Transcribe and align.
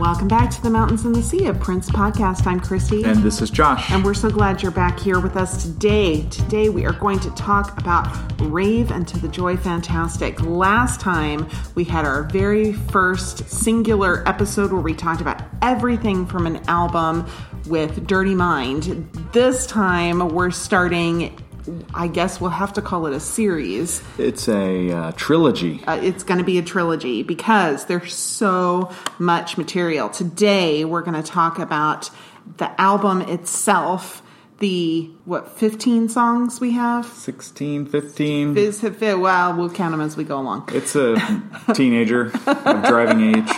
Welcome 0.00 0.28
back 0.28 0.48
to 0.52 0.62
the 0.62 0.70
Mountains 0.70 1.04
and 1.04 1.14
the 1.14 1.22
Sea 1.22 1.44
of 1.44 1.60
Prince 1.60 1.90
podcast. 1.90 2.46
I'm 2.46 2.58
Christy. 2.58 3.04
And 3.04 3.22
this 3.22 3.42
is 3.42 3.50
Josh. 3.50 3.90
And 3.90 4.02
we're 4.02 4.14
so 4.14 4.30
glad 4.30 4.62
you're 4.62 4.72
back 4.72 4.98
here 4.98 5.20
with 5.20 5.36
us 5.36 5.62
today. 5.62 6.22
Today 6.30 6.70
we 6.70 6.86
are 6.86 6.94
going 6.94 7.20
to 7.20 7.30
talk 7.32 7.78
about 7.78 8.06
Rave 8.40 8.86
Un2 8.86 9.20
the 9.20 9.28
Joy 9.28 9.58
Fantastic. 9.58 10.40
Last 10.40 11.00
time 11.00 11.46
we 11.74 11.84
had 11.84 12.06
our 12.06 12.22
very 12.22 12.72
first 12.72 13.46
singular 13.50 14.26
episode 14.26 14.72
where 14.72 14.80
we 14.80 14.94
talked 14.94 15.20
about 15.20 15.42
everything 15.60 16.24
from 16.24 16.46
an 16.46 16.66
album 16.66 17.26
with 17.66 18.06
Dirty 18.06 18.34
Mind. 18.34 18.84
This 19.34 19.66
time 19.66 20.30
we're 20.30 20.50
starting 20.50 21.38
I 21.94 22.08
guess 22.08 22.40
we'll 22.40 22.50
have 22.50 22.72
to 22.74 22.82
call 22.82 23.06
it 23.06 23.12
a 23.12 23.20
series. 23.20 24.02
It's 24.18 24.48
a 24.48 24.90
uh, 24.90 25.12
trilogy. 25.12 25.82
Uh, 25.84 25.96
it's 25.96 26.22
going 26.22 26.38
to 26.38 26.44
be 26.44 26.58
a 26.58 26.62
trilogy 26.62 27.22
because 27.22 27.86
there's 27.86 28.14
so 28.14 28.92
much 29.18 29.58
material. 29.58 30.08
Today, 30.08 30.84
we're 30.84 31.02
going 31.02 31.20
to 31.20 31.28
talk 31.28 31.58
about 31.58 32.10
the 32.58 32.80
album 32.80 33.22
itself. 33.22 34.22
The 34.58 35.10
what 35.24 35.56
15 35.56 36.10
songs 36.10 36.60
we 36.60 36.72
have 36.72 37.06
16 37.06 37.86
15 37.86 38.54
Fizz, 38.54 38.82
well 39.00 39.56
we'll 39.56 39.70
count 39.70 39.92
them 39.92 40.02
as 40.02 40.18
we 40.18 40.24
go 40.24 40.38
along 40.38 40.68
it's 40.74 40.94
a 40.94 41.16
teenager 41.74 42.26
of 42.46 42.84
driving 42.84 43.36
age 43.36 43.48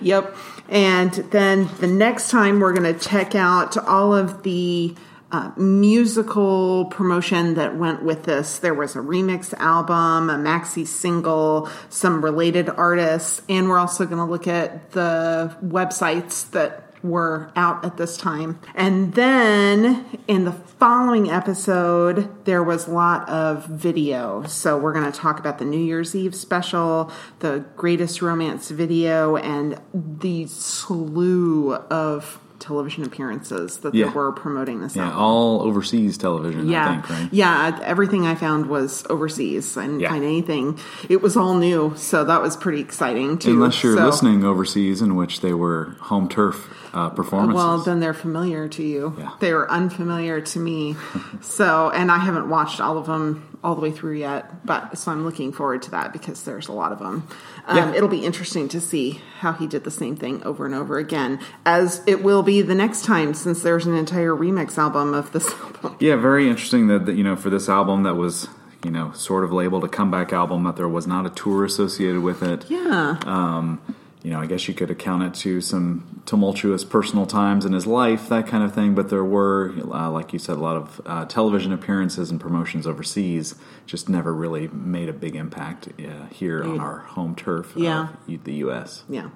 yep 0.00 0.34
and 0.70 1.12
then 1.12 1.68
the 1.80 1.86
next 1.86 2.30
time 2.30 2.60
we're 2.60 2.72
going 2.72 2.94
to 2.94 2.98
check 2.98 3.34
out 3.34 3.76
all 3.76 4.14
of 4.14 4.42
the 4.42 4.94
uh, 5.36 5.52
musical 5.58 6.86
promotion 6.86 7.54
that 7.54 7.76
went 7.76 8.02
with 8.02 8.22
this. 8.22 8.58
There 8.58 8.72
was 8.72 8.96
a 8.96 9.00
remix 9.00 9.52
album, 9.54 10.30
a 10.30 10.36
maxi 10.36 10.86
single, 10.86 11.68
some 11.90 12.24
related 12.24 12.70
artists, 12.70 13.42
and 13.46 13.68
we're 13.68 13.78
also 13.78 14.06
going 14.06 14.16
to 14.16 14.24
look 14.24 14.48
at 14.48 14.92
the 14.92 15.54
websites 15.62 16.50
that 16.52 16.84
were 17.02 17.52
out 17.54 17.84
at 17.84 17.98
this 17.98 18.16
time. 18.16 18.58
And 18.74 19.12
then 19.12 20.06
in 20.26 20.44
the 20.46 20.52
following 20.52 21.30
episode, 21.30 22.46
there 22.46 22.62
was 22.62 22.88
a 22.88 22.92
lot 22.92 23.28
of 23.28 23.66
video. 23.66 24.42
So 24.44 24.78
we're 24.78 24.94
going 24.94 25.10
to 25.10 25.18
talk 25.18 25.38
about 25.38 25.58
the 25.58 25.66
New 25.66 25.84
Year's 25.84 26.14
Eve 26.14 26.34
special, 26.34 27.12
the 27.40 27.66
greatest 27.76 28.22
romance 28.22 28.70
video, 28.70 29.36
and 29.36 29.78
the 29.92 30.46
slew 30.46 31.74
of 31.74 32.40
television 32.66 33.04
appearances 33.04 33.78
that 33.78 33.94
Yeah. 33.94 34.06
they 34.06 34.12
were 34.12 34.32
promoting 34.32 34.80
this 34.80 34.96
yeah 34.96 35.04
album. 35.04 35.18
all 35.20 35.62
overseas 35.62 36.18
television 36.18 36.68
Yeah, 36.68 36.88
i 36.88 36.92
think 36.94 37.10
right 37.10 37.28
yeah. 37.32 37.78
Everything 37.84 38.26
I 38.26 38.34
found 38.34 38.66
was 38.66 39.04
overseas. 39.08 39.76
I 39.76 39.82
didn't 39.86 40.00
Yeah. 40.00 40.10
find 40.10 40.24
anything. 40.24 40.78
It 41.08 41.22
was 41.22 41.36
all 41.36 41.54
new, 41.54 41.92
so 41.96 42.24
that 42.24 42.42
was 42.42 42.56
pretty 42.56 42.80
exciting 42.80 43.38
too. 43.38 43.50
unless 43.52 43.82
you're 43.82 43.96
So- 43.96 44.06
listening 44.06 44.44
overseas 44.44 45.00
in 45.02 45.14
which 45.16 45.40
they 45.40 45.52
were 45.54 45.94
home 46.00 46.28
turf 46.28 46.68
uh, 46.94 47.10
performances 47.10 47.54
Well, 47.56 47.78
then 47.78 48.00
they're 48.00 48.14
familiar 48.14 48.68
to 48.68 48.82
you. 48.82 49.12
Yeah. 49.18 49.30
They 49.40 49.52
were 49.52 49.70
unfamiliar 49.70 50.40
to 50.40 50.58
me. 50.58 50.96
so, 51.40 51.90
and 51.90 52.10
I 52.10 52.18
haven't 52.18 52.48
watched 52.48 52.80
all 52.80 52.96
of 52.98 53.06
them 53.06 53.42
all 53.64 53.74
the 53.74 53.80
way 53.80 53.90
through 53.90 54.16
yet, 54.18 54.64
but 54.64 54.96
so 54.96 55.10
I'm 55.10 55.24
looking 55.24 55.52
forward 55.52 55.82
to 55.82 55.90
that 55.92 56.12
because 56.12 56.42
there's 56.44 56.68
a 56.68 56.72
lot 56.72 56.92
of 56.92 56.98
them. 56.98 57.26
Um, 57.66 57.76
Yeah. 57.76 57.94
It'll 57.94 58.08
be 58.08 58.24
interesting 58.24 58.68
to 58.68 58.80
see 58.80 59.20
how 59.40 59.52
he 59.52 59.66
did 59.66 59.84
the 59.84 59.90
same 59.90 60.14
thing 60.16 60.42
over 60.44 60.66
and 60.66 60.74
over 60.74 60.98
again, 60.98 61.40
as 61.64 62.02
it 62.06 62.22
will 62.22 62.42
be 62.42 62.62
the 62.62 62.74
next 62.74 63.04
time 63.04 63.34
since 63.34 63.62
there's 63.62 63.86
an 63.86 63.94
entire 63.94 64.30
remix 64.32 64.78
album 64.78 65.14
of 65.14 65.32
this 65.32 65.50
album. 65.62 65.96
yeah 66.00 66.16
very 66.16 66.48
interesting 66.48 66.86
that, 66.88 67.06
that 67.06 67.14
you 67.14 67.24
know 67.24 67.34
for 67.36 67.50
this 67.50 67.68
album 67.68 68.04
that 68.04 68.14
was 68.14 68.48
you 68.84 68.90
know 68.90 69.10
sort 69.12 69.42
of 69.42 69.50
labeled 69.52 69.82
a 69.84 69.88
comeback 69.88 70.32
album 70.32 70.62
that 70.64 70.76
there 70.76 70.88
was 70.88 71.06
not 71.06 71.26
a 71.26 71.30
tour 71.30 71.64
associated 71.64 72.22
with 72.22 72.42
it 72.42 72.64
Yeah. 72.70 73.18
um, 73.24 73.80
you 74.22 74.30
know, 74.32 74.40
I 74.40 74.46
guess 74.46 74.66
you 74.68 74.74
could 74.74 74.90
account 74.90 75.22
it 75.22 75.34
to 75.42 75.60
some 75.60 76.15
tumultuous 76.26 76.84
personal 76.84 77.24
times 77.24 77.64
in 77.64 77.72
his 77.72 77.86
life, 77.86 78.28
that 78.28 78.46
kind 78.46 78.62
of 78.64 78.74
thing. 78.74 78.94
But 78.94 79.08
there 79.10 79.24
were, 79.24 79.72
uh, 79.92 80.10
like 80.10 80.32
you 80.32 80.38
said, 80.38 80.56
a 80.56 80.60
lot 80.60 80.76
of 80.76 81.00
uh, 81.06 81.24
television 81.26 81.72
appearances 81.72 82.30
and 82.30 82.40
promotions 82.40 82.86
overseas. 82.86 83.54
Just 83.86 84.08
never 84.08 84.34
really 84.34 84.66
made 84.68 85.08
a 85.08 85.12
big 85.12 85.36
impact 85.36 85.88
uh, 86.00 86.26
here 86.26 86.62
on 86.64 86.80
our 86.80 86.98
home 86.98 87.34
turf 87.36 87.72
Yeah. 87.76 88.08
the 88.26 88.54
U.S. 88.54 89.04
yeah. 89.08 89.30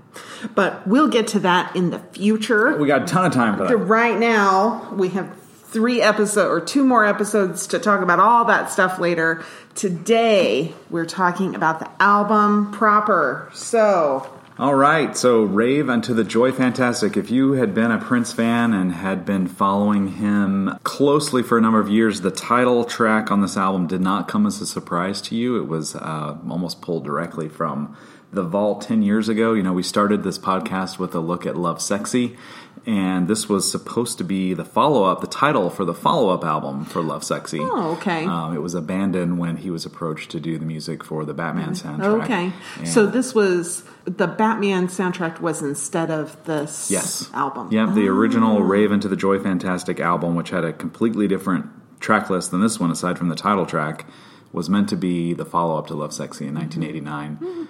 But 0.54 0.86
we'll 0.86 1.08
get 1.08 1.28
to 1.28 1.38
that 1.40 1.74
in 1.76 1.90
the 1.90 2.00
future. 2.00 2.76
We 2.76 2.88
got 2.88 3.02
a 3.02 3.06
ton 3.06 3.24
of 3.24 3.32
time 3.32 3.56
for 3.56 3.68
that. 3.68 3.76
right 3.76 4.18
now 4.18 4.92
we 4.94 5.08
have 5.10 5.36
three 5.42 6.02
episodes 6.02 6.50
or 6.50 6.60
two 6.60 6.84
more 6.84 7.04
episodes 7.04 7.68
to 7.68 7.78
talk 7.78 8.02
about 8.02 8.18
all 8.18 8.44
that 8.46 8.72
stuff 8.72 8.98
later 8.98 9.44
today 9.76 10.74
we're 10.90 11.06
talking 11.06 11.54
about 11.54 11.78
the 11.78 11.88
album 12.02 12.72
proper 12.72 13.48
so 13.54 14.28
All 14.60 14.75
right, 14.75 15.16
so 15.16 15.44
Rave 15.44 15.87
Un2 15.87 16.15
the 16.15 16.22
Joy 16.22 16.53
Fantastic. 16.53 17.16
If 17.16 17.31
you 17.31 17.53
had 17.53 17.72
been 17.72 17.91
a 17.91 17.97
Prince 17.97 18.34
fan 18.34 18.75
and 18.75 18.93
had 18.93 19.25
been 19.25 19.47
following 19.47 20.09
him 20.09 20.78
closely 20.82 21.43
for 21.43 21.56
a 21.56 21.62
number 21.62 21.81
of 21.81 21.88
years, 21.88 22.21
the 22.21 22.31
title 22.31 22.84
track 22.84 23.31
on 23.31 23.41
this 23.41 23.56
album 23.56 23.87
did 23.87 24.03
not 24.03 24.28
come 24.28 24.44
as 24.44 24.60
a 24.60 24.66
surprise 24.66 25.22
to 25.22 25.34
you. 25.34 25.56
It 25.56 25.66
was 25.66 25.97
uh, 25.97 26.37
almost 26.47 26.82
pulled 26.82 27.04
directly 27.06 27.49
from 27.49 27.97
the 28.34 28.43
vault 28.43 28.82
10 28.82 29.03
years 29.03 29.31
ago. 29.31 29.54
You 29.54 29.62
know, 29.62 29.72
we 29.72 29.82
started 29.82 30.25
this 30.25 30.38
podcast 30.38 30.99
with 30.99 31.15
a 31.15 31.20
look 31.20 31.47
at 31.47 31.54
Lovesexy, 31.54 32.37
and 32.84 33.28
this 33.28 33.49
was 33.49 33.70
supposed 33.70 34.19
to 34.19 34.25
be 34.25 34.53
the 34.53 34.65
follow 34.65 35.04
up, 35.04 35.22
the 35.22 35.26
title 35.26 35.70
for 35.70 35.87
the 35.87 35.94
follow 35.94 36.28
up 36.34 36.44
album 36.44 36.84
for 36.84 37.00
Lovesexy. 37.00 37.60
Oh, 37.62 37.93
okay. 37.93 38.26
Um, 38.26 38.54
it 38.54 38.60
was 38.60 38.75
abandoned 38.75 39.38
when 39.38 39.56
he 39.56 39.70
was 39.70 39.87
approached 39.87 40.31
to 40.32 40.38
do 40.41 40.59
the 40.59 40.66
music 40.66 41.03
for 41.03 41.25
the 41.25 41.32
Batman 41.34 41.70
soundtrack. 41.70 42.25
okay 42.25 42.53
And- 42.76 42.88
so 42.88 43.06
this 43.06 43.34
was 43.34 43.84
the 44.16 44.26
batman 44.26 44.88
soundtrack 44.88 45.41
was 45.41 45.62
instead 45.62 46.10
of 46.10 46.43
this 46.44 46.91
Yes. 46.91 47.31
album 47.34 47.69
Yep, 47.71 47.94
the 47.94 48.09
Oh. 48.09 48.12
original 48.15 48.62
Rave 48.62 48.91
Un2 48.91 49.09
the 49.09 49.16
Joy 49.16 49.38
Fantastic 49.38 50.00
album, 50.00 50.34
which 50.34 50.50
had 50.50 50.65
a 50.65 50.72
completely 50.72 51.28
different 51.28 51.66
track 52.00 52.31
list 52.31 52.50
than 52.50 52.60
this 52.60 52.81
one, 52.81 52.91
aside 52.91 53.19
from 53.19 53.28
the 53.28 53.34
title 53.37 53.66
track, 53.66 54.06
was 54.53 54.69
meant 54.70 54.88
to 54.88 54.97
be 54.97 55.32
the 55.34 55.44
follow 55.44 55.76
up 55.78 55.87
to 55.88 55.94
Lovesexy 55.94 56.47
in 56.49 56.54
1989. 56.54 57.38
Mm-hmm. 57.41 57.62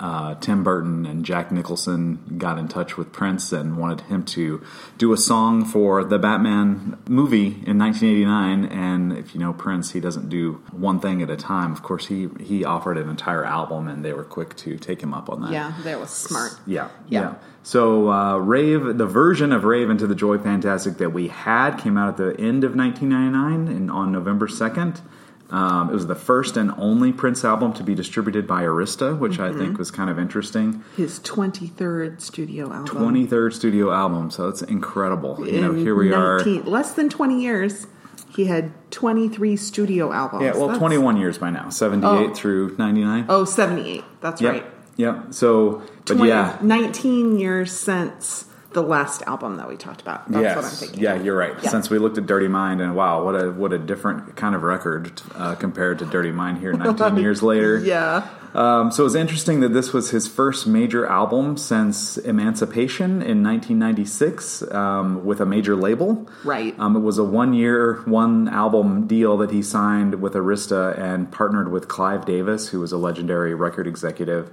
Uh, 0.00 0.34
Tim 0.36 0.64
Burton 0.64 1.06
and 1.06 1.24
Jack 1.24 1.52
Nicholson 1.52 2.36
got 2.38 2.58
in 2.58 2.66
touch 2.66 2.96
with 2.96 3.12
Prince 3.12 3.52
and 3.52 3.76
wanted 3.76 4.00
him 4.06 4.24
to 4.24 4.64
do 4.98 5.12
a 5.12 5.16
song 5.16 5.64
for 5.64 6.02
the 6.02 6.18
Batman 6.18 6.98
movie 7.06 7.62
in 7.66 7.78
1989. 7.78 8.64
And 8.64 9.12
if 9.12 9.32
you 9.32 9.40
know 9.40 9.52
Prince, 9.52 9.92
he 9.92 10.00
doesn't 10.00 10.28
do 10.28 10.54
one 10.72 10.98
thing 10.98 11.22
at 11.22 11.30
a 11.30 11.36
time. 11.36 11.70
Of 11.72 11.82
course, 11.84 12.06
he 12.06 12.28
he 12.40 12.64
offered 12.64 12.98
an 12.98 13.08
entire 13.08 13.44
album, 13.44 13.86
and 13.86 14.04
they 14.04 14.12
were 14.12 14.24
quick 14.24 14.56
to 14.56 14.76
take 14.76 15.00
him 15.02 15.14
up 15.14 15.30
on 15.30 15.42
that. 15.42 15.52
yeah 15.52 15.72
that 15.84 16.00
was 16.00 16.10
smart 16.10 16.52
Yeah, 16.66 16.88
Yeah. 17.08 17.20
yeah. 17.20 17.34
So 17.62 18.10
uh, 18.10 18.38
Rave, 18.38 18.96
the 18.98 19.06
version 19.06 19.52
of 19.52 19.64
Rave 19.64 19.86
Un2 19.86 20.08
the 20.08 20.14
Joy 20.14 20.38
Fantastic 20.38 20.96
that 20.96 21.10
we 21.10 21.28
had 21.28 21.76
came 21.76 21.96
out 21.96 22.08
at 22.08 22.16
the 22.16 22.30
end 22.40 22.64
of 22.64 22.74
1999 22.74 23.68
and 23.76 23.90
on 23.90 24.10
November 24.10 24.48
2nd. 24.48 25.00
Um, 25.50 25.90
it 25.90 25.92
was 25.92 26.06
the 26.06 26.14
first 26.14 26.56
and 26.56 26.72
only 26.78 27.12
Prince 27.12 27.44
album 27.44 27.72
to 27.74 27.82
be 27.82 27.94
distributed 27.94 28.46
by 28.46 28.62
Arista, 28.62 29.18
which 29.18 29.38
I 29.40 29.52
think 29.52 29.78
was 29.78 29.90
kind 29.90 30.08
of 30.10 30.18
interesting. 30.18 30.84
his 30.96 31.18
23rd 31.20 32.20
studio 32.20 32.72
album 32.72 32.86
23rd 32.86 33.52
studio 33.52 33.92
album, 33.92 34.30
so 34.30 34.48
it's 34.48 34.62
incredible. 34.62 35.46
You 35.46 35.60
know, 35.60 35.72
here 35.72 35.94
we 35.94 36.12
are. 36.12 36.40
less 36.44 36.92
than 36.92 37.08
20 37.08 37.40
years 37.40 37.86
he 38.36 38.44
had 38.44 38.70
23 38.92 39.56
studio 39.56 40.12
albums 40.12 40.44
Yeah, 40.44 40.52
well, 40.52 40.68
That's- 40.68 40.78
21 40.78 41.16
years 41.16 41.38
by 41.38 41.50
now, 41.50 41.68
78 41.68 42.30
Oh. 42.30 42.34
through 42.34 42.76
99. 42.78 43.26
oh 43.28 43.44
78 43.44 44.04
that's 44.20 44.40
yep. 44.40 44.52
right 44.52 44.66
Yep. 44.96 45.26
So, 45.34 45.82
but 46.04 46.14
20 46.16 46.28
yeah. 46.28 46.58
19 46.62 47.38
years 47.38 47.72
since 47.72 48.44
the 48.72 48.82
last 48.82 49.22
album 49.22 49.56
that 49.56 49.68
we 49.68 49.76
talked 49.76 50.00
about. 50.00 50.30
That's 50.30 50.42
yes. 50.42 50.56
what 50.56 50.64
I'm 50.64 50.70
thinking. 50.70 51.00
Yeah, 51.00 51.20
you're 51.20 51.36
right. 51.36 51.54
Yeah. 51.62 51.70
Since 51.70 51.90
we 51.90 51.98
looked 51.98 52.18
at 52.18 52.26
Dirty 52.26 52.48
Mind, 52.48 52.80
and 52.80 52.94
wow, 52.94 53.24
what 53.24 53.34
a 53.34 53.50
what 53.50 53.72
a 53.72 53.78
different 53.78 54.36
kind 54.36 54.54
of 54.54 54.62
record 54.62 55.20
uh, 55.34 55.54
compared 55.56 55.98
to 56.00 56.06
Dirty 56.06 56.30
Mind 56.30 56.58
here 56.58 56.72
19 56.74 57.16
years 57.16 57.42
later. 57.42 57.78
Yeah. 57.78 58.28
Um, 58.52 58.90
so 58.90 59.04
was 59.04 59.14
interesting 59.14 59.60
that 59.60 59.68
this 59.68 59.92
was 59.92 60.10
his 60.10 60.26
first 60.26 60.66
major 60.66 61.06
album 61.06 61.56
since 61.56 62.18
Emancipation 62.18 63.22
in 63.22 63.44
1996 63.44 64.62
um, 64.72 65.24
with 65.24 65.40
a 65.40 65.46
major 65.46 65.76
label. 65.76 66.28
Right. 66.42 66.76
Um, 66.78 66.96
it 66.96 67.00
was 67.00 67.18
a 67.18 67.24
one 67.24 67.52
year, 67.52 68.02
one 68.06 68.48
album 68.48 69.06
deal 69.06 69.36
that 69.38 69.52
he 69.52 69.62
signed 69.62 70.20
with 70.20 70.34
Arista 70.34 70.98
and 70.98 71.30
partnered 71.30 71.70
with 71.70 71.86
Clive 71.86 72.26
Davis, 72.26 72.68
who 72.68 72.80
was 72.80 72.90
a 72.90 72.98
legendary 72.98 73.54
record 73.54 73.86
executive. 73.86 74.50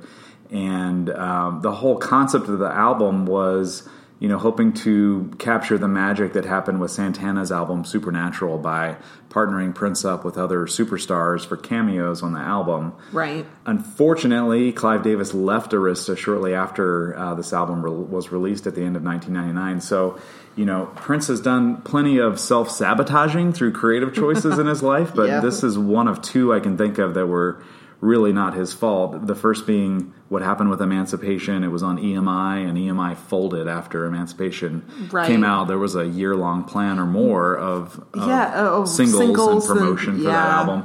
And 0.51 1.09
um, 1.09 1.61
the 1.61 1.71
whole 1.71 1.97
concept 1.97 2.47
of 2.47 2.59
the 2.59 2.71
album 2.71 3.25
was 3.25 3.87
you 4.19 4.27
know, 4.27 4.37
hoping 4.39 4.73
to 4.73 5.31
capture 5.37 5.77
the 5.77 5.87
magic 5.87 6.33
that 6.33 6.43
happened 6.45 6.81
with 6.81 6.89
Santana's 6.91 7.51
album 7.51 7.85
Supernatural 7.85 8.57
by 8.57 8.97
partnering 9.29 9.75
Prince 9.75 10.03
up 10.05 10.25
with 10.25 10.37
other 10.37 10.65
superstars 10.65 11.45
for 11.45 11.55
cameos 11.55 12.23
on 12.23 12.33
the 12.33 12.39
album. 12.39 12.93
Right. 13.11 13.45
Unfortunately, 13.65 14.71
Clive 14.71 15.03
Davis 15.03 15.33
left 15.33 15.71
Arista 15.71 16.17
shortly 16.17 16.53
after 16.53 17.17
uh, 17.17 17.33
this 17.35 17.53
album 17.53 17.83
re- 17.83 17.91
was 17.91 18.31
released 18.31 18.67
at 18.67 18.75
the 18.75 18.81
end 18.83 18.95
of 18.95 19.03
1999. 19.03 19.81
So, 19.81 20.19
you 20.55 20.65
know, 20.65 20.91
Prince 20.95 21.27
has 21.27 21.39
done 21.39 21.81
plenty 21.81 22.17
of 22.19 22.39
self 22.39 22.69
sabotaging 22.69 23.53
through 23.53 23.71
creative 23.73 24.13
choices 24.13 24.59
in 24.59 24.67
his 24.67 24.81
life, 24.93 25.13
but 25.15 25.27
Yeah. 25.27 25.39
this 25.41 25.63
is 25.63 25.77
one 25.77 26.07
of 26.07 26.21
two 26.21 26.53
I 26.53 26.59
can 26.59 26.77
think 26.77 26.97
of 26.97 27.13
that 27.15 27.27
were 27.27 27.61
really 27.99 28.31
not 28.31 28.53
his 28.53 28.73
fault. 28.73 29.25
The 29.27 29.35
first 29.35 29.65
being 29.65 30.13
what 30.29 30.41
happened 30.41 30.69
with 30.69 30.81
Emancipation. 30.81 31.63
It 31.63 31.69
was 31.69 31.81
on 31.83 31.97
EMI, 31.97 32.67
and 32.67 32.77
EMI 32.77 33.15
folded 33.15 33.67
after 33.67 34.05
Emancipation 34.05 34.83
Right. 35.11 35.25
came 35.25 35.43
out. 35.43 35.67
There 35.67 35.79
was 35.79 35.95
a 35.95 36.05
year 36.05 36.35
long 36.35 36.63
plan 36.63 36.99
or 36.99 37.05
more 37.05 37.55
of, 37.57 37.99
of 38.13 38.27
Yeah, 38.27 38.53
uh, 38.55 38.69
of 38.81 38.89
singles, 38.89 39.17
singles 39.17 39.69
and 39.69 39.79
and- 39.79 39.85
promotion 39.87 40.17
for 40.17 40.23
that 40.23 40.49
album. 40.49 40.83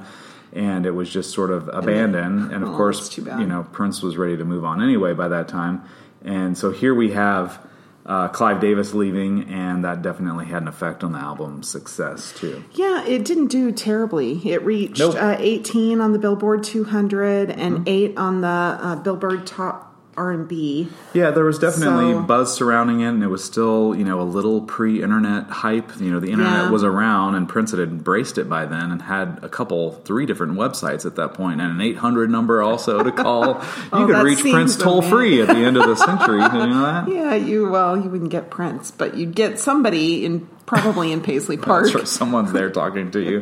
And 0.55 0.85
it 0.87 0.95
was 0.95 1.11
just 1.11 1.33
sort 1.33 1.51
of 1.51 1.69
abandoned. 1.73 2.53
And, 2.53 2.63
of 2.63 2.71
Oh, 2.71 2.77
course, 2.77 2.99
that's 2.99 3.09
too 3.09 3.23
bad. 3.23 3.41
you 3.41 3.47
know, 3.47 3.67
Prince 3.73 4.03
was 4.03 4.17
ready 4.19 4.37
to 4.37 4.45
move 4.45 4.65
on 4.65 4.83
anyway 4.83 5.13
by 5.15 5.29
that 5.29 5.49
time. 5.49 5.81
And 6.25 6.57
so 6.57 6.71
here 6.71 6.95
we 6.95 7.11
have 7.13 7.59
uh, 8.05 8.29
Clive 8.29 8.61
Davis 8.61 8.95
leaving, 8.95 9.45
and 9.45 9.85
that 9.85 10.03
definitely 10.03 10.47
had 10.47 10.63
an 10.63 10.69
effect 10.69 11.05
on 11.05 11.13
the 11.13 11.19
album's 11.19 11.69
success 11.69 12.33
too. 12.37 12.65
Yeah, 12.75 13.05
it 13.05 13.25
didn't 13.25 13.49
do 13.49 13.71
terribly. 13.73 14.41
It 14.51 14.65
reached 14.65 14.99
Nope. 14.99 15.15
uh, 15.17 15.37
18 15.39 16.01
on 16.01 16.13
the 16.13 16.19
Billboard 16.19 16.65
200 16.65 17.51
and 17.51 17.87
8 17.89 18.19
on 18.19 18.41
the 18.41 18.49
uh, 18.49 18.97
Billboard 18.97 19.47
Top 19.47 19.92
R&B. 20.23 20.89
Yeah, 21.15 21.31
there 21.33 21.45
was 21.45 21.59
definitely 21.59 22.13
So- 22.13 22.21
buzz 22.21 22.55
surrounding 22.55 23.01
it, 23.01 23.09
and 23.09 23.23
it 23.23 23.27
was 23.29 23.43
still, 23.43 23.95
you 23.97 24.05
know, 24.05 24.21
a 24.21 24.25
little 24.25 24.61
pre-internet 24.61 25.49
hype. 25.51 25.91
You 26.01 26.11
know, 26.13 26.21
the 26.21 26.31
internet 26.31 26.65
Yeah. 26.65 26.71
was 26.71 26.85
around, 26.85 27.35
and 27.35 27.49
Prince 27.49 27.73
had 27.73 27.81
embraced 27.81 28.39
it 28.39 28.49
by 28.49 28.67
then, 28.67 28.91
and 28.93 29.03
had 29.03 29.39
a 29.43 29.49
couple, 29.49 30.01
three 30.05 30.27
different 30.27 30.55
websites 30.55 31.05
at 31.05 31.17
that 31.17 31.35
point, 31.35 31.61
and 31.61 31.73
an 31.73 31.81
800 31.81 32.31
number 32.31 32.63
also 32.63 33.03
to 33.03 33.11
call. 33.13 33.45
you 33.55 33.59
Oh, 33.93 34.07
could 34.07 34.23
reach 34.23 34.41
Prince 34.43 34.77
toll 34.77 35.03
free 35.03 35.41
at 35.43 35.49
the 35.49 35.57
end 35.57 35.77
of 35.77 35.87
the 35.87 35.97
century. 36.07 36.41
You 36.43 36.67
know 36.69 36.83
that? 36.83 37.09
Yeah, 37.09 37.35
you 37.35 37.69
well, 37.69 37.97
you 37.97 38.09
wouldn't 38.09 38.31
get 38.31 38.51
Prince, 38.51 38.91
but 38.91 39.17
you'd 39.17 39.35
get 39.35 39.59
somebody 39.59 40.25
in 40.25 40.47
probably 40.73 41.13
in 41.13 41.21
Paisley 41.21 41.57
Park. 41.57 41.91
Sure, 41.91 42.07
someone's 42.07 42.53
there 42.53 42.71
talking 42.71 43.11
to 43.11 43.21
you. 43.21 43.41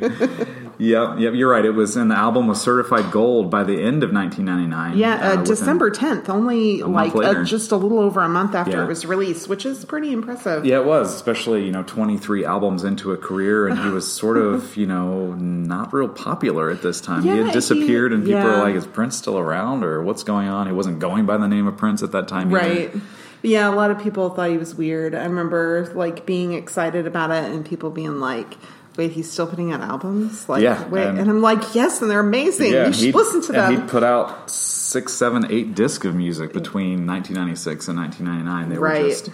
yep, 0.78 1.18
yep, 1.18 1.34
you're 1.34 1.50
right. 1.50 1.64
It 1.64 1.70
was, 1.70 1.96
and 1.96 2.10
the 2.10 2.16
album 2.16 2.46
was 2.48 2.60
certified 2.60 3.10
gold 3.12 3.50
by 3.50 3.64
the 3.64 3.80
end 3.80 4.02
of 4.02 4.12
1999. 4.12 4.98
Yeah, 4.98 5.14
uh, 5.14 5.30
within- 5.30 5.44
December 5.44 5.90
10th, 5.90 6.28
only 6.28 6.82
like 6.82 7.14
uh, 7.14 7.44
just 7.44 7.72
a 7.72 7.76
little 7.76 8.00
over 8.00 8.20
a 8.22 8.28
month 8.28 8.54
after 8.54 8.72
Yeah. 8.78 8.84
it 8.84 8.88
was 8.88 9.06
released, 9.06 9.48
which 9.48 9.64
is 9.64 9.84
pretty 9.84 10.12
impressive. 10.12 10.64
Yeah, 10.64 10.80
it 10.80 10.86
was, 10.86 11.14
especially, 11.14 11.64
you 11.64 11.72
know, 11.72 11.82
23 11.84 12.44
albums 12.44 12.84
into 12.84 13.12
a 13.12 13.16
career, 13.16 13.68
and 13.68 13.78
he 13.78 13.88
was 13.90 14.10
sort 14.10 14.36
of, 14.36 14.76
you 14.76 14.86
know, 14.86 15.32
not 15.34 15.92
real 15.92 16.08
popular 16.08 16.70
at 16.70 16.82
this 16.82 17.00
time. 17.00 17.22
he 17.22 17.28
had 17.28 17.52
disappeared, 17.52 18.12
he- 18.12 18.16
and 18.16 18.24
people 18.24 18.40
yeah. 18.40 18.56
are 18.56 18.58
like, 18.64 18.74
is 18.74 18.86
Prince 18.86 19.16
still 19.16 19.38
around, 19.38 19.84
or 19.84 20.02
what's 20.02 20.24
going 20.24 20.48
on? 20.48 20.66
He 20.66 20.72
wasn't 20.72 20.98
going 20.98 21.26
by 21.26 21.36
the 21.36 21.48
name 21.48 21.66
of 21.66 21.76
Prince 21.76 22.02
at 22.02 22.12
that 22.12 22.28
time. 22.28 22.54
either. 22.54 23.00
Yeah, 23.42 23.68
a 23.70 23.74
lot 23.74 23.90
of 23.90 24.02
people 24.02 24.28
thought 24.30 24.50
he 24.50 24.58
was 24.58 24.74
weird. 24.74 25.14
I 25.14 25.24
remember 25.24 25.90
like 25.94 26.26
being 26.26 26.52
excited 26.54 27.06
about 27.06 27.30
it 27.30 27.44
and 27.50 27.64
people 27.64 27.90
being 27.90 28.20
like, 28.20 28.56
"Wait, 28.96 29.12
he's 29.12 29.30
still 29.30 29.46
putting 29.46 29.72
out 29.72 29.80
albums?" 29.80 30.48
Like, 30.48 30.62
Yeah, 30.62 30.86
wait, 30.88 31.06
and- 31.06 31.18
and, 31.18 31.30
I'm 31.30 31.40
like, 31.40 31.74
"Yes, 31.74 32.02
and 32.02 32.10
they're 32.10 32.20
amazing. 32.20 32.72
you 32.72 32.92
should 32.92 33.14
listen 33.14 33.40
to 33.42 33.52
and 33.54 33.76
them." 33.76 33.82
he'd 33.82 33.90
put 33.90 34.02
out 34.02 34.50
six, 34.50 35.12
seven, 35.12 35.46
eight 35.50 35.74
discs 35.74 36.04
of 36.04 36.14
music 36.14 36.52
between 36.52 37.06
1996 37.06 37.88
and 37.88 37.96
1999. 37.98 38.68
They 38.68 38.76
Right. 38.78 39.02
were 39.04 39.08
just, 39.08 39.30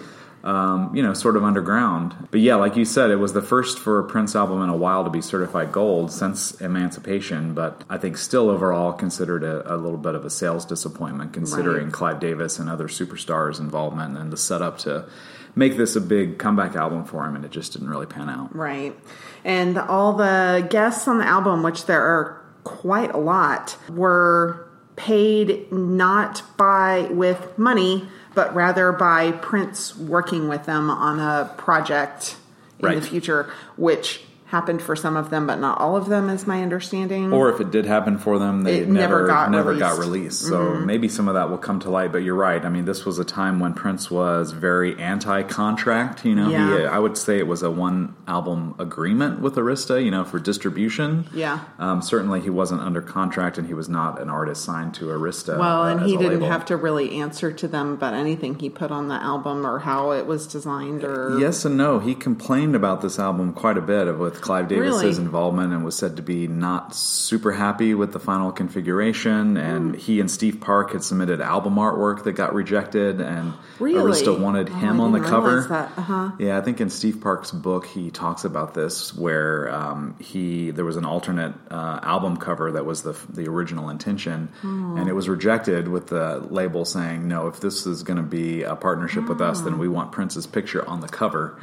um, 0.47 0.95
you 0.95 1.03
know, 1.03 1.13
sort 1.13 1.35
of 1.35 1.43
underground. 1.43 2.15
But 2.31 2.39
yeah, 2.39 2.55
like 2.55 2.77
you 2.77 2.85
said, 2.85 3.11
it 3.11 3.17
was 3.17 3.33
the 3.33 3.41
first 3.41 3.77
for 3.77 3.99
a 3.99 4.03
Prince 4.05 4.33
album 4.33 4.61
in 4.61 4.69
a 4.69 4.77
while 4.77 5.03
to 5.03 5.09
be 5.09 5.21
certified 5.21 5.73
gold 5.73 6.09
since 6.09 6.53
Emancipation. 6.61 7.53
But 7.53 7.83
I 7.89 7.97
think 7.97 8.17
still 8.17 8.49
overall 8.49 8.93
considered 8.93 9.43
a, 9.43 9.75
a 9.75 9.75
little 9.75 9.97
bit 9.97 10.15
of 10.15 10.23
a 10.23 10.29
sales 10.29 10.63
disappointment 10.63 11.33
considering 11.33 11.85
Right. 11.87 11.93
Clive 11.93 12.19
Davis 12.21 12.59
and 12.59 12.69
other 12.69 12.87
superstars' 12.87 13.59
involvement 13.59 14.17
and 14.17 14.31
the 14.31 14.37
setup 14.37 14.77
to 14.79 15.09
make 15.53 15.75
this 15.75 15.97
a 15.97 16.01
big 16.01 16.37
comeback 16.37 16.75
album 16.77 17.03
for 17.03 17.25
him, 17.25 17.35
and 17.35 17.43
it 17.43 17.51
just 17.51 17.73
didn't 17.73 17.89
really 17.89 18.05
pan 18.05 18.29
out. 18.29 18.55
Right. 18.55 18.97
And 19.43 19.77
all 19.77 20.13
the 20.13 20.65
guests 20.69 21.09
on 21.09 21.17
the 21.17 21.25
album, 21.25 21.61
which 21.61 21.87
there 21.87 22.01
are 22.01 22.41
quite 22.63 23.13
a 23.13 23.17
lot, 23.17 23.75
were 23.89 24.65
paid 24.95 25.69
not 25.73 26.41
by 26.57 27.01
with 27.11 27.57
money, 27.57 28.07
but 28.37 28.53
rather 28.53 28.91
by 28.91 29.31
Prince 29.31 29.97
working 29.97 30.47
with 30.47 30.67
them 30.67 30.91
on 30.91 31.19
a 31.19 31.51
project 31.57 32.35
in 32.77 32.85
Right. 32.85 32.95
the 32.95 33.01
future, 33.01 33.49
which 33.77 34.21
happened 34.47 34.81
for 34.81 34.95
some 34.95 35.17
of 35.17 35.29
them, 35.29 35.45
but 35.45 35.59
not 35.59 35.77
all 35.79 35.95
of 35.97 36.07
them, 36.07 36.29
is 36.29 36.47
my 36.47 36.61
understanding. 36.63 37.33
Or 37.33 37.49
if 37.53 37.59
it 37.59 37.69
did 37.69 37.85
happen 37.85 38.17
for 38.17 38.39
them, 38.39 38.63
they 38.63 38.79
It 38.79 38.87
never 38.87 39.17
never 39.17 39.27
got 39.27 39.51
never 39.51 39.71
released. 39.71 39.83
Mm-hmm. 39.83 39.95
got 39.95 40.05
released. 40.05 40.41
So 40.41 40.75
maybe 40.75 41.09
some 41.09 41.27
of 41.27 41.33
that 41.35 41.49
will 41.49 41.57
come 41.57 41.79
to 41.81 41.89
light. 41.89 42.11
But 42.11 42.19
you're 42.19 42.35
right. 42.35 42.63
I 42.63 42.69
mean, 42.69 42.85
this 42.85 43.05
was 43.05 43.19
a 43.19 43.25
time 43.25 43.59
when 43.59 43.73
Prince 43.73 44.09
was 44.09 44.51
very 44.51 44.97
anti-contract. 44.99 46.25
You 46.25 46.35
know, 46.35 46.49
he, 46.49 46.85
I 46.85 46.97
would 46.97 47.17
say 47.17 47.37
it 47.37 47.47
was 47.47 47.61
a 47.61 47.69
one 47.69 48.15
album 48.27 48.75
agreement 48.79 49.41
with 49.41 49.55
Arista. 49.55 50.03
You 50.03 50.11
know, 50.11 50.23
for 50.23 50.39
distribution. 50.39 51.27
Yeah. 51.33 51.59
Um, 51.77 52.01
certainly, 52.01 52.39
he 52.41 52.49
wasn't 52.49 52.81
under 52.81 53.01
contract, 53.01 53.57
and 53.57 53.67
he 53.67 53.73
was 53.73 53.89
not 53.89 54.21
an 54.21 54.29
artist 54.29 54.63
signed 54.63 54.93
to 54.95 55.07
Arista. 55.07 55.57
well, 55.57 55.83
uh, 55.83 55.91
and 55.91 56.01
he 56.01 56.15
didn't 56.17 56.33
label. 56.39 56.47
have 56.49 56.65
to 56.65 56.77
really 56.77 57.19
answer 57.19 57.51
to 57.51 57.67
them 57.67 57.93
about 57.93 58.13
anything 58.13 58.57
he 58.59 58.69
put 58.69 58.91
on 58.91 59.07
the 59.09 59.15
album 59.15 59.65
or 59.65 59.79
how 59.79 60.11
it 60.11 60.25
was 60.25 60.47
designed 60.47 61.03
or 61.03 61.37
Yes 61.39 61.65
and 61.65 61.75
no. 61.77 61.99
He 61.99 62.15
complained 62.15 62.75
about 62.75 63.01
this 63.01 63.19
album 63.19 63.51
quite 63.53 63.77
a 63.77 63.81
bit 63.81 64.17
with 64.17 64.36
Clive 64.41 64.67
Davis's 64.67 65.03
Really? 65.03 65.17
involvement 65.17 65.73
and 65.73 65.83
was 65.85 65.95
said 65.95 66.17
to 66.17 66.21
be 66.21 66.47
not 66.47 66.95
super 66.95 67.51
happy 67.51 67.93
with 67.93 68.13
the 68.13 68.19
final 68.19 68.51
configuration. 68.51 69.57
And 69.57 69.91
Hmm. 69.95 69.99
he 69.99 70.19
and 70.19 70.29
Steve 70.31 70.59
Parke 70.61 70.91
had 70.93 71.03
submitted 71.03 71.41
album 71.41 71.75
artwork 71.75 72.23
that 72.23 72.33
got 72.33 72.53
rejected, 72.53 73.19
and 73.21 73.53
Really? 73.79 73.99
Arista 73.99 74.37
wanted 74.39 74.69
Oh, 74.69 74.73
him 74.75 74.99
on 74.99 75.11
the 75.11 75.19
cover. 75.19 75.59
Uh-huh. 75.97 76.31
Yeah, 76.39 76.57
I 76.57 76.61
think 76.61 76.81
in 76.81 76.89
Steve 76.89 77.19
Parke's 77.21 77.51
book 77.51 77.85
he 77.85 78.11
talks 78.11 78.45
about 78.45 78.73
this, 78.73 79.15
where 79.15 79.73
um, 79.73 80.15
he 80.19 80.71
there 80.71 80.85
was 80.85 80.97
an 80.97 81.05
alternate 81.05 81.53
uh, 81.69 81.99
album 82.03 82.37
cover 82.37 82.71
that 82.73 82.85
was 82.85 83.01
the 83.01 83.15
the 83.33 83.47
original 83.49 83.89
intention, 83.89 84.49
Hmm. 84.61 84.97
and 84.97 85.09
it 85.09 85.13
was 85.15 85.27
rejected 85.29 85.87
with 85.87 86.07
the 86.07 86.43
label 86.49 86.85
saying, 86.85 87.27
"No, 87.27 87.47
if 87.47 87.59
this 87.59 87.85
is 87.85 88.03
going 88.03 88.17
to 88.17 88.23
be 88.23 88.63
a 88.63 88.75
partnership 88.75 89.27
with 89.29 89.41
us, 89.41 89.61
then 89.61 89.77
we 89.77 89.87
want 89.87 90.11
Prince's 90.11 90.47
picture 90.47 90.87
on 90.87 91.01
the 91.01 91.07
cover." 91.07 91.55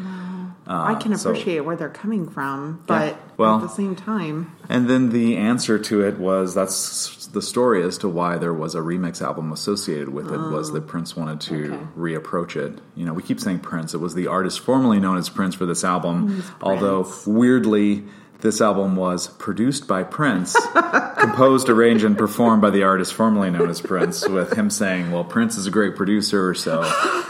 I 0.66 0.94
can 0.94 1.12
Uh, 1.12 1.16
so- 1.16 1.30
appreciate 1.30 1.60
where 1.64 1.76
they're 1.76 1.88
coming 1.90 2.26
from, 2.26 2.80
but 2.86 3.16
Well- 3.36 3.56
at 3.56 3.62
the 3.62 3.68
same 3.68 3.94
time, 3.94 4.52
And 4.68 4.88
then 4.88 5.10
the 5.10 5.36
answer 5.36 5.78
to 5.78 6.00
it 6.00 6.18
was 6.18 6.54
that's 6.54 7.26
the 7.32 7.42
story 7.42 7.82
as 7.82 7.98
to 7.98 8.08
why 8.08 8.38
there 8.38 8.54
was 8.54 8.74
a 8.74 8.78
remix 8.80 9.20
album 9.20 9.52
associated 9.52 10.08
with 10.08 10.32
it 10.32 10.40
was 10.40 10.72
that 10.72 10.86
Prince 10.86 11.14
wanted 11.16 11.40
to 11.40 11.54
Oh, 11.54 11.74
okay. 11.74 11.78
reapproach 12.16 12.56
it. 12.56 12.80
You 12.96 13.04
know, 13.04 13.12
we 13.12 13.22
keep 13.22 13.40
saying 13.40 13.58
Prince. 13.58 13.92
It 13.92 14.00
was 14.00 14.14
the 14.14 14.26
artist 14.26 14.60
formerly 14.60 15.00
known 15.00 15.18
as 15.18 15.28
Prince 15.28 15.54
for 15.54 15.66
this 15.66 15.84
album, 15.84 16.42
although 16.62 17.06
weirdly 17.26 18.04
this 18.40 18.60
album 18.60 18.94
was 18.96 19.26
produced 19.28 19.86
by 19.88 20.02
Prince, 20.02 20.56
composed, 21.18 21.68
arranged, 21.68 22.04
and 22.04 22.16
performed 22.16 22.62
by 22.62 22.70
the 22.70 22.82
artist 22.84 23.12
formerly 23.14 23.50
known 23.50 23.68
as 23.68 23.80
Prince, 23.80 24.26
with 24.28 24.52
him 24.54 24.70
saying, 24.70 25.10
Well, 25.12 25.24
Prince 25.24 25.56
is 25.58 25.66
a 25.66 25.70
great 25.70 25.96
producer, 25.96 26.54
so 26.54 26.82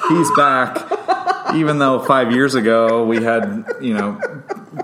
he's 0.08 0.30
back. 0.36 0.76
Even 1.54 1.78
though 1.78 2.00
five 2.00 2.32
years 2.32 2.54
ago 2.54 3.04
we 3.04 3.22
had, 3.22 3.64
you 3.80 3.94
know, 3.94 4.20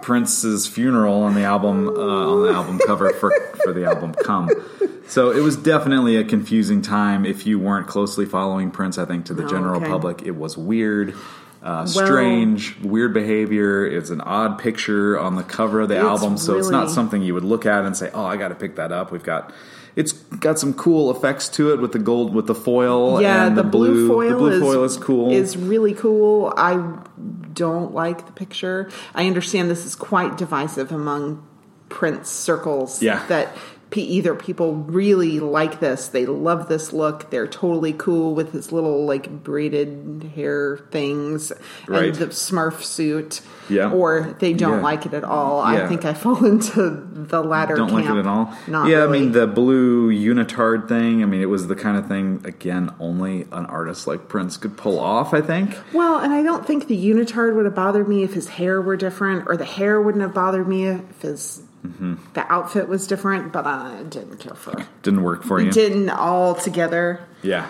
Prince's 0.03 0.67
funeral 0.67 1.23
on 1.23 1.35
the 1.35 1.43
album 1.43 1.89
uh, 1.89 1.93
on 1.93 2.43
the 2.47 2.53
album 2.53 2.79
cover 2.87 3.11
for 3.15 3.33
for 3.63 3.73
the 3.73 3.85
album 3.85 4.15
Come. 4.25 4.51
So 5.07 5.33
it 5.33 5.41
was 5.41 5.57
definitely 5.57 6.17
a 6.17 6.25
confusing 6.25 6.83
time 6.83 7.27
if 7.27 7.45
you 7.45 7.59
weren't 7.59 7.89
closely 7.89 8.25
following 8.27 8.71
Prince. 8.71 8.97
I 8.99 9.05
think 9.05 9.27
to 9.27 9.35
the 9.35 9.45
Oh, 9.45 9.49
general 9.49 9.77
okay. 9.81 9.89
public, 9.89 10.23
it 10.23 10.37
was 10.37 10.57
weird. 10.57 11.15
Uh, 11.63 11.85
strange, 11.85 12.79
weird 12.81 13.13
behavior. 13.13 13.85
It's 13.85 14.09
an 14.09 14.23
odd 14.23 14.59
picture 14.59 15.19
on 15.21 15.35
the 15.35 15.43
cover 15.43 15.81
of 15.83 15.91
the 15.91 15.99
album, 15.99 16.39
so 16.39 16.57
it's 16.57 16.71
not 16.71 16.91
something 16.91 17.21
you 17.21 17.35
would 17.35 17.45
look 17.45 17.67
at 17.67 17.85
and 17.85 17.95
say, 17.95 18.11
"Oh, 18.15 18.25
I 18.25 18.37
got 18.39 18.49
to 18.49 18.55
pick 18.55 18.77
that 18.77 18.93
up." 18.93 19.13
We've 19.13 19.23
got, 19.23 19.53
it's 20.01 20.13
got 20.13 20.59
some 20.59 20.73
cool 20.73 21.11
effects 21.11 21.49
to 21.51 21.73
it 21.73 21.81
with 21.81 21.93
the 21.93 21.99
gold, 21.99 22.35
with 22.35 22.47
the 22.47 22.55
foil, 22.55 23.21
yeah, 23.21 23.47
and 23.47 23.57
the, 23.57 23.63
blue, 23.63 24.09
foil, 24.09 24.31
The 24.31 24.37
blue 24.37 24.53
is, 24.53 24.61
foil 24.61 24.85
is 24.85 24.97
cool. 24.97 25.31
Is 25.31 25.57
really 25.59 25.93
cool. 25.93 26.55
I 26.57 26.99
don't 27.53 27.93
like 27.93 28.25
the 28.25 28.33
picture. 28.33 28.91
I 29.15 29.27
understand 29.27 29.71
this 29.71 29.85
is 29.85 29.95
quite 29.95 30.39
divisive 30.39 30.91
among 30.91 31.47
Prince 31.91 32.31
circles. 32.31 33.03
Yeah. 33.03 33.27
that 33.27 33.55
either 33.97 34.35
people 34.35 34.75
really 34.75 35.41
like 35.41 35.81
this, 35.81 36.09
they 36.09 36.27
love 36.27 36.69
this 36.69 36.93
look, 36.93 37.31
they're 37.31 37.47
totally 37.49 37.93
cool 37.93 38.35
with 38.35 38.53
his 38.53 38.71
little 38.73 39.05
like 39.05 39.43
braided 39.43 40.31
hair 40.35 40.79
things 40.91 41.53
Right. 41.89 42.05
and 42.07 42.15
the 42.15 42.27
Smurf 42.27 42.83
suit. 42.83 43.41
Yeah. 43.69 43.93
or 43.93 44.35
they 44.41 44.53
don't 44.53 44.79
Yeah. 44.79 44.83
like 44.83 45.07
it 45.07 45.15
at 45.15 45.23
all. 45.23 45.61
Yeah. 45.73 45.85
I 45.85 45.87
think 45.87 46.05
I 46.05 46.13
fall 46.13 46.45
into 46.45 47.07
the 47.13 47.41
latter. 47.41 47.77
don't 47.77 47.93
like 47.93 48.05
it 48.05 48.17
at 48.17 48.27
all. 48.27 48.53
Not 48.67 48.89
yeah, 48.89 48.97
really. 49.03 49.19
I 49.19 49.21
mean 49.23 49.33
the 49.33 49.47
blue 49.47 50.11
unitard 50.13 50.89
thing. 50.89 51.23
I 51.23 51.27
mean, 51.27 51.41
it 51.41 51.49
was 51.49 51.69
the 51.69 51.77
kind 51.77 51.97
of 51.97 52.09
thing 52.09 52.41
again 52.45 52.93
only 52.99 53.43
an 53.53 53.67
artist 53.67 54.09
like 54.09 54.27
Prince 54.27 54.57
could 54.57 54.77
pull 54.77 54.99
off. 54.99 55.33
I 55.33 55.41
think. 55.41 55.77
Well, 55.93 56.19
and 56.19 56.33
I 56.33 56.43
don't 56.43 56.67
think 56.67 56.89
the 56.89 56.97
unitard 57.11 57.55
would 57.55 57.65
have 57.65 57.75
bothered 57.77 58.09
me 58.09 58.25
if 58.25 58.35
his 58.35 58.49
hair 58.49 58.81
were 58.83 58.97
different, 58.97 59.45
or 59.49 59.57
the 59.57 59.65
hair 59.65 60.01
wouldn't 60.01 60.23
have 60.23 60.35
bothered 60.35 60.67
me 60.67 60.87
if 60.89 61.23
his 61.23 61.63
Mm-hmm. 61.87 62.15
the 62.35 62.53
outfit 62.53 62.89
was 62.89 63.07
different. 63.07 63.53
But 63.53 63.67
I 63.67 64.03
didn't 64.03 64.37
care 64.39 64.55
for 64.55 64.79
it. 64.79 64.87
Didn't 65.03 65.23
work 65.23 65.43
for 65.45 65.61
you. 65.61 65.71
Didn't 65.71 66.11
all 66.11 66.55
together. 66.55 67.21
Yeah. 67.43 67.69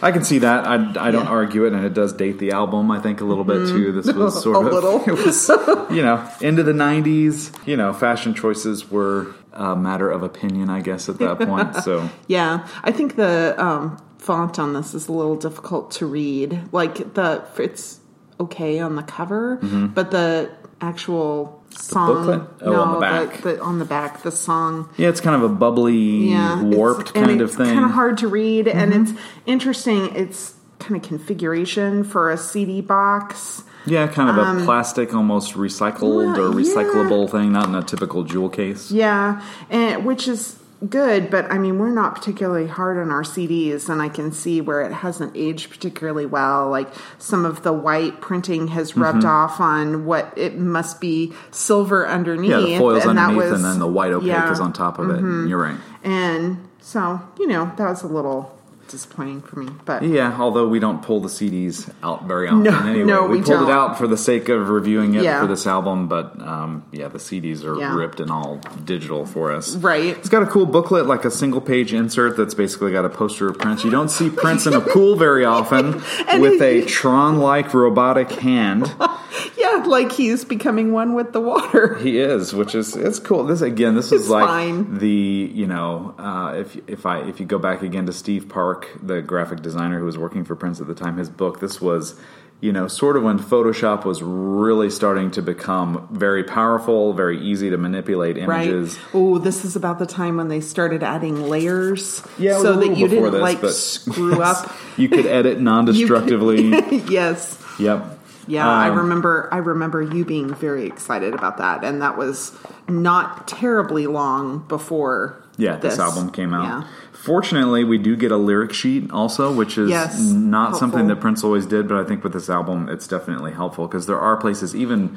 I 0.00 0.10
can 0.10 0.24
see 0.24 0.38
that. 0.38 0.66
I, 0.66 0.74
I 0.74 1.10
don't 1.12 1.24
Yeah. 1.26 1.30
argue 1.30 1.64
it, 1.64 1.72
and 1.74 1.84
it 1.84 1.94
does 1.94 2.12
date 2.12 2.38
the 2.38 2.50
album. 2.52 2.90
I 2.90 2.98
think 2.98 3.20
a 3.20 3.24
little 3.24 3.44
bit 3.44 3.68
too. 3.68 3.92
This 3.92 4.12
was 4.12 4.42
sort 4.42 4.56
Mm-hmm. 4.56 4.66
A 4.66 4.68
of 4.68 4.74
little. 4.74 5.00
It 5.06 5.24
was 5.26 5.48
you 5.94 6.02
know 6.02 6.28
into 6.40 6.62
the 6.62 6.72
'90s. 6.72 7.52
You 7.66 7.76
know, 7.76 7.92
fashion 7.92 8.34
choices 8.34 8.90
were 8.90 9.34
a 9.52 9.76
matter 9.76 10.10
of 10.10 10.22
opinion, 10.22 10.70
I 10.70 10.80
guess, 10.80 11.08
at 11.08 11.18
that 11.18 11.38
point. 11.40 11.76
So 11.84 12.08
Yeah, 12.26 12.66
I 12.82 12.90
think 12.90 13.16
the 13.16 13.54
um, 13.62 14.02
font 14.18 14.58
on 14.58 14.72
this 14.72 14.94
is 14.94 15.08
a 15.08 15.12
little 15.12 15.36
difficult 15.36 15.90
to 15.92 16.06
read. 16.06 16.60
Like 16.72 17.14
the 17.14 17.44
it's 17.58 18.00
okay 18.40 18.80
on 18.80 18.96
the 18.96 19.02
cover, 19.04 19.56
but 19.94 20.10
the 20.10 20.50
actual 20.82 21.62
song, 21.70 22.06
booklet? 22.26 22.48
Oh, 22.60 22.80
on 22.80 22.94
the 22.94 23.00
back. 23.00 23.42
the, 23.42 23.60
on 23.62 23.78
the 23.78 23.84
back, 23.84 24.22
the 24.22 24.30
song, 24.32 24.88
yeah, 24.98 25.08
it's 25.08 25.20
kind 25.20 25.36
of 25.36 25.50
a 25.50 25.54
bubbly, 25.54 26.30
yeah, 26.30 26.62
warped 26.62 27.14
kind 27.14 27.40
of 27.40 27.50
thing. 27.52 27.66
Mm-hmm. 27.66 27.74
Kind 27.74 27.84
of 27.86 27.92
hard 27.92 28.18
to 28.18 28.28
read, 28.28 28.68
and 28.68 28.92
it's 28.92 29.12
interesting. 29.46 30.14
It's 30.14 30.54
kind 30.78 30.96
of 31.00 31.08
configuration 31.08 32.04
for 32.04 32.30
a 32.30 32.36
CD 32.36 32.80
box. 32.80 33.62
Yeah, 33.86 34.06
kind 34.06 34.30
of 34.30 34.36
a 34.36 34.64
plastic, 34.64 35.12
almost 35.12 35.54
recycled 35.54 36.36
or 36.36 36.46
Um, 36.48 36.58
yeah. 36.58 36.64
recyclable 36.64 37.28
thing, 37.30 37.52
not 37.52 37.68
in 37.68 37.74
a 37.74 37.82
typical 37.82 38.22
jewel 38.22 38.48
case. 38.48 38.92
Yeah, 38.92 39.42
and 39.70 40.04
which 40.04 40.28
is 40.28 40.56
good, 40.88 41.30
but 41.30 41.50
I 41.50 41.58
mean, 41.58 41.78
we're 41.78 41.90
not 41.90 42.14
particularly 42.14 42.66
hard 42.66 42.98
on 42.98 43.10
our 43.10 43.22
CDs, 43.22 43.88
and 43.88 44.02
I 44.02 44.08
can 44.08 44.32
see 44.32 44.60
where 44.60 44.80
it 44.82 44.92
hasn't 44.92 45.36
aged 45.36 45.70
particularly 45.70 46.26
well. 46.26 46.68
Like 46.70 46.88
some 47.18 47.44
of 47.44 47.62
the 47.62 47.72
white 47.72 48.20
printing 48.20 48.68
has 48.68 48.96
rubbed 48.96 49.18
Mm-hmm. 49.18 49.26
off 49.28 49.60
on 49.60 50.04
what 50.06 50.32
it 50.36 50.58
must 50.58 51.00
be 51.00 51.32
silver 51.50 52.06
underneath. 52.06 52.50
Yeah, 52.50 52.60
the 52.60 52.78
foil's 52.78 53.04
and 53.04 53.16
that 53.18 53.28
underneath, 53.28 53.50
was- 53.52 53.62
and 53.62 53.64
then 53.72 53.78
the 53.78 53.86
white 53.86 54.12
opaque 54.12 54.28
yeah. 54.28 54.42
Mm-hmm. 54.44 54.52
is 54.52 54.60
on 54.60 54.72
top 54.72 54.98
of 54.98 55.10
it. 55.10 55.20
You're 55.48 55.60
right. 55.62 55.78
And 56.02 56.68
so, 56.80 57.20
you 57.38 57.46
know, 57.46 57.72
that 57.76 57.88
was 57.88 58.02
a 58.02 58.08
little 58.08 58.58
disappointing 58.92 59.40
for 59.42 59.58
me, 59.58 59.68
but 59.84 60.04
Yeah, 60.04 60.36
although 60.38 60.68
we 60.68 60.78
don't 60.78 61.02
pull 61.02 61.18
the 61.20 61.28
CDs 61.28 61.90
out 62.04 62.28
very 62.28 62.46
often 62.46 62.62
No, 62.62 62.78
anyway. 62.78 63.04
no, 63.04 63.22
we, 63.24 63.38
we 63.38 63.42
pulled 63.42 63.58
don't. 63.60 63.68
it 63.68 63.72
out 63.72 63.98
for 63.98 64.06
the 64.06 64.16
sake 64.16 64.48
of 64.48 64.68
reviewing 64.68 65.14
it 65.16 65.24
Yeah. 65.24 65.40
for 65.40 65.48
this 65.48 65.66
album, 65.66 66.06
but 66.06 66.40
um, 66.40 66.84
yeah, 66.92 67.08
the 67.08 67.18
CDs 67.18 67.64
are 67.64 67.76
Yeah. 67.76 67.96
ripped 67.96 68.20
and 68.20 68.30
all 68.30 68.60
digital 68.84 69.26
for 69.26 69.50
us. 69.50 69.74
right. 69.76 70.16
It's 70.16 70.28
got 70.28 70.42
a 70.44 70.46
cool 70.46 70.66
booklet, 70.66 71.06
like 71.06 71.24
a 71.24 71.30
single 71.30 71.60
page 71.60 71.92
insert 71.92 72.36
that's 72.36 72.54
basically 72.54 72.92
got 72.92 73.04
a 73.04 73.08
poster 73.10 73.48
of 73.48 73.58
Prince. 73.58 73.82
You 73.84 73.90
don't 73.90 74.10
see 74.10 74.30
Prince 74.30 74.66
in 74.66 74.74
a 74.74 74.80
pool 74.80 75.16
very 75.16 75.44
often 75.44 75.94
with 76.38 76.62
a 76.62 76.84
Tron 76.84 77.38
like 77.38 77.74
robotic 77.74 78.30
hand. 78.30 78.94
Yeah, 79.56 79.84
like 79.86 80.12
he's 80.12 80.44
becoming 80.44 80.92
one 80.92 81.14
with 81.14 81.32
the 81.32 81.40
water. 81.40 81.96
He 81.98 82.18
is, 82.18 82.52
which 82.54 82.74
is 82.74 82.96
it's 82.96 83.18
cool. 83.18 83.44
This 83.44 83.60
again, 83.60 83.94
this 83.94 84.12
is 84.12 84.22
It's 84.22 84.30
like 84.30 84.46
fine. 84.46 84.98
the 84.98 85.08
you 85.54 85.66
know 85.66 86.14
uh, 86.18 86.54
if 86.58 86.76
if 86.88 87.06
I 87.06 87.20
if 87.20 87.38
you 87.40 87.46
go 87.46 87.58
back 87.58 87.82
again 87.82 88.06
to 88.06 88.12
Steve 88.12 88.48
Parke, 88.48 88.88
the 89.02 89.22
graphic 89.22 89.62
designer 89.62 89.98
who 89.98 90.04
was 90.04 90.18
working 90.18 90.44
for 90.44 90.56
Prince 90.56 90.80
at 90.80 90.86
the 90.86 90.94
time, 90.94 91.16
his 91.18 91.30
book. 91.30 91.60
This 91.60 91.80
was 91.80 92.14
you 92.60 92.72
know 92.72 92.88
sort 92.88 93.16
of 93.16 93.22
when 93.22 93.38
Photoshop 93.38 94.04
was 94.04 94.22
really 94.22 94.90
starting 94.90 95.30
to 95.32 95.42
become 95.42 96.08
very 96.10 96.44
powerful, 96.44 97.12
very 97.12 97.40
easy 97.40 97.70
to 97.70 97.76
manipulate 97.78 98.36
images. 98.38 98.96
Right. 98.98 99.06
Oh, 99.14 99.38
this 99.38 99.64
is 99.64 99.76
about 99.76 99.98
the 99.98 100.06
time 100.06 100.36
when 100.36 100.48
they 100.48 100.60
started 100.60 101.02
adding 101.02 101.48
layers, 101.48 102.22
Yeah, 102.38 102.58
so 102.60 102.76
that 102.76 102.96
you 102.96 103.08
didn't 103.08 103.32
this, 103.32 103.40
like 103.40 103.64
screw 103.64 104.30
Yes. 104.38 104.64
up. 104.64 104.72
You 104.98 105.08
could 105.08 105.26
edit 105.26 105.60
non-destructively. 105.60 106.96
yes. 107.08 107.58
yep. 107.78 108.18
Yeah, 108.46 108.68
I 108.68 108.88
Um, 108.90 108.98
remember. 108.98 109.48
I 109.52 109.58
remember 109.58 110.02
you 110.02 110.24
being 110.24 110.52
very 110.52 110.86
excited 110.86 111.34
about 111.34 111.58
that, 111.58 111.84
and 111.84 112.02
that 112.02 112.16
was 112.16 112.52
not 112.88 113.46
terribly 113.46 114.06
long 114.06 114.64
before. 114.68 115.36
Yeah, 115.56 115.76
this, 115.76 115.98
album 115.98 116.30
came 116.30 116.54
out. 116.54 116.64
Yeah. 116.64 116.82
Fortunately, 117.12 117.84
we 117.84 117.98
do 117.98 118.16
get 118.16 118.32
a 118.32 118.36
lyric 118.36 118.72
sheet 118.72 119.10
also, 119.12 119.52
which 119.52 119.78
is 119.78 119.90
Yes, 119.90 120.18
not 120.20 120.76
something 120.76 121.06
that 121.08 121.20
Prince 121.20 121.44
always 121.44 121.66
did, 121.66 121.86
but 121.86 121.98
I 121.98 122.04
think 122.04 122.24
with 122.24 122.32
this 122.32 122.50
album, 122.50 122.88
it's 122.88 123.06
definitely 123.06 123.52
helpful 123.52 123.86
because 123.86 124.06
there 124.06 124.18
are 124.18 124.36
places, 124.36 124.74
even 124.74 125.16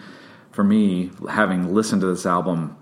for 0.51 0.63
me, 0.63 1.11
having 1.29 1.73
listened 1.73 2.01
to 2.01 2.07
this 2.07 2.25
album 2.25 2.75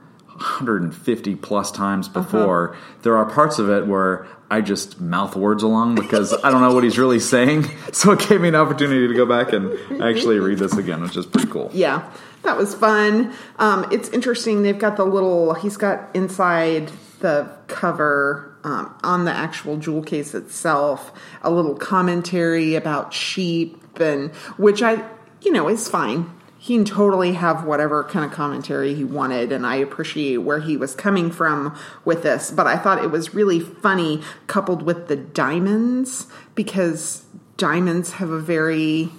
150 0.43 1.35
plus 1.37 1.71
times 1.71 2.07
Uh-huh. 2.07 2.21
before, 2.21 2.75
there 3.01 3.15
are 3.17 3.25
parts 3.25 3.59
of 3.59 3.69
it 3.69 3.87
where 3.87 4.27
I 4.51 4.61
just 4.61 4.99
mouth 5.01 5.35
words 5.35 5.63
along 5.63 5.95
because 5.95 6.33
I 6.43 6.51
don't 6.51 6.61
know 6.61 6.73
what 6.73 6.83
he's 6.83 6.97
really 6.99 7.19
saying. 7.19 7.65
So 7.93 8.11
it 8.11 8.27
gave 8.27 8.41
me 8.41 8.47
an 8.49 8.55
opportunity 8.55 9.07
to 9.07 9.13
go 9.13 9.25
back 9.25 9.53
and 9.53 9.71
actually 10.01 10.39
read 10.39 10.57
this 10.57 10.75
again, 10.75 11.01
which 11.03 11.15
is 11.15 11.25
pretty 11.27 11.47
cool. 11.49 11.69
Yeah, 11.73 12.11
that 12.41 12.57
was 12.57 12.73
fun. 12.75 13.33
Um, 13.59 13.85
it's 13.91 14.09
interesting. 14.09 14.63
They've 14.63 14.77
got 14.77 14.97
the 14.97 15.05
little. 15.05 15.53
He's 15.53 15.77
got 15.77 16.09
inside 16.15 16.91
the 17.19 17.49
cover 17.67 18.55
um, 18.63 18.93
on 19.03 19.25
the 19.25 19.31
actual 19.31 19.77
jewel 19.77 20.01
case 20.01 20.33
itself 20.33 21.11
a 21.43 21.51
little 21.51 21.75
commentary 21.75 22.73
about 22.75 23.13
sheep, 23.13 23.99
and 23.99 24.31
which 24.57 24.81
I, 24.81 25.03
you 25.41 25.51
know, 25.51 25.69
is 25.69 25.87
fine. 25.87 26.29
He 26.63 26.75
can 26.77 26.85
totally 26.85 27.33
have 27.33 27.65
whatever 27.65 28.05
kind 28.05 28.23
of 28.23 28.31
commentary 28.31 28.93
he 28.93 29.03
wanted, 29.03 29.51
and 29.51 29.67
I 29.67 29.75
appreciate 29.75 30.37
where 30.37 30.59
he 30.61 30.77
was 30.77 30.95
coming 30.95 31.29
from 31.29 31.75
with 32.05 32.23
this. 32.23 32.51
But 32.51 32.67
I 32.67 32.77
thought 32.77 33.03
it 33.03 33.11
was 33.11 33.33
really 33.35 33.59
funny, 33.59 34.21
coupled 34.47 34.81
with 34.81 35.09
the 35.09 35.17
diamonds, 35.17 36.25
because 36.55 37.25
diamonds 37.57 38.13
have 38.13 38.29
a 38.29 38.39
very 38.39 39.09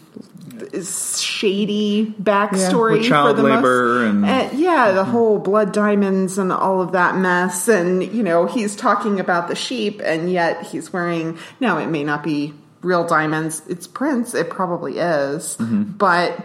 shady 0.83 2.15
backstory 2.23 2.93
with 2.99 3.09
child 3.09 3.37
for 3.37 3.43
the 3.43 3.49
labor 3.49 3.95
most, 3.99 4.09
and- 4.11 4.25
Uh, 4.25 4.49
yeah, 4.55 4.93
the 4.93 5.05
whole 5.05 5.39
blood 5.39 5.71
diamonds 5.73 6.39
and 6.39 6.51
all 6.51 6.81
of 6.81 6.93
that 6.93 7.17
mess. 7.17 7.69
And 7.69 8.03
you 8.03 8.23
know, 8.23 8.47
he's 8.47 8.75
talking 8.75 9.21
about 9.21 9.49
the 9.49 9.55
sheep, 9.55 10.01
and 10.03 10.31
yet 10.31 10.63
he's 10.63 10.95
wearing. 10.95 11.37
Now, 11.61 11.77
it 11.77 11.89
may 11.89 12.05
not 12.05 12.23
be 12.23 12.55
real 12.83 13.05
diamonds. 13.07 13.61
It's 13.69 13.87
Prince. 13.87 14.35
It 14.35 14.49
probably 14.51 14.99
is, 14.99 15.57
Mm-hmm. 15.61 15.83
but 15.99 16.39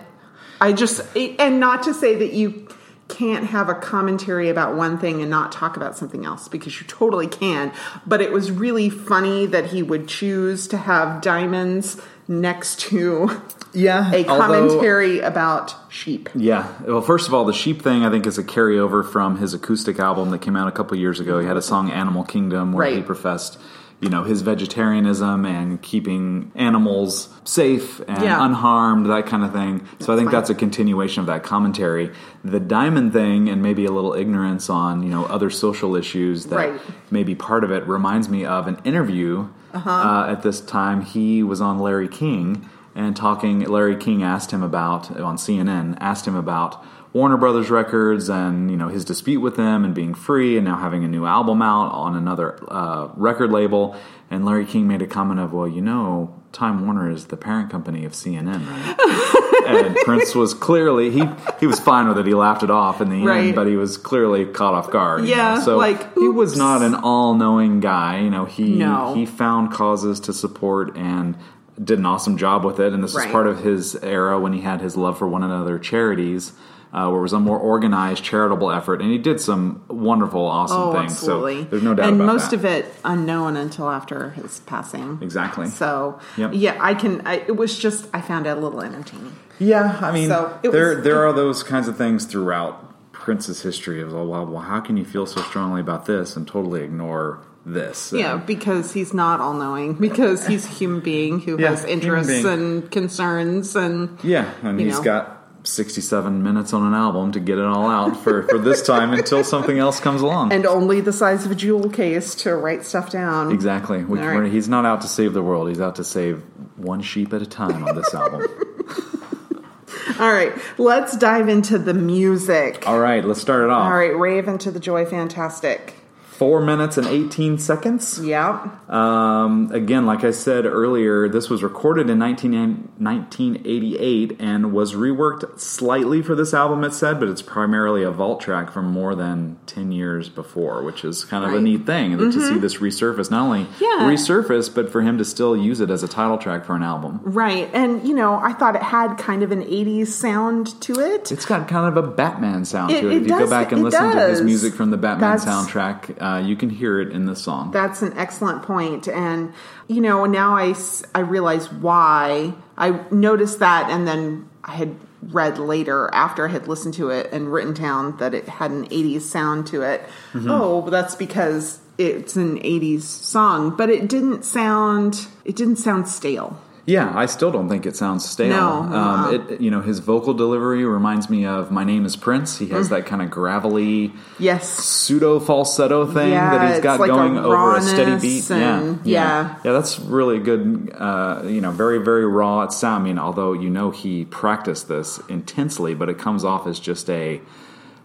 I 0.62 0.74
just 0.74 1.02
and 1.16 1.60
not 1.60 1.84
to 1.84 1.94
say 1.94 2.16
that 2.16 2.34
you 2.34 2.68
can't 3.08 3.46
have 3.48 3.70
a 3.70 3.74
commentary 3.74 4.50
about 4.50 4.76
one 4.76 5.00
thing 5.00 5.20
and 5.22 5.30
not 5.32 5.52
talk 5.52 5.76
about 5.78 5.98
something 5.98 6.26
else 6.26 6.48
because 6.48 6.80
you 6.80 6.86
totally 6.86 7.26
can. 7.28 7.72
But 8.06 8.22
it 8.22 8.32
was 8.32 8.52
really 8.52 8.90
funny 8.92 9.48
that 9.48 9.68
he 9.68 9.82
would 9.82 10.08
choose 10.08 10.68
to 10.68 10.78
have 10.78 11.22
diamonds 11.22 12.00
next 12.28 12.80
to 12.82 13.42
Yeah, 13.74 14.12
a 14.14 14.28
although- 14.28 14.68
commentary 14.68 15.20
about 15.22 15.74
sheep. 15.90 16.30
Yeah. 16.36 16.68
Well, 16.86 17.02
first 17.02 17.28
of 17.28 17.34
all, 17.34 17.46
the 17.46 17.54
sheep 17.54 17.82
thing 17.82 18.06
I 18.06 18.12
think 18.12 18.28
is 18.28 18.38
a 18.38 18.44
carryover 18.44 19.04
from 19.04 19.38
his 19.38 19.56
acoustic 19.56 19.98
album 19.98 20.30
that 20.30 20.42
came 20.42 20.56
out 20.56 20.68
a 20.68 20.72
couple 20.72 20.96
years 20.96 21.20
ago. 21.20 21.40
He 21.40 21.48
had 21.48 21.58
a 21.58 21.62
song 21.64 21.90
"Animal 21.90 22.24
Kingdom" 22.24 22.74
where 22.74 22.86
he 22.94 23.02
professed, 23.02 23.58
you 24.02 24.10
know, 24.10 24.24
his 24.24 24.42
vegetarianism 24.44 25.46
and 25.46 25.82
keeping 25.82 26.52
animals 26.56 27.30
safe 27.44 28.00
and 28.08 28.24
Yeah. 28.24 28.44
unharmed, 28.46 29.08
that 29.08 29.26
kind 29.26 29.44
of 29.44 29.52
thing. 29.52 29.82
So 30.00 30.14
I 30.14 30.16
think 30.16 30.28
fine. 30.30 30.36
that's 30.40 30.50
a 30.50 30.56
continuation 30.56 31.20
of 31.22 31.28
that 31.28 31.44
commentary. 31.44 32.12
The 32.44 32.60
diamond 32.62 33.12
thing 33.12 33.50
and 33.50 33.62
maybe 33.62 33.86
a 33.86 33.92
little 33.92 34.14
ignorance 34.14 34.70
on 34.70 35.04
you 35.04 35.10
know 35.10 35.26
other 35.26 35.50
social 35.50 35.96
issues 35.96 36.46
that 36.46 36.56
Right. 36.56 36.74
may 37.12 37.24
be 37.24 37.36
part 37.36 37.64
of 37.64 37.72
it 37.72 37.86
reminds 37.88 38.30
me 38.30 38.46
of 38.46 38.68
an 38.68 38.78
interview 38.86 39.48
Uh-huh. 39.74 39.90
uh, 39.90 40.26
at 40.30 40.44
this 40.44 40.62
time. 40.62 41.02
He 41.02 41.44
was 41.44 41.60
on 41.62 41.78
Larry 41.80 42.08
King 42.08 42.66
and 42.96 43.16
talking. 43.16 43.60
Larry 43.66 43.96
King 43.98 44.24
asked 44.24 44.52
him 44.52 44.64
about 44.64 45.20
on 45.20 45.38
CNN 45.38 45.96
asked 46.00 46.26
him 46.28 46.36
about 46.36 46.84
Warner 47.12 47.38
Brothers 47.38 47.70
records 47.72 48.30
and 48.30 48.70
you 48.70 48.78
know 48.78 48.88
his 48.90 49.04
dispute 49.04 49.40
with 49.40 49.56
them 49.56 49.84
and 49.84 49.96
being 49.96 50.14
free 50.14 50.58
and 50.58 50.66
now 50.66 50.78
having 50.78 51.04
a 51.04 51.08
new 51.08 51.26
album 51.26 51.62
out 51.62 51.92
on 51.92 52.16
another 52.16 52.60
uh, 52.72 53.10
record 53.16 53.52
label. 53.52 53.96
And 54.32 54.46
Larry 54.46 54.66
King 54.66 54.88
made 54.88 55.02
a 55.02 55.08
comment 55.08 55.40
of, 55.40 55.52
"Well, 55.52 55.68
you 55.68 55.82
know, 55.82 56.36
Time 56.52 56.86
Warner 56.86 57.10
is 57.10 57.26
the 57.26 57.38
parent 57.38 57.72
company 57.72 58.06
of 58.06 58.12
CNN, 58.12 58.62
right?" 58.68 59.66
and 59.68 59.96
Prince 60.06 60.36
was 60.36 60.54
clearly 60.54 61.10
he 61.10 61.24
he 61.60 61.66
was 61.66 61.80
fine 61.80 62.08
with 62.08 62.20
it. 62.20 62.28
He 62.28 62.36
laughed 62.36 62.62
it 62.62 62.70
off 62.70 63.02
in 63.02 63.10
the 63.10 63.24
Right. 63.26 63.46
end, 63.46 63.56
but 63.56 63.66
he 63.66 63.76
was 63.76 63.98
clearly 63.98 64.46
caught 64.46 64.76
off 64.76 64.92
guard. 64.92 65.26
Yeah, 65.26 65.56
know? 65.56 65.62
so 65.62 65.78
like, 65.78 66.14
he 66.16 66.28
was 66.28 66.56
not 66.56 66.84
an 66.84 66.94
all-knowing 66.94 67.80
guy. 67.80 68.20
You 68.20 68.30
know, 68.30 68.46
he 68.46 68.76
No. 68.76 69.16
he 69.16 69.26
found 69.26 69.72
causes 69.72 70.20
to 70.22 70.34
support 70.34 70.96
and 70.96 71.36
did 71.84 71.98
an 71.98 72.06
awesome 72.06 72.38
job 72.38 72.64
with 72.64 72.80
it. 72.80 72.94
And 72.94 73.04
this 73.04 73.16
Right. 73.16 73.26
is 73.26 73.32
part 73.32 73.48
of 73.48 73.62
his 73.64 73.96
era 74.04 74.40
when 74.40 74.54
he 74.54 74.62
had 74.62 74.80
his 74.82 74.96
love 74.96 75.18
for 75.18 75.28
one 75.28 75.42
another 75.42 75.80
charities. 75.80 76.54
Uh, 76.92 77.08
where 77.08 77.20
it 77.20 77.22
was 77.22 77.34
a 77.34 77.40
more 77.40 77.60
organized 77.60 78.24
charitable 78.24 78.72
effort, 78.72 79.00
and 79.00 79.12
he 79.12 79.20
did 79.20 79.40
some 79.40 79.84
wonderful, 79.90 80.44
awesome 80.44 80.78
Oh, 80.82 80.92
things. 80.94 81.12
absolutely. 81.12 81.62
So 81.66 81.70
there's 81.70 81.84
no 81.84 81.94
doubt 81.94 82.10
and 82.10 82.18
most 82.18 82.50
that. 82.50 82.56
of 82.58 82.66
it 82.66 82.92
unknown 83.06 83.58
until 83.58 83.90
after 83.92 84.32
his 84.32 84.62
passing. 84.62 85.20
Exactly. 85.22 85.68
So 85.68 86.18
Yep. 86.38 86.52
yeah, 86.56 86.78
I 86.82 86.96
can. 86.96 87.22
I, 87.28 87.36
it 87.48 87.56
was 87.56 87.78
just 87.78 88.08
I 88.12 88.22
found 88.22 88.48
it 88.48 88.58
a 88.58 88.60
little 88.60 88.82
entertaining. 88.82 89.34
Yeah, 89.60 90.00
I 90.02 90.12
mean, 90.12 90.30
So, 90.30 90.58
there 90.64 90.96
was- 90.96 91.04
there 91.04 91.28
are 91.28 91.32
those 91.34 91.62
kinds 91.62 91.88
of 91.88 91.96
things 91.96 92.26
throughout 92.26 93.12
Prince's 93.12 93.62
history 93.62 94.02
of, 94.02 94.12
well, 94.14 94.26
well, 94.48 94.62
how 94.62 94.80
can 94.80 94.98
you 94.98 95.06
feel 95.06 95.28
so 95.28 95.42
strongly 95.42 95.82
about 95.82 96.06
this 96.08 96.36
and 96.36 96.48
totally 96.48 96.82
ignore 96.82 97.40
this? 97.66 98.12
Yeah, 98.16 98.36
And- 98.36 98.46
because 98.48 98.94
he's 98.94 99.14
not 99.14 99.40
all 99.42 99.54
knowing. 99.54 99.94
Because 99.94 100.48
he's 100.48 100.66
a 100.66 100.70
human 100.70 101.02
being 101.02 101.42
who 101.42 101.60
Yeah, 101.60 101.70
has 101.70 101.84
interests 101.86 102.46
and 102.46 102.90
concerns, 102.90 103.76
and 103.76 104.18
yeah, 104.24 104.46
and 104.64 104.80
he's 104.80 104.98
know. 104.98 105.04
got 105.04 105.39
67 105.70 106.44
minutes 106.44 106.74
on 106.74 106.86
an 106.86 106.94
album 106.94 107.32
to 107.32 107.40
get 107.40 107.58
it 107.58 107.66
all 107.66 107.88
out 107.88 108.18
for, 108.24 108.44
for 108.44 108.58
this 108.58 108.82
time 108.82 109.14
until 109.14 109.44
something 109.44 109.78
else 109.78 110.00
comes 110.00 110.22
along. 110.22 110.52
And 110.52 110.66
only 110.66 111.02
the 111.02 111.14
size 111.14 111.46
of 111.46 111.52
a 111.52 111.56
jewel 111.56 111.90
case 111.90 112.36
to 112.36 112.56
write 112.56 112.86
stuff 112.86 113.12
down. 113.12 113.52
exactly. 113.52 114.04
We, 114.04 114.20
right. 114.20 114.52
He's 114.52 114.68
not 114.68 114.86
out 114.86 115.02
to 115.02 115.08
save 115.08 115.34
the 115.34 115.44
world. 115.44 115.70
He's 115.70 115.82
out 115.82 115.96
to 115.96 116.04
save 116.04 116.44
one 116.76 117.02
sheep 117.02 117.34
at 117.34 117.42
a 117.42 117.46
time 117.46 117.84
on 117.88 117.96
this 117.96 118.14
album. 118.14 118.42
All 120.20 120.34
right, 120.34 120.54
let's 120.78 121.16
dive 121.16 121.48
into 121.48 121.78
the 121.78 121.94
music. 121.94 122.84
All 122.86 123.00
right, 123.00 123.24
let's 123.24 123.40
start 123.40 123.64
it 123.64 123.70
off. 123.70 123.86
All 123.86 123.98
right, 123.98 124.18
Rave 124.18 124.46
Un2 124.46 124.74
the 124.74 124.80
Joy 124.80 125.06
Fantastic. 125.06 125.96
Four 126.40 126.62
minutes 126.62 126.98
and 126.98 127.06
18 127.06 127.58
seconds. 127.58 128.18
Yeah. 128.24 128.70
Um, 128.88 129.70
again, 129.74 130.06
like 130.06 130.24
I 130.24 130.32
said 130.32 130.66
earlier, 130.66 131.28
this 131.28 131.50
was 131.50 131.62
recorded 131.62 132.10
in 132.10 132.18
19, 132.18 132.54
1988 132.98 134.38
and 134.40 134.72
was 134.72 134.94
reworked 134.94 135.60
slightly 135.60 136.22
for 136.22 136.36
this 136.36 136.54
album, 136.54 136.84
it 136.86 136.94
said, 136.94 137.20
but 137.20 137.28
it's 137.28 137.42
primarily 137.42 138.04
a 138.04 138.12
vault 138.12 138.40
track 138.40 138.72
from 138.72 138.86
more 138.90 139.16
than 139.16 139.58
10 139.66 139.92
years 139.92 140.30
before, 140.30 140.82
which 140.84 141.04
is 141.04 141.26
kind 141.26 141.44
of 141.44 141.50
a 141.52 141.54
Right. 141.56 141.58
Mm-hmm. 141.58 141.64
neat 141.66 141.86
thing 141.86 142.18
that 142.18 142.32
to 142.32 142.42
see 142.48 142.58
this 142.58 142.76
resurface. 142.78 143.30
Not 143.30 143.42
only 143.44 143.68
Yeah. 143.82 144.08
resurface, 144.10 144.74
but 144.74 144.90
for 144.90 145.02
him 145.02 145.18
to 145.18 145.26
still 145.26 145.58
use 145.58 145.82
it 145.82 145.90
as 145.90 146.04
a 146.04 146.08
title 146.08 146.38
track 146.38 146.64
for 146.66 146.74
an 146.76 146.84
album. 146.84 147.20
Right. 147.24 147.70
And, 147.74 148.08
you 148.08 148.14
know, 148.16 148.40
I 148.42 148.54
thought 148.54 148.76
it 148.78 148.82
had 148.84 149.18
kind 149.18 149.44
of 149.44 149.52
an 149.52 149.64
80s 149.64 150.14
sound 150.14 150.80
to 150.82 150.94
it. 151.02 151.32
It's 151.34 151.46
got 151.46 151.68
kind 151.68 151.86
of 151.86 152.02
a 152.02 152.08
Batman 152.08 152.64
sound 152.64 152.92
It- 152.92 153.02
to 153.02 153.10
it. 153.10 153.14
it 153.14 153.22
if 153.24 153.28
you 153.28 153.38
go 153.38 153.50
back 153.50 153.74
and 153.74 153.84
listen 153.84 154.10
to 154.12 154.28
his 154.30 154.42
music 154.42 154.74
from 154.74 154.90
the 154.92 154.98
Batman 154.98 155.38
That's- 155.38 155.46
soundtrack, 155.46 156.22
uh, 156.30 156.40
you 156.40 156.56
can 156.56 156.70
hear 156.70 157.00
it 157.00 157.12
in 157.12 157.26
the 157.26 157.36
song. 157.36 157.72
That's 157.72 158.02
an 158.02 158.18
excellent 158.18 158.64
point. 158.64 159.08
And, 159.08 159.54
you 159.88 160.02
know, 160.02 160.26
now 160.26 160.56
I, 160.56 160.76
I 161.16 161.20
realize 161.20 161.72
why. 161.72 162.54
I 162.78 163.02
noticed 163.12 163.60
that, 163.60 163.90
and 163.90 164.08
then 164.08 164.50
I 164.64 164.72
had 164.72 164.96
read 165.22 165.58
later 165.58 166.10
after 166.14 166.48
I 166.48 166.52
had 166.52 166.68
listened 166.68 166.94
to 166.96 167.10
it 167.10 167.30
and 167.32 167.52
written 167.52 167.74
down 167.74 168.18
that 168.18 168.34
it 168.34 168.48
had 168.48 168.72
an 168.72 168.88
80s 168.88 169.22
sound 169.22 169.68
to 169.68 169.82
it. 169.82 170.02
Mm-hmm. 170.34 170.50
Oh, 170.50 170.80
well, 170.80 170.92
that's 170.92 171.16
because 171.16 171.80
it's 171.98 172.36
an 172.36 172.60
80s 172.60 173.02
song, 173.02 173.76
but 173.76 173.90
it 173.90 174.08
didn't 174.08 174.46
sound 174.46 175.28
it 175.44 175.56
didn't 175.58 175.76
sound 175.76 176.08
stale. 176.08 176.62
Yeah, 176.90 177.12
I 177.16 177.28
still 177.28 177.52
don't 177.52 177.70
think 177.70 177.86
it 177.86 177.96
sounds 177.96 178.28
stale. 178.28 178.50
No, 178.50 178.70
um, 178.70 178.94
uh-uh. 178.94 179.32
it, 179.34 179.62
you 179.62 179.70
know, 179.70 179.82
his 179.82 180.00
vocal 180.00 180.34
delivery 180.34 180.84
reminds 180.86 181.30
me 181.30 181.46
of 181.46 181.70
"My 181.72 181.84
Name 181.84 182.04
Is 182.06 182.16
Prince." 182.16 182.58
He 182.58 182.66
Mm. 182.66 182.72
has 182.72 182.90
that 182.90 183.06
kind 183.06 183.22
of 183.22 183.30
gravelly 183.30 184.12
Yes. 184.40 184.68
pseudo 184.70 185.40
falsetto 185.40 186.06
thing 186.08 186.32
Yeah, 186.32 186.50
that 186.58 186.68
he's 186.68 186.78
it's 186.78 186.84
got 186.84 187.00
like 187.00 187.12
a 187.12 187.14
going 187.14 187.38
over 187.38 187.76
a 187.76 187.82
steady 187.82 188.20
beat. 188.20 188.50
and- 188.50 189.00
yeah, 189.06 189.22
yeah. 189.22 189.56
yeah, 189.64 189.72
That's 189.72 190.00
really 190.00 190.40
good. 190.40 190.92
Uh, 190.98 191.42
you 191.46 191.62
know, 191.62 191.72
very 191.72 192.00
very 192.00 192.26
raw. 192.26 192.64
It 192.64 192.74
sound. 192.74 193.04
I 193.04 193.06
mean, 193.06 193.20
although 193.20 193.54
you 193.54 193.70
know 193.70 193.92
he 193.92 194.26
practiced 194.26 194.88
this 194.88 195.22
intensely, 195.30 195.94
but 195.94 196.10
it 196.10 196.18
comes 196.18 196.44
off 196.44 196.66
as 196.66 196.80
just 196.80 197.08
a 197.10 197.40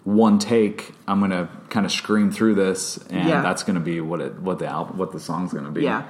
one 0.04 0.38
take. 0.38 0.92
I'm 1.08 1.18
going 1.18 1.30
to 1.32 1.48
kind 1.70 1.84
of 1.86 1.92
scream 1.92 2.30
through 2.30 2.54
this, 2.56 2.98
and 3.10 3.28
Yeah. 3.28 3.40
that's 3.42 3.62
going 3.62 3.74
to 3.74 3.80
be 3.80 4.00
what 4.00 4.20
it 4.20 4.38
what 4.40 4.58
the 4.58 4.66
album 4.66 4.98
what 4.98 5.12
the 5.12 5.20
song's 5.20 5.52
going 5.52 5.64
to 5.64 5.70
be. 5.70 5.82
Yeah. 5.82 6.02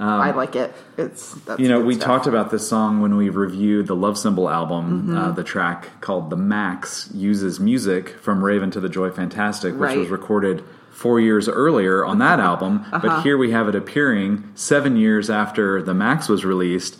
I 0.00 0.30
like 0.30 0.54
it. 0.54 0.72
It's 0.96 1.32
that's 1.34 1.58
Um, 1.58 1.64
You 1.64 1.68
know, 1.68 1.80
we 1.80 1.94
stuff. 1.94 2.06
talked 2.06 2.26
about 2.28 2.52
this 2.52 2.68
song 2.68 3.00
when 3.00 3.16
we 3.16 3.30
reviewed 3.30 3.88
the 3.88 3.96
Love 3.96 4.16
Symbol 4.16 4.48
album. 4.48 5.02
Mm-hmm. 5.08 5.18
Uh, 5.18 5.30
the 5.32 5.42
track 5.42 6.00
called 6.00 6.30
"The 6.30 6.36
Max" 6.36 7.10
uses 7.12 7.58
music 7.58 8.10
from 8.20 8.44
"Rave 8.44 8.62
Un2 8.62 8.80
the 8.80 8.88
Joy 8.88 9.10
Fantastic," 9.10 9.72
which 9.72 9.80
Right. 9.80 9.98
was 9.98 10.08
recorded 10.08 10.62
four 10.92 11.18
years 11.18 11.48
earlier 11.48 12.04
on 12.04 12.18
that 12.18 12.38
album. 12.50 12.84
Uh-huh. 12.92 13.00
But 13.02 13.22
here 13.22 13.36
we 13.36 13.50
have 13.50 13.66
it 13.68 13.74
appearing 13.74 14.44
seven 14.54 14.96
years 14.96 15.30
after 15.30 15.82
"The 15.82 15.94
Max" 15.94 16.28
was 16.28 16.44
released 16.44 16.96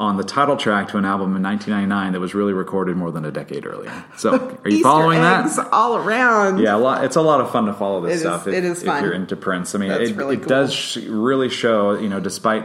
on 0.00 0.16
the 0.16 0.24
title 0.24 0.56
track 0.56 0.88
to 0.88 0.96
an 0.96 1.04
album 1.04 1.36
in 1.36 1.42
1999 1.42 2.12
that 2.14 2.20
was 2.20 2.34
really 2.34 2.54
recorded 2.54 2.96
more 2.96 3.12
than 3.12 3.24
a 3.26 3.30
decade 3.30 3.66
earlier. 3.66 3.92
So, 4.16 4.58
are 4.64 4.70
you 4.70 4.82
following 4.82 5.18
eggs 5.18 5.56
that? 5.56 5.68
all 5.72 5.94
around. 5.96 6.58
Yeah, 6.58 6.74
a 6.74 6.78
lot, 6.78 7.04
it's 7.04 7.16
a 7.16 7.20
lot 7.20 7.40
of 7.42 7.52
fun 7.52 7.66
to 7.66 7.74
follow 7.74 8.00
this 8.00 8.12
It 8.12 8.14
is- 8.14 8.20
stuff. 8.22 8.46
if, 8.48 8.54
it 8.54 8.64
is 8.64 8.80
if 8.80 8.86
fun. 8.86 9.04
you're 9.04 9.12
into 9.12 9.36
Prince. 9.36 9.74
I 9.74 9.78
mean, 9.78 9.90
That's 9.90 10.10
it, 10.10 10.16
really 10.16 10.36
it 10.36 10.40
cool. 10.40 10.48
does 10.48 10.72
sh- 10.72 10.96
really 11.06 11.50
show, 11.50 11.98
you 11.98 12.08
know, 12.08 12.18
despite 12.18 12.64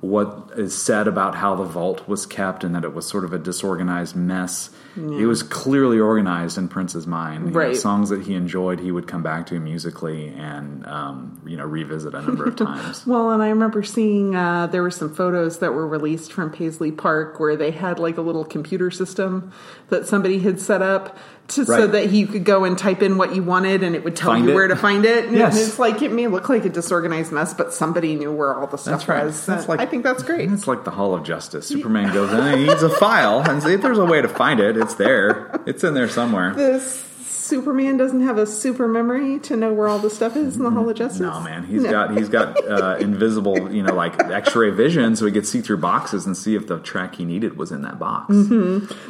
what 0.00 0.50
is 0.56 0.80
said 0.80 1.08
about 1.08 1.34
how 1.34 1.56
the 1.56 1.64
vault 1.64 2.06
was 2.08 2.24
kept 2.24 2.62
and 2.62 2.74
that 2.74 2.84
it 2.84 2.94
was 2.94 3.06
sort 3.06 3.24
of 3.24 3.32
a 3.32 3.38
disorganized 3.38 4.14
mess. 4.14 4.70
It 4.96 5.26
was 5.26 5.44
clearly 5.44 6.00
organized 6.00 6.58
in 6.58 6.66
Prince's 6.66 7.06
mind. 7.06 7.54
You 7.54 7.60
know, 7.60 7.72
songs 7.74 8.08
that 8.08 8.22
he 8.22 8.34
enjoyed, 8.34 8.80
he 8.80 8.90
would 8.90 9.06
come 9.06 9.22
back 9.22 9.46
to 9.46 9.60
musically 9.60 10.28
and 10.28 10.84
um, 10.86 11.40
you 11.46 11.56
know 11.56 11.64
revisit 11.64 12.14
a 12.14 12.22
number 12.22 12.46
of 12.46 12.56
times. 12.56 13.06
Well, 13.06 13.30
and 13.30 13.40
I 13.40 13.50
remember 13.50 13.84
seeing 13.84 14.34
uh, 14.34 14.66
there 14.66 14.82
were 14.82 14.90
some 14.90 15.14
photos 15.14 15.60
that 15.60 15.72
were 15.72 15.86
released 15.86 16.32
from 16.32 16.50
Paisley 16.50 16.90
Park 16.90 17.38
where 17.38 17.56
they 17.56 17.70
had 17.70 18.00
like 18.00 18.16
a 18.16 18.22
little 18.22 18.44
computer 18.44 18.90
system 18.90 19.52
that 19.88 20.08
somebody 20.08 20.40
had 20.40 20.60
set 20.60 20.82
up 20.82 21.16
to, 21.48 21.64
so 21.64 21.86
that 21.86 22.10
you 22.10 22.26
could 22.26 22.44
go 22.44 22.64
and 22.64 22.76
type 22.78 23.02
in 23.02 23.16
what 23.18 23.34
you 23.34 23.42
wanted 23.42 23.82
and 23.82 23.94
it 23.94 24.04
would 24.04 24.14
tell 24.16 24.32
Find 24.32 24.44
you 24.44 24.50
it. 24.50 24.54
where 24.54 24.68
to 24.68 24.76
find 24.76 25.04
it. 25.04 25.26
And 25.26 25.36
Yes. 25.36 25.56
it's 25.68 25.78
like 25.78 26.02
it 26.02 26.12
may 26.12 26.26
look 26.26 26.48
like 26.48 26.64
a 26.64 26.68
disorganized 26.68 27.32
mess, 27.32 27.54
but 27.54 27.72
somebody 27.72 28.14
knew 28.14 28.30
where 28.32 28.54
all 28.54 28.66
the 28.66 28.76
stuff 28.76 29.00
That's 29.00 29.08
right. 29.08 29.24
was. 29.24 29.46
That's 29.46 29.68
like- 29.68 29.80
I 29.80 29.86
think 29.86 30.02
that's 30.04 30.22
great. 30.22 30.50
It's 30.52 30.66
like 30.66 30.84
the 30.84 30.90
Hall 30.90 31.14
of 31.14 31.22
Justice. 31.24 31.66
Superman 31.66 32.12
goes 32.12 32.32
in 32.32 32.38
and 32.40 32.60
he 32.60 32.66
needs 32.66 32.82
a 32.82 32.90
file, 32.90 33.40
and 33.40 33.64
if 33.64 33.82
there's 33.82 33.98
a 33.98 34.04
way 34.04 34.20
to 34.22 34.28
find 34.28 34.60
it. 34.60 34.76
It's 34.76 34.94
there. 34.94 35.50
It's 35.66 35.82
in 35.84 35.94
there 35.94 36.08
somewhere. 36.08 36.54
This 36.54 37.02
Superman 37.48 37.96
doesn't 37.96 38.20
have 38.20 38.36
a 38.38 38.46
super 38.46 38.86
memory 38.86 39.38
to 39.40 39.56
know 39.56 39.72
where 39.72 39.88
all 39.88 39.98
the 39.98 40.10
stuff 40.10 40.36
is 40.36 40.56
in 40.56 40.62
the 40.64 40.70
Hall 40.70 40.88
of 40.88 40.96
Justice. 40.96 41.20
No 41.20 41.40
man, 41.40 41.64
he's 41.64 41.82
No. 41.82 41.90
got 41.90 42.16
he's 42.16 42.28
got 42.28 42.62
uh, 42.68 42.96
invisible, 43.00 43.72
you 43.72 43.82
know, 43.82 43.94
like 43.94 44.22
X-ray 44.22 44.70
vision, 44.70 45.16
so 45.16 45.24
he 45.26 45.32
could 45.32 45.46
see 45.46 45.60
through 45.60 45.78
boxes 45.78 46.26
and 46.26 46.36
see 46.36 46.54
if 46.54 46.66
the 46.66 46.78
track 46.80 47.14
he 47.14 47.24
needed 47.24 47.56
was 47.56 47.72
in 47.72 47.82
that 47.82 47.98
box. 47.98 48.32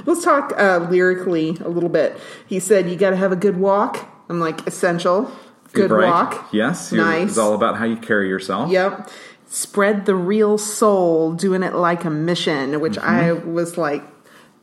Let's 0.06 0.24
talk 0.24 0.52
uh, 0.56 0.86
lyrically 0.90 1.56
a 1.60 1.68
little 1.68 1.88
bit. 1.90 2.18
He 2.46 2.60
said, 2.60 2.88
"You 2.88 2.96
got 2.96 3.10
to 3.10 3.16
have 3.16 3.32
a 3.32 3.36
good 3.36 3.56
walk." 3.58 4.08
I'm 4.28 4.40
like, 4.40 4.66
essential. 4.66 5.30
Good 5.72 5.90
walk. 5.90 6.48
Yes, 6.52 6.92
Nice. 6.92 7.28
It's 7.30 7.38
all 7.38 7.54
about 7.54 7.76
how 7.76 7.84
you 7.84 7.96
carry 7.96 8.28
yourself. 8.28 8.70
Yep. 8.70 9.10
Spread 9.46 10.04
the 10.06 10.14
real 10.14 10.58
soul, 10.58 11.32
doing 11.32 11.62
it 11.62 11.74
like 11.74 12.04
a 12.04 12.10
mission, 12.10 12.80
which 12.80 12.98
I 12.98 13.32
was 13.32 13.78
like, 13.78 14.02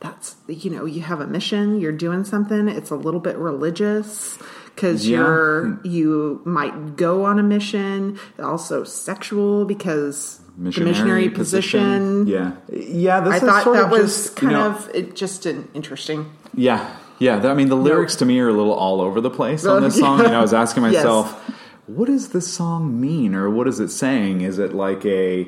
that's, 0.00 0.36
you 0.48 0.70
know, 0.70 0.84
you 0.84 1.00
have 1.02 1.20
a 1.20 1.26
mission, 1.26 1.80
you're 1.80 1.92
doing 1.92 2.24
something, 2.24 2.68
it's 2.68 2.90
a 2.90 2.96
little 2.96 3.20
bit 3.20 3.36
religious 3.36 4.38
because 4.74 5.08
Yeah. 5.08 5.18
you're, 5.18 5.80
you 5.84 6.42
might 6.44 6.96
go 6.96 7.24
on 7.24 7.38
a 7.38 7.42
mission, 7.42 8.18
also 8.38 8.84
sexual 8.84 9.64
because 9.64 10.40
the 10.58 10.80
missionary 10.84 11.28
position. 11.30 12.26
Yeah, 12.26 12.52
yeah. 12.70 13.20
This 13.20 13.32
I 13.34 13.36
is 13.36 13.42
thought 13.42 13.64
sort 13.64 13.76
that 13.78 13.90
was 13.90 14.00
just, 14.24 14.42
you 14.42 14.48
kind 14.48 14.52
know, 14.52 14.70
of 14.70 14.90
it, 14.94 15.14
just 15.16 15.44
an 15.46 15.68
interesting. 15.74 16.30
Yeah, 16.54 16.94
yeah. 17.18 17.46
I 17.50 17.54
mean, 17.54 17.68
the 17.68 17.76
lyrics 17.76 18.16
to 18.16 18.24
me 18.24 18.38
are 18.40 18.48
a 18.48 18.52
little 18.52 18.72
all 18.72 19.00
over 19.02 19.20
the 19.20 19.30
place 19.30 19.66
on 19.66 19.82
this 19.82 19.98
song. 19.98 20.20
yeah. 20.20 20.30
You 20.30 20.34
I 20.36 20.40
was 20.40 20.54
asking 20.54 20.82
Yes. 20.84 20.94
myself, 20.94 21.32
what 21.86 22.06
does 22.06 22.30
this 22.30 22.50
song 22.52 23.00
mean, 23.00 23.34
or 23.34 23.48
what 23.50 23.68
is 23.68 23.80
it 23.80 23.88
saying? 23.90 24.40
Is 24.42 24.58
it 24.58 24.74
like 24.74 25.04
a 25.04 25.46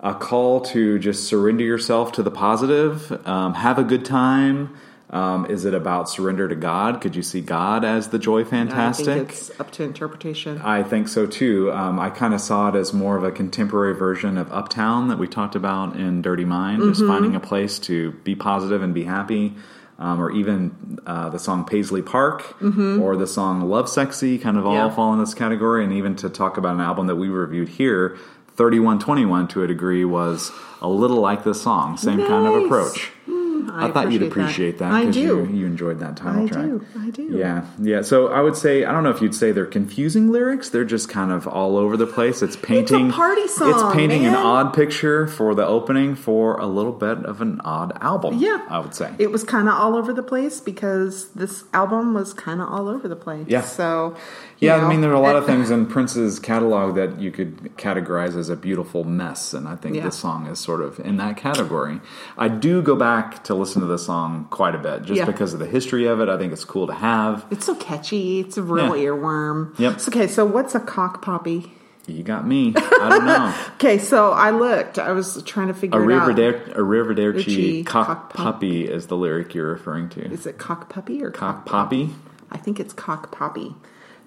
a 0.00 0.14
call 0.14 0.60
to 0.60 0.98
just 0.98 1.24
surrender 1.26 1.64
yourself 1.64 2.12
to 2.12 2.22
the 2.22 2.30
positive, 2.30 3.10
um, 3.26 3.54
have 3.54 3.78
a 3.78 3.84
good 3.84 4.04
time? 4.04 4.74
Um, 5.10 5.46
is 5.46 5.64
it 5.64 5.72
about 5.72 6.10
surrender 6.10 6.48
to 6.48 6.54
God? 6.54 7.00
Could 7.00 7.16
you 7.16 7.22
see 7.22 7.40
God 7.40 7.82
as 7.82 8.08
the 8.08 8.18
joy 8.18 8.42
I 8.42 8.44
fantastic? 8.44 9.06
think 9.06 9.30
it's 9.30 9.58
up 9.58 9.70
to 9.72 9.82
interpretation. 9.82 10.60
I 10.62 10.82
think 10.82 11.08
so 11.08 11.26
too. 11.26 11.72
Um, 11.72 11.98
I 11.98 12.10
kind 12.10 12.34
of 12.34 12.42
saw 12.42 12.68
it 12.68 12.74
as 12.74 12.92
more 12.92 13.16
of 13.16 13.24
a 13.24 13.32
contemporary 13.32 13.94
version 13.94 14.36
of 14.36 14.52
Uptown 14.52 15.08
that 15.08 15.18
we 15.18 15.26
talked 15.26 15.54
about 15.54 15.96
in 15.96 16.20
Dirty 16.20 16.44
Mind, 16.44 16.82
just 16.82 17.00
Mm-hmm. 17.00 17.08
finding 17.10 17.34
a 17.34 17.40
place 17.40 17.78
to 17.80 18.12
be 18.22 18.34
positive 18.34 18.82
and 18.82 18.92
be 18.92 19.04
happy. 19.04 19.54
Um, 20.00 20.20
or 20.20 20.30
even 20.30 21.00
uh, 21.06 21.28
the 21.30 21.40
song 21.40 21.64
Paisley 21.64 22.02
Park 22.02 22.54
or 22.62 23.16
the 23.16 23.26
song 23.26 23.62
Lovesexy 23.64 24.40
kind 24.40 24.56
of 24.56 24.64
all 24.64 24.74
Mm-hmm. 24.74 24.88
Yeah. 24.90 24.94
fall 24.94 25.12
in 25.14 25.18
this 25.18 25.34
category. 25.34 25.82
And 25.82 25.92
even 25.94 26.14
to 26.16 26.28
talk 26.30 26.56
about 26.56 26.74
an 26.74 26.80
album 26.80 27.08
that 27.08 27.16
we 27.16 27.28
reviewed 27.28 27.68
here, 27.68 28.16
3121 28.58 29.48
to 29.48 29.62
a 29.62 29.66
degree 29.66 30.04
was 30.04 30.52
a 30.82 30.88
little 30.88 31.20
like 31.20 31.44
this 31.44 31.62
song, 31.62 31.96
same 31.96 32.18
kind 32.18 32.46
of 32.46 32.54
Nice. 32.54 32.64
approach. 32.66 33.12
Hmm, 33.26 33.70
I, 33.72 33.90
thought 33.90 34.10
you'd 34.12 34.22
appreciate 34.22 34.78
that 34.78 34.90
I 34.92 35.00
because 35.00 35.14
do. 35.14 35.20
you, 35.20 35.46
you 35.46 35.66
enjoyed 35.66 36.00
that 36.00 36.16
title 36.16 36.44
I 36.44 36.48
track. 36.48 36.64
I 36.64 36.66
do. 36.68 36.86
I 36.98 37.10
do. 37.10 37.22
Yeah, 37.36 37.66
yeah. 37.80 38.02
So 38.02 38.28
I 38.28 38.40
would 38.40 38.56
say 38.56 38.84
I 38.84 38.92
don't 38.92 39.02
know 39.04 39.10
if 39.10 39.20
you'd 39.20 39.34
say 39.34 39.52
they're 39.52 39.66
confusing 39.66 40.30
lyrics. 40.30 40.70
They're 40.70 40.84
just 40.84 41.08
kind 41.08 41.30
of 41.32 41.46
all 41.46 41.76
over 41.76 41.96
the 41.96 42.06
place. 42.06 42.42
It's 42.42 42.56
painting 42.56 43.10
party 43.12 43.46
song. 43.48 43.70
It's 43.70 43.94
painting 43.94 44.26
an 44.26 44.34
odd 44.34 44.72
picture 44.74 45.26
for 45.26 45.54
the 45.54 45.66
opening 45.66 46.14
for 46.16 46.58
a 46.58 46.66
little 46.66 46.92
bit 46.92 47.18
of 47.24 47.40
an 47.40 47.60
odd 47.64 47.96
album. 48.00 48.38
Yeah. 48.38 48.64
I 48.68 48.78
would 48.80 48.94
say. 48.94 49.12
It 49.18 49.30
was 49.30 49.44
kind 49.44 49.68
of 49.68 49.74
all 49.74 49.94
over 49.96 50.12
the 50.12 50.22
place 50.22 50.60
because 50.60 51.28
this 51.32 51.64
album 51.74 52.14
was 52.14 52.32
kind 52.34 52.60
of 52.60 52.68
all 52.68 52.88
over 52.88 53.06
the 53.08 53.16
place. 53.16 53.46
Yeah. 53.48 53.62
So, 53.62 54.16
you 54.60 54.68
yeah, 54.68 54.76
know, 54.78 54.86
I 54.86 54.88
mean, 54.88 55.00
there 55.02 55.10
are 55.10 55.14
a 55.14 55.20
lot 55.20 55.36
of 55.36 55.46
things 55.52 55.70
in 55.70 55.86
Prince's 55.86 56.38
catalog 56.38 56.96
that 56.96 57.20
you 57.20 57.30
could 57.30 57.76
categorize 57.76 58.36
as 58.36 58.48
a 58.48 58.56
beautiful 58.56 59.04
mess, 59.04 59.54
and 59.54 59.68
I 59.68 59.76
think 59.76 59.96
Yeah. 59.96 60.04
this 60.04 60.16
song 60.16 60.46
is 60.46 60.58
sort 60.58 60.80
of 60.80 60.98
in 61.00 61.16
that 61.18 61.36
category. 61.36 62.00
I 62.36 62.48
do 62.48 62.82
go 62.82 62.96
back 62.96 63.44
to 63.44 63.54
listen 63.54 63.80
to 63.82 63.86
this 63.86 64.06
song 64.06 64.46
quite 64.50 64.74
a 64.74 64.78
bit, 64.78 65.02
just 65.02 65.18
Yeah. 65.18 65.24
because 65.26 65.52
of 65.54 65.60
the 65.60 65.66
history 65.66 66.06
of 66.06 66.20
it. 66.20 66.28
I 66.28 66.36
think 66.38 66.52
it's 66.52 66.64
cool 66.64 66.86
to 66.88 66.92
have. 66.94 67.44
It's 67.50 67.66
so 67.66 67.74
catchy. 67.76 68.40
It's 68.40 68.56
a 68.56 68.62
real 68.62 68.96
Yeah. 68.96 69.10
earworm. 69.10 69.78
Yep. 69.78 70.00
So, 70.00 70.10
okay, 70.10 70.26
so 70.26 70.44
what's 70.44 70.74
a 70.74 70.80
cock 70.80 71.22
poppy? 71.22 71.72
You 72.08 72.22
got 72.22 72.46
me. 72.46 72.72
I 72.74 73.08
don't 73.10 73.26
know. 73.26 73.54
Okay, 73.74 73.98
so 73.98 74.32
I 74.32 74.50
looked. 74.50 74.98
I 74.98 75.12
was 75.12 75.40
trying 75.44 75.68
to 75.68 75.74
figure 75.74 76.02
a 76.02 76.08
it 76.08 76.12
out. 76.16 76.28
Arrivederci, 76.30 76.74
Arrivederci 76.74 77.34
Richie 77.36 77.84
cock, 77.84 78.06
cock 78.06 78.32
puppy 78.32 78.88
is 78.88 79.06
the 79.06 79.16
lyric 79.16 79.54
you're 79.54 79.70
referring 79.70 80.08
to. 80.10 80.24
Is 80.24 80.46
it 80.46 80.58
cock 80.58 80.88
puppy 80.88 81.22
or 81.22 81.30
Cock 81.30 81.64
poppy? 81.66 82.10
I 82.50 82.56
think 82.56 82.80
it's 82.80 82.92
cock 82.94 83.30
poppy. 83.30 83.76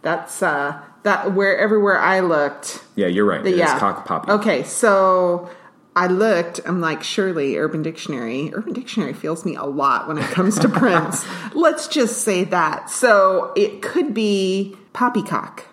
That's 0.01 0.41
uh 0.41 0.81
that 1.03 1.33
where 1.33 1.57
everywhere 1.57 1.99
I 1.99 2.19
looked. 2.19 2.83
Yeah, 2.95 3.07
you're 3.07 3.25
right. 3.25 3.45
It 3.45 3.53
is 3.53 3.59
yeah. 3.59 3.79
cock 3.79 4.05
poppy. 4.05 4.31
Okay, 4.31 4.63
so 4.63 5.49
I 5.95 6.07
looked. 6.07 6.61
I'm 6.65 6.79
like, 6.79 7.03
surely 7.03 7.57
Urban 7.57 7.81
Dictionary. 7.81 8.51
Urban 8.53 8.73
Dictionary 8.73 9.13
feels 9.13 9.43
me 9.43 9.55
a 9.55 9.65
lot 9.65 10.07
when 10.07 10.17
it 10.17 10.25
comes 10.25 10.57
to 10.59 10.69
Prince. 10.69 11.25
Let's 11.53 11.87
just 11.87 12.21
say 12.21 12.45
that. 12.45 12.89
So 12.89 13.51
it 13.55 13.81
could 13.81 14.13
be 14.13 14.75
poppycock. 14.93 15.65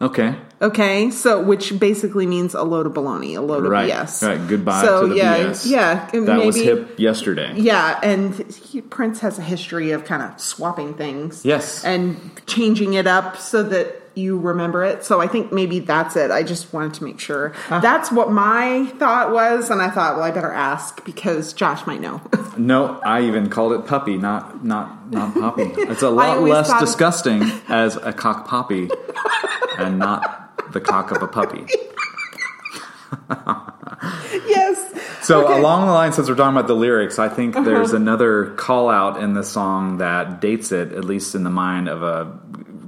Okay. 0.00 0.36
Okay, 0.64 1.10
so 1.10 1.42
which 1.42 1.78
basically 1.78 2.26
means 2.26 2.54
a 2.54 2.62
load 2.62 2.86
of 2.86 2.94
baloney, 2.94 3.36
a 3.36 3.40
load 3.42 3.64
Right. 3.66 3.90
of 3.90 4.08
BS. 4.08 4.26
Right. 4.26 4.48
Goodbye 4.48 4.82
So 4.82 5.02
to 5.02 5.08
the 5.08 5.16
yeah, 5.16 5.36
BS. 5.36 5.70
yeah, 5.70 6.06
That 6.10 6.14
maybe, 6.22 6.46
was 6.46 6.56
hip 6.56 6.98
yesterday. 6.98 7.52
Yeah, 7.56 8.00
and 8.02 8.34
he, 8.50 8.80
Prince 8.80 9.20
has 9.20 9.38
a 9.38 9.42
history 9.42 9.90
of 9.90 10.04
kind 10.06 10.22
of 10.22 10.40
swapping 10.40 10.94
things. 10.94 11.44
Yes. 11.44 11.84
and 11.84 12.16
changing 12.46 12.94
it 12.94 13.06
up 13.06 13.36
so 13.36 13.62
that 13.64 14.00
you 14.16 14.38
remember 14.38 14.84
it. 14.84 15.02
So 15.04 15.20
I 15.20 15.26
think 15.26 15.52
maybe 15.52 15.80
that's 15.80 16.14
it. 16.16 16.30
I 16.30 16.44
just 16.44 16.72
wanted 16.72 16.94
to 16.94 17.04
make 17.04 17.18
sure. 17.20 17.48
Uh-huh. 17.50 17.80
That's 17.80 18.12
what 18.12 18.30
my 18.30 18.86
thought 18.98 19.32
was, 19.32 19.70
and 19.70 19.82
I 19.82 19.90
thought, 19.90 20.14
well, 20.16 20.24
I 20.24 20.30
better 20.30 20.52
ask 20.52 21.04
because 21.04 21.52
Josh 21.52 21.86
might 21.86 22.00
know. 22.00 22.20
No, 22.56 23.00
I 23.04 23.22
even 23.22 23.50
called 23.50 23.72
it 23.72 23.84
puppy, 23.84 24.16
not 24.16 24.64
not 24.64 25.10
not 25.10 25.34
poppy. 25.34 25.64
It's 25.76 26.02
a 26.02 26.08
lot 26.22 26.40
less 26.40 26.72
disgusting 26.78 27.42
as 27.68 27.96
a 27.96 28.12
cock 28.12 28.46
poppy, 28.46 28.88
and 29.76 29.98
not 29.98 30.43
the 30.72 30.80
cock 30.80 31.10
of 31.10 31.22
a 31.22 31.28
puppy. 31.28 31.66
yes. 34.46 34.92
So 35.26 35.44
Okay. 35.46 35.58
along 35.58 35.86
the 35.86 35.92
line, 35.92 36.12
since 36.12 36.28
we're 36.28 36.34
talking 36.34 36.56
about 36.56 36.66
the 36.66 36.74
lyrics, 36.74 37.18
I 37.18 37.28
think 37.28 37.56
Uh-huh. 37.56 37.64
there's 37.64 37.92
another 37.92 38.46
call 38.56 38.88
out 38.90 39.16
in 39.18 39.34
the 39.34 39.42
song 39.42 39.98
that 39.98 40.40
dates 40.40 40.72
it, 40.72 40.92
at 40.92 41.04
least 41.04 41.34
in 41.34 41.44
the 41.44 41.50
mind 41.50 41.88
of 41.88 42.02
a 42.02 42.26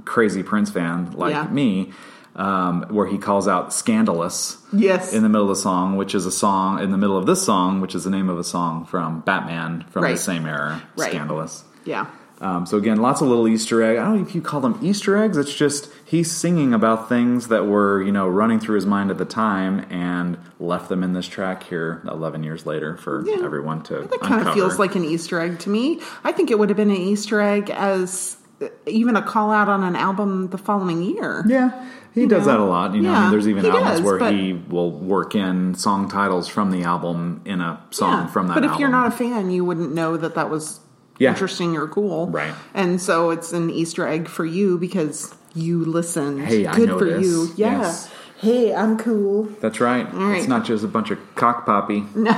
crazy 0.05 0.43
Prince 0.43 0.69
fan 0.69 1.11
like 1.15 1.33
Yeah. 1.33 1.47
me, 1.49 1.91
um, 2.35 2.85
where 2.89 3.07
he 3.07 3.17
calls 3.17 3.47
out 3.47 3.73
"scandalous" 3.73 4.57
Yes. 4.71 5.13
in 5.13 5.23
the 5.23 5.29
middle 5.29 5.49
of 5.49 5.55
the 5.57 5.61
song, 5.61 5.97
which 5.97 6.13
is 6.13 6.25
a 6.25 6.31
song 6.31 6.79
in 6.79 6.91
the 6.91 6.97
middle 6.97 7.17
of 7.17 7.25
this 7.25 7.41
song, 7.41 7.81
which 7.81 7.95
is 7.95 8.03
the 8.03 8.09
name 8.11 8.29
of 8.29 8.37
a 8.37 8.43
song 8.43 8.85
from 8.85 9.21
Batman 9.21 9.85
from 9.89 10.03
Right. 10.03 10.15
the 10.15 10.21
same 10.21 10.45
era, 10.45 10.81
Right. 10.97 11.09
"Scandalous." 11.09 11.63
yeah. 11.83 12.05
Um, 12.39 12.65
so 12.67 12.77
again, 12.77 12.97
lots 12.97 13.21
of 13.21 13.27
little 13.27 13.47
Easter 13.47 13.81
egg. 13.81 13.97
I 13.97 14.03
don't 14.03 14.17
know 14.21 14.27
if 14.27 14.35
you 14.35 14.41
call 14.41 14.61
them 14.61 14.77
Easter 14.83 15.17
eggs. 15.17 15.37
It's 15.37 15.53
just 15.53 15.89
he's 16.05 16.31
singing 16.31 16.71
about 16.73 17.09
things 17.09 17.47
that 17.47 17.65
were 17.65 18.01
you 18.03 18.11
know 18.11 18.27
running 18.27 18.59
through 18.59 18.75
his 18.75 18.85
mind 18.85 19.09
at 19.09 19.17
the 19.17 19.25
time, 19.25 19.85
and 19.89 20.37
left 20.59 20.87
them 20.89 21.01
in 21.03 21.13
this 21.13 21.27
track 21.27 21.63
here 21.63 22.01
11 22.07 22.43
years 22.43 22.65
later 22.65 22.95
for 22.97 23.23
Yeah. 23.27 23.43
everyone 23.43 23.81
to 23.83 23.95
That 24.03 24.19
kind 24.21 24.33
uncover. 24.35 24.49
of 24.49 24.53
feels 24.53 24.77
like 24.79 24.95
an 24.95 25.03
Easter 25.03 25.39
egg 25.39 25.59
to 25.59 25.69
me. 25.71 25.99
I 26.23 26.31
think 26.31 26.51
it 26.51 26.59
would 26.59 26.69
have 26.69 26.77
been 26.77 26.91
an 26.91 26.95
Easter 26.97 27.41
egg 27.41 27.69
as 27.71 28.37
uh, 28.61 28.67
even 28.85 29.15
a 29.15 29.21
call 29.21 29.51
out 29.51 29.67
on 29.69 29.83
an 29.83 29.95
album 29.95 30.49
the 30.49 30.57
following 30.59 31.01
year. 31.01 31.43
yeah. 31.47 31.71
He 32.13 32.21
You 32.21 32.27
does 32.27 32.47
know? 32.47 32.53
that 32.53 32.59
a 32.59 32.63
lot. 32.63 32.95
You 32.95 33.01
know, 33.03 33.13
I 33.13 33.21
mean, 33.23 33.31
there's 33.31 33.47
even 33.47 33.63
albums 33.63 33.99
does, 33.99 34.01
where 34.01 34.31
he 34.31 34.53
will 34.53 34.89
work 34.91 35.35
in 35.35 35.75
song 35.75 36.09
titles 36.09 36.47
from 36.47 36.71
the 36.71 36.81
album 36.83 37.41
in 37.45 37.61
a 37.61 37.79
song 37.91 38.11
Yeah. 38.11 38.25
from 38.27 38.47
that 38.47 38.55
But 38.55 38.63
if 38.63 38.69
album. 38.71 38.81
you're 38.81 38.89
not 38.89 39.07
a 39.07 39.11
fan, 39.11 39.51
you 39.51 39.63
wouldn't 39.63 39.93
know 39.93 40.17
that 40.17 40.33
that 40.33 40.49
was 40.49 40.79
Yeah. 41.19 41.29
interesting 41.31 41.75
or 41.77 41.87
cool. 41.87 42.27
Right. 42.27 42.53
And 42.73 43.01
so 43.01 43.31
it's 43.31 43.53
an 43.53 43.69
Easter 43.69 44.07
egg 44.07 44.27
for 44.27 44.45
you 44.45 44.77
because 44.77 45.33
you 45.55 45.83
listened. 45.85 46.41
Hey, 46.45 46.65
I 46.67 46.75
Good 46.75 46.89
know 46.89 46.99
for 46.99 47.05
this. 47.05 47.23
you. 47.25 47.51
Yeah. 47.55 47.81
Yes. 47.81 48.11
Hey, 48.39 48.71
I'm 48.75 48.99
cool. 48.99 49.45
That's 49.61 49.79
right. 49.79 50.05
right. 50.13 50.37
It's 50.37 50.47
not 50.47 50.63
just 50.63 50.83
a 50.83 50.87
bunch 50.87 51.09
of 51.09 51.17
cock 51.35 51.65
poppy. 51.65 52.03
No, 52.15 52.31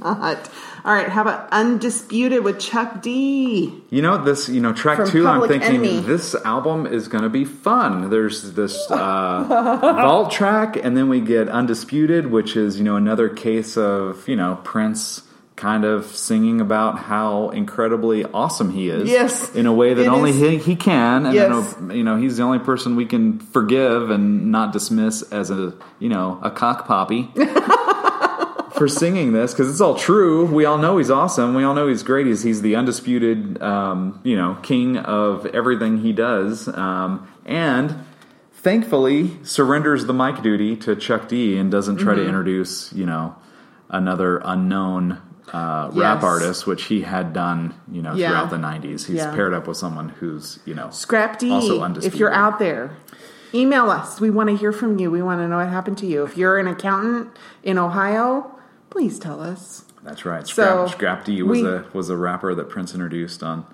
not. 0.00 0.50
All 0.84 0.94
right. 0.94 1.08
How 1.08 1.22
about 1.22 1.48
Undisputed 1.50 2.44
with 2.44 2.60
Chuck 2.60 3.02
D? 3.02 3.82
You 3.90 4.02
know 4.02 4.22
this. 4.22 4.48
You 4.48 4.60
know 4.60 4.72
track 4.72 4.98
From 4.98 5.10
two. 5.10 5.26
I'm 5.26 5.48
thinking 5.48 5.76
Enemy. 5.84 6.00
this 6.00 6.34
album 6.44 6.86
is 6.86 7.08
going 7.08 7.24
to 7.24 7.28
be 7.30 7.44
fun. 7.44 8.10
There's 8.10 8.52
this 8.52 8.76
uh, 8.90 9.78
vault 9.80 10.30
track, 10.30 10.76
and 10.76 10.96
then 10.96 11.08
we 11.08 11.20
get 11.20 11.48
undisputed, 11.48 12.26
which 12.30 12.54
is 12.56 12.78
you 12.78 12.84
know 12.84 12.96
another 12.96 13.28
case 13.28 13.76
of 13.76 14.28
you 14.28 14.36
know 14.36 14.60
Prince 14.62 15.22
kind 15.56 15.84
of 15.86 16.04
singing 16.06 16.60
about 16.60 16.98
how 16.98 17.48
incredibly 17.48 18.24
awesome 18.24 18.70
he 18.70 18.88
is. 18.90 19.08
Yes, 19.08 19.54
in 19.54 19.64
a 19.66 19.72
way 19.72 19.94
that 19.94 20.06
only 20.06 20.30
he, 20.32 20.58
he 20.58 20.76
can. 20.76 21.24
And 21.26 21.34
Yes. 21.34 21.74
you 21.80 21.86
know, 21.86 21.94
you 21.94 22.04
know 22.04 22.16
he's 22.18 22.36
the 22.36 22.42
only 22.42 22.58
person 22.58 22.94
we 22.94 23.06
can 23.06 23.38
forgive 23.40 24.10
and 24.10 24.52
not 24.52 24.72
dismiss 24.72 25.22
as 25.32 25.50
a 25.50 25.72
you 25.98 26.08
know 26.10 26.38
a 26.42 26.50
cock 26.50 26.86
poppy. 26.86 27.30
for 28.74 28.88
singing 28.88 29.32
this 29.32 29.54
because 29.54 29.70
it's 29.70 29.80
all 29.80 29.94
true. 29.94 30.44
We 30.44 30.66
all 30.66 30.76
know 30.76 30.98
he's 30.98 31.10
awesome. 31.10 31.54
We 31.54 31.64
all 31.64 31.72
know 31.72 31.88
he's 31.88 32.02
great. 32.02 32.26
He's 32.26 32.42
he's 32.42 32.60
the 32.60 32.76
undisputed, 32.76 33.62
um, 33.62 34.20
you 34.22 34.36
know, 34.36 34.58
king 34.62 34.98
of 34.98 35.46
everything 35.46 35.96
he 36.02 36.12
does, 36.12 36.68
um, 36.68 37.26
and 37.46 37.94
thankfully 38.52 39.38
surrenders 39.42 40.04
the 40.04 40.12
mic 40.12 40.42
duty 40.42 40.76
to 40.76 40.94
Chuck 40.96 41.28
D 41.28 41.56
and 41.56 41.70
doesn't 41.70 41.96
try 41.96 42.12
Mm-hmm. 42.14 42.22
to 42.22 42.28
introduce, 42.28 42.92
you 42.92 43.06
know, 43.06 43.34
another 43.88 44.42
unknown. 44.44 45.22
Uh, 45.52 45.90
rap 45.94 46.16
Yes. 46.16 46.24
artist, 46.24 46.66
which 46.66 46.84
he 46.84 47.02
had 47.02 47.32
done, 47.32 47.72
you 47.90 48.02
know, 48.02 48.14
Yeah. 48.14 48.30
throughout 48.30 48.50
the 48.50 48.58
'90s. 48.58 49.04
He's 49.06 49.16
Yeah. 49.18 49.34
paired 49.34 49.54
up 49.54 49.68
with 49.68 49.76
someone 49.76 50.08
who's, 50.20 50.58
you 50.64 50.74
know, 50.74 50.88
Scrap 50.90 51.38
D. 51.38 51.50
Also 51.52 51.82
if 52.02 52.16
you're 52.16 52.32
out 52.32 52.58
there, 52.58 52.90
email 53.54 53.90
us. 53.90 54.20
We 54.20 54.28
want 54.30 54.48
to 54.50 54.56
hear 54.56 54.72
from 54.72 54.98
you. 54.98 55.10
We 55.10 55.22
want 55.22 55.40
to 55.40 55.48
know 55.48 55.58
what 55.58 55.68
happened 55.68 55.98
to 55.98 56.06
you. 56.06 56.24
If 56.24 56.36
you're 56.36 56.58
an 56.58 56.66
accountant 56.66 57.28
in 57.62 57.78
Ohio, 57.78 58.50
please 58.90 59.18
tell 59.20 59.40
us. 59.40 59.84
That's 60.02 60.24
right. 60.26 60.46
So, 60.46 60.86
Scrap, 60.86 60.90
Scrap 60.90 61.24
D 61.24 61.42
was 61.42 61.62
we- 61.62 61.66
a 61.68 61.84
was 61.92 62.10
a 62.10 62.16
rapper 62.16 62.54
that 62.54 62.68
Prince 62.68 62.92
introduced 62.94 63.42
on 63.42 63.66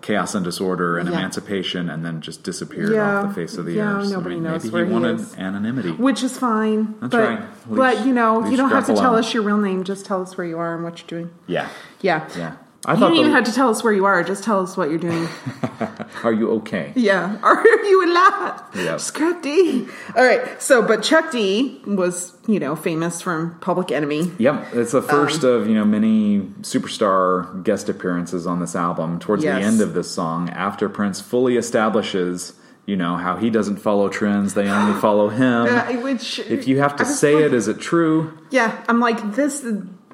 Chaos 0.00 0.34
and 0.34 0.44
Disorder 0.44 0.96
and 0.98 1.08
Yeah. 1.08 1.18
Emancipation, 1.18 1.90
and 1.90 2.04
then 2.04 2.20
just 2.20 2.42
disappeared 2.42 2.92
Yeah. 2.92 3.18
off 3.22 3.28
the 3.28 3.34
face 3.34 3.56
of 3.58 3.66
the 3.66 3.72
Yeah, 3.74 3.98
earth. 3.98 4.10
nobody 4.10 4.40
knows 4.40 4.64
maybe 4.64 4.72
where 4.72 4.84
he 4.84 4.88
he 4.88 4.92
wanted 4.92 5.20
is. 5.20 5.34
anonymity. 5.36 5.90
Which 5.92 6.22
is 6.22 6.38
fine. 6.38 6.94
That's 7.00 7.10
but, 7.12 7.20
right. 7.28 7.40
Leave- 7.68 7.76
but 7.76 8.06
you 8.06 8.12
know, 8.14 8.46
you 8.48 8.56
don't 8.56 8.70
have 8.70 8.86
to 8.86 8.92
Scrap 8.96 8.98
tell 9.10 9.16
us 9.16 9.34
your 9.34 9.42
real 9.42 9.58
name. 9.58 9.84
Just 9.84 10.06
tell 10.06 10.22
us 10.22 10.36
where 10.36 10.46
you 10.46 10.58
are 10.58 10.74
and 10.74 10.82
what 10.84 10.98
you're 11.00 11.20
doing. 11.20 11.30
yeah, 11.46 11.66
Yeah. 12.00 12.22
yeah. 12.36 12.52
I 12.84 12.94
You 12.94 12.98
thought 12.98 13.08
don't 13.10 13.16
even 13.18 13.30
the, 13.30 13.36
have 13.36 13.44
to 13.44 13.52
tell 13.52 13.68
us 13.70 13.84
where 13.84 13.92
you 13.92 14.04
are. 14.06 14.24
Just 14.24 14.42
tell 14.42 14.60
us 14.60 14.76
what 14.76 14.90
you're 14.90 14.98
doing. 14.98 15.28
Are 16.24 16.32
you 16.32 16.50
okay? 16.58 16.92
yeah. 16.96 17.38
Are 17.42 17.64
you 17.84 18.02
in 18.02 18.10
alive? 18.10 18.60
Yep. 18.74 19.00
Scrap 19.00 19.42
D. 19.42 19.86
All 20.16 20.24
right. 20.24 20.60
So, 20.60 20.82
but 20.82 21.02
Chuck 21.02 21.30
D 21.30 21.80
was, 21.86 22.32
you 22.48 22.58
know, 22.58 22.74
famous 22.74 23.20
from 23.22 23.56
Public 23.60 23.92
Enemy. 23.92 24.32
Yep, 24.38 24.74
it's 24.74 24.92
the 24.92 25.02
first 25.02 25.44
Um, 25.44 25.50
of 25.50 25.68
you 25.68 25.74
know 25.74 25.84
many 25.84 26.40
superstar 26.62 27.62
guest 27.64 27.88
appearances 27.88 28.46
on 28.46 28.60
this 28.60 28.74
album. 28.74 29.18
Towards 29.18 29.44
Yes. 29.44 29.60
the 29.60 29.66
end 29.66 29.80
of 29.80 29.94
this 29.94 30.10
song, 30.10 30.50
after 30.50 30.88
Prince 30.88 31.20
fully 31.20 31.56
establishes, 31.56 32.54
you 32.86 32.96
know 32.96 33.16
how 33.16 33.36
he 33.36 33.50
doesn't 33.50 33.76
follow 33.76 34.08
trends; 34.08 34.54
they 34.54 34.68
only 34.68 34.98
follow 35.00 35.28
him. 35.28 35.66
Uh, 35.72 35.92
which, 36.02 36.38
if 36.40 36.66
you 36.66 36.78
have 36.80 36.96
to 36.96 37.04
say 37.04 37.34
like- 37.36 37.44
it, 37.46 37.54
is 37.54 37.68
it 37.68 37.78
true? 37.80 38.36
Yeah, 38.50 38.82
I'm 38.88 39.00
like 39.00 39.34
this. 39.34 39.64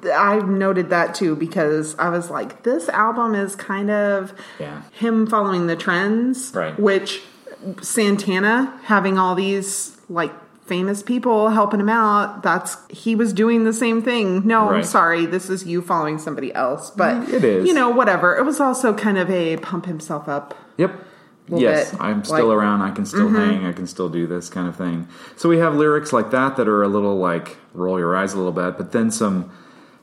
I 0.05 0.39
noted 0.39 0.89
that 0.91 1.15
too 1.15 1.35
because 1.35 1.97
I 1.97 2.09
was 2.09 2.29
like, 2.29 2.63
this 2.63 2.87
album 2.89 3.35
is 3.35 3.55
kind 3.55 3.89
of 3.91 4.33
Yeah. 4.59 4.81
him 4.91 5.27
following 5.27 5.67
the 5.67 5.75
trends, 5.75 6.51
Right. 6.55 6.79
Which 6.79 7.21
Santana 7.81 8.79
having 8.83 9.17
all 9.17 9.35
these 9.35 9.97
like 10.09 10.31
famous 10.65 11.01
people 11.01 11.49
helping 11.49 11.79
him 11.79 11.89
out. 11.89 12.43
That's 12.43 12.77
he 12.89 13.15
was 13.15 13.33
doing 13.33 13.63
the 13.63 13.73
same 13.73 14.01
thing. 14.01 14.45
No, 14.45 14.69
I'm 14.69 14.83
sorry, 14.83 15.25
this 15.25 15.49
is 15.49 15.65
you 15.65 15.81
following 15.81 16.19
somebody 16.19 16.53
else. 16.53 16.91
But 16.91 17.27
It 17.29 17.43
is. 17.43 17.67
you 17.67 17.73
know, 17.73 17.89
whatever. 17.89 18.37
It 18.37 18.43
was 18.45 18.59
also 18.59 18.93
kind 18.93 19.17
of 19.17 19.29
a 19.29 19.57
pump 19.57 19.85
himself 19.85 20.27
up. 20.29 20.53
Yep. 20.77 21.05
Yes, 21.51 21.91
bit, 21.91 21.99
I'm 22.01 22.23
still 22.23 22.35
like- 22.35 22.43
Mm-hmm. 22.43 22.51
around. 22.59 22.81
I 22.83 22.91
can 22.91 23.05
still 23.07 23.29
hang. 23.29 23.65
I 23.65 23.73
can 23.73 23.87
still 23.87 24.07
do 24.09 24.27
this 24.27 24.49
kind 24.49 24.67
of 24.67 24.75
thing. 24.75 25.07
So 25.35 25.49
we 25.49 25.57
have 25.57 25.73
lyrics 25.75 26.13
like 26.13 26.29
that 26.29 26.55
that 26.57 26.67
are 26.67 26.83
a 26.83 26.87
little 26.87 27.17
like 27.17 27.57
roll 27.73 27.97
your 27.97 28.15
eyes 28.15 28.33
a 28.33 28.37
little 28.37 28.51
bit, 28.51 28.77
but 28.77 28.91
then 28.91 29.09
some 29.09 29.49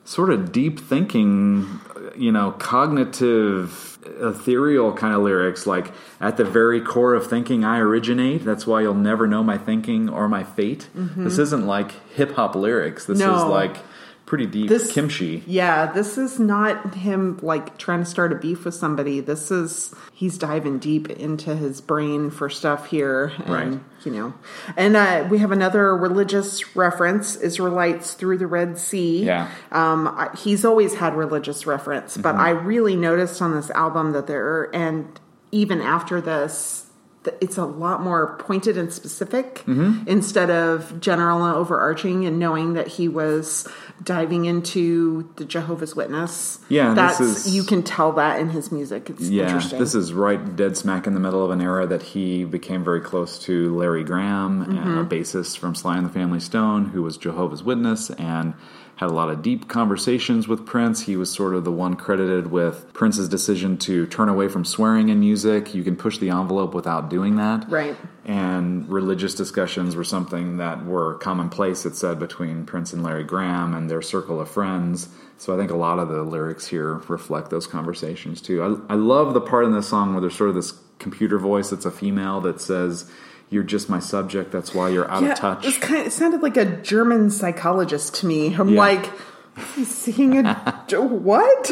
sort 0.06 0.30
of 0.30 0.50
deep 0.52 0.80
thinking, 0.80 1.80
you 2.16 2.32
know, 2.32 2.52
cognitive, 2.52 3.98
ethereal 4.20 4.92
kind 4.92 5.14
of 5.14 5.22
lyrics 5.22 5.66
like 5.66 5.92
at 6.20 6.36
the 6.36 6.44
very 6.44 6.80
core 6.80 7.14
of 7.14 7.26
thinking 7.26 7.64
I 7.64 7.78
originate. 7.78 8.44
That's 8.44 8.66
why 8.66 8.82
you'll 8.82 8.94
never 8.94 9.26
know 9.26 9.42
my 9.42 9.58
thinking 9.58 10.08
or 10.08 10.28
my 10.28 10.44
fate. 10.44 10.88
This 10.94 11.38
isn't 11.38 11.66
like 11.66 11.92
hip 12.14 12.32
hop 12.32 12.54
lyrics. 12.54 13.04
This 13.06 13.18
is 13.18 13.24
Mm-hmm. 13.26 13.50
Like 13.50 13.76
pretty 14.26 14.46
deep 14.46 14.68
This- 14.68 14.92
kimchi. 14.92 15.42
Yeah, 15.46 15.92
this 15.92 16.16
is 16.18 16.38
not 16.40 16.94
him 16.94 17.38
like 17.42 17.76
trying 17.78 18.00
to 18.00 18.06
start 18.06 18.32
a 18.32 18.36
beef 18.36 18.64
with 18.64 18.74
somebody. 18.74 19.20
This 19.20 19.50
is 19.50 19.94
he's 20.12 20.38
diving 20.38 20.78
deep 20.78 21.10
into 21.10 21.54
his 21.56 21.80
brain 21.80 22.30
for 22.30 22.48
stuff 22.48 22.86
here, 22.86 23.32
and 23.44 23.48
Right. 23.72 23.80
You 24.06 24.12
know, 24.12 24.32
and 24.76 24.96
uh, 24.96 25.26
we 25.28 25.38
have 25.38 25.52
another 25.52 25.94
religious 25.96 26.76
reference: 26.76 27.36
Israelites 27.36 28.14
through 28.14 28.38
the 28.38 28.46
Red 28.46 28.78
Sea. 28.78 29.24
Yeah. 29.24 29.50
um, 29.72 30.08
I, 30.08 30.30
he's 30.38 30.64
always 30.64 30.94
had 30.94 31.14
religious 31.14 31.66
reference, 31.66 32.16
but 32.16 32.36
Mm-hmm. 32.36 32.40
I 32.40 32.50
really 32.50 32.96
noticed 32.96 33.42
on 33.42 33.54
this 33.54 33.70
album 33.70 34.12
that 34.12 34.26
there, 34.26 34.74
and 34.74 35.20
even 35.50 35.82
after 35.82 36.20
this. 36.20 36.85
It's 37.40 37.56
a 37.58 37.64
lot 37.64 38.02
more 38.02 38.36
pointed 38.38 38.76
and 38.78 38.92
specific 38.92 39.62
Mm-hmm. 39.66 40.08
instead 40.08 40.50
of 40.50 41.00
general 41.00 41.44
and 41.44 41.54
overarching 41.56 42.24
and 42.24 42.38
knowing 42.38 42.74
that 42.74 42.86
he 42.88 43.08
was 43.08 43.66
diving 44.02 44.44
into 44.44 45.28
the 45.36 45.44
Jehovah's 45.44 45.96
Witness. 45.96 46.58
Yeah, 46.68 46.94
that's 46.94 47.20
is- 47.20 47.54
you 47.54 47.62
can 47.64 47.82
tell 47.82 48.12
that 48.12 48.38
in 48.40 48.50
his 48.50 48.70
music. 48.70 49.08
It's 49.10 49.22
Yeah, 49.22 49.44
interesting. 49.46 49.78
this 49.78 49.94
is 49.94 50.12
right 50.12 50.54
dead 50.56 50.76
smack 50.76 51.06
in 51.06 51.14
the 51.14 51.20
middle 51.20 51.44
of 51.44 51.50
an 51.50 51.60
era 51.60 51.86
that 51.86 52.02
he 52.02 52.44
became 52.44 52.84
very 52.84 53.00
close 53.00 53.38
to 53.40 53.74
Larry 53.76 54.04
Graham, 54.04 54.66
Mm-hmm. 54.66 54.98
a 54.98 55.04
bassist 55.04 55.58
from 55.58 55.74
Sly 55.74 55.96
and 55.96 56.06
the 56.06 56.10
Family 56.10 56.40
Stone, 56.40 56.86
who 56.86 57.02
was 57.02 57.16
Jehovah's 57.16 57.62
Witness 57.62 58.10
and 58.10 58.54
had 58.96 59.10
a 59.10 59.12
lot 59.12 59.28
of 59.28 59.42
deep 59.42 59.68
conversations 59.68 60.48
with 60.48 60.64
Prince. 60.64 61.02
He 61.02 61.16
was 61.16 61.30
sort 61.30 61.54
of 61.54 61.64
the 61.64 61.72
one 61.72 61.96
credited 61.96 62.50
with 62.50 62.92
Prince's 62.94 63.28
decision 63.28 63.76
to 63.78 64.06
turn 64.06 64.30
away 64.30 64.48
from 64.48 64.64
swearing 64.64 65.10
in 65.10 65.20
music. 65.20 65.74
You 65.74 65.84
can 65.84 65.96
push 65.96 66.16
the 66.16 66.30
envelope 66.30 66.72
without 66.72 67.10
doing 67.10 67.36
that. 67.36 67.70
Right. 67.70 67.94
And 68.24 68.88
religious 68.88 69.34
discussions 69.34 69.94
were 69.94 70.04
something 70.04 70.56
that 70.56 70.84
were 70.86 71.14
commonplace, 71.18 71.84
it 71.84 71.94
said, 71.94 72.18
between 72.18 72.64
Prince 72.64 72.94
and 72.94 73.02
Larry 73.02 73.24
Graham 73.24 73.74
and 73.74 73.90
their 73.90 74.00
circle 74.00 74.40
of 74.40 74.50
friends. 74.50 75.10
So 75.36 75.54
I 75.54 75.58
think 75.58 75.70
a 75.70 75.76
lot 75.76 75.98
of 75.98 76.08
the 76.08 76.22
lyrics 76.22 76.66
here 76.66 76.94
reflect 76.94 77.50
those 77.50 77.66
conversations 77.66 78.40
too. 78.40 78.80
I, 78.88 78.94
I 78.94 78.96
love 78.96 79.34
the 79.34 79.42
part 79.42 79.66
in 79.66 79.72
this 79.72 79.88
song 79.88 80.12
where 80.12 80.22
there's 80.22 80.36
sort 80.36 80.48
of 80.48 80.56
this 80.56 80.72
computer 80.98 81.38
voice 81.38 81.68
that's 81.68 81.84
a 81.84 81.90
female 81.90 82.40
that 82.40 82.62
says, 82.62 83.10
You're 83.50 83.62
just 83.62 83.88
my 83.88 84.00
subject, 84.00 84.50
that's 84.50 84.74
why 84.74 84.88
you're 84.88 85.08
out 85.10 85.22
yeah, 85.22 85.32
of 85.32 85.38
touch. 85.38 85.66
It, 85.66 85.80
kind 85.80 86.00
of, 86.00 86.06
it 86.08 86.10
sounded 86.10 86.42
like 86.42 86.56
a 86.56 86.64
German 86.82 87.30
psychologist 87.30 88.14
to 88.16 88.26
me. 88.26 88.54
I'm 88.54 88.70
Yeah. 88.70 88.78
like, 88.78 89.12
seeing 89.84 90.44
a 90.46 90.54
what? 90.92 91.70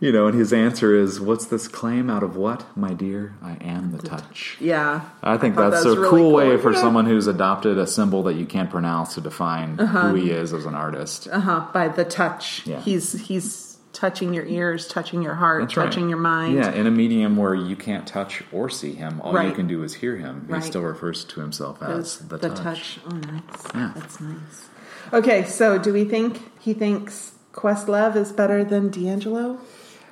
You 0.00 0.12
know, 0.12 0.26
and 0.26 0.36
his 0.38 0.52
answer 0.52 0.94
is, 0.94 1.20
What's 1.20 1.46
this 1.46 1.68
claim 1.68 2.10
out 2.10 2.22
of 2.22 2.36
what? 2.36 2.64
My 2.76 2.92
dear, 2.92 3.34
I 3.42 3.52
am 3.60 3.92
the 3.92 3.98
touch. 4.06 4.56
Yeah, 4.60 5.02
I 5.22 5.36
think 5.36 5.54
thought 5.54 5.70
that's 5.70 5.84
that 5.84 5.90
a 5.92 6.00
really 6.00 6.10
cool 6.10 6.32
way 6.32 6.48
cool. 6.50 6.58
for 6.58 6.72
Yeah. 6.72 6.80
someone 6.80 7.06
who's 7.06 7.26
adopted 7.26 7.78
a 7.78 7.86
symbol 7.86 8.22
that 8.24 8.34
you 8.34 8.44
can't 8.44 8.70
pronounce 8.70 9.14
to 9.14 9.20
define 9.20 9.78
who 9.78 10.14
he 10.14 10.30
is 10.30 10.52
as 10.52 10.66
an 10.66 10.74
artist. 10.74 11.28
uh-huh, 11.30 11.66
by 11.72 11.88
the 11.88 12.04
touch. 12.04 12.66
Yeah. 12.66 12.80
He's 12.80 13.12
he's 13.28 13.73
touching 13.94 14.34
your 14.34 14.44
ears, 14.44 14.86
touching 14.88 15.22
your 15.22 15.34
heart, 15.34 15.62
That's 15.62 15.76
right. 15.76 15.84
touching 15.86 16.08
your 16.08 16.18
mind. 16.18 16.56
Yeah, 16.56 16.72
in 16.72 16.86
a 16.86 16.90
medium 16.90 17.36
where 17.36 17.54
you 17.54 17.76
can't 17.76 18.06
touch 18.06 18.42
or 18.52 18.68
see 18.68 18.92
him, 18.92 19.20
all 19.22 19.40
you 19.42 19.52
can 19.52 19.66
do 19.68 19.82
is 19.82 19.94
hear 19.94 20.16
him. 20.16 20.44
He 20.46 20.52
Right. 20.54 20.62
still 20.64 20.82
refers 20.82 21.24
to 21.24 21.40
himself 21.40 21.82
as 21.82 22.18
the, 22.18 22.36
the 22.36 22.48
touch. 22.50 22.58
touch. 22.58 22.98
Oh, 23.08 23.14
nice. 23.16 23.42
Yeah. 23.74 23.92
That's 23.94 24.20
nice. 24.20 24.68
Okay, 25.12 25.44
so 25.44 25.78
do 25.78 25.92
we 25.92 26.04
think 26.04 26.50
he 26.60 26.74
thinks 26.74 27.32
Questlove 27.52 28.16
is 28.16 28.32
better 28.32 28.64
than 28.64 28.90
D'Angelo? 28.90 29.58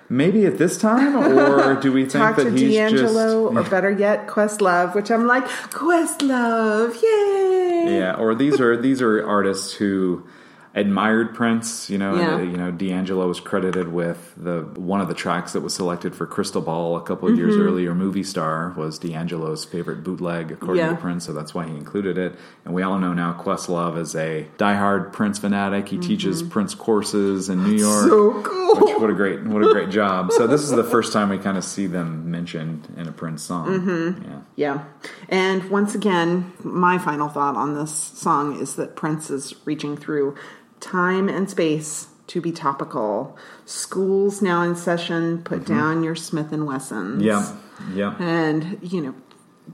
Maybe 0.08 0.44
at 0.44 0.58
this 0.58 0.76
time, 0.78 1.16
or 1.38 1.74
do 1.80 1.90
we 1.90 2.04
think 2.04 2.36
that 2.36 2.52
he's 2.52 2.74
D'Angelo, 2.74 3.52
just 3.54 3.66
or 3.66 3.70
better 3.70 3.90
yet, 3.90 4.26
Questlove, 4.28 4.94
which 4.94 5.10
I'm 5.10 5.26
like, 5.26 5.44
Questlove, 5.46 6.94
yay! 7.02 7.98
yeah? 7.98 8.14
Or 8.18 8.34
these 8.34 8.60
are 8.60 8.76
these 8.76 9.00
are 9.00 9.26
artists 9.26 9.72
who 9.74 10.24
admired 10.74 11.34
Prince. 11.34 11.90
You 11.90 11.98
know, 11.98 12.14
Yeah. 12.16 12.34
and, 12.38 12.40
uh, 12.40 12.50
you 12.50 12.56
know, 12.56 12.70
D'Angelo 12.70 13.28
was 13.28 13.40
credited 13.40 13.92
with 13.92 14.32
the 14.36 14.60
one 14.76 15.00
of 15.00 15.08
the 15.08 15.14
tracks 15.14 15.52
that 15.52 15.60
was 15.60 15.74
selected 15.74 16.14
for 16.14 16.26
Crystal 16.26 16.62
Ball 16.62 16.96
a 16.96 17.02
couple 17.02 17.28
of 17.28 17.36
years 17.36 17.54
Mm-hmm. 17.54 17.66
earlier. 17.66 17.94
Movie 17.94 18.22
Star 18.22 18.72
was 18.76 18.98
D'Angelo's 18.98 19.64
favorite 19.64 20.02
bootleg, 20.02 20.50
according 20.52 20.84
Yeah. 20.84 20.90
to 20.90 20.96
Prince, 20.96 21.24
so 21.26 21.32
that's 21.32 21.54
why 21.54 21.66
he 21.66 21.74
included 21.76 22.16
it. 22.18 22.34
And 22.64 22.74
we 22.74 22.82
all 22.82 22.98
know 22.98 23.12
now 23.12 23.32
Questlove 23.38 23.98
is 23.98 24.14
a 24.14 24.46
diehard 24.58 25.12
Prince 25.12 25.38
fanatic. 25.38 25.88
He 25.88 25.98
teaches 25.98 26.42
Prince 26.42 26.74
courses 26.74 27.48
in 27.48 27.62
New 27.64 27.72
York. 27.76 28.06
Mm-hmm. 28.06 28.08
So 28.08 28.42
cool. 28.42 28.62
Which, 28.86 28.96
what 29.00 29.10
a 29.10 29.14
great 29.14 29.44
what 29.44 29.62
a 29.62 29.70
great 29.70 29.90
job. 29.90 30.32
So 30.32 30.46
this 30.46 30.62
is 30.62 30.70
the 30.70 30.84
first 30.84 31.12
time 31.12 31.28
we 31.28 31.36
kind 31.38 31.58
of 31.58 31.64
see 31.64 31.86
them 31.86 32.30
mentioned 32.30 32.88
in 32.96 33.06
a 33.06 33.12
Prince 33.12 33.42
song. 33.42 33.66
Mm-hmm. 33.68 34.22
Yeah. 34.30 34.38
Yeah. 34.56 34.84
And 35.28 35.68
once 35.70 35.94
again, 35.94 36.52
my 36.62 36.96
final 36.98 37.28
thought 37.28 37.56
on 37.56 37.74
this 37.74 37.92
song 37.92 38.58
is 38.58 38.76
that 38.76 38.96
Prince 38.96 39.28
is 39.30 39.54
reaching 39.66 39.96
through 39.96 40.34
time 40.82 41.28
and 41.30 41.48
space 41.48 42.08
to 42.26 42.40
be 42.40 42.52
topical. 42.52 43.36
Schools 43.64 44.42
now 44.42 44.62
in 44.62 44.76
session, 44.76 45.42
put 45.42 45.64
down 45.64 46.02
your 46.02 46.14
Smith 46.14 46.52
and 46.52 46.66
Wessons. 46.66 47.22
Mm-hmm. 47.22 47.96
Yeah. 47.96 48.14
Yeah. 48.14 48.16
And, 48.18 48.78
you 48.82 49.00
know, 49.00 49.14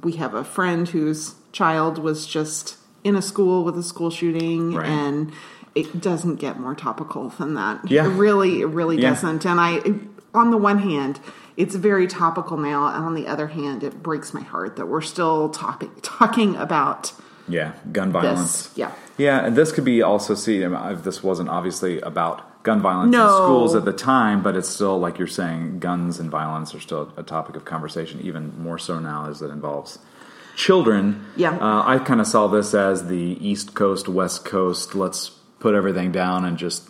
we 0.02 0.12
have 0.12 0.34
a 0.34 0.44
friend 0.44 0.88
whose 0.88 1.34
child 1.52 1.98
was 1.98 2.26
just 2.26 2.76
in 3.04 3.16
a 3.16 3.22
school 3.22 3.64
with 3.64 3.76
a 3.76 3.82
school 3.82 4.10
shooting 4.10 4.74
Right. 4.74 4.86
and 4.88 5.32
it 5.74 6.00
doesn't 6.00 6.36
get 6.36 6.58
more 6.58 6.74
topical 6.74 7.28
than 7.30 7.54
that. 7.54 7.90
Yeah. 7.90 8.06
It 8.06 8.10
really, 8.10 8.60
it 8.62 8.66
really 8.66 9.00
Yeah. 9.00 9.10
doesn't. 9.10 9.44
And 9.44 9.60
I, 9.60 9.80
on 10.34 10.50
the 10.50 10.56
one 10.56 10.78
hand, 10.78 11.20
it's 11.56 11.74
very 11.74 12.06
topical 12.06 12.56
now, 12.56 12.86
and 12.86 13.04
on 13.04 13.14
the 13.14 13.26
other 13.26 13.48
hand, 13.48 13.82
it 13.82 14.02
breaks 14.02 14.32
my 14.32 14.40
heart 14.42 14.76
that 14.76 14.86
we're 14.86 15.00
still 15.00 15.48
topic, 15.48 15.90
talking 16.02 16.54
about 16.56 17.12
Yeah. 17.48 17.72
Gun 17.92 18.12
violence. 18.12 18.68
this. 18.68 18.70
Yeah. 18.78 18.90
Yeah, 19.18 19.44
and 19.44 19.56
this 19.56 19.72
could 19.72 19.84
be 19.84 20.00
also 20.00 20.34
seen. 20.34 20.62
I 20.74 20.92
mean, 20.92 21.02
this 21.02 21.22
wasn't 21.22 21.48
obviously 21.50 22.00
about 22.00 22.62
gun 22.62 22.80
violence 22.80 23.12
No. 23.12 23.26
in 23.26 23.32
schools 23.34 23.74
at 23.74 23.84
the 23.84 23.92
time, 23.92 24.42
but 24.42 24.56
it's 24.56 24.68
still 24.68 24.98
like 24.98 25.18
you're 25.18 25.26
saying, 25.26 25.80
guns 25.80 26.18
and 26.20 26.30
violence 26.30 26.74
are 26.74 26.80
still 26.80 27.12
a 27.16 27.22
topic 27.22 27.56
of 27.56 27.64
conversation, 27.64 28.20
even 28.22 28.60
more 28.62 28.78
so 28.78 28.98
now 28.98 29.28
as 29.28 29.42
it 29.42 29.50
involves 29.50 29.98
children. 30.56 31.24
Yeah. 31.36 31.52
uh, 31.56 31.82
I 31.86 31.98
kind 31.98 32.20
of 32.20 32.26
saw 32.26 32.46
this 32.48 32.74
as 32.74 33.08
the 33.08 33.36
East 33.40 33.74
Coast, 33.74 34.08
West 34.08 34.44
Coast. 34.44 34.94
Let's 34.94 35.30
put 35.60 35.74
everything 35.74 36.12
down 36.12 36.44
and 36.44 36.56
just 36.56 36.88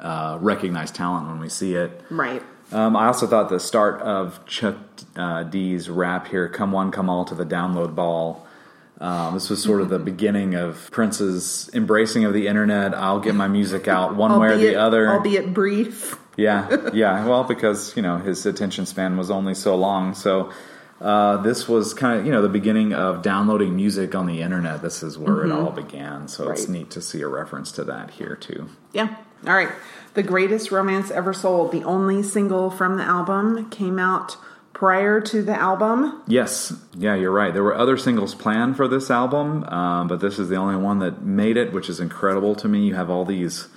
uh, 0.00 0.38
recognize 0.40 0.90
talent 0.90 1.28
when 1.28 1.40
we 1.40 1.48
see 1.48 1.74
it. 1.74 2.02
Right. 2.10 2.42
Um, 2.72 2.96
I 2.96 3.06
also 3.06 3.26
thought 3.26 3.48
the 3.48 3.60
start 3.60 4.00
of 4.02 4.44
Chuck 4.46 4.76
uh, 5.16 5.44
D's 5.44 5.88
rap 5.88 6.26
here, 6.28 6.48
"Come 6.48 6.72
One, 6.72 6.90
Come 6.90 7.08
All" 7.08 7.24
to 7.26 7.34
the 7.34 7.44
download 7.46 7.94
ball. 7.94 8.45
Um, 9.00 9.34
this 9.34 9.50
was 9.50 9.62
sort 9.62 9.82
of 9.82 9.88
the 9.90 9.98
beginning 9.98 10.54
of 10.54 10.90
Prince's 10.90 11.68
embracing 11.74 12.24
of 12.24 12.32
the 12.32 12.46
internet. 12.46 12.94
I'll 12.94 13.20
get 13.20 13.34
my 13.34 13.48
music 13.48 13.88
out 13.88 14.16
one 14.16 14.38
way 14.40 14.48
or 14.48 14.56
the 14.56 14.76
other. 14.76 15.08
Albeit 15.08 15.52
brief. 15.52 16.16
Yeah, 16.36 16.90
yeah. 16.94 17.26
Well, 17.26 17.44
because 17.44 17.94
you 17.96 18.02
know 18.02 18.16
his 18.18 18.46
attention 18.46 18.86
span 18.86 19.16
was 19.16 19.30
only 19.30 19.54
so 19.54 19.76
long, 19.76 20.14
so 20.14 20.50
uh, 21.00 21.36
this 21.38 21.68
was 21.68 21.92
kind 21.92 22.20
of 22.20 22.26
you 22.26 22.32
know 22.32 22.40
the 22.40 22.48
beginning 22.48 22.94
of 22.94 23.20
downloading 23.22 23.76
music 23.76 24.14
on 24.14 24.26
the 24.26 24.40
internet. 24.40 24.80
This 24.80 25.02
is 25.02 25.18
where 25.18 25.44
it 25.44 25.52
all 25.52 25.70
began. 25.70 26.28
So 26.28 26.50
it's 26.50 26.62
Mm-hmm. 26.64 26.72
Neat 26.72 26.90
to 26.92 27.02
see 27.02 27.20
a 27.20 27.28
reference 27.28 27.72
to 27.72 27.84
that 27.84 28.12
here 28.12 28.34
too. 28.36 28.68
Yeah. 28.92 29.14
All 29.46 29.54
right. 29.54 29.68
The 30.14 30.22
greatest 30.22 30.70
romance 30.70 31.10
ever 31.10 31.34
sold, 31.34 31.70
the 31.72 31.84
only 31.84 32.22
single 32.22 32.70
from 32.70 32.96
the 32.96 33.04
album, 33.04 33.68
came 33.68 33.98
out 33.98 34.38
prior 34.76 35.22
to 35.22 35.40
the 35.42 35.54
album. 35.54 36.22
Yes, 36.26 36.70
yeah, 36.94 37.14
you're 37.14 37.32
right. 37.32 37.54
There 37.54 37.62
were 37.62 37.74
other 37.74 37.96
singles 37.96 38.34
planned 38.34 38.76
for 38.76 38.86
this 38.86 39.10
album, 39.10 39.64
um, 39.64 40.06
but 40.06 40.20
this 40.20 40.38
is 40.38 40.50
the 40.50 40.56
only 40.56 40.76
one 40.76 40.98
that 40.98 41.22
made 41.22 41.56
it, 41.56 41.72
which 41.72 41.88
is 41.88 41.98
incredible 41.98 42.54
to 42.56 42.68
me. 42.68 42.86
You 42.86 42.94
have 42.94 43.08
all 43.08 43.24
these 43.24 43.68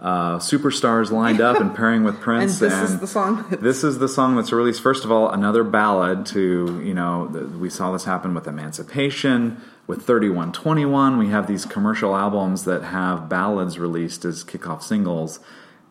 uh, 0.00 0.38
superstars 0.38 1.10
lined 1.10 1.42
up 1.42 1.60
and 1.60 1.74
pairing 1.74 2.02
with 2.02 2.18
Prince, 2.26 2.62
And 2.62 2.70
this 2.70 2.90
is 2.90 2.98
the 2.98 3.06
song. 3.06 3.44
this 3.60 3.84
is 3.84 3.98
the 3.98 4.08
song 4.08 4.36
that's 4.36 4.50
released. 4.50 4.80
First 4.80 5.04
of 5.04 5.12
all, 5.12 5.28
another 5.28 5.62
ballad 5.64 6.24
to 6.26 6.80
you 6.82 6.94
know 6.94 7.28
the, 7.28 7.44
we 7.58 7.68
saw 7.68 7.92
this 7.92 8.04
happen 8.04 8.32
with 8.32 8.46
Emancipation, 8.46 9.60
with 9.86 10.00
Thirty 10.02 10.30
One 10.30 10.52
Twenty 10.52 10.86
One. 10.86 11.18
We 11.18 11.28
have 11.28 11.46
these 11.46 11.66
commercial 11.66 12.16
albums 12.16 12.64
that 12.64 12.84
have 12.84 13.28
ballads 13.28 13.78
released 13.78 14.24
as 14.24 14.44
kickoff 14.44 14.82
singles, 14.82 15.40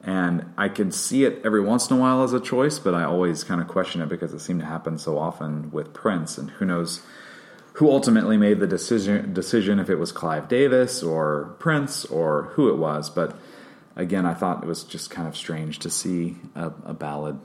and 0.07 0.45
I 0.57 0.69
can 0.69 0.91
see 0.91 1.25
it 1.25 1.41
every 1.45 1.61
once 1.61 1.91
in 1.91 1.97
a 1.97 1.99
while 1.99 2.23
as 2.23 2.33
a 2.33 2.39
choice, 2.39 2.79
but 2.79 2.95
I 2.95 3.03
always 3.03 3.43
kind 3.43 3.61
of 3.61 3.67
question 3.67 4.01
it 4.01 4.09
because 4.09 4.33
it 4.33 4.39
seemed 4.39 4.61
to 4.61 4.65
happen 4.65 4.97
so 4.97 5.19
often 5.19 5.69
with 5.71 5.93
Prince, 5.93 6.37
and 6.39 6.49
who 6.49 6.65
knows 6.65 7.01
who 7.73 7.91
ultimately 7.91 8.37
made 8.37 8.59
the 8.59 8.65
decision 8.65 9.33
decision 9.33 9.77
if 9.79 9.87
it 9.89 9.95
was 9.97 10.11
Clive 10.11 10.47
Davis 10.47 11.03
or 11.03 11.55
Prince 11.59 12.05
or 12.05 12.43
who 12.55 12.69
it 12.69 12.77
was, 12.77 13.09
but 13.11 13.37
again, 13.97 14.27
I 14.27 14.35
thought 14.35 14.61
it 14.63 14.67
was 14.67 14.83
just 14.83 15.09
kind 15.09 15.27
of 15.27 15.35
strange 15.35 15.79
to 15.79 15.89
see 15.89 16.37
a, 16.55 16.67
a 16.85 16.93
ballad, 16.93 17.39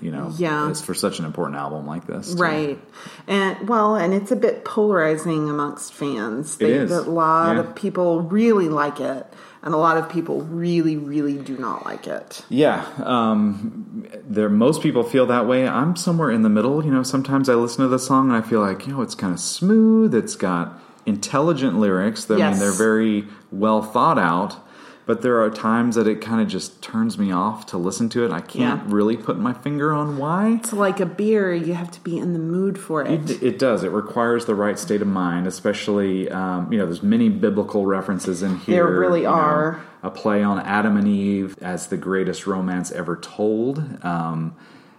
you 0.00 0.10
know, 0.10 0.32
Yeah. 0.38 0.72
for 0.72 0.94
such 0.94 1.18
an 1.18 1.26
important 1.26 1.58
album 1.58 1.86
like 1.86 2.06
this. 2.06 2.32
Right. 2.32 2.78
And 3.26 3.68
well, 3.68 3.94
and 3.94 4.14
it's 4.14 4.30
a 4.32 4.36
bit 4.36 4.64
polarizing 4.64 5.50
amongst 5.50 5.92
fans. 5.92 6.56
It 6.60 6.70
is. 6.70 6.90
A 6.90 7.02
lot 7.02 7.56
Yeah. 7.56 7.60
of 7.60 7.74
people 7.74 8.22
really 8.22 8.70
like 8.70 9.00
it, 9.00 9.26
and 9.62 9.74
a 9.74 9.76
lot 9.76 9.96
of 9.96 10.08
people 10.08 10.42
really, 10.42 10.96
really 10.96 11.36
do 11.36 11.56
not 11.58 11.84
like 11.84 12.06
it. 12.06 12.44
Yeah, 12.48 12.86
um, 13.04 14.06
there. 14.24 14.48
Most 14.48 14.82
people 14.82 15.02
feel 15.02 15.26
that 15.26 15.46
way. 15.46 15.66
I'm 15.66 15.96
somewhere 15.96 16.30
in 16.30 16.42
the 16.42 16.48
middle. 16.48 16.84
You 16.84 16.90
know, 16.90 17.02
sometimes 17.02 17.48
I 17.48 17.54
listen 17.54 17.82
to 17.82 17.88
the 17.88 17.98
song 17.98 18.28
and 18.28 18.36
I 18.36 18.46
feel 18.46 18.60
like, 18.60 18.86
you 18.86 18.92
know, 18.92 19.02
it's 19.02 19.14
kind 19.14 19.32
of 19.32 19.40
smooth. 19.40 20.14
It's 20.14 20.36
got 20.36 20.80
intelligent 21.06 21.78
lyrics. 21.78 22.24
That, 22.26 22.40
I 22.40 22.50
mean, 22.50 22.58
they're 22.60 22.72
very 22.72 23.24
well 23.50 23.82
thought 23.82 24.18
out. 24.18 24.64
But 25.08 25.22
there 25.22 25.40
are 25.42 25.48
times 25.48 25.94
that 25.94 26.06
it 26.06 26.20
kind 26.20 26.42
of 26.42 26.48
just 26.48 26.82
turns 26.82 27.16
me 27.18 27.32
off 27.32 27.64
to 27.68 27.78
listen 27.78 28.10
to 28.10 28.26
it. 28.26 28.30
I 28.30 28.42
can't 28.42 28.82
Yeah. 28.86 28.94
really 28.94 29.16
put 29.16 29.38
my 29.38 29.54
finger 29.54 29.90
on 29.90 30.18
why. 30.18 30.48
It's 30.62 30.74
like 30.74 31.00
a 31.00 31.06
beer; 31.06 31.50
you 31.54 31.72
have 31.72 31.90
to 31.92 32.00
be 32.02 32.18
in 32.18 32.34
the 32.34 32.38
mood 32.38 32.78
for 32.78 33.00
it. 33.00 33.30
It, 33.30 33.42
it 33.42 33.58
does. 33.58 33.82
It 33.84 33.90
requires 33.90 34.44
the 34.44 34.54
right 34.54 34.78
state 34.78 35.00
of 35.00 35.08
mind, 35.08 35.46
especially 35.46 36.30
um, 36.30 36.70
you 36.70 36.78
know. 36.78 36.84
There's 36.84 37.02
many 37.02 37.30
biblical 37.30 37.86
references 37.86 38.42
in 38.42 38.58
here. 38.58 38.84
There 38.84 39.00
really 39.00 39.20
you 39.20 39.28
know, 39.28 39.32
are. 39.32 39.80
a 40.02 40.10
play 40.10 40.42
on 40.42 40.58
Adam 40.60 40.98
and 40.98 41.08
Eve 41.08 41.56
as 41.62 41.86
the 41.86 41.96
greatest 41.96 42.46
romance 42.46 42.92
ever 42.92 43.16
told. 43.16 43.82
Um, 44.04 44.54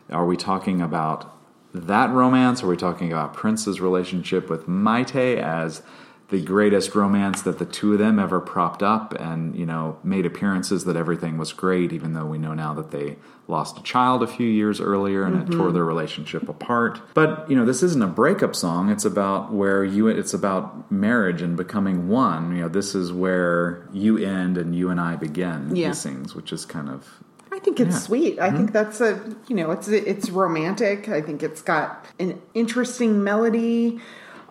are 0.10 0.26
we 0.26 0.36
talking 0.38 0.82
about 0.82 1.32
that 1.72 2.10
romance? 2.10 2.64
Are 2.64 2.68
we 2.68 2.78
talking 2.78 3.12
about 3.12 3.36
Prince's 3.36 3.80
relationship 3.80 4.50
with 4.50 4.66
Mayte 4.68 5.38
as 5.38 5.84
the 6.30 6.42
greatest 6.42 6.94
romance 6.94 7.42
that 7.42 7.58
the 7.58 7.66
two 7.66 7.94
of 7.94 8.00
them 8.00 8.20
ever 8.20 8.40
propped 8.40 8.84
up 8.84 9.14
and, 9.20 9.56
you 9.56 9.66
know, 9.66 9.98
made 10.04 10.26
appearances 10.28 10.86
that 10.86 10.96
everything 10.96 11.38
was 11.40 11.54
great, 11.54 11.92
even 11.92 12.14
though 12.14 12.26
we 12.26 12.38
know 12.38 12.54
now 12.54 12.74
that 12.76 12.92
they 12.92 13.18
lost 13.48 13.80
a 13.80 13.84
child 13.84 14.22
a 14.22 14.28
few 14.28 14.46
years 14.48 14.80
earlier 14.80 15.24
and 15.24 15.36
it 15.36 15.46
mm-hmm. 15.46 15.60
tore 15.60 15.72
their 15.72 15.84
relationship 15.84 16.48
apart. 16.48 17.02
But, 17.16 17.50
you 17.50 17.56
know, 17.56 17.66
this 17.66 17.82
isn't 17.82 18.04
a 18.04 18.08
breakup 18.08 18.56
song. 18.56 18.92
It's 18.92 19.06
about 19.06 19.52
where 19.52 19.84
you, 19.84 20.08
it's 20.08 20.36
about 20.36 20.92
marriage 20.92 21.42
and 21.42 21.58
becoming 21.58 22.08
one. 22.08 22.56
You 22.56 22.62
know, 22.62 22.70
this 22.70 22.94
is 22.94 23.12
where 23.12 23.90
you 23.92 24.20
end 24.20 24.58
and 24.58 24.76
you 24.76 24.92
and 24.92 25.00
I 25.00 25.16
begin, 25.16 25.76
Yeah. 25.76 25.88
he 25.88 25.94
sings, 25.96 26.36
which 26.36 26.54
is 26.54 26.64
kind 26.64 26.90
of 26.90 27.08
I 27.52 27.58
think 27.58 27.80
it's 27.80 27.96
Yeah. 27.96 28.00
sweet. 28.00 28.40
I 28.40 28.52
think 28.52 28.72
mm-hmm. 28.72 28.74
that's 28.74 29.02
a 29.02 29.20
you 29.48 29.56
know 29.56 29.72
it's 29.72 29.88
it's 29.90 30.30
romantic. 30.30 31.10
I 31.10 31.22
think 31.22 31.44
it's 31.44 31.62
got 31.62 32.06
an 32.20 32.40
interesting 32.54 33.24
melody. 33.24 34.00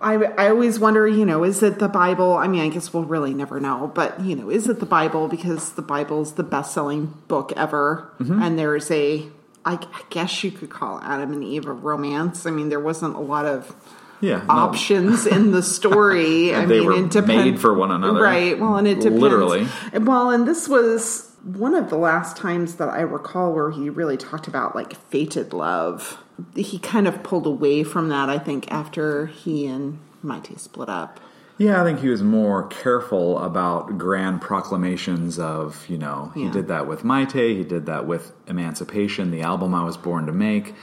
I 0.00 0.14
I 0.14 0.48
always 0.50 0.78
wonder, 0.78 1.06
you 1.08 1.24
know, 1.24 1.44
is 1.44 1.62
it 1.62 1.78
the 1.78 1.88
Bible? 1.88 2.34
I 2.34 2.46
mean, 2.48 2.60
I 2.60 2.68
guess 2.68 2.92
we'll 2.92 3.04
really 3.04 3.34
never 3.34 3.58
know, 3.60 3.90
but 3.94 4.20
you 4.20 4.36
know, 4.36 4.50
is 4.50 4.68
it 4.68 4.80
the 4.80 4.86
Bible 4.86 5.28
because 5.28 5.72
the 5.72 5.82
Bible's 5.82 6.34
the 6.34 6.42
best-selling 6.44 7.14
book 7.28 7.52
ever, 7.56 8.10
Mm-hmm. 8.20 8.42
and 8.42 8.58
there's 8.58 8.90
a 8.90 9.26
I, 9.64 9.74
I 9.74 10.00
guess 10.10 10.42
you 10.44 10.50
could 10.50 10.70
call 10.70 11.00
Adam 11.02 11.32
and 11.32 11.44
Eve 11.44 11.66
a 11.66 11.72
romance. 11.72 12.46
I 12.46 12.50
mean, 12.50 12.68
there 12.70 12.80
wasn't 12.80 13.16
a 13.16 13.20
lot 13.20 13.44
of 13.44 13.74
yeah, 14.20 14.38
no. 14.38 14.54
options 14.54 15.26
in 15.26 15.50
the 15.52 15.62
story. 15.62 16.54
I 16.54 16.64
They 16.64 16.80
mean, 16.80 17.04
it 17.06 17.10
depends, 17.10 17.44
made 17.44 17.60
for 17.60 17.74
one 17.74 17.90
another. 17.90 18.20
right? 18.22 18.58
Well, 18.58 18.76
and 18.76 18.88
it 18.88 18.96
depends. 19.00 19.20
Literally. 19.20 19.68
Well, 20.00 20.30
and 20.30 20.46
this 20.48 20.68
was 20.68 21.27
one 21.44 21.74
of 21.74 21.88
the 21.90 21.96
last 21.98 22.36
times 22.36 22.76
that 22.76 22.88
I 22.88 23.00
recall 23.00 23.52
where 23.52 23.70
he 23.70 23.88
really 23.90 24.16
talked 24.16 24.48
about 24.48 24.74
like 24.74 24.94
fated 25.10 25.52
love. 25.52 26.22
He 26.54 26.78
kind 26.78 27.08
of 27.08 27.22
pulled 27.22 27.46
away 27.46 27.82
from 27.84 28.08
that, 28.10 28.28
I 28.30 28.38
think, 28.38 28.70
after 28.70 29.26
he 29.26 29.66
and 29.66 29.98
Mayte 30.24 30.58
split 30.58 30.88
up. 30.88 31.20
Yeah, 31.56 31.80
I 31.82 31.84
think 31.84 31.98
he 31.98 32.08
was 32.08 32.22
more 32.22 32.68
careful 32.68 33.38
about 33.40 33.98
grand 33.98 34.40
proclamations 34.40 35.40
of, 35.40 35.84
you 35.88 35.98
know, 35.98 36.30
he 36.34 36.44
Yeah. 36.44 36.52
did 36.52 36.68
that 36.68 36.86
with 36.86 37.02
Mayte, 37.02 37.56
he 37.56 37.64
did 37.64 37.86
that 37.86 38.06
with 38.06 38.32
Emancipation, 38.46 39.32
the 39.32 39.42
album 39.42 39.74
I 39.74 39.82
was 39.82 39.96
born 39.96 40.26
to 40.26 40.32
make, 40.32 40.76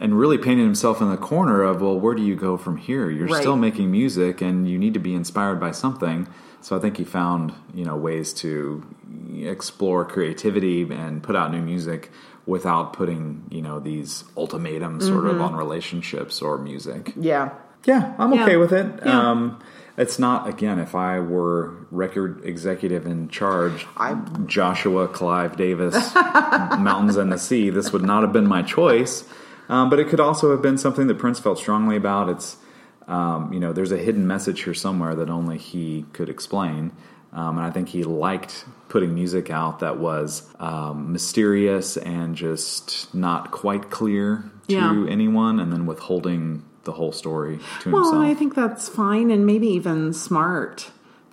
and 0.00 0.16
really 0.16 0.38
painted 0.38 0.62
himself 0.62 1.00
in 1.02 1.10
the 1.10 1.16
corner 1.16 1.62
of, 1.62 1.82
well, 1.82 1.98
where 1.98 2.14
do 2.14 2.22
you 2.22 2.36
go 2.36 2.56
from 2.56 2.76
here? 2.76 3.10
You're 3.10 3.26
Right. 3.26 3.40
still 3.40 3.56
making 3.56 3.90
music 3.90 4.40
and 4.40 4.68
you 4.68 4.78
need 4.78 4.94
to 4.94 5.00
be 5.00 5.14
inspired 5.14 5.58
by 5.58 5.72
something. 5.72 6.28
So 6.60 6.76
I 6.76 6.78
think 6.78 6.98
he 6.98 7.04
found, 7.04 7.52
you 7.74 7.84
know, 7.84 7.96
ways 7.96 8.32
to 8.34 8.84
explore 9.40 10.04
creativity 10.04 10.82
and 10.82 11.22
put 11.22 11.36
out 11.36 11.50
new 11.52 11.62
music 11.62 12.10
without 12.46 12.92
putting, 12.92 13.44
you 13.50 13.62
know, 13.62 13.78
these 13.78 14.24
ultimatums 14.36 15.06
sort 15.06 15.26
of 15.26 15.40
on 15.40 15.54
relationships 15.54 16.42
or 16.42 16.58
music. 16.58 17.12
Yeah. 17.16 17.50
Yeah, 17.84 18.14
I'm 18.18 18.32
Yeah. 18.32 18.42
okay 18.44 18.56
with 18.56 18.72
it. 18.72 18.86
Yeah. 19.04 19.30
Um, 19.30 19.58
it's 19.96 20.18
not 20.18 20.48
again. 20.48 20.78
If 20.78 20.94
I 20.94 21.20
were 21.20 21.74
record 21.90 22.44
executive 22.44 23.06
in 23.06 23.28
charge, 23.28 23.86
I- 23.96 24.14
Joshua 24.46 25.06
Clive 25.08 25.56
Davis, 25.56 26.14
Mountains 26.14 27.16
and 27.16 27.30
the 27.32 27.38
Sea, 27.38 27.70
this 27.70 27.92
would 27.92 28.02
not 28.02 28.22
have 28.22 28.32
been 28.32 28.46
my 28.46 28.62
choice. 28.62 29.24
Um, 29.68 29.88
but 29.90 29.98
it 30.00 30.08
could 30.08 30.20
also 30.20 30.50
have 30.50 30.60
been 30.62 30.78
something 30.78 31.06
that 31.06 31.18
Prince 31.18 31.38
felt 31.40 31.58
strongly 31.58 31.96
about. 31.96 32.28
It's 32.28 32.56
um, 33.08 33.52
you 33.52 33.58
know, 33.60 33.72
there's 33.72 33.90
a 33.92 33.96
hidden 33.98 34.26
message 34.28 34.62
here 34.62 34.74
somewhere 34.74 35.14
that 35.16 35.28
only 35.28 35.58
he 35.58 36.06
could 36.12 36.28
explain. 36.28 36.92
Um, 37.32 37.56
and 37.58 37.66
I 37.66 37.70
think 37.70 37.88
he 37.88 38.04
liked 38.04 38.64
putting 38.92 39.14
music 39.14 39.50
out 39.50 39.78
that 39.78 39.98
was 39.98 40.42
um, 40.60 41.12
mysterious 41.12 41.96
and 41.96 42.36
just 42.36 43.12
not 43.14 43.50
quite 43.50 43.88
clear 43.90 44.44
to 44.68 44.74
Yeah. 44.74 45.06
anyone, 45.08 45.58
and 45.60 45.72
then 45.72 45.86
withholding 45.86 46.62
the 46.84 46.92
whole 46.92 47.10
story 47.12 47.58
to 47.80 47.90
Well, 47.90 48.02
himself. 48.04 48.24
I 48.26 48.34
think 48.34 48.54
that's 48.54 48.88
fine 48.90 49.30
and 49.30 49.46
maybe 49.46 49.68
even 49.68 50.12
smart 50.12 50.90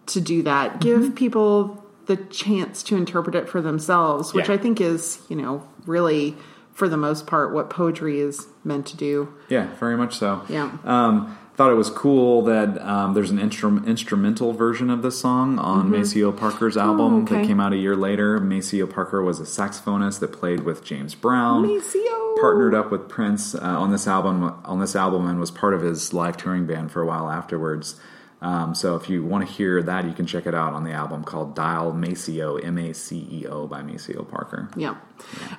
to 0.08 0.22
do 0.22 0.42
that. 0.44 0.80
Give 0.80 1.02
Mm-hmm. 1.02 1.12
people 1.16 1.84
the 2.06 2.16
chance 2.16 2.82
to 2.84 2.96
interpret 2.96 3.36
it 3.36 3.50
for 3.50 3.62
themselves, 3.62 4.34
which 4.34 4.48
Yeah. 4.48 4.56
I 4.56 4.58
think 4.58 4.80
is, 4.80 5.20
you 5.28 5.36
know, 5.36 5.64
really 5.86 6.36
for 6.74 6.88
the 6.88 6.98
most 6.98 7.28
part 7.28 7.54
what 7.54 7.70
poetry 7.70 8.20
is 8.22 8.48
meant 8.64 8.86
to 8.88 8.96
do. 8.98 9.28
Yeah, 9.50 9.68
very 9.80 9.98
much 9.98 10.18
so. 10.18 10.42
Yeah. 10.48 10.72
Um, 10.86 11.38
thought 11.60 11.72
it 11.72 11.76
was 11.76 11.90
cool 11.90 12.42
that 12.44 12.82
um, 12.88 13.14
there's 13.14 13.32
an 13.32 13.38
instrum- 13.38 13.84
instrumental 13.86 14.54
version 14.54 14.90
of 14.90 15.02
this 15.02 15.20
song 15.20 15.60
on 15.60 15.92
Maceo 15.92 16.32
Parker's 16.32 16.78
album 16.78 17.00
Mm-hmm. 17.00 17.16
Oh, 17.18 17.22
okay. 17.24 17.42
that 17.42 17.48
came 17.48 17.60
out 17.60 17.74
a 17.74 17.76
year 17.76 17.98
later. 17.98 18.40
Maceo 18.40 18.88
Parker 18.88 19.22
was 19.22 19.42
a 19.42 19.44
saxophonist 19.44 20.22
that 20.22 20.30
played 20.32 20.62
with 20.62 20.86
James 20.86 21.16
Brown. 21.16 21.64
Maceo. 21.68 22.36
Partnered 22.40 22.74
up 22.74 22.92
with 22.92 23.10
Prince 23.10 23.56
uh, 23.56 23.60
on 23.60 23.92
this 23.92 24.08
album 24.08 24.56
on 24.64 24.80
this 24.80 24.96
album 24.96 25.28
and 25.28 25.38
was 25.38 25.52
part 25.52 25.74
of 25.74 25.82
his 25.82 26.14
live 26.14 26.38
touring 26.38 26.66
band 26.66 26.94
for 26.94 27.02
a 27.02 27.06
while 27.06 27.30
afterwards. 27.30 28.00
Um, 28.42 28.74
so 28.74 28.96
if 28.96 29.10
you 29.10 29.24
want 29.24 29.46
to 29.46 29.54
hear 29.54 29.84
that, 29.84 30.06
you 30.06 30.14
can 30.14 30.26
check 30.26 30.48
it 30.48 30.56
out 30.56 30.74
on 30.74 30.86
the 30.86 30.92
album 30.92 31.26
called 31.26 31.56
Dial 31.56 31.92
Maceo, 31.92 32.56
M 32.56 32.78
A 32.78 32.94
C 32.94 33.28
E 33.30 33.46
O 33.48 33.68
by 33.68 33.82
Maceo 33.82 34.24
Parker. 34.24 34.70
Yeah. 34.78 34.96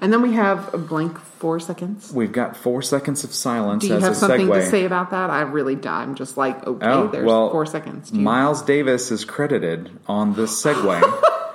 And 0.00 0.10
then 0.12 0.22
we 0.22 0.32
have 0.32 0.72
a 0.72 0.78
blank 0.78 1.18
four 1.18 1.60
seconds. 1.60 2.10
We've 2.12 2.32
got 2.32 2.56
four 2.56 2.80
seconds 2.80 3.22
of 3.22 3.34
silence 3.34 3.82
Do 3.82 3.88
you 3.90 3.98
have 3.98 4.16
something 4.16 4.46
segue. 4.46 4.60
to 4.64 4.66
say 4.70 4.84
about 4.86 5.10
that? 5.10 5.28
I 5.28 5.42
really 5.42 5.78
I'm 5.84 6.14
just 6.14 6.38
like, 6.38 6.66
okay, 6.66 6.86
Oh, 6.86 7.08
there's 7.08 7.26
well, 7.26 7.50
four 7.50 7.66
seconds. 7.66 8.10
Do 8.10 8.18
Miles 8.18 8.62
Davis 8.62 9.10
is 9.10 9.26
credited 9.26 9.90
on 10.06 10.32
this 10.34 10.62
segue. 10.62 11.22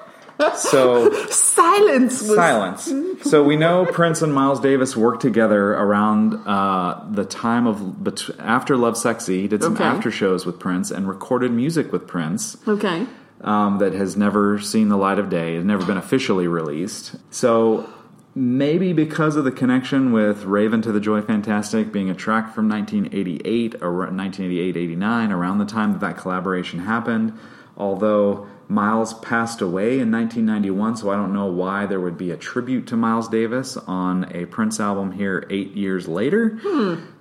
so 0.56 1.12
Silence 1.30 2.22
was 2.22 2.36
silence. 2.36 2.92
So 3.24 3.44
we 3.44 3.56
know 3.56 3.86
Prince 3.86 4.22
and 4.22 4.34
Miles 4.34 4.60
Davis 4.60 4.96
worked 4.96 5.22
together 5.22 5.74
around 5.74 6.34
uh, 6.46 7.04
the 7.12 7.26
time 7.26 7.68
of 7.68 8.04
bet- 8.04 8.30
after 8.40 8.76
Lovesexy. 8.76 9.42
He 9.42 9.48
did 9.48 9.64
some 9.64 9.74
Okay. 9.76 9.84
after 9.84 10.12
shows 10.12 10.46
with 10.46 10.60
Prince 10.60 10.92
and 10.92 11.08
recorded 11.08 11.52
music 11.52 11.92
with 11.92 12.08
Prince 12.08 12.58
Okay. 12.68 13.06
um, 13.42 13.78
that 13.80 13.94
has 13.94 14.16
never 14.18 14.60
seen 14.60 14.90
the 14.90 14.98
light 14.98 15.20
of 15.20 15.30
day, 15.30 15.56
has 15.56 15.66
never 15.66 15.86
been 15.86 15.98
officially 15.98 16.48
released. 16.48 17.16
So 17.32 17.90
maybe 18.38 18.92
because 18.94 19.38
of 19.38 19.46
the 19.46 19.52
connection 19.52 20.12
with 20.12 20.44
Rave 20.44 20.72
Un2 20.72 20.92
the 20.92 21.00
Joy 21.00 21.22
Fantastic 21.22 21.92
being 21.94 22.10
a 22.10 22.14
track 22.14 22.54
from 22.54 22.68
1988 22.68 23.76
or 23.82 23.94
1988 23.94 24.76
89, 24.78 25.32
around 25.32 25.58
the 25.60 25.66
time 25.66 25.94
that 25.94 26.02
that 26.02 26.18
collaboration 26.18 26.80
happened, 26.80 27.32
although 27.78 28.48
Miles 28.68 29.14
passed 29.14 29.62
away 29.62 30.00
in 30.00 30.12
1991, 30.12 30.98
so 30.98 31.12
I 31.12 31.16
don't 31.16 31.34
know 31.34 31.46
why 31.46 31.86
there 31.86 32.00
would 32.00 32.18
be 32.18 32.32
a 32.32 32.38
tribute 32.38 32.88
to 32.88 32.96
Miles 32.96 33.28
Davis 33.28 33.78
on 33.78 34.26
a 34.36 34.46
Prince 34.46 34.80
album 34.80 35.12
here 35.12 35.46
eight 35.50 35.74
years 35.74 36.08
later. 36.08 36.60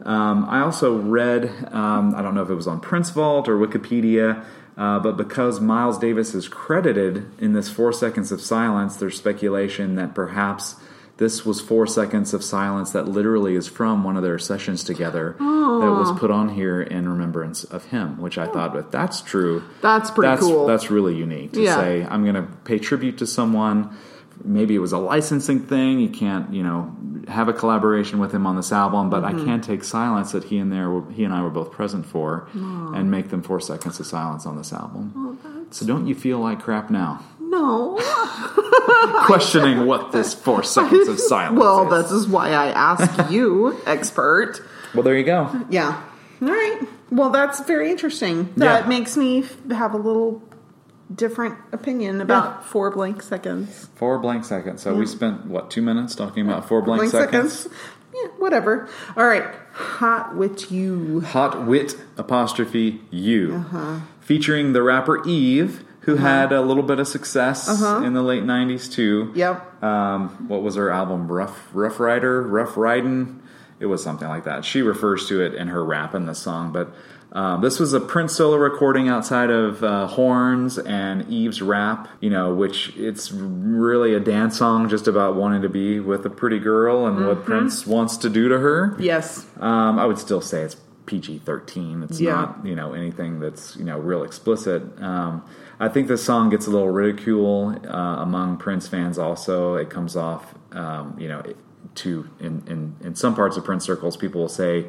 Um, 0.03 0.47
I 0.49 0.61
also 0.61 0.99
read, 0.99 1.47
um, 1.73 2.15
I 2.15 2.23
don't 2.23 2.35
know 2.35 2.43
if 2.43 2.51
it 2.51 2.55
was 2.55 2.67
on 2.67 2.81
Prince 2.81 3.11
Vault 3.11 3.49
or 3.49 3.59
Wikipedia, 3.59 4.45
uh, 4.77 4.99
but 5.01 5.17
because 5.17 5.61
Miles 5.61 5.99
Davis 5.99 6.35
is 6.35 6.49
credited 6.49 7.31
in 7.39 7.53
this 7.53 7.69
four 7.69 7.93
seconds 7.93 8.33
of 8.33 8.41
silence, 8.41 8.97
there's 8.97 9.17
speculation 9.17 9.97
that 9.97 10.15
perhaps 10.15 10.77
this 11.17 11.47
was 11.47 11.61
four 11.61 11.87
seconds 11.87 12.35
of 12.35 12.43
silence 12.43 12.91
that 12.91 13.07
literally 13.07 13.55
is 13.55 13.69
from 13.69 14.03
one 14.03 14.17
of 14.17 14.23
their 14.23 14.39
sessions 14.39 14.83
together 14.83 15.37
that 15.39 15.91
was 15.91 16.19
put 16.19 16.31
on 16.31 16.51
here 16.51 16.83
in 16.83 17.09
remembrance 17.09 17.65
of 17.65 17.85
him, 17.87 18.21
which 18.21 18.37
I 18.39 18.47
oh. 18.47 18.53
thought, 18.53 18.77
if 18.77 18.91
that's 18.91 19.23
true, 19.23 19.63
That's 19.81 20.11
pretty 20.11 20.29
that's, 20.29 20.43
cool. 20.43 20.67
That's 20.67 20.91
really 20.91 21.17
unique 21.17 21.53
to 21.53 21.63
Yeah. 21.63 21.77
say, 21.77 22.07
I'm 22.09 22.23
going 22.25 22.35
to 22.35 22.49
pay 22.65 22.79
tribute 22.79 23.19
to 23.19 23.27
someone. 23.27 23.97
Maybe 24.43 24.75
it 24.75 24.79
was 24.81 24.93
a 24.93 24.99
licensing 24.99 25.61
thing. 25.61 26.01
You 26.01 26.09
can't, 26.09 26.53
you 26.53 26.63
know, 26.63 26.95
have 27.29 27.49
a 27.49 27.53
collaboration 27.53 28.19
with 28.19 28.33
him 28.33 28.47
on 28.47 28.57
this 28.57 28.73
album, 28.73 29.11
but 29.11 29.23
Mm-hmm. 29.23 29.41
I 29.41 29.45
can't 29.45 29.65
take 29.65 29.85
silence 29.85 30.33
that 30.33 30.45
he 30.45 30.59
and 30.59 30.71
there, 30.73 30.91
were, 30.91 31.11
he 31.13 31.25
and 31.25 31.33
I 31.33 31.43
were 31.43 31.51
both 31.51 31.71
present 31.73 32.05
for, 32.07 32.49
and 32.55 33.11
make 33.11 33.29
them 33.31 33.43
four 33.43 33.61
seconds 33.61 33.99
of 34.01 34.07
silence 34.07 34.45
on 34.47 34.57
this 34.57 34.73
album. 34.73 35.69
so 35.71 35.87
don't 35.87 36.07
you 36.07 36.15
feel 36.15 36.39
like 36.41 36.61
crap 36.61 36.91
now? 36.91 37.23
no. 37.41 37.99
Questioning 39.27 39.87
what 39.87 40.13
this 40.13 40.35
four 40.35 40.63
seconds 40.63 41.09
of 41.09 41.19
silence 41.21 41.59
well, 41.59 41.93
is. 41.95 42.05
this 42.05 42.13
is 42.13 42.27
why 42.29 42.51
I 42.51 42.67
ask 42.69 43.31
you, 43.31 43.79
expert. 43.87 44.61
Well, 44.95 45.03
there 45.03 45.17
you 45.17 45.25
go. 45.25 45.51
Yeah. 45.71 46.03
All 46.43 46.49
right. 46.49 46.81
Well, 47.11 47.31
that's 47.31 47.61
very 47.61 47.91
interesting. 47.91 48.53
That 48.57 48.83
Yeah. 48.83 48.89
makes 48.89 49.17
me 49.17 49.45
have 49.71 49.95
a 49.95 49.97
little 49.97 50.43
different 51.15 51.57
opinion 51.73 52.21
about 52.21 52.65
four 52.65 52.91
blank 52.91 53.23
seconds. 53.23 53.89
Four 53.95 54.19
blank 54.19 54.45
seconds. 54.45 54.83
So 54.83 54.95
we 54.95 55.07
spent 55.07 55.47
what 55.47 55.71
two 55.71 55.83
minutes 55.83 56.15
talking 56.15 56.47
about 56.47 56.67
four 56.69 56.83
blank, 56.83 57.01
Blank 57.01 57.13
seconds. 57.13 57.53
seconds. 57.61 57.79
Yeah, 58.15 58.29
whatever. 58.39 58.89
All 59.17 59.27
right. 59.27 59.45
Hot 59.73 60.37
wit 60.37 60.71
you. 60.71 61.21
Hot 61.23 61.67
wit 61.67 61.97
apostrophe 62.17 63.01
you, 63.11 63.55
Uh-huh. 63.57 63.97
featuring 64.21 64.73
the 64.73 64.83
rapper 64.83 65.27
Eve, 65.27 65.85
who 66.01 66.17
had 66.17 66.53
a 66.53 66.61
little 66.61 66.83
bit 66.85 66.99
of 67.01 67.09
success 67.09 67.69
Uh-huh. 67.69 68.05
in 68.05 68.13
the 68.13 68.23
late 68.23 68.45
'90s 68.45 68.89
too. 68.89 69.33
Yep. 69.35 69.83
Um, 69.83 70.29
what 70.49 70.63
was 70.63 70.77
her 70.77 70.91
album? 70.91 71.27
Rough 71.27 71.69
Rough 71.73 71.99
Rider, 71.99 72.43
Rough 72.43 72.77
Riding. 72.77 73.41
It 73.81 73.87
was 73.87 74.03
something 74.03 74.29
like 74.29 74.45
that. 74.45 74.65
She 74.65 74.81
refers 74.83 75.27
to 75.29 75.41
it 75.43 75.55
in 75.55 75.69
her 75.69 75.85
rap 75.85 76.15
in 76.15 76.27
the 76.27 76.35
song, 76.35 76.71
but 76.73 76.95
um, 77.35 77.61
this 77.63 77.81
was 77.81 77.93
a 77.93 78.01
Prince 78.01 78.33
solo 78.37 78.57
recording 78.57 79.09
outside 79.09 79.51
of 79.51 79.83
uh, 79.83 80.07
horns 80.07 80.79
and 80.79 81.29
Eve's 81.29 81.61
rap. 81.61 82.09
You 82.21 82.31
know, 82.31 82.55
which 82.55 82.97
it's 82.97 83.33
really 83.33 84.15
a 84.15 84.21
dance 84.21 84.57
song 84.57 84.89
just 84.89 85.09
about 85.09 85.35
wanting 85.35 85.63
to 85.63 85.69
be 85.69 85.99
with 86.01 86.25
a 86.25 86.31
pretty 86.31 86.59
girl 86.61 87.07
and 87.07 87.27
what 87.27 87.45
Prince 87.45 87.87
wants 87.87 88.17
to 88.19 88.31
do 88.31 88.49
to 88.49 88.59
her. 88.59 88.97
Yes. 88.99 89.47
Um, 89.59 89.99
I 89.99 90.07
would 90.07 90.19
still 90.19 90.41
say 90.41 90.63
it's 90.63 90.77
PG 91.07 91.39
thirteen. 91.41 92.03
It's 92.05 92.21
Yeah. 92.21 92.35
not 92.35 92.61
you 92.65 92.75
know 92.77 92.93
anything 92.95 93.41
that's 93.41 93.77
you 93.77 93.85
know 93.85 93.99
real 93.99 94.23
explicit. 94.23 94.83
Um, 95.03 95.43
I 95.81 95.89
think 95.89 96.07
this 96.07 96.23
song 96.23 96.51
gets 96.51 96.67
a 96.69 96.71
little 96.71 96.89
ridicule 96.91 97.77
uh, 97.87 98.23
among 98.23 98.59
Prince 98.59 98.87
fans. 98.87 99.19
Also, 99.19 99.75
it 99.75 99.91
comes 99.91 100.15
off 100.17 100.55
um, 100.73 101.17
you 101.19 101.29
know 101.29 101.43
to 101.97 102.29
in, 102.41 102.63
in 102.69 102.95
in 103.05 103.15
some 103.17 103.35
parts 103.35 103.57
of 103.57 103.65
Prince 103.65 103.85
circles, 103.85 104.17
people 104.17 104.41
will 104.41 104.49
say. 104.49 104.87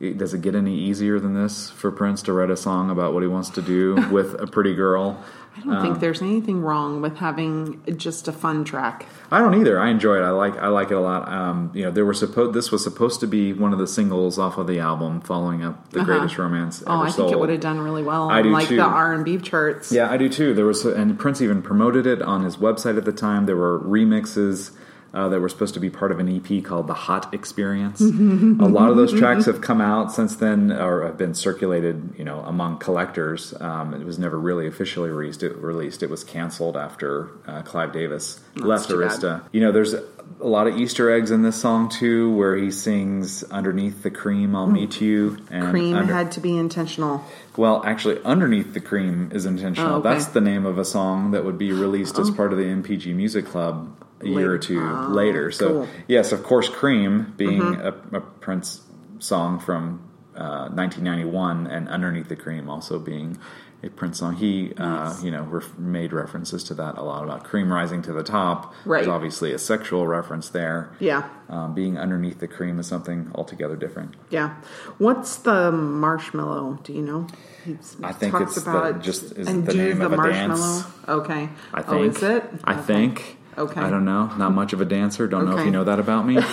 Does 0.00 0.34
it 0.34 0.42
get 0.42 0.54
any 0.54 0.76
easier 0.78 1.18
than 1.18 1.32
this 1.34 1.70
for 1.70 1.90
Prince 1.90 2.20
to 2.22 2.32
write 2.34 2.50
a 2.50 2.56
song 2.56 2.90
about 2.90 3.14
what 3.14 3.22
he 3.22 3.28
wants 3.28 3.48
to 3.50 3.62
do 3.62 3.94
with 4.10 4.34
a 4.40 4.46
pretty 4.46 4.74
girl? 4.74 5.22
I 5.56 5.60
don't 5.60 5.80
think 5.80 6.00
there's 6.00 6.20
anything 6.20 6.60
wrong 6.60 7.00
with 7.00 7.16
having 7.16 7.80
just 7.96 8.28
a 8.28 8.32
fun 8.32 8.62
track. 8.64 9.06
I 9.30 9.38
don't 9.38 9.54
either. 9.58 9.80
I 9.80 9.88
enjoy 9.88 10.18
it. 10.18 10.20
I 10.22 10.28
like 10.28 10.54
I 10.58 10.68
like 10.68 10.90
it 10.90 10.98
a 10.98 11.00
lot. 11.00 11.26
Um, 11.32 11.70
you 11.72 11.82
know, 11.84 11.90
there 11.90 12.04
were 12.04 12.12
supposed 12.12 12.52
this 12.52 12.70
was 12.70 12.84
supposed 12.84 13.20
to 13.20 13.26
be 13.26 13.54
one 13.54 13.72
of 13.72 13.78
the 13.78 13.86
singles 13.86 14.38
off 14.38 14.58
of 14.58 14.66
the 14.66 14.80
album, 14.80 15.22
following 15.22 15.64
up 15.64 15.88
the 15.92 16.00
Uh-huh. 16.00 16.06
greatest 16.12 16.36
romance 16.36 16.82
ever 16.82 16.90
Oh, 16.92 17.00
I 17.00 17.10
think 17.10 17.32
it 17.32 17.40
would 17.40 17.48
have 17.48 17.60
done 17.60 17.78
really 17.80 18.02
well 18.02 18.28
I 18.28 18.42
do 18.42 18.50
like 18.50 18.68
too. 18.68 18.76
the 18.76 18.82
R 18.82 19.14
and 19.14 19.24
B 19.24 19.38
charts. 19.38 19.90
Yeah, 19.90 20.10
I 20.10 20.18
do 20.18 20.28
too. 20.28 20.52
There 20.52 20.66
was, 20.66 20.84
and 20.84 21.18
Prince 21.18 21.40
even 21.40 21.62
promoted 21.62 22.06
it 22.06 22.20
on 22.20 22.44
his 22.44 22.58
website 22.58 22.98
at 22.98 23.06
the 23.06 23.12
time. 23.12 23.46
There 23.46 23.56
were 23.56 23.80
remixes 23.80 24.72
uh, 25.16 25.30
that 25.30 25.40
were 25.40 25.48
supposed 25.48 25.72
to 25.72 25.80
be 25.80 25.88
part 25.88 26.12
of 26.12 26.20
an 26.20 26.28
EP 26.28 26.62
called 26.62 26.86
the 26.86 26.94
Hot 26.94 27.32
Experience. 27.32 28.02
a 28.02 28.68
lot 28.68 28.90
of 28.90 28.96
those 28.96 29.18
tracks 29.18 29.46
have 29.46 29.62
come 29.62 29.80
out 29.80 30.12
since 30.12 30.36
then, 30.36 30.70
or 30.70 31.06
have 31.06 31.16
been 31.16 31.32
circulated, 31.32 32.14
you 32.18 32.24
know, 32.24 32.40
among 32.40 32.78
collectors. 32.78 33.54
Um, 33.58 33.94
it 33.94 34.04
was 34.04 34.18
never 34.18 34.38
really 34.38 34.66
officially 34.66 35.08
released. 35.08 35.42
It, 35.42 35.56
released. 35.56 36.02
it 36.02 36.10
was 36.10 36.22
canceled 36.22 36.76
after 36.76 37.30
uh, 37.46 37.62
Clive 37.62 37.92
Davis 37.92 38.40
left. 38.56 38.88
Arista. 38.90 39.42
You 39.52 39.60
know, 39.60 39.72
there's 39.72 39.94
a 39.94 40.02
lot 40.40 40.66
of 40.66 40.76
Easter 40.76 41.10
eggs 41.10 41.30
in 41.30 41.42
this 41.42 41.56
song 41.60 41.88
too, 41.88 42.32
where 42.34 42.56
he 42.56 42.70
sings 42.70 43.42
"Underneath 43.44 44.02
the 44.02 44.10
Cream, 44.10 44.54
I'll 44.56 44.66
Meet 44.66 45.00
You." 45.00 45.38
And 45.50 45.68
Cream 45.70 45.96
under- 45.96 46.12
had 46.12 46.32
to 46.32 46.40
be 46.40 46.56
intentional. 46.56 47.24
well, 47.56 47.82
actually, 47.84 48.22
Underneath 48.24 48.74
the 48.74 48.80
Cream 48.80 49.30
is 49.32 49.46
intentional. 49.46 49.94
Oh, 49.94 49.96
okay. 49.96 50.08
That's 50.10 50.26
the 50.26 50.40
name 50.40 50.66
of 50.66 50.78
a 50.78 50.84
song 50.84 51.30
that 51.30 51.44
would 51.44 51.58
be 51.58 51.72
released 51.72 52.18
as 52.18 52.30
part 52.30 52.52
of 52.52 52.58
the 52.58 52.64
NPG 52.64 53.14
Music 53.14 53.46
Club 53.46 53.94
a 54.20 54.28
year 54.28 54.52
or 54.52 54.58
two 54.58 54.80
Oh, 54.80 55.08
later. 55.10 55.50
So, 55.50 55.68
cool. 55.68 55.82
Mm-hmm. 55.82 56.00
yes, 56.08 56.32
of 56.32 56.42
course, 56.42 56.68
Cream 56.68 57.34
being 57.36 57.60
a, 57.62 57.94
a 58.12 58.20
Prince 58.20 58.80
song 59.18 59.58
from 59.58 60.00
uh, 60.34 60.68
1991, 60.68 61.66
and 61.66 61.88
Underneath 61.88 62.28
the 62.28 62.36
Cream 62.36 62.68
also 62.68 62.98
being 62.98 63.38
a 63.82 63.88
Prince 63.90 64.18
song. 64.18 64.34
He, 64.36 64.72
uh, 64.78 65.14
you 65.22 65.30
know, 65.30 65.42
ref- 65.42 65.78
made 65.78 66.12
references 66.12 66.64
to 66.64 66.74
that 66.74 66.96
a 66.96 67.02
lot 67.02 67.22
about 67.24 67.44
cream 67.44 67.72
rising 67.72 68.02
to 68.02 68.12
the 68.12 68.22
top. 68.22 68.74
Right. 68.84 68.98
There's 69.04 69.08
obviously 69.08 69.52
a 69.52 69.58
sexual 69.58 70.06
reference 70.06 70.48
there. 70.48 70.90
Yeah, 70.98 71.28
Um, 71.48 71.74
being 71.74 71.98
underneath 71.98 72.40
the 72.40 72.48
cream 72.48 72.78
is 72.80 72.86
something 72.86 73.30
altogether 73.34 73.76
different. 73.76 74.14
yeah. 74.30 74.54
What's 74.98 75.36
the 75.36 75.70
marshmallow? 75.72 76.78
Do 76.82 76.92
you 76.92 77.02
know? 77.02 77.26
He 77.64 77.76
I 78.02 78.12
think 78.12 78.34
it's 78.40 78.62
the- 78.62 78.70
about 78.70 79.02
just 79.02 79.32
is 79.32 79.46
and 79.48 79.66
the 79.66 79.74
name 79.74 79.98
the 79.98 80.06
of 80.06 80.12
a 80.12 80.16
marshmallow. 80.16 80.48
dance. 80.82 80.86
Okay. 81.08 81.48
I 81.74 81.82
think. 81.82 81.88
Oh, 82.00 82.02
is 82.04 82.22
it? 82.22 82.44
I 82.64 82.72
Okay. 82.72 82.82
think. 82.82 83.35
Okay. 83.58 83.80
I 83.80 83.88
don't 83.90 84.04
know. 84.04 84.26
Not 84.36 84.52
much 84.52 84.72
of 84.72 84.80
a 84.80 84.84
dancer. 84.84 85.26
Don't 85.26 85.44
know 85.46 85.52
if 85.52 85.56
Okay. 85.58 85.64
you 85.66 85.70
know 85.70 85.84
that 85.84 85.98
about 85.98 86.26
me. 86.26 86.38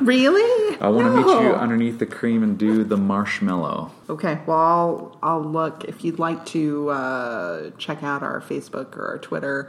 Really? 0.00 0.76
I 0.80 0.88
want 0.88 1.06
to 1.08 1.16
meet 1.16 1.26
No. 1.26 1.40
you 1.40 1.52
underneath 1.54 1.98
the 1.98 2.06
cream 2.06 2.42
and 2.42 2.58
do 2.58 2.84
the 2.84 2.96
marshmallow. 2.96 3.90
Okay, 4.08 4.40
well, 4.46 4.58
I'll, 4.58 5.18
I'll 5.22 5.42
look. 5.44 5.84
If 5.84 6.04
you'd 6.04 6.18
like 6.18 6.44
to 6.46 6.88
uh, 6.90 7.70
check 7.78 8.02
out 8.02 8.22
our 8.22 8.40
Facebook 8.40 8.96
or 8.96 9.06
our 9.08 9.18
Twitter, 9.18 9.68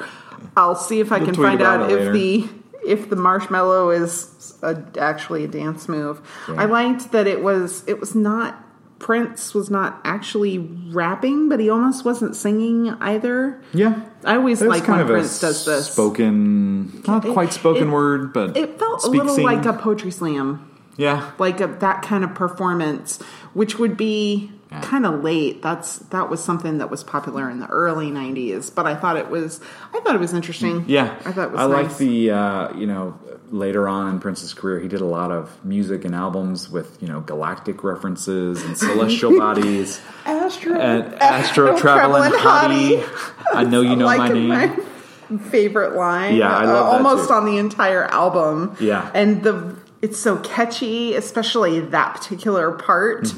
I'll 0.55 0.75
see 0.75 0.99
if 0.99 1.11
I 1.11 1.17
We'll 1.17 1.27
can 1.27 1.35
tweet 1.35 1.47
find 1.49 1.61
about 1.61 1.81
out 1.81 1.91
it 1.91 1.93
if 1.93 1.99
later. 1.99 2.13
the 2.13 2.49
if 2.85 3.09
the 3.09 3.15
marshmallow 3.15 3.89
is 3.89 4.53
a, 4.61 4.81
actually 4.99 5.43
a 5.43 5.47
dance 5.47 5.87
move. 5.89 6.21
Yeah. 6.47 6.61
I 6.61 6.65
liked 6.65 7.11
that 7.11 7.27
it 7.27 7.43
was 7.43 7.83
it 7.87 7.99
was 7.99 8.15
not 8.15 8.61
Prince 9.05 9.53
was 9.53 9.69
not 9.69 9.99
actually 10.03 10.57
rapping, 10.91 11.47
but 11.47 11.59
he 11.59 11.69
almost 11.69 12.03
wasn't 12.03 12.35
singing 12.35 12.89
either. 12.99 13.61
Yeah. 13.71 13.99
I 14.23 14.37
always 14.37 14.63
It's 14.63 14.67
like 14.67 14.87
when 14.87 15.05
Prince 15.05 15.39
does 15.39 15.63
this. 15.63 15.85
spoken, 15.91 17.03
not 17.07 17.23
It- 17.23 17.31
quite 17.33 17.53
spoken 17.53 17.89
it- 17.89 17.91
word, 17.91 18.33
but 18.33 18.57
It 18.57 18.79
felt 18.79 19.05
a 19.05 19.09
little 19.11 19.35
sing. 19.35 19.45
like 19.45 19.63
a 19.67 19.73
poetry 19.73 20.09
slam. 20.09 20.61
yeah. 20.97 21.21
like 21.37 21.61
a, 21.61 21.67
that 21.81 22.01
kind 22.01 22.23
of 22.23 22.33
performance, 22.33 23.19
which 23.53 23.77
would 23.77 23.95
be 23.95 24.49
Yeah. 24.71 24.81
kind 24.81 25.05
of 25.05 25.23
late. 25.23 25.61
That's 25.61 25.97
that 26.09 26.29
was 26.31 26.43
something 26.43 26.79
that 26.79 26.89
was 26.89 27.03
popular 27.03 27.47
in 27.49 27.59
the 27.59 27.67
early 27.67 28.09
'90s, 28.09 28.71
but 28.73 28.87
I 28.87 28.95
thought 28.95 29.17
it 29.17 29.29
was 29.29 29.59
I 29.93 29.99
thought 29.99 30.15
it 30.15 30.19
was 30.21 30.33
interesting. 30.33 30.83
Yeah, 30.87 31.13
I 31.25 31.31
thought 31.31 31.49
it 31.49 31.51
was 31.51 31.61
I 31.61 31.65
like 31.65 31.97
the 31.97 32.31
uh, 32.31 32.73
you 32.75 32.87
know 32.87 33.13
later 33.51 33.87
on 33.87 34.09
in 34.09 34.19
Prince's 34.19 34.53
career, 34.53 34.79
he 34.79 34.87
did 34.87 35.01
a 35.01 35.05
lot 35.05 35.31
of 35.31 35.63
music 35.63 36.05
and 36.05 36.13
albums 36.15 36.69
with 36.69 36.97
you 37.01 37.07
know 37.07 37.21
galactic 37.21 37.83
references 37.83 38.63
and 38.63 38.77
celestial 38.77 39.37
bodies 39.39 40.01
Astro 40.25 40.79
and 40.79 41.15
astro 41.15 41.77
traveling 41.77 42.31
hottie. 42.31 43.07
I 43.53 43.63
know 43.63 43.81
you 43.81 43.95
know 43.95 44.05
like 44.05 44.17
my 44.17 44.29
name. 44.29 44.49
my 44.49 45.37
favorite 45.49 45.95
line. 45.95 46.35
Yeah, 46.35 46.55
I 46.55 46.63
uh, 46.63 46.67
love 46.67 46.85
that 46.85 47.07
almost 47.07 47.31
on 47.31 47.45
the 47.45 47.57
entire 47.57 48.05
album. 48.05 48.75
Yeah. 48.79 49.09
and 49.13 49.43
the 49.43 49.75
it's 50.01 50.19
so 50.19 50.37
catchy, 50.37 51.15
especially 51.15 51.79
that 51.79 52.15
particular 52.15 52.71
part. 52.71 53.33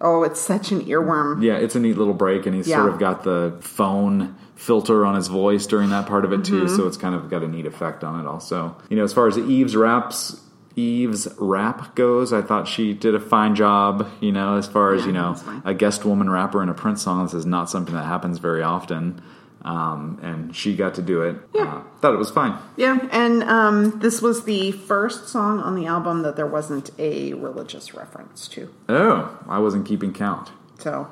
Oh, 0.00 0.22
it's 0.22 0.40
such 0.40 0.70
an 0.70 0.84
earworm. 0.84 1.34
Mm-hmm. 1.34 1.42
Yeah, 1.42 1.56
it's 1.56 1.74
a 1.74 1.80
neat 1.80 1.96
little 1.96 2.14
break, 2.14 2.46
and 2.46 2.54
he's 2.54 2.68
Yeah. 2.68 2.76
sort 2.78 2.92
of 2.92 2.98
got 2.98 3.24
the 3.24 3.56
phone 3.60 4.36
filter 4.58 5.06
on 5.06 5.14
his 5.14 5.28
voice 5.28 5.66
during 5.66 5.88
that 5.90 6.06
part 6.06 6.24
of 6.24 6.32
it 6.32 6.44
too, 6.44 6.64
Mm-hmm. 6.64 6.76
so 6.76 6.86
it's 6.86 6.96
kind 6.96 7.14
of 7.14 7.30
got 7.30 7.42
a 7.42 7.48
neat 7.48 7.64
effect 7.64 8.02
on 8.04 8.18
it. 8.20 8.26
Also, 8.26 8.76
you 8.90 8.96
know, 8.96 9.04
as 9.04 9.12
far 9.12 9.26
as 9.28 9.38
Eve's 9.38 9.74
raps. 9.76 10.40
Eve's 10.76 11.26
rap 11.38 11.96
goes, 11.96 12.32
I 12.32 12.40
thought 12.40 12.68
she 12.68 12.92
did 12.94 13.12
a 13.14 13.18
fine 13.20 13.56
job. 13.56 14.08
You 14.20 14.30
know, 14.30 14.56
as 14.58 14.68
far 14.68 14.94
as 14.94 15.00
Yeah, 15.02 15.06
you 15.08 15.12
know, 15.12 15.62
a 15.64 15.74
guest 15.74 16.04
woman 16.04 16.30
rapper 16.30 16.62
in 16.62 16.68
a 16.68 16.74
Prince 16.74 17.02
song. 17.02 17.24
This 17.24 17.34
is 17.34 17.44
not 17.46 17.68
something 17.68 17.94
that 17.96 18.04
happens 18.04 18.38
very 18.38 18.62
often, 18.62 19.20
um, 19.62 20.20
and 20.22 20.54
she 20.54 20.76
got 20.76 20.94
to 20.94 21.02
do 21.02 21.22
it. 21.22 21.36
Yeah. 21.52 21.62
Uh, 21.64 21.82
thought 22.00 22.14
it 22.14 22.18
was 22.18 22.30
fine. 22.30 22.56
Yeah, 22.76 23.08
and 23.10 23.42
um, 23.42 23.98
this 23.98 24.22
was 24.22 24.44
the 24.44 24.70
first 24.70 25.28
song 25.28 25.58
on 25.58 25.74
the 25.74 25.86
album 25.86 26.22
that 26.22 26.36
there 26.36 26.46
wasn't 26.46 26.90
a 26.96 27.32
religious 27.34 27.92
reference 27.94 28.46
to. 28.48 28.72
Oh, 28.88 29.36
I 29.48 29.58
wasn't 29.58 29.84
keeping 29.84 30.12
count. 30.12 30.50
So 30.78 31.08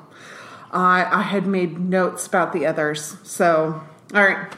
I 0.71 1.07
I 1.11 1.21
had 1.21 1.45
made 1.47 1.79
notes 1.79 2.27
about 2.27 2.53
the 2.53 2.65
others. 2.65 3.17
So, 3.23 3.81
all 4.13 4.23
right. 4.23 4.51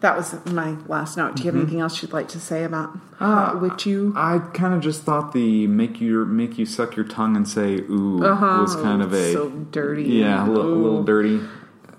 That 0.00 0.18
was 0.18 0.44
my 0.44 0.76
last 0.86 1.16
note. 1.16 1.36
Do 1.36 1.44
you 1.44 1.46
have 1.46 1.54
mm-hmm. 1.54 1.62
anything 1.62 1.80
else 1.80 2.02
you'd 2.02 2.12
like 2.12 2.28
to 2.28 2.38
say 2.38 2.64
about 2.64 2.90
uh, 3.20 3.24
Hot 3.24 3.62
With 3.62 3.86
You? 3.86 4.12
I 4.14 4.38
kind 4.52 4.74
of 4.74 4.82
just 4.82 5.02
thought 5.04 5.32
the 5.32 5.66
make 5.66 5.98
you 5.98 6.26
make 6.26 6.58
you 6.58 6.66
suck 6.66 6.94
your 6.94 7.06
tongue 7.06 7.36
and 7.36 7.48
say 7.48 7.76
ooh 7.88 8.18
was 8.18 8.74
uh-huh. 8.74 8.82
kind 8.82 9.00
of 9.00 9.14
a 9.14 9.32
so 9.32 9.48
dirty. 9.48 10.02
yeah 10.04 10.46
a 10.46 10.50
little, 10.50 10.74
a 10.74 10.74
little 10.74 11.04
dirty, 11.04 11.40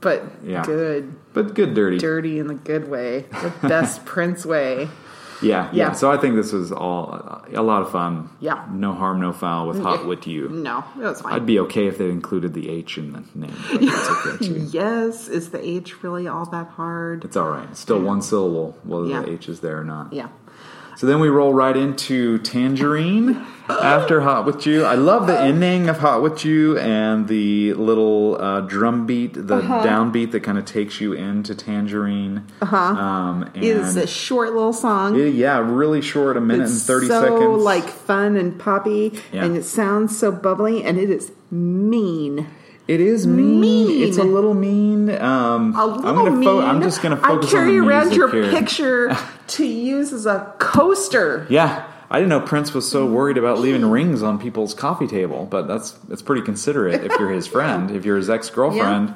but 0.01 0.24
Yeah. 0.43 0.64
good. 0.64 1.16
but 1.34 1.56
good 1.56 1.74
dirty. 1.74 1.97
Dirty 1.97 2.38
in 2.38 2.45
the 2.45 2.53
good 2.53 2.89
way, 2.89 3.26
the 3.41 3.51
best 3.68 4.06
Prince 4.14 4.45
way. 4.45 4.88
Yeah, 5.41 5.69
yeah, 5.71 5.88
Yeah. 5.88 5.91
So 5.93 6.11
I 6.11 6.17
think 6.17 6.36
this 6.36 6.51
was 6.53 6.71
all 6.71 7.13
uh, 7.13 7.41
a 7.53 7.61
lot 7.63 7.81
of 7.81 7.91
fun. 7.91 8.29
Yeah. 8.39 8.65
no 8.71 8.93
harm, 8.93 9.19
no 9.21 9.33
foul 9.33 9.67
with 9.67 9.77
mm, 9.77 9.83
hot 9.83 10.01
Yeah. 10.01 10.07
with 10.07 10.27
you. 10.27 10.49
No, 10.49 10.83
it 10.97 11.01
was 11.01 11.21
fine. 11.21 11.33
I'd 11.33 11.45
be 11.45 11.59
okay 11.59 11.88
if 11.88 11.97
they 11.97 12.09
included 12.09 12.53
the 12.53 12.69
H 12.69 12.97
in 12.97 13.13
the 13.13 13.23
name. 13.36 13.55
Okay 13.91 14.45
too. 14.45 14.67
yes, 14.71 15.27
is 15.27 15.49
the 15.51 15.65
H 15.67 16.03
really 16.03 16.27
all 16.27 16.45
that 16.47 16.67
hard? 16.69 17.25
It's 17.25 17.36
all 17.38 17.49
right. 17.49 17.67
It's 17.69 17.79
still 17.79 18.01
one 18.01 18.21
syllable, 18.21 18.77
whether 18.83 19.07
Yeah. 19.07 19.21
the 19.21 19.31
H 19.31 19.49
is 19.49 19.59
there 19.59 19.79
or 19.79 19.83
not. 19.83 20.13
Yeah. 20.13 20.29
So 20.97 21.07
then 21.07 21.19
we 21.19 21.27
roll 21.29 21.53
right 21.53 21.75
into 21.75 22.37
Tangerine 22.39 23.45
after 23.67 24.21
Hot 24.21 24.45
with 24.45 24.65
You. 24.65 24.85
I 24.85 24.95
love 24.95 25.27
the 25.27 25.37
ending 25.37 25.89
of 25.89 25.97
Hot 25.97 26.21
with 26.21 26.45
You 26.45 26.77
and 26.77 27.27
the 27.27 27.73
little 27.73 28.37
uh, 28.39 28.61
drum 28.61 29.05
beat, 29.05 29.33
the 29.33 29.55
Uh-huh. 29.57 29.83
downbeat 29.85 30.31
that 30.31 30.41
kind 30.41 30.57
of 30.57 30.63
takes 30.65 31.01
you 31.01 31.11
into 31.13 31.53
Tangerine. 31.53 32.43
Uh-huh. 32.61 32.75
Um, 32.77 33.49
It's 33.55 33.95
a 33.97 34.07
short 34.07 34.53
little 34.53 34.71
song. 34.73 35.15
Yeah, 35.15 35.25
yeah, 35.25 35.59
really 35.59 36.01
short, 36.01 36.37
a 36.37 36.41
minute 36.41 36.63
it's 36.63 36.71
and 36.73 36.81
30 36.81 37.07
so 37.07 37.21
seconds. 37.21 37.63
like 37.63 37.83
fun 37.89 38.37
and 38.37 38.57
poppy, 38.57 39.19
Yeah. 39.33 39.43
and 39.45 39.57
it 39.57 39.63
sounds 39.65 40.17
so 40.17 40.31
bubbly, 40.31 40.83
and 40.83 40.97
it 40.97 41.09
is 41.09 41.31
mean. 41.51 42.47
It 42.88 43.01
is 43.01 43.25
mean. 43.27 43.59
Mean. 43.61 44.03
It's 44.07 44.17
a 44.17 44.23
little 44.23 44.53
mean. 44.53 45.09
Um, 45.09 45.75
A 45.75 45.86
little 45.86 46.07
I'm 46.07 46.15
gonna 46.15 46.31
mean. 46.31 46.43
fo- 46.43 46.61
I'm 46.61 46.81
just 46.81 47.01
going 47.01 47.15
to 47.15 47.21
focus 47.23 47.49
I 47.49 47.51
carry 47.51 47.77
around 47.77 48.13
your 48.13 48.29
here. 48.29 48.49
picture 48.51 49.15
to 49.47 49.65
use 49.65 50.13
as 50.13 50.25
a 50.25 50.53
coaster. 50.59 51.47
Yeah, 51.49 51.86
I 52.09 52.19
didn't 52.19 52.29
know 52.29 52.41
Prince 52.41 52.73
was 52.73 52.89
so 52.89 53.05
worried 53.05 53.38
about 53.38 53.59
leaving 53.59 53.86
rings 53.89 54.21
on 54.21 54.38
people's 54.39 54.73
coffee 54.73 55.07
table, 55.07 55.47
but 55.49 55.67
that's 55.67 55.91
that's 56.09 56.21
pretty 56.21 56.41
considerate 56.43 57.03
if 57.03 57.11
you're 57.19 57.31
his 57.31 57.47
friend. 57.55 57.89
If 57.91 58.05
you're 58.05 58.17
his 58.17 58.29
ex 58.29 58.49
girlfriend, 58.51 59.13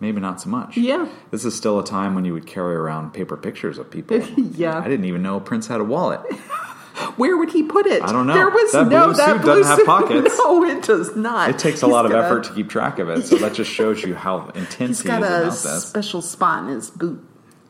maybe 0.00 0.20
not 0.20 0.40
so 0.40 0.48
much. 0.50 0.76
Yeah. 0.76 1.08
this 1.32 1.44
is 1.44 1.56
still 1.56 1.78
a 1.80 1.84
time 1.84 2.14
when 2.14 2.24
you 2.24 2.32
would 2.32 2.46
carry 2.46 2.76
around 2.76 3.12
paper 3.14 3.36
pictures 3.36 3.78
of 3.78 3.90
people. 3.90 4.20
Yeah. 4.54 4.78
I 4.78 4.84
didn't 4.88 5.06
even 5.06 5.22
know 5.22 5.40
Prince 5.40 5.66
had 5.66 5.80
a 5.80 5.84
wallet. 5.84 6.20
Where 7.16 7.36
would 7.36 7.50
he 7.52 7.62
put 7.62 7.86
it? 7.86 8.02
I 8.02 8.12
don't 8.12 8.26
know. 8.26 8.34
There 8.34 8.50
was 8.50 8.72
That 8.72 8.88
no 8.88 9.06
blue 9.06 9.14
that 9.14 9.26
suit 9.32 9.42
blue 9.42 9.56
doesn't 9.62 9.76
have 9.78 9.86
pockets. 9.86 10.38
No, 10.38 10.64
it 10.64 10.82
does 10.82 11.16
not. 11.16 11.50
It 11.50 11.58
takes 11.58 11.82
a 11.82 11.86
He's 11.86 11.92
lot 11.92 12.06
of 12.06 12.12
a- 12.12 12.18
effort 12.18 12.44
to 12.44 12.52
keep 12.54 12.68
track 12.68 12.98
of 12.98 13.08
it, 13.08 13.24
so 13.26 13.36
that 13.38 13.54
just 13.54 13.70
shows 13.70 14.02
you 14.02 14.14
how 14.14 14.48
intense 14.54 14.98
He's 14.98 15.02
he 15.02 15.08
got 15.08 15.22
is 15.22 15.28
a 15.28 15.32
about 15.36 15.44
this. 15.74 15.84
special 15.86 16.22
spot 16.22 16.64
in 16.64 16.70
his 16.70 16.90
boot. 16.90 17.24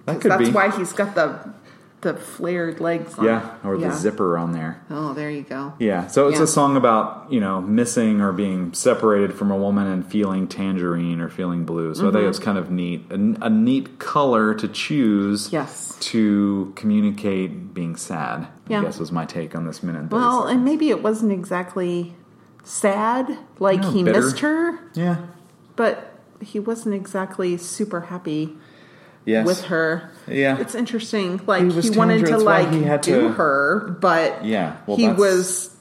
That 0.07 0.21
could 0.21 0.31
That's 0.31 0.45
be. 0.49 0.51
why 0.53 0.71
he's 0.77 0.93
got 0.93 1.15
the 1.15 1.53
the 2.01 2.15
flared 2.15 2.81
legs. 2.81 3.19
On. 3.19 3.25
Yeah, 3.25 3.55
or 3.65 3.77
the 3.77 3.91
zipper 3.93 4.39
on 4.39 4.53
there. 4.53 4.81
Oh, 4.89 5.15
there 5.15 5.31
you 5.31 5.43
go. 5.43 5.73
Yeah, 5.81 6.07
so 6.07 6.29
it's 6.29 6.39
Yeah. 6.39 6.45
a 6.45 6.47
song 6.47 6.77
about 6.77 7.27
you 7.33 7.41
know 7.41 7.61
missing 7.61 8.21
or 8.21 8.33
being 8.33 8.73
separated 8.73 9.35
from 9.35 9.51
a 9.51 9.57
woman 9.57 9.87
and 9.89 10.07
feeling 10.07 10.47
tangerine 10.47 11.21
or 11.21 11.29
feeling 11.29 11.65
blue. 11.65 11.95
So 11.95 12.03
I 12.03 12.05
Mm-hmm. 12.07 12.17
think 12.17 12.29
it's 12.29 12.39
kind 12.39 12.59
of 12.59 12.71
neat, 12.71 13.05
a, 13.11 13.47
a 13.47 13.51
neat 13.51 13.99
color 13.99 14.55
to 14.55 14.69
choose. 14.69 15.53
Yes. 15.53 15.97
to 16.01 16.73
communicate 16.77 17.75
being 17.75 17.97
sad. 17.97 18.47
Yeah. 18.69 18.81
I 18.81 18.85
guess 18.85 18.99
was 19.01 19.11
my 19.11 19.25
take 19.25 19.57
on 19.57 19.67
this 19.67 19.83
minute. 19.83 20.11
Well, 20.13 20.45
and 20.47 20.65
maybe 20.65 20.91
it 20.91 21.03
wasn't 21.03 21.33
exactly 21.33 22.15
sad, 22.63 23.37
like 23.59 23.85
he 23.85 24.03
bitter. 24.05 24.21
missed 24.21 24.41
her, 24.41 24.79
yeah, 24.95 25.17
but 25.75 26.13
he 26.41 26.61
wasn't 26.61 26.95
exactly 26.95 27.57
super 27.57 28.03
happy 28.03 28.57
yes, 29.29 29.47
with 29.47 29.65
her. 29.65 30.11
Yeah. 30.27 30.59
It's 30.59 30.75
interesting. 30.75 31.41
Like 31.47 31.71
He 31.73 31.81
he, 31.81 31.91
wanted 31.91 32.27
to 32.27 32.39
like 32.39 32.71
he 32.73 32.83
had 32.83 33.01
do 33.03 33.23
to- 33.23 33.29
her, 33.35 33.97
but 34.01 34.45
Yeah, 34.45 34.77
well, 34.87 34.97
he 34.97 35.05
that's- 35.07 35.19
was 35.21 35.77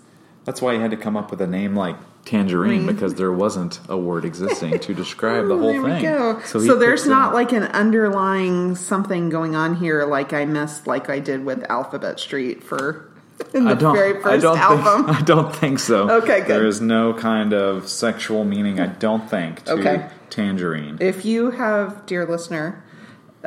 That's 0.46 0.62
why 0.62 0.76
he 0.76 0.80
had 0.80 0.92
to 0.92 0.98
come 0.98 1.18
up 1.18 1.32
with 1.32 1.42
a 1.42 1.48
name 1.48 1.76
like 1.76 1.96
Tangerine 2.26 2.86
because 2.86 3.14
there 3.16 3.32
wasn't 3.32 3.80
a 3.88 3.98
word 3.98 4.26
existing 4.26 4.80
to 4.80 4.94
describe 4.94 5.48
the 5.48 5.54
oh, 5.56 5.60
whole 5.60 5.82
there 5.82 6.00
thing. 6.00 6.42
So, 6.46 6.60
he 6.60 6.68
there's 6.68 7.06
not 7.08 7.34
like 7.34 7.52
an 7.54 7.64
underlying 7.64 8.76
something 8.76 9.30
going 9.30 9.56
on 9.56 9.76
here, 9.78 10.06
like 10.06 10.34
I 10.34 10.44
missed, 10.46 10.88
like 10.88 11.10
I 11.10 11.20
did 11.20 11.46
with 11.46 11.64
Alphabet 11.70 12.20
Street 12.20 12.64
for 12.64 13.10
in 13.54 13.66
the 13.66 13.72
I 13.72 13.74
don't, 13.76 13.96
very 13.96 14.18
I 14.18 14.22
first 14.22 14.42
don't 14.44 14.58
album. 14.72 15.06
Think, 15.06 15.18
I 15.18 15.22
don't 15.24 15.56
think 15.56 15.80
so. 15.80 16.10
Okay, 16.22 16.40
good. 16.40 16.48
There 16.50 16.66
is 16.66 16.82
no 16.82 17.14
kind 17.14 17.54
of 17.54 17.88
sexual 17.88 18.44
meaning. 18.44 18.80
I 18.80 18.88
don't 18.88 19.30
think 19.30 19.64
to 19.66 19.74
Okay. 19.74 20.10
Tangerine. 20.30 20.98
If 21.00 21.24
you 21.24 21.52
have, 21.52 22.06
dear 22.06 22.26
listener, 22.26 22.84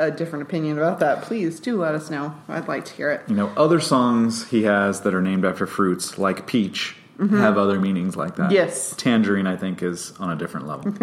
a 0.00 0.10
different 0.10 0.42
opinion 0.42 0.78
about 0.78 0.98
that, 1.00 1.22
please 1.22 1.60
do 1.60 1.80
let 1.80 1.94
us 1.94 2.10
know. 2.10 2.34
I'd 2.48 2.68
like 2.68 2.84
to 2.86 2.92
hear 2.94 3.10
it. 3.10 3.22
You 3.28 3.34
know, 3.36 3.52
other 3.56 3.80
songs 3.80 4.48
he 4.48 4.64
has 4.64 5.02
that 5.02 5.14
are 5.14 5.22
named 5.22 5.44
after 5.44 5.66
fruits, 5.66 6.18
like 6.18 6.46
peach, 6.46 6.96
have 7.18 7.58
other 7.58 7.78
meanings 7.78 8.16
like 8.16 8.36
that. 8.36 8.44
Mm-hmm. 8.44 8.54
Yes. 8.54 8.94
Tangerine, 8.96 9.46
I 9.46 9.56
think, 9.56 9.82
is 9.82 10.12
on 10.18 10.30
a 10.30 10.36
different 10.36 10.66
level. 10.66 10.94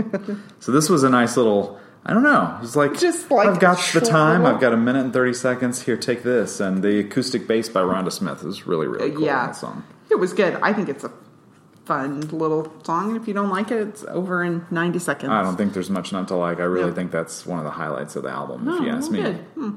so 0.59 0.71
this 0.71 0.89
was 0.89 1.03
a 1.03 1.09
nice 1.09 1.37
little. 1.37 1.79
I 2.05 2.13
don't 2.13 2.23
know. 2.23 2.57
It's 2.63 2.75
like 2.75 2.97
Just 2.97 3.29
like 3.29 3.47
I've 3.47 3.59
got 3.59 3.77
the 3.93 3.99
time. 4.01 4.45
I've 4.45 4.61
got 4.61 4.73
a 4.73 4.77
minute 4.77 5.03
and 5.03 5.13
thirty 5.13 5.33
seconds. 5.33 5.81
Here, 5.83 5.97
take 5.97 6.23
this. 6.23 6.59
And 6.59 6.81
the 6.81 6.99
acoustic 6.99 7.47
bass 7.47 7.69
by 7.69 7.81
Rhonda 7.81 8.11
Smith 8.11 8.43
is 8.43 8.65
really, 8.65 8.87
really 8.87 9.11
cool. 9.11 9.21
yeah, 9.23 9.51
song. 9.51 9.83
it 10.09 10.15
was 10.15 10.33
good. 10.33 10.55
I 10.63 10.73
think 10.73 10.89
it's 10.89 11.03
a 11.03 11.11
fun 11.87 12.21
little 12.29 12.71
song. 12.83 13.15
If 13.15 13.27
you 13.27 13.33
don't 13.33 13.49
like 13.49 13.71
it, 13.71 13.87
it's 13.87 14.03
over 14.09 14.43
in 14.43 14.65
90 14.69 14.99
seconds. 14.99 15.31
I 15.31 15.41
don't 15.41 15.55
think 15.55 15.73
there's 15.73 15.89
much 15.89 16.11
not 16.11 16.27
to 16.27 16.35
like. 16.35 16.59
I 16.59 16.63
really 16.63 16.89
Yeah. 16.89 16.93
think 16.95 17.11
that's 17.11 17.45
one 17.45 17.59
of 17.59 17.65
the 17.65 17.71
highlights 17.71 18.15
of 18.15 18.23
the 18.23 18.29
album, 18.29 18.67
if 18.67 18.79
Oh, 18.81 18.83
you 18.83 18.89
ask 18.91 19.09
me. 19.09 19.21
good. 19.21 19.35
Hmm. 19.55 19.69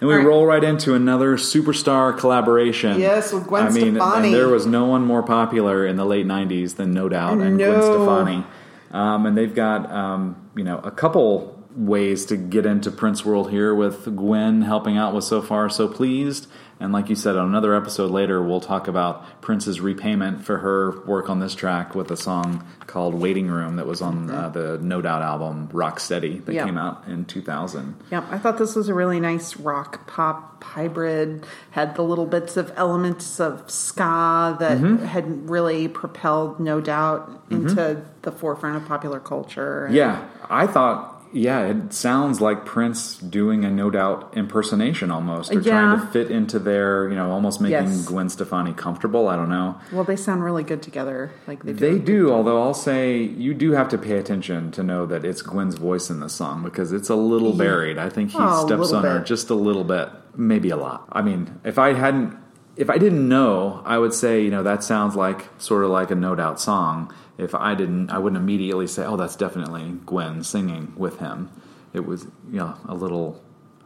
And 0.00 0.08
we 0.10 0.14
right. 0.16 0.26
roll 0.26 0.44
right 0.44 0.62
into 0.62 0.94
another 0.94 1.36
superstar 1.36 2.16
collaboration. 2.16 2.98
Yes, 3.00 3.32
with 3.32 3.46
Gwen 3.46 3.66
I 3.66 3.70
mean, 3.70 3.94
Stefani. 3.94 4.26
and 4.28 4.34
there 4.34 4.48
was 4.48 4.66
no 4.66 4.84
one 4.84 5.04
more 5.06 5.22
popular 5.22 5.86
in 5.86 5.96
the 5.96 6.04
late 6.04 6.26
'90s 6.26 6.74
than 6.74 6.92
No 6.92 7.08
Doubt 7.08 7.38
and 7.38 7.56
Gwen 7.58 7.82
Stefani. 7.82 8.44
Um, 8.92 9.24
and 9.26 9.36
they've 9.38 9.54
got 9.54 9.90
um, 9.90 10.36
you 10.54 10.64
know 10.64 10.80
a 10.84 10.90
couple 10.90 11.54
ways 11.74 12.26
to 12.26 12.36
get 12.36 12.66
into 12.66 12.90
Prince 12.90 13.24
World 13.24 13.50
here 13.50 13.74
with 13.74 14.14
Gwen 14.16 14.62
helping 14.62 14.96
out 14.98 15.14
with 15.14 15.24
So 15.24 15.40
Far 15.40 15.68
So 15.70 15.88
Pleased. 15.88 16.46
And 16.78 16.92
like 16.92 17.08
you 17.08 17.16
said, 17.16 17.36
on 17.36 17.48
another 17.48 17.74
episode 17.74 18.10
later, 18.10 18.42
we'll 18.42 18.60
talk 18.60 18.86
about 18.86 19.40
Prince's 19.40 19.80
repayment 19.80 20.44
for 20.44 20.58
her 20.58 21.00
work 21.06 21.30
on 21.30 21.40
this 21.40 21.54
track 21.54 21.94
with 21.94 22.10
a 22.10 22.16
song 22.18 22.66
called 22.86 23.14
"Waiting 23.14 23.48
Room" 23.48 23.76
that 23.76 23.86
was 23.86 24.02
on 24.02 24.30
uh, 24.30 24.50
the 24.50 24.76
No 24.82 25.00
Doubt 25.00 25.22
album 25.22 25.68
"Rocksteady" 25.72 26.44
that 26.44 26.52
Yeah. 26.54 26.64
came 26.66 26.76
out 26.76 27.04
in 27.08 27.24
2000. 27.24 27.94
Yeah, 28.12 28.24
I 28.30 28.36
thought 28.36 28.58
this 28.58 28.76
was 28.76 28.88
a 28.90 28.94
really 28.94 29.20
nice 29.20 29.56
rock 29.56 30.06
pop 30.06 30.62
hybrid. 30.62 31.46
Had 31.70 31.96
the 31.96 32.02
little 32.02 32.26
bits 32.26 32.58
of 32.58 32.70
elements 32.76 33.40
of 33.40 33.70
ska 33.70 34.56
that 34.60 34.76
Mm-hmm. 34.78 35.04
had 35.06 35.48
really 35.48 35.88
propelled, 35.88 36.60
no 36.60 36.82
doubt, 36.82 37.30
into 37.50 38.02
the 38.20 38.32
forefront 38.32 38.76
of 38.76 38.84
popular 38.86 39.18
culture. 39.20 39.88
Yeah, 39.90 40.26
I 40.50 40.66
thought. 40.66 41.15
Yeah, 41.36 41.66
it 41.66 41.92
sounds 41.92 42.40
like 42.40 42.64
Prince 42.64 43.16
doing 43.18 43.64
a 43.64 43.70
no 43.70 43.90
doubt 43.90 44.32
impersonation 44.36 45.10
almost, 45.10 45.52
or 45.52 45.60
trying 45.60 46.00
to 46.00 46.06
fit 46.06 46.30
into 46.30 46.58
their, 46.58 47.08
you 47.10 47.14
know, 47.14 47.30
almost 47.30 47.60
making 47.60 47.88
Yes. 47.88 48.06
Gwen 48.06 48.28
Stefani 48.28 48.72
comfortable. 48.72 49.28
I 49.28 49.36
don't 49.36 49.50
know. 49.50 49.76
Well, 49.92 50.04
they 50.04 50.16
sound 50.16 50.42
really 50.42 50.64
good 50.64 50.80
together. 50.82 51.30
Like 51.46 51.62
they 51.62 51.72
do. 51.74 51.78
They 51.78 51.98
do, 51.98 52.32
although 52.32 52.62
I'll 52.62 52.74
say 52.74 53.18
you 53.22 53.52
do 53.52 53.72
have 53.72 53.88
to 53.90 53.98
pay 53.98 54.16
attention 54.18 54.70
to 54.72 54.82
know 54.82 55.04
that 55.06 55.24
it's 55.24 55.42
Gwen's 55.42 55.74
voice 55.74 56.08
in 56.08 56.20
the 56.20 56.28
song 56.28 56.62
because 56.62 56.92
it's 56.92 57.10
a 57.10 57.16
little 57.16 57.52
buried. 57.52 57.98
I 57.98 58.08
think 58.08 58.30
he 58.30 58.38
Oh, 58.40 58.66
steps 58.66 58.92
on 58.92 59.04
her 59.04 59.18
just 59.20 59.50
a 59.50 59.54
little 59.54 59.84
bit, 59.84 60.08
maybe 60.36 60.70
a 60.70 60.76
lot. 60.76 61.06
I 61.12 61.20
mean, 61.22 61.60
if 61.64 61.78
I 61.78 61.92
hadn't, 61.92 62.34
if 62.76 62.88
I 62.90 62.98
didn't 62.98 63.28
know, 63.28 63.82
I 63.84 63.98
would 63.98 64.12
say, 64.14 64.42
you 64.42 64.50
know, 64.50 64.62
that 64.62 64.84
sounds 64.84 65.16
like 65.16 65.46
sort 65.58 65.84
of 65.84 65.90
like 65.90 66.10
a 66.10 66.14
no 66.14 66.34
doubt 66.34 66.60
song. 66.60 67.12
If 67.38 67.54
I 67.54 67.74
didn't, 67.74 68.10
I 68.10 68.18
wouldn't 68.18 68.40
immediately 68.40 68.86
say, 68.86 69.04
oh, 69.04 69.16
that's 69.16 69.36
definitely 69.36 69.98
Gwen 70.06 70.42
singing 70.42 70.92
with 70.96 71.18
him. 71.18 71.50
It 71.92 72.06
was, 72.06 72.24
you 72.50 72.58
know, 72.58 72.74
a 72.88 72.94
little. 72.94 73.42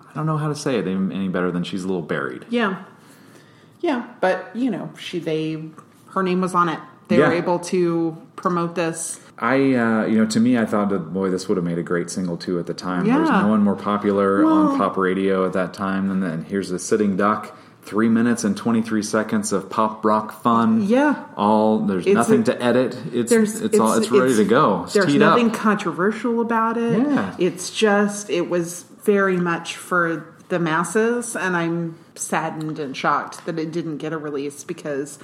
I 0.08 0.12
don't 0.14 0.26
know 0.26 0.36
how 0.36 0.48
to 0.48 0.54
say 0.54 0.76
it 0.78 0.86
any 0.86 1.28
better 1.28 1.50
than 1.50 1.62
she's 1.64 1.84
a 1.84 1.86
little 1.86 2.02
buried. 2.02 2.44
Yeah, 2.48 2.84
yeah, 3.80 4.08
but 4.20 4.54
you 4.54 4.70
know, 4.70 4.90
she 4.98 5.18
they 5.18 5.64
her 6.10 6.22
name 6.22 6.40
was 6.40 6.54
on 6.54 6.68
it. 6.68 6.80
They 7.08 7.18
were 7.18 7.32
able 7.32 7.58
to 7.58 8.16
promote 8.36 8.76
this. 8.76 9.20
I, 9.38 9.54
uh, 9.74 10.04
you 10.06 10.16
know, 10.18 10.26
to 10.26 10.38
me, 10.38 10.58
I 10.58 10.64
thought 10.66 10.90
that 10.90 11.12
boy, 11.12 11.30
this 11.30 11.48
would 11.48 11.56
have 11.56 11.64
made 11.64 11.78
a 11.78 11.82
great 11.82 12.08
single 12.10 12.36
too 12.36 12.58
at 12.60 12.66
the 12.66 12.74
time. 12.74 13.06
There 13.06 13.18
was 13.18 13.30
no 13.30 13.48
one 13.48 13.62
more 13.62 13.74
popular 13.74 14.44
Well- 14.44 14.68
on 14.68 14.78
pop 14.78 14.96
radio 14.96 15.44
at 15.46 15.54
that 15.54 15.74
time 15.74 16.08
than 16.08 16.20
then. 16.20 16.44
Here's 16.44 16.70
a 16.70 16.78
sitting 16.78 17.16
duck, 17.16 17.56
three 17.82 18.08
minutes 18.08 18.44
and 18.44 18.56
twenty 18.56 18.82
three 18.82 19.02
seconds 19.02 19.52
of 19.52 19.68
pop 19.70 20.04
rock 20.04 20.42
fun. 20.42 20.82
Yeah. 20.86 21.24
all 21.36 21.80
there's 21.80 22.06
It's 22.06 22.14
nothing 22.14 22.40
a- 22.42 22.44
to 22.44 22.62
edit. 22.62 22.96
It's 23.12 23.30
There's 23.30 23.60
it's, 23.60 23.78
all 23.78 23.94
it's 23.94 24.10
ready 24.10 24.36
to 24.36 24.44
go. 24.44 24.84
It's 24.84 24.92
there's 24.94 25.14
nothing 25.14 25.48
up. 25.50 25.54
controversial 25.54 26.40
about 26.40 26.76
it. 26.76 26.98
Yeah. 26.98 27.34
it's 27.38 27.70
just 27.70 28.30
it 28.30 28.48
was 28.50 28.84
very 29.04 29.36
much 29.38 29.76
for 29.76 30.34
the 30.50 30.58
masses, 30.58 31.36
and 31.36 31.56
I'm 31.56 31.96
saddened 32.16 32.78
and 32.78 32.96
shocked 32.96 33.46
that 33.46 33.58
it 33.58 33.70
didn't 33.72 33.98
get 33.98 34.12
a 34.12 34.18
release 34.18 34.62
because 34.64 35.18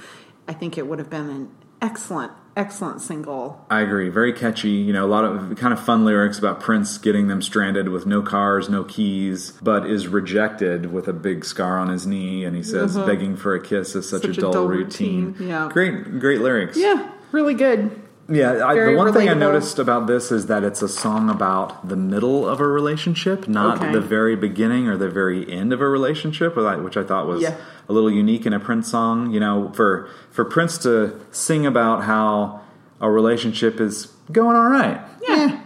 I 0.47 0.53
think 0.53 0.77
it 0.77 0.87
would 0.87 0.99
have 0.99 1.09
been 1.09 1.29
an 1.29 1.49
excellent, 1.81 2.31
excellent 2.57 3.01
single. 3.01 3.63
I 3.69 3.81
agree. 3.81 4.09
Very 4.09 4.33
catchy. 4.33 4.71
You 4.71 4.91
know, 4.91 5.05
a 5.05 5.07
lot 5.07 5.23
of 5.23 5.55
kind 5.57 5.71
of 5.71 5.79
fun 5.79 6.03
lyrics 6.03 6.37
about 6.39 6.59
Prince 6.59 6.97
getting 6.97 7.27
them 7.27 7.41
stranded 7.41 7.89
with 7.89 8.05
no 8.05 8.21
cars, 8.21 8.67
no 8.67 8.83
keys, 8.83 9.51
but 9.61 9.85
is 9.85 10.07
rejected 10.07 10.91
with 10.91 11.07
a 11.07 11.13
big 11.13 11.45
scar 11.45 11.77
on 11.77 11.89
his 11.89 12.05
knee, 12.05 12.43
and 12.43 12.55
he 12.55 12.63
says, 12.63 12.97
mm-hmm. 12.97 13.07
"Begging 13.07 13.37
for 13.37 13.55
a 13.55 13.61
kiss 13.61 13.95
is 13.95 14.09
such. 14.09 14.23
Such 14.23 14.37
a 14.37 14.41
dull, 14.41 14.67
routine." 14.67 15.35
yeah. 15.39 15.69
great, 15.71 16.19
great 16.19 16.41
lyrics. 16.41 16.75
Yeah, 16.75 17.11
really 17.31 17.53
good. 17.53 18.06
Yeah, 18.29 18.65
I, 18.67 18.75
the 18.75 18.95
one 18.95 19.13
thing 19.13 19.29
I 19.29 19.33
noticed 19.33 19.79
about 19.79 20.05
this 20.07 20.31
is 20.33 20.47
that 20.47 20.63
it's 20.63 20.81
a 20.81 20.89
song 20.89 21.29
about 21.29 21.87
the 21.87 21.95
middle 21.95 22.45
of 22.47 22.59
a 22.59 22.67
relationship, 22.67 23.47
not 23.47 23.77
Okay. 23.77 23.91
the 23.93 24.01
very 24.01 24.35
beginning 24.35 24.87
or 24.89 24.97
the 24.97 25.09
very 25.09 25.49
end 25.49 25.71
of 25.71 25.79
a 25.79 25.87
relationship, 25.87 26.57
which 26.57 26.97
I- 26.97 27.03
thought 27.03 27.25
was 27.25 27.41
Yeah. 27.41 27.55
a 27.87 27.93
little 27.93 28.11
unique 28.11 28.45
in 28.45 28.51
a 28.51 28.59
Prince 28.59 28.89
song. 28.91 29.31
You 29.31 29.39
know, 29.39 29.71
for 29.73 30.09
for 30.31 30.43
Prince 30.43 30.77
to 30.79 31.13
sing 31.31 31.65
about 31.65 32.03
how 32.03 32.59
a 32.99 33.09
relationship 33.09 33.79
is 33.79 34.07
going 34.31 34.57
all 34.57 34.69
right, 34.69 34.99
Yeah. 35.27 35.35
Eh, 35.51 35.57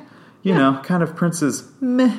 you 0.43 0.53
know, 0.53 0.79
kind 0.83 1.01
of 1.01 1.15
Prince's 1.15 1.63
meh. 1.81 2.11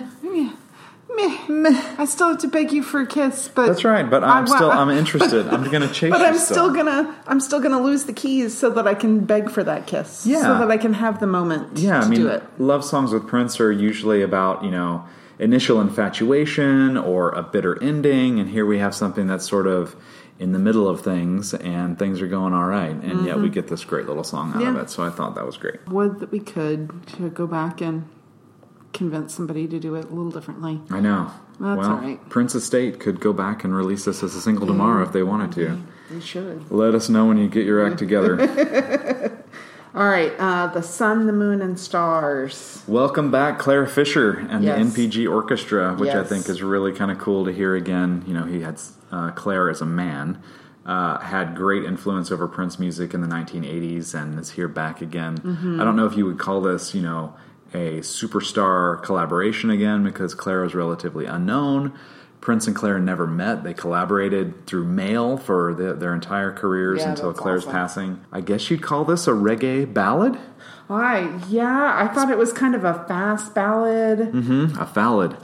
Meh, 1.17 1.39
meh. 1.49 1.95
I 1.99 2.05
still 2.07 2.29
have 2.29 2.39
to 2.39 2.49
beg 2.49 2.73
you 2.73 2.83
for 2.83 3.01
a 3.01 3.07
kiss, 3.07 3.49
but 3.49 3.67
That's 3.67 3.85
right, 3.85 4.09
but 4.09 4.25
I 4.25 4.39
I'm 4.39 4.45
wa- 4.47 4.57
still 4.57 4.71
I'm 4.71 4.91
interested. 4.91 5.47
I'm 5.49 5.65
going 5.71 5.83
to 5.89 5.93
chase. 5.93 6.11
But 6.11 6.21
you 6.21 6.27
I'm 6.27 6.39
still 6.39 6.73
gonna 6.73 7.15
I'm 7.27 7.41
still 7.41 7.61
gonna 7.61 7.81
lose 7.81 8.05
the 8.05 8.13
keys 8.13 8.57
so 8.57 8.71
that 8.71 8.87
I 8.87 8.95
can 8.95 9.21
beg 9.25 9.51
for 9.51 9.63
that 9.65 9.87
kiss. 9.87 10.27
Yeah. 10.27 10.43
So 10.43 10.59
that 10.59 10.71
I 10.71 10.79
can 10.79 10.95
have 10.95 11.21
the 11.21 11.27
moment 11.27 11.79
Yeah, 11.79 12.01
to 12.01 12.07
I 12.07 12.09
mean, 12.09 12.21
do 12.21 12.29
it. 12.29 12.43
love 12.59 12.85
songs 12.85 13.13
with 13.13 13.27
Prince 13.27 13.61
are 13.61 13.71
usually 13.73 14.23
about 14.23 14.65
you 14.65 14.71
know 14.71 15.05
initial 15.39 15.81
infatuation 15.81 16.97
or 16.97 17.31
a 17.31 17.43
bitter 17.43 17.83
ending, 17.83 18.39
and 18.39 18.49
here 18.51 18.65
we 18.67 18.79
have 18.79 18.95
something 18.95 19.27
that's 19.27 19.49
sort 19.49 19.67
of 19.67 19.97
in 20.39 20.53
the 20.53 20.59
middle 20.59 20.89
of 20.89 21.01
things, 21.03 21.53
and 21.55 21.99
things 21.99 22.21
are 22.21 22.27
going 22.27 22.53
all 22.53 22.65
right, 22.67 22.91
and 22.97 23.27
yet 23.27 23.39
we 23.39 23.49
get 23.49 23.69
this 23.69 23.85
great 23.85 24.07
little 24.07 24.25
song 24.25 24.51
out 24.51 24.57
of 24.57 24.63
Mm-hmm. 24.63 24.77
Yeah. 24.77 24.83
it. 24.83 24.91
So 24.91 25.05
I 25.05 25.11
thought 25.11 25.35
that 25.35 25.45
was 25.47 25.57
great. 25.57 25.87
Would 25.89 26.21
that 26.21 26.33
we 26.33 26.41
could 26.41 27.07
to 27.19 27.29
go 27.31 27.47
back 27.47 27.81
and 27.81 28.05
convince 28.93 29.35
somebody 29.35 29.67
to 29.69 29.79
do 29.79 29.95
it 29.95 30.05
a 30.05 30.09
little 30.09 30.31
differently. 30.31 30.81
I 30.91 31.01
know. 31.01 31.31
That's 31.61 31.79
well, 31.79 31.91
all 31.91 31.97
right. 31.97 32.29
Prince 32.29 32.55
Estate 32.55 32.99
could 32.99 33.21
go 33.21 33.33
back 33.33 33.65
and 33.65 33.75
release 33.75 34.05
this 34.05 34.23
as 34.23 34.35
a 34.35 34.41
single 34.41 34.67
tomorrow 34.67 35.03
if 35.03 35.13
they 35.13 35.23
wanted 35.23 35.53
to. 35.53 35.83
We 36.13 36.21
should. 36.21 36.71
Let 36.71 36.95
us 36.95 37.09
know 37.09 37.27
when 37.27 37.39
you 37.39 37.49
get 37.49 37.65
your 37.65 37.87
act 37.87 37.99
together. 37.99 38.39
All 39.95 40.09
right, 40.09 40.33
uh, 40.39 40.69
the 40.69 40.83
sun, 40.83 41.27
the 41.27 41.35
moon, 41.35 41.61
and 41.61 41.79
stars. 41.79 42.83
Welcome 42.89 43.31
back, 43.31 43.59
Clare 43.59 43.87
Fischer 43.87 44.39
and 44.49 44.65
Yes. 44.65 44.95
the 44.95 45.07
NPG 45.07 45.31
Orchestra, 45.31 45.95
which 45.95 46.15
I 46.15 46.25
think 46.25 46.49
is 46.49 46.63
really 46.63 46.93
kind 46.93 47.11
of 47.11 47.19
cool 47.19 47.45
to 47.45 47.53
hear 47.53 47.75
again. 47.77 48.25
You 48.27 48.33
know, 48.33 48.45
he 48.45 48.63
had 48.63 48.81
uh, 49.11 49.33
Clare 49.33 49.69
as 49.69 49.83
a 49.83 49.87
man, 49.87 50.43
uh, 50.87 51.19
had 51.19 51.55
great 51.55 51.85
influence 51.85 52.33
over 52.33 52.49
Prince 52.49 52.79
music 52.79 53.13
in 53.13 53.21
the 53.21 53.27
1980s 53.29 54.15
and 54.15 54.39
is 54.39 54.53
here 54.53 54.67
back 54.67 55.03
again. 55.03 55.37
Mm-hmm. 55.37 55.79
I 55.79 55.85
don't 55.85 55.97
know 55.97 56.07
if 56.07 56.17
you 56.17 56.25
would 56.25 56.39
call 56.39 56.63
this, 56.63 56.95
you 56.95 57.03
know, 57.03 57.35
a 57.75 58.01
superstar 58.01 59.03
collaboration 59.03 59.71
again 59.71 60.03
because 60.05 60.35
Clare 60.35 60.63
was 60.63 60.75
relatively 60.75 61.27
unknown. 61.27 61.93
Prince 62.41 62.67
and 62.67 62.75
Clare 62.75 62.99
never 62.99 63.27
met. 63.27 63.63
They 63.63 63.73
collaborated 63.73 64.67
through 64.67 64.85
mail 64.87 65.37
for 65.37 65.75
the, 65.75 65.95
their 65.95 66.13
entire 66.13 66.51
careers 66.53 67.01
Yeah, 67.01 67.11
until 67.11 67.33
Clare's 67.33 67.63
awesome. 67.63 67.73
passing. 67.73 68.21
I 68.33 68.41
guess 68.41 68.69
you'd 68.71 68.83
call 68.83 69.05
this 69.05 69.29
a 69.29 69.31
reggae 69.31 69.93
ballad? 69.93 70.37
Why? 70.89 71.39
Yeah, 71.49 71.95
I 71.95 72.13
thought 72.13 72.31
it 72.31 72.37
was 72.37 72.53
kind 72.53 72.75
of 72.75 72.83
a 72.85 73.05
fast 73.07 73.55
ballad. 73.55 74.19
Mm-hmm, 74.33 74.77
a 74.79 74.87
ballad. 74.87 75.37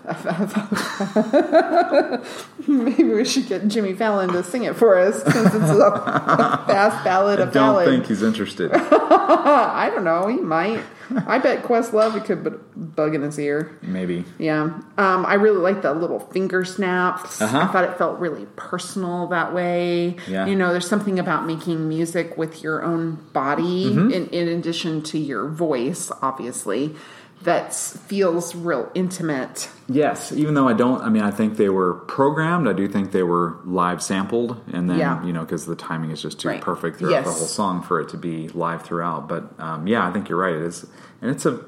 Maybe 2.69 3.05
we 3.15 3.25
should 3.25 3.47
get 3.47 3.69
Jimmy 3.69 3.95
Fallon 3.95 4.31
to 4.33 4.43
sing 4.43 4.65
it 4.65 4.77
for 4.77 4.99
us 4.99 5.23
since 5.23 5.55
it's 5.55 5.55
a 5.71 5.91
fast 6.67 7.03
ballad, 7.05 7.39
a 7.41 7.45
Don't 7.45 7.53
ballad. 7.55 7.89
think 7.89 8.07
he's 8.07 8.23
interested. 8.23 8.73
I 8.75 9.91
don't 9.95 10.05
know. 10.05 10.27
He 10.27 10.37
might. 10.37 10.83
I 11.27 11.39
bet 11.39 11.63
Questlove 11.63 12.25
could 12.25 12.43
put 12.45 12.95
bug 12.97 13.15
in 13.15 13.23
his 13.23 13.39
ear. 13.39 13.77
Maybe. 13.83 14.25
Yeah. 14.39 14.63
Um, 14.97 15.25
I 15.27 15.35
really 15.35 15.59
like 15.59 15.83
the 15.83 15.93
little 15.95 16.21
finger 16.21 16.65
snaps. 16.65 17.41
Uh-huh. 17.41 17.59
I 17.61 17.67
thought 17.69 17.85
it 17.85 17.97
felt 17.99 18.19
really 18.19 18.47
personal 18.57 19.27
that 19.29 19.55
way. 19.55 20.17
Yeah. 20.29 20.47
You 20.47 20.57
know, 20.57 20.71
there's 20.73 20.89
something 20.89 21.19
about 21.19 21.47
making 21.47 21.89
music 21.89 22.37
with 22.37 22.63
your 22.63 22.83
own 22.83 23.17
body, 23.33 23.87
Mm-hmm. 23.91 24.11
in, 24.11 24.27
in 24.29 24.49
addition 24.49 25.03
to 25.05 25.19
your 25.19 25.49
voice, 25.49 26.11
obviously, 26.23 26.95
that 27.43 27.73
feels 27.75 28.55
real 28.55 28.91
intimate. 28.95 29.69
Yes, 29.89 30.33
even 30.33 30.55
though 30.55 30.69
I 30.69 30.73
don't, 30.73 31.01
I 31.03 31.09
mean, 31.09 31.23
I 31.23 31.31
think 31.31 31.57
they 31.57 31.69
were 31.69 31.95
programmed. 31.95 32.69
I 32.69 32.73
do 32.73 32.89
think 32.89 33.13
they 33.13 33.23
were 33.23 33.59
live 33.65 34.03
sampled, 34.03 34.61
and 34.73 34.91
then 34.91 34.99
Yeah. 34.99 35.25
you 35.25 35.33
know, 35.33 35.41
because 35.43 35.65
the 35.67 35.77
timing 35.77 36.11
is 36.11 36.21
just 36.21 36.41
too 36.41 36.49
Right. 36.49 36.61
perfect 36.61 36.99
throughout 36.99 37.13
Yes. 37.13 37.25
the 37.27 37.31
whole 37.33 37.47
song 37.47 37.83
for 37.83 38.01
it 38.01 38.09
to 38.11 38.17
be 38.17 38.49
live 38.55 38.83
throughout. 38.83 39.29
But 39.29 39.51
um, 39.59 39.87
yeah, 39.87 40.07
I 40.07 40.11
think 40.13 40.29
you're 40.29 40.39
right. 40.39 40.55
It 40.55 40.63
is, 40.63 40.87
and 41.23 41.31
it's 41.31 41.47
a, 41.47 41.61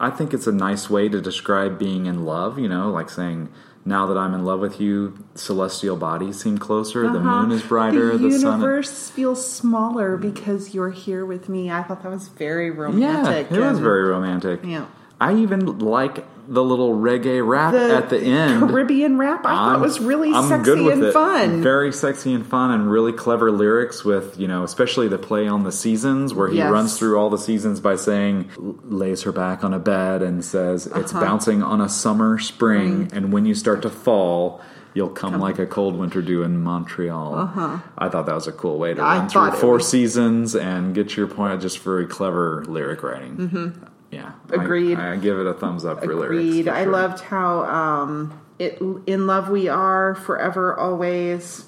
I 0.00 0.10
think 0.10 0.34
it's 0.34 0.46
a 0.46 0.52
nice 0.52 0.90
way 0.90 1.08
to 1.08 1.20
describe 1.20 1.78
being 1.78 2.06
in 2.06 2.24
love. 2.24 2.58
You 2.58 2.68
know, 2.68 2.90
like 2.90 3.08
saying, 3.08 3.48
"Now 3.84 4.06
that 4.08 4.18
I'm 4.18 4.34
in 4.34 4.44
love 4.44 4.58
with 4.60 4.80
you, 4.80 5.14
celestial 5.36 5.96
bodies 5.96 6.40
seem 6.40 6.58
closer. 6.58 7.08
The 7.10 7.20
moon 7.20 7.52
is 7.52 7.62
brighter. 7.62 8.08
Uh-huh. 8.10 8.18
The, 8.18 8.28
The, 8.30 8.38
sun." 8.40 8.60
universe 8.60 9.08
feels 9.10 9.48
smaller 9.48 10.16
because 10.16 10.74
you're 10.74 10.90
here 10.90 11.24
with 11.24 11.48
me. 11.48 11.70
I 11.70 11.82
thought 11.84 12.02
that 12.02 12.10
was 12.10 12.28
very 12.28 12.70
romantic. 12.72 13.46
Yeah, 13.50 13.56
it 13.58 13.70
was 13.70 13.78
very 13.78 14.02
romantic. 14.04 14.60
Yeah. 14.64 14.86
I 15.24 15.34
even 15.36 15.78
like 15.78 16.24
the 16.46 16.62
little 16.62 16.92
reggae 16.94 17.46
rap 17.46 17.72
The 17.72 17.96
at 17.96 18.10
the 18.10 18.18
end. 18.20 18.60
Caribbean 18.60 19.16
rap, 19.16 19.46
I 19.46 19.54
thought 19.54 19.72
I'm- 19.72 19.80
was 19.80 19.98
really 19.98 20.30
I'm 20.32 20.44
sexy 20.44 20.90
and 20.90 21.02
it. 21.04 21.12
fun. 21.14 21.62
Very 21.62 21.90
sexy 21.90 22.34
and 22.34 22.44
fun, 22.44 22.70
and 22.70 22.90
really 22.90 23.12
clever 23.12 23.50
lyrics 23.50 24.04
with 24.04 24.38
you 24.38 24.46
know, 24.46 24.62
especially 24.62 25.08
the 25.08 25.16
play 25.16 25.48
on 25.48 25.62
the 25.64 25.72
seasons, 25.72 26.34
where 26.34 26.48
he 26.48 26.58
Yes. 26.58 26.70
runs 26.70 26.98
through 26.98 27.16
all 27.18 27.30
the 27.30 27.38
seasons 27.38 27.80
by 27.80 27.96
saying, 27.96 28.50
lays 28.86 29.22
her 29.22 29.32
back 29.32 29.64
on 29.64 29.72
a 29.72 29.78
bed 29.78 30.20
and 30.22 30.44
says, 30.44 30.86
"It's 30.94 31.12
Uh-huh. 31.14 31.24
bouncing 31.24 31.62
on 31.62 31.80
a 31.80 31.88
summer 31.88 32.38
spring, 32.38 33.06
Mm. 33.06 33.16
and 33.16 33.32
when 33.32 33.46
you 33.46 33.54
start 33.54 33.80
to 33.82 33.88
fall." 33.90 34.60
You'll 34.96 35.08
come, 35.08 35.40
like 35.40 35.58
a 35.58 35.66
cold 35.66 35.98
winter 35.98 36.22
dew 36.22 36.44
in 36.44 36.62
Montreal. 36.62 37.80
I 37.98 38.08
thought 38.08 38.26
that 38.26 38.34
was 38.36 38.46
a 38.46 38.52
cool 38.52 38.78
way 38.78 38.94
to 38.94 39.02
Uh-huh. 39.02 39.10
I 39.10 39.18
run 39.18 39.28
through 39.28 39.50
four 39.58 39.74
was- 39.74 39.88
seasons 39.88 40.54
and 40.54 40.94
get 40.94 41.16
your 41.16 41.26
point. 41.26 41.60
Just 41.60 41.80
very 41.80 42.06
clever 42.06 42.62
lyric 42.68 43.02
writing. 43.02 43.72
Yeah. 44.14 44.32
Agreed. 44.50 44.98
I, 44.98 45.16
give 45.16 45.38
it 45.38 45.46
a 45.46 45.54
thumbs 45.54 45.84
up 45.84 46.00
for 46.04 46.14
lyrics. 46.14 46.42
Agreed. 46.44 46.64
for 46.66 46.70
I 46.72 46.82
sure. 46.84 46.92
loved 46.92 47.20
how 47.20 47.64
um, 47.64 48.40
it 48.58 48.80
in 49.06 49.26
love 49.26 49.48
we 49.50 49.68
are 49.68 50.14
forever 50.14 50.78
always. 50.78 51.66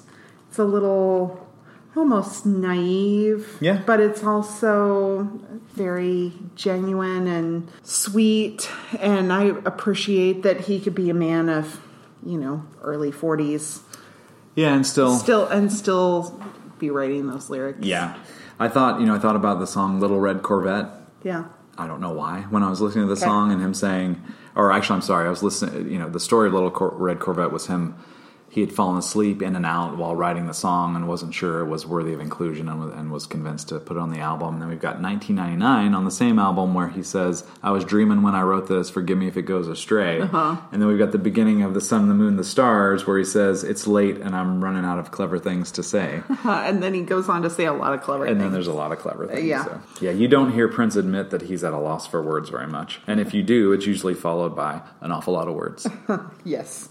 It's 0.49 0.57
a 0.59 0.63
little 0.63 1.45
almost 1.95 2.45
naive, 2.45 3.57
Yeah. 3.59 3.81
but 3.85 3.99
it's 3.99 4.23
also 4.23 5.23
very 5.73 6.31
genuine 6.55 7.27
and 7.27 7.67
sweet. 7.83 8.69
And 8.99 9.33
I 9.33 9.45
appreciate 9.65 10.43
that 10.43 10.61
he 10.61 10.79
could 10.79 10.95
be 10.95 11.09
a 11.09 11.13
man 11.13 11.49
of 11.49 11.81
you 12.25 12.37
know 12.37 12.63
early 12.81 13.11
forties, 13.11 13.81
Yeah, 14.55 14.73
and 14.73 14.85
still, 14.85 15.15
still 15.17 15.47
and 15.47 15.71
still 15.71 16.39
be 16.79 16.89
writing 16.91 17.27
those 17.27 17.49
lyrics. 17.49 17.85
Yeah. 17.85 18.15
I 18.59 18.67
thought, 18.69 18.99
you 18.99 19.05
know, 19.05 19.13
I 19.15 19.19
thought 19.19 19.35
about 19.35 19.59
the 19.59 19.67
song 19.67 19.99
Little 19.99 20.19
Red 20.19 20.41
Corvette. 20.43 20.87
yeah. 21.23 21.45
I 21.77 21.87
don't 21.87 22.01
know 22.01 22.11
why. 22.11 22.41
When 22.49 22.63
I 22.63 22.69
was 22.69 22.81
listening 22.81 23.03
to 23.07 23.13
the 23.13 23.19
Okay. 23.19 23.25
song 23.29 23.51
and 23.51 23.61
him 23.61 23.73
saying, 23.73 24.21
or 24.55 24.71
actually, 24.71 24.95
I'm 24.95 25.01
sorry, 25.01 25.27
I 25.27 25.29
was 25.29 25.43
listening, 25.43 25.91
you 25.91 25.99
know, 25.99 26.09
the 26.09 26.19
story 26.19 26.47
of 26.47 26.53
Little 26.53 26.71
Cor- 26.71 26.93
Red 26.95 27.19
Corvette 27.19 27.51
was 27.51 27.67
him. 27.67 27.95
He 28.49 28.61
had 28.61 28.71
fallen 28.71 28.97
asleep 28.97 29.41
in 29.41 29.55
and 29.55 29.65
out 29.65 29.97
while 29.97 30.15
writing 30.15 30.47
the 30.47 30.53
song 30.53 30.95
and 30.95 31.07
wasn't 31.07 31.33
sure 31.33 31.59
it 31.59 31.67
was 31.67 31.85
worthy 31.85 32.13
of 32.13 32.19
inclusion 32.19 32.69
and 32.69 32.79
was, 32.79 32.93
and 32.93 33.11
was 33.11 33.27
convinced 33.27 33.69
to 33.69 33.79
put 33.79 33.97
it 33.97 33.99
on 33.99 34.09
the 34.09 34.19
album. 34.19 34.53
And 34.53 34.61
then 34.61 34.69
we've 34.69 34.79
got 34.79 35.01
1999 35.01 35.93
on 35.93 36.05
the 36.05 36.11
same 36.11 36.39
album 36.39 36.73
where 36.73 36.87
he 36.89 37.03
says, 37.03 37.45
I 37.61 37.71
was 37.71 37.83
dreaming 37.83 38.21
when 38.21 38.35
I 38.35 38.41
wrote 38.41 38.67
this, 38.67 38.89
forgive 38.89 39.17
me 39.17 39.27
if 39.27 39.37
it 39.37 39.43
goes 39.43 39.67
astray. 39.67 40.21
Uh-huh. 40.21 40.57
And 40.71 40.81
then 40.81 40.87
we've 40.87 40.97
got 40.97 41.11
the 41.11 41.17
beginning 41.17 41.61
of 41.61 41.73
The 41.73 41.81
Sun, 41.81 42.07
the 42.07 42.13
Moon, 42.13 42.37
the 42.37 42.43
Stars 42.43 43.05
where 43.05 43.17
he 43.17 43.25
says, 43.25 43.63
It's 43.63 43.85
late 43.85 44.17
and 44.17 44.35
I'm 44.35 44.63
running 44.63 44.85
out 44.85 44.99
of 44.99 45.11
clever 45.11 45.39
things 45.39 45.71
to 45.73 45.83
say. 45.83 46.21
and 46.43 46.81
then 46.81 46.93
he 46.93 47.01
goes 47.01 47.29
on 47.29 47.41
to 47.43 47.49
say 47.49 47.65
a 47.65 47.73
lot 47.73 47.93
of 47.93 48.01
clever 48.01 48.25
things. 48.25 48.33
And 48.33 48.41
then 48.41 48.53
there's 48.53 48.67
a 48.67 48.73
lot 48.73 48.91
of 48.91 48.99
clever 48.99 49.27
things. 49.27 49.45
Yeah. 49.45 49.65
So. 49.65 49.81
Yeah, 50.01 50.11
you 50.11 50.27
don't 50.27 50.51
hear 50.51 50.67
Prince 50.67 50.95
admit 50.95 51.29
that 51.31 51.43
he's 51.43 51.63
at 51.63 51.73
a 51.73 51.79
loss 51.79 52.07
for 52.07 52.21
words 52.21 52.49
very 52.49 52.67
much. 52.67 53.01
And 53.07 53.19
if 53.19 53.33
you 53.33 53.43
do, 53.43 53.71
it's 53.73 53.85
usually 53.85 54.13
followed 54.13 54.55
by 54.55 54.81
an 55.01 55.11
awful 55.11 55.33
lot 55.33 55.47
of 55.47 55.55
words. 55.55 55.87
Yes. 56.43 56.89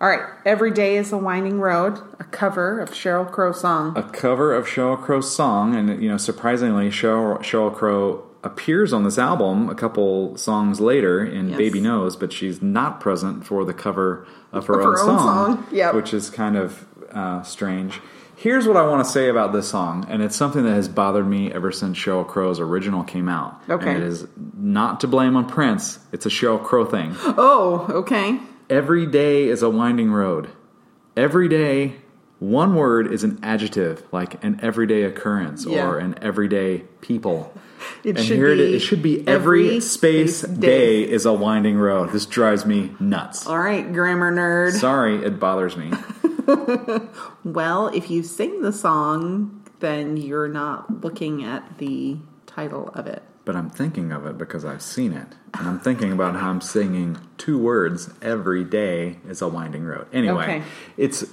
All 0.00 0.08
right. 0.08 0.22
Every 0.46 0.70
day 0.70 0.96
is 0.96 1.12
a 1.12 1.18
winding 1.18 1.60
road. 1.60 1.98
A 2.18 2.24
cover 2.24 2.80
of 2.80 2.90
Sheryl 2.90 3.30
Crow 3.30 3.52
song. 3.52 3.96
a 3.96 4.02
cover 4.02 4.54
of 4.54 4.66
Sheryl 4.66 5.00
Crow's 5.00 5.34
song, 5.34 5.74
and 5.74 6.02
you 6.02 6.08
know, 6.08 6.16
surprisingly, 6.16 6.88
Cheryl, 6.88 7.38
Sheryl 7.40 7.74
Crow 7.74 8.24
appears 8.42 8.94
on 8.94 9.04
this 9.04 9.18
album 9.18 9.68
a 9.68 9.74
couple 9.74 10.34
songs 10.38 10.80
later 10.80 11.22
in 11.22 11.50
Yes. 11.50 11.58
Baby 11.58 11.80
Knows, 11.82 12.16
but 12.16 12.32
she's 12.32 12.62
not 12.62 12.98
present 12.98 13.44
for 13.46 13.66
the 13.66 13.74
cover 13.74 14.26
of 14.52 14.66
her, 14.66 14.80
Of 14.80 14.86
own, 14.86 14.92
her 14.94 15.00
own 15.00 15.06
song, 15.18 15.56
song, 15.56 15.66
yep. 15.70 15.94
which 15.94 16.14
is 16.14 16.30
kind 16.30 16.56
of 16.56 16.86
uh, 17.12 17.42
strange. 17.42 18.00
Here's 18.36 18.66
what 18.66 18.78
I 18.78 18.86
want 18.86 19.04
to 19.04 19.12
say 19.12 19.28
about 19.28 19.52
this 19.52 19.68
song, 19.68 20.06
and 20.08 20.22
it's 20.22 20.34
something 20.34 20.64
that 20.64 20.72
has 20.72 20.88
bothered 20.88 21.26
me 21.28 21.52
ever 21.52 21.70
since 21.70 21.98
Sheryl 21.98 22.26
Crow's 22.26 22.58
original 22.58 23.04
came 23.04 23.28
out. 23.28 23.60
Okay. 23.68 23.90
And 23.90 24.02
it 24.02 24.06
is 24.06 24.26
not 24.56 25.00
to 25.00 25.06
blame 25.08 25.36
on 25.36 25.46
Prince, 25.46 25.98
it's 26.10 26.24
a 26.24 26.30
Sheryl 26.30 26.64
Crow 26.64 26.86
thing. 26.86 27.14
Oh, 27.22 27.86
okay. 27.90 28.38
Every 28.70 29.04
day 29.04 29.48
is 29.48 29.62
a 29.62 29.68
winding 29.68 30.12
road. 30.12 30.48
Every 31.16 31.48
day, 31.48 31.96
one 32.38 32.74
word 32.76 33.12
is 33.12 33.24
an 33.24 33.40
adjective, 33.42 34.04
like 34.12 34.42
an 34.44 34.60
everyday 34.62 35.02
occurrence 35.02 35.66
Yeah. 35.66 35.86
or 35.88 35.98
an 35.98 36.14
everyday 36.22 36.84
people. 37.00 37.52
It 38.04 38.16
and 38.18 38.26
should 38.26 38.36
here 38.36 38.48
it 38.48 38.56
be 38.56 38.74
is. 38.74 38.82
It 38.82 38.86
should 38.86 39.02
be 39.02 39.26
every, 39.26 39.64
every 39.68 39.80
space, 39.80 40.40
space 40.40 40.50
day. 40.58 41.04
day. 41.04 41.10
is 41.10 41.24
a 41.26 41.32
winding 41.32 41.78
road. 41.78 42.12
This 42.12 42.26
drives 42.26 42.64
me 42.66 42.94
nuts. 43.00 43.46
All 43.46 43.58
right, 43.58 43.90
grammar 43.90 44.30
nerd. 44.30 44.72
Sorry, 44.78 45.24
it 45.24 45.40
bothers 45.40 45.76
me. 45.76 45.90
Well, 47.44 47.88
if 47.88 48.10
you 48.10 48.22
sing 48.22 48.60
the 48.62 48.72
song, 48.72 49.62
then 49.80 50.16
you're 50.18 50.48
not 50.48 51.02
looking 51.02 51.42
at 51.44 51.78
the 51.78 52.18
title 52.46 52.90
of 52.94 53.06
it. 53.06 53.22
But 53.44 53.56
I'm 53.56 53.70
thinking 53.70 54.12
of 54.12 54.26
it 54.26 54.36
because 54.36 54.64
I've 54.64 54.82
seen 54.82 55.12
it. 55.12 55.28
And 55.54 55.68
I'm 55.68 55.80
thinking 55.80 56.12
about 56.12 56.36
how 56.36 56.48
I'm 56.50 56.60
singing 56.60 57.18
two 57.38 57.58
words 57.58 58.10
every 58.22 58.64
day 58.64 59.18
is 59.28 59.42
a 59.42 59.48
winding 59.48 59.84
road. 59.84 60.06
Anyway, 60.12 60.42
Okay. 60.44 60.62
it's 60.96 61.24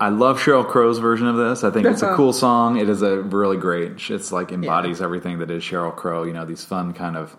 I 0.00 0.08
love 0.08 0.38
Sheryl 0.40 0.66
Crow's 0.66 0.98
version 0.98 1.26
of 1.26 1.36
this. 1.36 1.62
I 1.64 1.70
think 1.70 1.86
it's 1.86 2.02
a 2.02 2.14
cool 2.16 2.32
song. 2.32 2.78
It 2.78 2.88
is 2.88 3.02
a 3.02 3.20
really 3.20 3.58
great. 3.58 3.92
It's 4.10 4.32
like 4.32 4.50
embodies 4.52 5.02
everything 5.02 5.40
that 5.40 5.50
is 5.50 5.62
Sheryl 5.62 5.94
Crow. 5.94 6.22
You 6.24 6.32
know, 6.32 6.44
these 6.46 6.64
fun 6.64 6.94
kind 6.94 7.16
of 7.16 7.36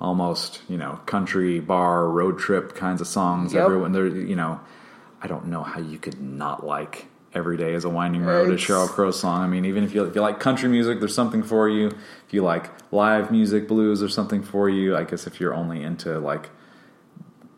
almost 0.00 0.60
you 0.68 0.76
know 0.78 0.98
country 1.06 1.60
bar 1.60 2.08
road 2.08 2.38
trip 2.38 2.74
kinds 2.74 3.00
of 3.00 3.06
songs. 3.06 3.52
Yep. 3.52 3.64
Everyone 3.64 3.92
there, 3.92 4.06
you 4.06 4.36
know, 4.36 4.60
I 5.20 5.26
don't 5.26 5.46
know 5.46 5.62
how 5.62 5.80
you 5.80 5.98
could 5.98 6.20
not 6.22 6.64
like 6.64 7.06
Every 7.34 7.56
Day 7.56 7.72
is 7.74 7.84
a 7.84 7.88
Winding 7.88 8.24
Road, 8.24 8.50
a 8.50 8.52
It's- 8.54 8.60
Sheryl 8.60 8.88
Crow 8.88 9.10
song. 9.10 9.42
I 9.42 9.46
mean, 9.46 9.64
even 9.64 9.84
if 9.84 9.94
you 9.94 10.04
if 10.04 10.14
you 10.14 10.20
like 10.20 10.38
country 10.38 10.68
music, 10.68 10.98
there's 11.00 11.14
something 11.14 11.42
for 11.42 11.68
you. 11.68 11.86
If 11.88 12.32
you 12.32 12.42
like 12.42 12.70
live 12.92 13.30
music, 13.30 13.68
blues, 13.68 14.00
there's 14.00 14.14
something 14.14 14.42
for 14.42 14.68
you. 14.68 14.96
I 14.96 15.04
guess 15.04 15.26
if 15.26 15.40
you're 15.40 15.54
only 15.54 15.82
into 15.82 16.18
like 16.18 16.50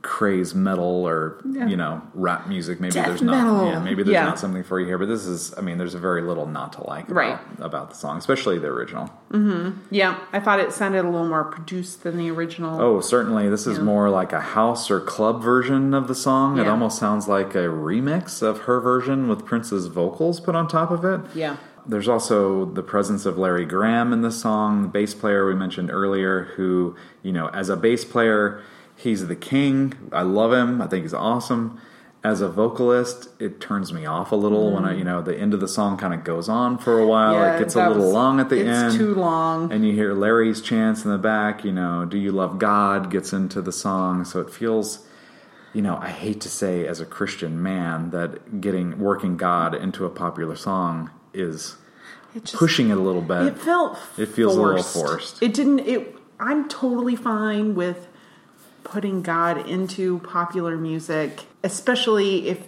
craze 0.04 0.54
metal 0.54 0.84
or 1.08 1.38
Yeah. 1.44 1.66
you 1.66 1.76
know 1.76 2.02
rap 2.14 2.46
music, 2.46 2.78
maybe 2.78 2.92
Death 2.92 3.06
there's 3.08 3.22
not. 3.22 3.66
Yeah, 3.66 3.80
maybe 3.80 4.02
there's 4.04 4.14
not 4.24 4.38
something 4.38 4.62
for 4.62 4.78
you 4.78 4.86
here. 4.86 4.98
But 4.98 5.08
this 5.08 5.26
is, 5.26 5.52
I 5.58 5.62
mean, 5.62 5.78
there's 5.78 5.94
a 5.94 5.98
very 5.98 6.22
little 6.22 6.46
not 6.46 6.74
to 6.74 6.86
like 6.86 7.06
about, 7.06 7.16
Right. 7.16 7.38
about 7.58 7.88
the 7.90 7.96
song, 7.96 8.18
especially 8.18 8.58
the 8.58 8.68
original. 8.68 9.10
Mm-hmm. 9.32 9.78
Yeah, 9.90 10.18
I 10.32 10.38
thought 10.40 10.60
it 10.60 10.72
sounded 10.72 11.04
a 11.04 11.08
little 11.10 11.26
more 11.26 11.44
produced 11.44 12.02
than 12.04 12.16
the 12.18 12.30
original. 12.30 12.80
Oh, 12.80 13.00
certainly. 13.00 13.48
This 13.48 13.66
is 13.66 13.80
more 13.80 14.10
like 14.10 14.32
a 14.32 14.40
house 14.40 14.90
or 14.90 15.00
club 15.00 15.42
version 15.42 15.94
of 15.94 16.06
the 16.06 16.14
song. 16.14 16.58
It 16.58 16.68
almost 16.68 16.98
sounds 16.98 17.26
like 17.26 17.54
a 17.54 17.66
remix 17.68 18.42
of 18.42 18.60
her 18.62 18.78
version 18.80 19.26
with 19.28 19.44
Prince's 19.44 19.86
vocals 19.86 20.38
put 20.38 20.54
on 20.54 20.68
top 20.68 20.90
of 20.90 21.04
it. 21.04 21.20
Yeah. 21.34 21.56
There's 21.86 22.08
also 22.08 22.64
the 22.64 22.82
presence 22.82 23.26
of 23.26 23.36
Larry 23.36 23.66
Graham 23.66 24.12
in 24.12 24.22
the 24.22 24.30
song, 24.30 24.82
the 24.82 24.88
bass 24.88 25.12
player 25.14 25.46
we 25.46 25.54
mentioned 25.54 25.90
earlier, 25.90 26.44
who, 26.56 26.94
you 27.22 27.30
know, 27.32 27.48
as 27.48 27.68
a 27.68 27.76
bass 27.76 28.04
player, 28.06 28.60
he's 28.96 29.26
the 29.26 29.36
king. 29.36 29.92
I 30.12 30.22
love 30.22 30.52
him. 30.52 30.80
I 30.80 30.86
think 30.86 31.04
he's 31.04 31.14
awesome. 31.14 31.80
as 32.24 32.40
a 32.40 32.48
vocalist, 32.48 33.28
it 33.38 33.60
turns 33.60 33.92
me 33.92 34.06
off 34.06 34.32
a 34.32 34.36
little 34.36 34.72
when 34.72 34.86
I, 34.86 34.94
mm. 34.94 34.98
you 34.98 35.04
know, 35.04 35.20
the 35.20 35.36
end 35.38 35.52
of 35.52 35.60
the 35.60 35.68
song 35.68 35.98
kind 35.98 36.14
of 36.14 36.24
goes 36.24 36.48
on 36.48 36.78
for 36.78 36.98
a 36.98 37.06
while. 37.06 37.34
Yeah, 37.34 37.56
it 37.56 37.58
gets 37.58 37.74
a 37.74 37.86
little 37.86 38.04
was- 38.04 38.14
long 38.14 38.40
at 38.40 38.48
the 38.48 38.60
it's 38.60 38.94
end. 38.94 38.94
too 38.96 39.14
long. 39.14 39.70
And 39.70 39.86
you 39.86 39.92
hear 39.92 40.14
Larry's 40.14 40.62
chants 40.62 41.04
in 41.04 41.10
the 41.10 41.18
back, 41.18 41.64
you 41.64 41.72
know, 41.72 42.06
do 42.06 42.16
you 42.16 42.32
love 42.32 42.58
God 42.58 43.10
gets 43.10 43.34
into 43.34 43.60
the 43.60 43.72
song. 43.72 44.24
So 44.24 44.40
it 44.40 44.48
feels, 44.48 45.06
you 45.74 45.82
know, 45.82 45.98
I 46.00 46.08
hate 46.08 46.40
to 46.40 46.48
say 46.48 46.86
as 46.86 46.98
a 46.98 47.04
Christian 47.04 47.62
man 47.62 48.08
that 48.10 48.58
getting 48.62 48.98
working 48.98 49.36
God 49.36 49.74
into 49.74 50.06
a 50.06 50.10
popular 50.10 50.56
song 50.56 51.10
is 51.34 51.76
It 52.34 52.44
just 52.44 52.54
pushing 52.56 52.88
it 52.88 52.96
a 52.96 53.02
little 53.02 53.20
bit. 53.20 53.42
It 53.48 53.58
felt. 53.58 53.98
It 54.16 54.30
feels 54.30 54.56
a 54.56 54.62
little 54.62 54.82
forced. 54.82 54.94
forced. 54.94 55.42
It 55.42 55.52
didn't. 55.52 55.80
It. 55.80 56.16
I'm 56.40 56.70
totally 56.70 57.16
fine 57.16 57.74
with 57.74 58.08
putting 58.84 59.22
God 59.22 59.68
into 59.68 60.18
popular 60.20 60.76
music, 60.76 61.44
especially 61.62 62.48
if 62.48 62.66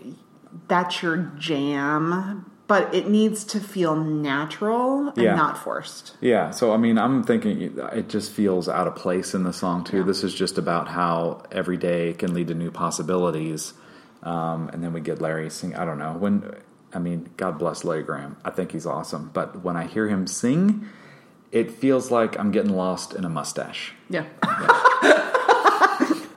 that's 0.69 1.03
your 1.03 1.31
jam. 1.39 2.51
But 2.69 2.93
it 2.93 3.09
needs 3.09 3.45
to 3.45 3.61
feel 3.61 3.95
natural 3.95 5.11
and 5.11 5.19
Yeah. 5.19 5.37
not 5.37 5.57
forced. 5.57 6.17
Yeah, 6.21 6.51
so 6.51 6.73
I 6.73 6.79
mean, 6.79 6.99
I'm 6.99 7.23
thinking 7.23 7.61
it 7.93 8.09
just 8.09 8.33
feels 8.33 8.69
out 8.69 8.89
of 8.89 8.97
place 8.97 9.35
in 9.35 9.45
the 9.45 9.53
song 9.53 9.85
too. 9.85 10.03
This 10.03 10.25
is 10.25 10.35
just 10.35 10.59
about 10.59 10.89
how 10.89 11.43
every 11.53 11.77
day 11.77 12.13
can 12.15 12.35
lead 12.35 12.49
to 12.49 12.55
new 12.55 12.73
possibilities, 12.73 13.73
um, 14.25 14.69
and 14.73 14.83
then 14.83 14.93
we 14.93 15.01
get 15.01 15.21
Larry 15.21 15.49
sing. 15.49 15.77
I 15.77 15.85
don't 15.85 15.99
know 15.99 16.15
when. 16.19 16.43
I 16.93 16.99
mean, 16.99 17.29
God 17.37 17.57
bless 17.59 17.85
Larry 17.85 18.03
Graham. 18.03 18.37
I 18.45 18.51
think 18.51 18.73
he's 18.73 18.87
awesome, 18.87 19.31
but 19.33 19.63
when 19.63 19.77
I 19.77 19.85
hear 19.87 20.09
him 20.09 20.27
sing, 20.27 20.87
it 21.53 21.71
feels 21.71 22.11
like 22.11 22.37
I'm 22.37 22.51
getting 22.51 22.75
lost 22.75 23.15
in 23.15 23.25
a 23.25 23.29
mustache. 23.29 23.93
Yeah. 24.11 24.25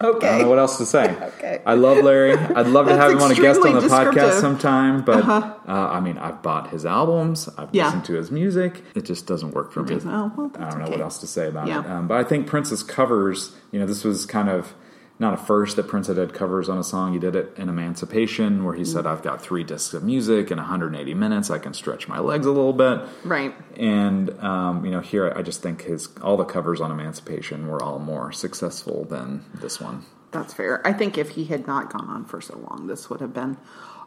I 0.02 0.04
don't 0.06 0.22
know 0.42 0.48
what 0.50 0.60
else 0.60 0.78
to 0.78 0.86
say. 0.86 1.16
Okay. 1.40 1.62
I 1.66 1.74
love 1.76 1.98
Larry. 2.04 2.34
I'd 2.34 2.68
love 2.68 2.88
to 2.88 2.96
have 2.96 3.12
him 3.12 3.22
on 3.22 3.32
a 3.32 3.36
guest 3.36 3.62
on 3.62 3.74
the 3.74 3.82
podcast 3.82 4.40
sometime, 4.42 5.04
but 5.04 5.24
uh, 5.26 5.52
I 5.68 6.00
mean, 6.00 6.18
I've 6.18 6.42
bought 6.42 6.70
his 6.70 6.86
albums. 6.86 7.50
I've 7.58 7.70
Yeah. 7.72 7.86
listened 7.86 8.06
to 8.06 8.14
his 8.14 8.30
music. 8.32 8.84
It 8.96 9.06
just 9.06 9.26
doesn't 9.28 9.52
work 9.52 9.72
for 9.72 9.84
me. 9.84 9.96
oh, 10.06 10.32
well, 10.36 10.52
I 10.56 10.70
don't 10.70 10.80
know 10.80 10.86
okay. 10.86 10.92
what 10.92 11.02
else 11.02 11.18
to 11.20 11.28
say 11.28 11.48
about 11.48 11.68
Yeah. 11.68 11.82
it. 11.82 11.90
Um, 11.90 12.08
but 12.08 12.18
I 12.18 12.24
think 12.24 12.48
Prince's 12.48 12.84
covers, 12.84 13.56
you 13.72 13.80
know, 13.80 13.86
this 13.86 14.04
was 14.04 14.26
kind 14.26 14.50
of 14.50 14.74
not 15.20 15.34
a 15.34 15.38
first 15.38 15.76
that 15.76 15.88
Prince 15.88 16.08
had 16.08 16.18
had 16.18 16.34
covers 16.34 16.70
on 16.70 16.78
a 16.78 16.84
song. 16.84 17.12
He 17.14 17.20
did 17.20 17.36
it 17.36 17.54
in 17.58 17.68
Emancipation, 17.68 18.64
where 18.64 18.74
he 18.74 18.86
said. 18.86 19.06
I've 19.06 19.22
got 19.22 19.42
three 19.42 19.64
discs 19.64 19.94
of 19.94 20.04
music 20.04 20.50
in 20.50 20.58
180 20.58 21.14
minutes. 21.14 21.50
I 21.50 21.60
can 21.60 21.74
stretch 21.74 22.08
my 22.08 22.20
legs 22.20 22.46
a 22.46 22.52
little 22.52 22.74
bit. 22.74 23.02
Right. 23.24 23.54
And 23.78 24.30
um, 24.40 24.86
you 24.86 24.92
know, 24.92 25.02
here 25.02 25.32
I 25.36 25.42
just 25.42 25.62
think 25.62 25.84
his 25.84 26.10
all 26.22 26.38
the 26.38 26.46
covers 26.46 26.80
on 26.80 26.92
Emancipation 26.92 27.68
were 27.68 27.84
all 27.84 28.00
more 28.00 28.32
successful 28.32 29.04
than 29.06 29.44
this 29.54 29.82
one. 29.82 30.06
That's 30.32 30.54
fair. 30.54 30.86
I 30.86 30.94
think 30.94 31.18
if 31.18 31.30
he 31.32 31.46
had 31.46 31.66
not 31.66 31.92
gone 31.92 32.08
on 32.08 32.26
for 32.26 32.40
so 32.40 32.58
long, 32.70 32.88
this 32.88 33.10
would 33.10 33.20
have 33.20 33.34
been 33.34 33.58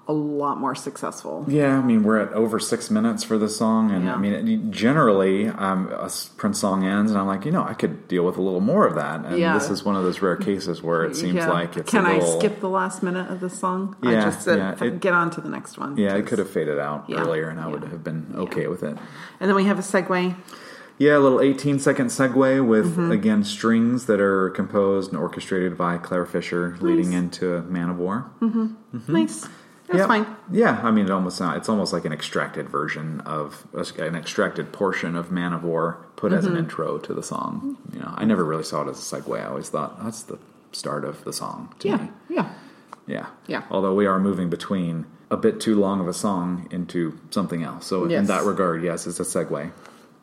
a 0.09 0.13
lot 0.13 0.59
more 0.59 0.75
successful. 0.75 1.45
Yeah, 1.49 1.79
I 1.79 1.81
mean 1.83 2.03
we're 2.03 2.19
at 2.19 2.33
over 2.33 2.59
six 2.59 2.91
minutes 2.91 3.23
for 3.23 3.39
the 3.39 3.49
song, 3.49 3.91
and 3.93 4.05
Yeah. 4.07 4.15
I 4.15 4.19
mean 4.19 4.73
generally, 4.73 5.47
um, 5.49 5.89
a 5.93 6.11
Prince 6.37 6.59
song 6.59 6.85
ends, 6.85 7.13
and 7.13 7.21
I'm 7.21 7.27
like, 7.29 7.45
you 7.45 7.53
know, 7.53 7.63
I 7.63 7.75
could 7.75 8.09
deal 8.09 8.25
with 8.25 8.37
a 8.37 8.43
little 8.43 8.61
more 8.61 8.85
of 8.87 8.97
that. 8.97 9.25
And 9.25 9.39
Yeah. 9.39 9.55
this 9.55 9.71
is 9.71 9.85
one 9.85 9.95
of 9.95 10.03
those 10.03 10.21
rare 10.21 10.35
cases 10.37 10.83
where 10.83 11.05
it 11.05 11.15
seems 11.15 11.35
Yeah. 11.37 11.51
like 11.51 11.77
it's 11.77 11.91
Can 11.91 12.05
a 12.05 12.09
I 12.09 12.15
little, 12.15 12.39
skip 12.41 12.61
the 12.61 12.69
last 12.69 13.03
minute 13.05 13.31
of 13.31 13.39
the 13.41 13.49
song? 13.49 13.95
I 14.03 14.13
Yeah, 14.13 14.21
just 14.25 14.43
said 14.43 14.59
yeah, 14.59 14.85
it- 14.85 15.01
get 15.01 15.15
on 15.15 15.31
to 15.31 15.41
the 15.41 15.49
next 15.49 15.79
one. 15.79 15.97
Yeah, 15.97 16.15
it 16.15 16.27
could 16.27 16.39
have 16.41 16.51
faded 16.51 16.81
out 16.81 17.05
earlier, 17.09 17.49
and 17.49 17.61
I 17.61 17.69
would 17.69 17.85
have 17.85 18.03
been 18.03 18.27
okay 18.37 18.67
with 18.67 18.83
it. 18.83 18.99
And 19.41 19.49
then 19.49 19.55
we 19.55 19.65
have 19.65 19.79
a 19.79 19.83
segue. 19.83 20.35
Yeah, 20.99 21.17
a 21.17 21.21
little 21.21 21.41
18 21.41 21.79
second 21.79 22.09
segue 22.09 22.65
with 22.67 22.93
Mm-hmm. 22.97 23.11
again 23.13 23.45
strings 23.45 24.07
that 24.07 24.21
are 24.21 24.51
composed 24.51 25.13
and 25.13 25.21
orchestrated 25.21 25.77
by 25.79 25.97
Clare 25.97 26.27
Fischer, 26.27 26.77
leading 26.81 27.13
into 27.13 27.63
Man 27.69 27.89
of 27.89 27.99
War. 27.99 28.27
Nice. 29.09 29.49
That's 29.93 30.01
yeah. 30.01 30.07
fine. 30.07 30.27
Yeah, 30.51 30.81
I 30.83 30.91
mean, 30.91 31.05
it 31.05 31.11
almost 31.11 31.37
sound- 31.37 31.57
it's 31.59 31.69
almost 31.69 31.93
like 31.93 32.05
an 32.05 32.13
extracted 32.13 32.69
version 32.69 33.21
of 33.27 33.67
an 33.99 34.15
extracted 34.17 34.73
portion 34.73 35.15
of 35.17 35.31
Man 35.31 35.53
of 35.53 35.63
War 35.65 35.99
put 36.17 36.33
as 36.33 36.45
an 36.45 36.53
Mm-hmm. 36.53 36.59
intro 36.61 36.99
to 36.99 37.13
the 37.15 37.23
song. 37.23 37.77
You 37.93 38.01
know, 38.01 38.13
I 38.17 38.25
never 38.25 38.45
really 38.45 38.65
saw 38.65 38.83
it 38.83 38.89
as 38.89 38.99
a 39.13 39.17
segue. 39.17 39.41
I 39.41 39.47
always 39.47 39.69
thought 39.69 40.03
that's 40.03 40.23
the 40.23 40.39
start 40.73 41.05
of 41.05 41.23
the 41.25 41.33
song 41.33 41.75
to 41.81 41.89
Yeah. 41.89 41.97
me. 41.97 42.11
Yeah. 42.29 42.49
Yeah, 43.07 43.27
Yeah. 43.49 43.63
Although 43.71 43.95
we 43.95 44.07
are 44.07 44.19
moving 44.21 44.49
between 44.49 45.07
a 45.31 45.37
bit 45.37 45.61
too 45.61 45.75
long 45.79 46.01
of 46.01 46.07
a 46.09 46.13
song 46.15 46.67
into 46.71 47.19
something 47.31 47.63
else, 47.63 47.87
so 47.87 48.05
in 48.05 48.27
that 48.27 48.45
regard, 48.45 48.83
yes, 48.83 49.07
it's 49.07 49.19
a 49.21 49.25
segue. 49.25 49.71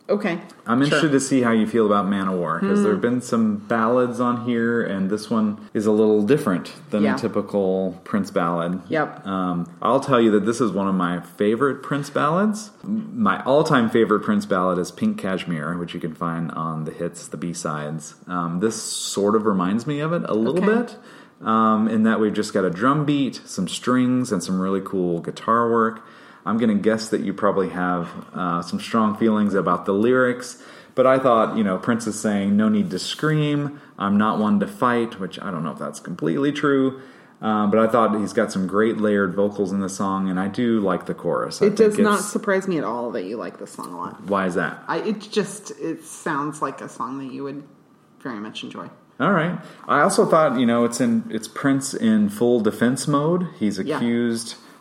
Okay. 0.10 0.40
I'm 0.66 0.82
interested 0.82 1.08
Sure. 1.08 1.12
To 1.12 1.20
see 1.20 1.42
how 1.42 1.52
you 1.52 1.68
feel 1.68 1.86
about 1.86 2.08
Man 2.08 2.28
of 2.28 2.34
War 2.40 2.58
because 2.60 2.82
there 2.84 2.92
have 2.94 3.02
been 3.02 3.22
some 3.22 3.58
ballads 3.58 4.20
on 4.20 4.46
here, 4.46 4.82
and 4.82 5.10
this 5.10 5.30
one 5.30 5.60
is 5.74 5.86
a 5.86 5.92
little 5.92 6.24
different 6.24 6.74
than 6.90 7.04
Yeah. 7.04 7.16
a 7.16 7.18
typical 7.18 8.00
Prince 8.04 8.32
ballad. 8.32 8.82
Yep. 8.90 9.26
Um, 9.28 9.68
I'll 9.82 10.00
tell 10.00 10.20
you 10.20 10.32
that 10.32 10.46
this 10.46 10.60
is 10.60 10.72
one 10.72 10.88
of 10.88 10.96
my 10.96 11.20
favorite 11.20 11.84
Prince 11.84 12.10
ballads. 12.10 12.72
My 12.84 13.42
all-time 13.44 13.90
favorite 13.90 14.22
Prince 14.22 14.46
ballad 14.46 14.80
is 14.80 14.90
Pink 14.92 15.18
Cashmere, 15.18 15.78
which 15.78 15.94
you 15.94 16.00
can 16.00 16.14
find 16.16 16.52
on 16.52 16.86
the 16.86 16.92
hits, 16.92 17.28
the 17.28 17.38
B-sides. 17.38 18.16
Um, 18.28 18.60
this 18.60 18.82
sort 18.82 19.36
of 19.36 19.46
reminds 19.46 19.86
me 19.86 20.00
of 20.00 20.12
it 20.14 20.24
a 20.26 20.34
little 20.34 20.64
Okay. 20.64 20.76
bit. 20.82 20.98
Um, 21.42 21.88
in 21.88 22.04
that 22.04 22.20
we've 22.20 22.34
just 22.34 22.54
got 22.54 22.66
a 22.66 22.70
drum 22.70 23.06
beat, 23.06 23.42
some 23.46 23.68
strings, 23.68 24.32
and 24.32 24.44
some 24.44 24.60
really 24.60 24.82
cool 24.82 25.22
guitar 25.22 25.70
work. 25.72 26.02
I'm 26.46 26.58
going 26.58 26.76
to 26.76 26.82
guess 26.82 27.10
that 27.10 27.22
you 27.22 27.34
probably 27.34 27.70
have 27.70 28.10
uh, 28.34 28.62
some 28.62 28.80
strong 28.80 29.18
feelings 29.18 29.54
about 29.54 29.86
the 29.86 29.94
lyrics, 29.94 30.62
but 30.96 31.06
I 31.06 31.20
thought, 31.20 31.58
you 31.58 31.64
know, 31.64 31.78
Prince 31.78 32.08
is 32.08 32.20
saying, 32.20 32.58
no 32.58 32.70
need 32.70 32.90
to 32.92 33.00
scream, 33.00 33.80
I'm 33.98 34.18
not 34.18 34.40
one 34.40 34.60
to 34.60 34.68
fight, 34.68 35.20
which 35.20 35.40
I 35.42 35.52
don't 35.52 35.64
know 35.64 35.72
if 35.72 35.80
that's 35.80 36.00
completely 36.00 36.52
true. 36.52 37.02
Um, 37.42 37.72
but 37.72 37.80
I 37.80 37.88
thought 37.88 38.20
he's 38.20 38.34
got 38.34 38.52
some 38.52 38.68
great 38.68 38.98
layered 38.98 39.34
vocals 39.34 39.72
in 39.72 39.80
the 39.80 39.88
song, 39.90 40.30
and 40.30 40.38
I 40.38 40.50
do 40.50 40.82
like 40.82 41.06
the 41.06 41.14
chorus. 41.14 41.62
I 41.62 41.68
It 41.68 41.78
does 41.78 41.98
not 41.98 42.20
surprise 42.20 42.68
me 42.68 42.78
at 42.78 42.84
all 42.84 43.12
that 43.12 43.24
you 43.24 43.38
like 43.38 43.60
this 43.60 43.72
song 43.72 43.94
a 43.94 43.98
lot. 43.98 44.24
Why 44.26 44.46
is 44.46 44.56
that? 44.56 44.84
I 44.88 44.98
it 44.98 45.22
just 45.22 45.72
it 45.80 46.04
sounds 46.04 46.62
like 46.62 46.82
a 46.82 46.90
song 46.90 47.18
that 47.20 47.34
you 47.34 47.44
would 47.44 47.64
very 48.20 48.40
much 48.40 48.64
enjoy. 48.64 48.90
All 49.22 49.32
right. 49.32 49.58
I 49.88 50.02
also 50.02 50.26
thought, 50.26 50.60
you 50.60 50.66
know, 50.66 50.84
it's 50.84 51.00
in 51.00 51.26
it's 51.30 51.48
Prince 51.48 51.94
in 51.94 52.30
full 52.30 52.60
defense 52.60 53.08
mode. 53.08 53.48
He's 53.58 53.80
Yeah. 53.80 54.00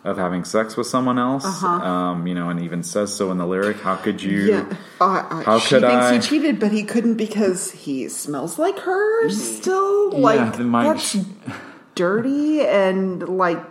Of 0.08 0.16
having 0.16 0.44
sex 0.44 0.76
with 0.76 0.86
someone 0.86 1.18
else. 1.18 1.44
Uh-huh. 1.44 1.66
Um, 1.66 2.26
you 2.26 2.34
know, 2.34 2.48
and 2.48 2.60
even 2.62 2.82
says 2.82 3.14
so 3.14 3.30
in 3.30 3.38
the 3.38 3.46
lyric. 3.46 3.80
How 3.80 3.96
could 3.96 4.22
you? 4.22 4.40
Yeah, 4.40 4.76
uh, 5.00 5.04
uh, 5.04 5.42
How 5.42 5.58
she 5.58 5.74
could 5.74 5.82
thinks 5.82 6.06
I- 6.06 6.14
he 6.14 6.20
cheated, 6.20 6.58
but 6.58 6.72
he 6.72 6.82
couldn't 6.82 7.14
because 7.16 7.70
he 7.72 8.08
smells 8.08 8.58
like 8.58 8.78
her. 8.80 9.28
Still, 9.30 10.10
like 10.12 10.56
then 10.56 10.68
my- 10.68 10.84
that's 10.84 11.16
dirty 11.94 12.60
and 12.66 13.28
like, 13.28 13.62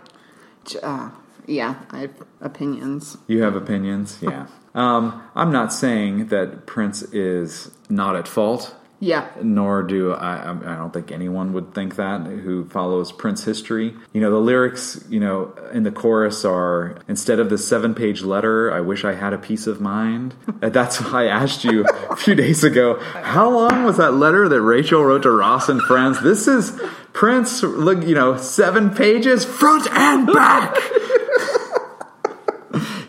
uh, 0.82 1.10
yeah. 1.46 1.74
I 1.90 1.98
have 2.00 2.14
opinions. 2.40 3.16
You 3.26 3.42
have 3.42 3.56
opinions, 3.56 4.18
yeah. 4.22 4.46
Um, 4.74 5.22
I'm 5.34 5.50
not 5.50 5.72
saying 5.72 6.28
that 6.28 6.66
Prince 6.66 7.02
is 7.02 7.72
not 7.88 8.14
at 8.14 8.28
fault. 8.28 8.76
Yeah, 9.00 9.28
Nor 9.40 9.84
do 9.84 10.12
I. 10.12 10.50
I 10.50 10.74
don't 10.76 10.92
think 10.92 11.12
anyone 11.12 11.52
would 11.52 11.72
think 11.72 11.94
that 11.96 12.22
who 12.26 12.64
follows 12.64 13.12
Prince 13.12 13.44
history. 13.44 13.94
You 14.12 14.20
know, 14.20 14.32
the 14.32 14.40
lyrics, 14.40 15.04
you 15.08 15.20
know, 15.20 15.52
in 15.72 15.84
the 15.84 15.92
chorus 15.92 16.44
are 16.44 16.98
instead 17.06 17.38
of 17.38 17.48
the 17.48 17.58
seven-page 17.58 18.22
letter, 18.22 18.72
I 18.74 18.80
wish 18.80 19.04
I 19.04 19.14
had 19.14 19.32
a 19.32 19.38
peace 19.38 19.68
of 19.68 19.80
mind. 19.80 20.34
That's 20.60 21.00
why 21.00 21.24
I 21.24 21.26
asked 21.28 21.62
you 21.62 21.86
a 22.10 22.16
few 22.16 22.34
days 22.34 22.64
ago. 22.64 22.98
How 22.98 23.48
long 23.48 23.84
was 23.84 23.98
that 23.98 24.14
letter 24.14 24.48
that 24.48 24.60
Rachel 24.60 25.04
wrote 25.04 25.22
to 25.22 25.30
Ross 25.30 25.68
and 25.68 25.80
friends? 25.80 26.20
This 26.20 26.48
is 26.48 26.72
Prince. 27.12 27.62
Look, 27.62 28.04
you 28.04 28.16
know, 28.16 28.36
seven 28.36 28.90
pages, 28.90 29.44
front 29.44 29.86
and 29.92 30.26
back. 30.26 30.76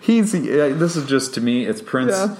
He's. 0.01 0.33
Uh, 0.35 0.75
this 0.77 0.95
is 0.95 1.07
just 1.07 1.33
to 1.35 1.41
me. 1.41 1.65
It's 1.65 1.81
Prince 1.81 2.11
Yeah. 2.11 2.35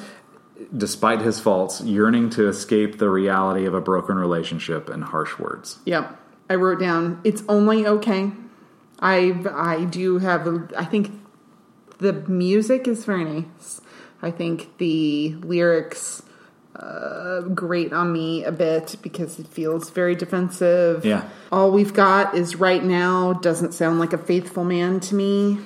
Despite 0.75 1.21
his 1.21 1.39
faults, 1.39 1.81
yearning 1.81 2.29
to 2.31 2.47
escape 2.47 2.97
the 2.97 3.09
reality 3.09 3.65
of 3.65 3.73
a 3.73 3.81
broken 3.81 4.17
relationship 4.17 4.89
and 4.89 5.03
harsh 5.03 5.37
words. 5.39 5.79
Yep. 5.85 6.17
I 6.49 6.55
wrote 6.55 6.79
down 6.79 7.21
it's 7.23 7.43
only 7.47 7.85
okay. 7.85 8.31
I 8.99 9.43
I 9.53 9.85
do 9.85 10.17
have 10.19 10.71
I 10.75 10.85
think 10.85 11.11
the 11.99 12.13
music 12.13 12.87
is 12.87 13.05
very 13.05 13.23
nice. 13.23 13.81
I 14.21 14.31
think 14.31 14.77
the 14.77 15.35
lyrics 15.41 16.23
uh, 16.75 17.41
grate 17.41 17.93
on 17.93 18.11
me 18.11 18.43
a 18.43 18.51
bit 18.51 18.95
because 19.01 19.39
it 19.39 19.47
feels 19.47 19.89
very 19.89 20.15
defensive. 20.15 21.05
Yeah. 21.05 21.27
All 21.51 21.71
we've 21.71 21.93
got 21.93 22.35
is 22.35 22.55
right 22.55 22.83
now 22.83 23.33
doesn't 23.33 23.73
sound 23.73 23.99
like 23.99 24.13
a 24.13 24.17
faithful 24.17 24.63
man 24.63 24.99
to 25.01 25.15
me. 25.15 25.59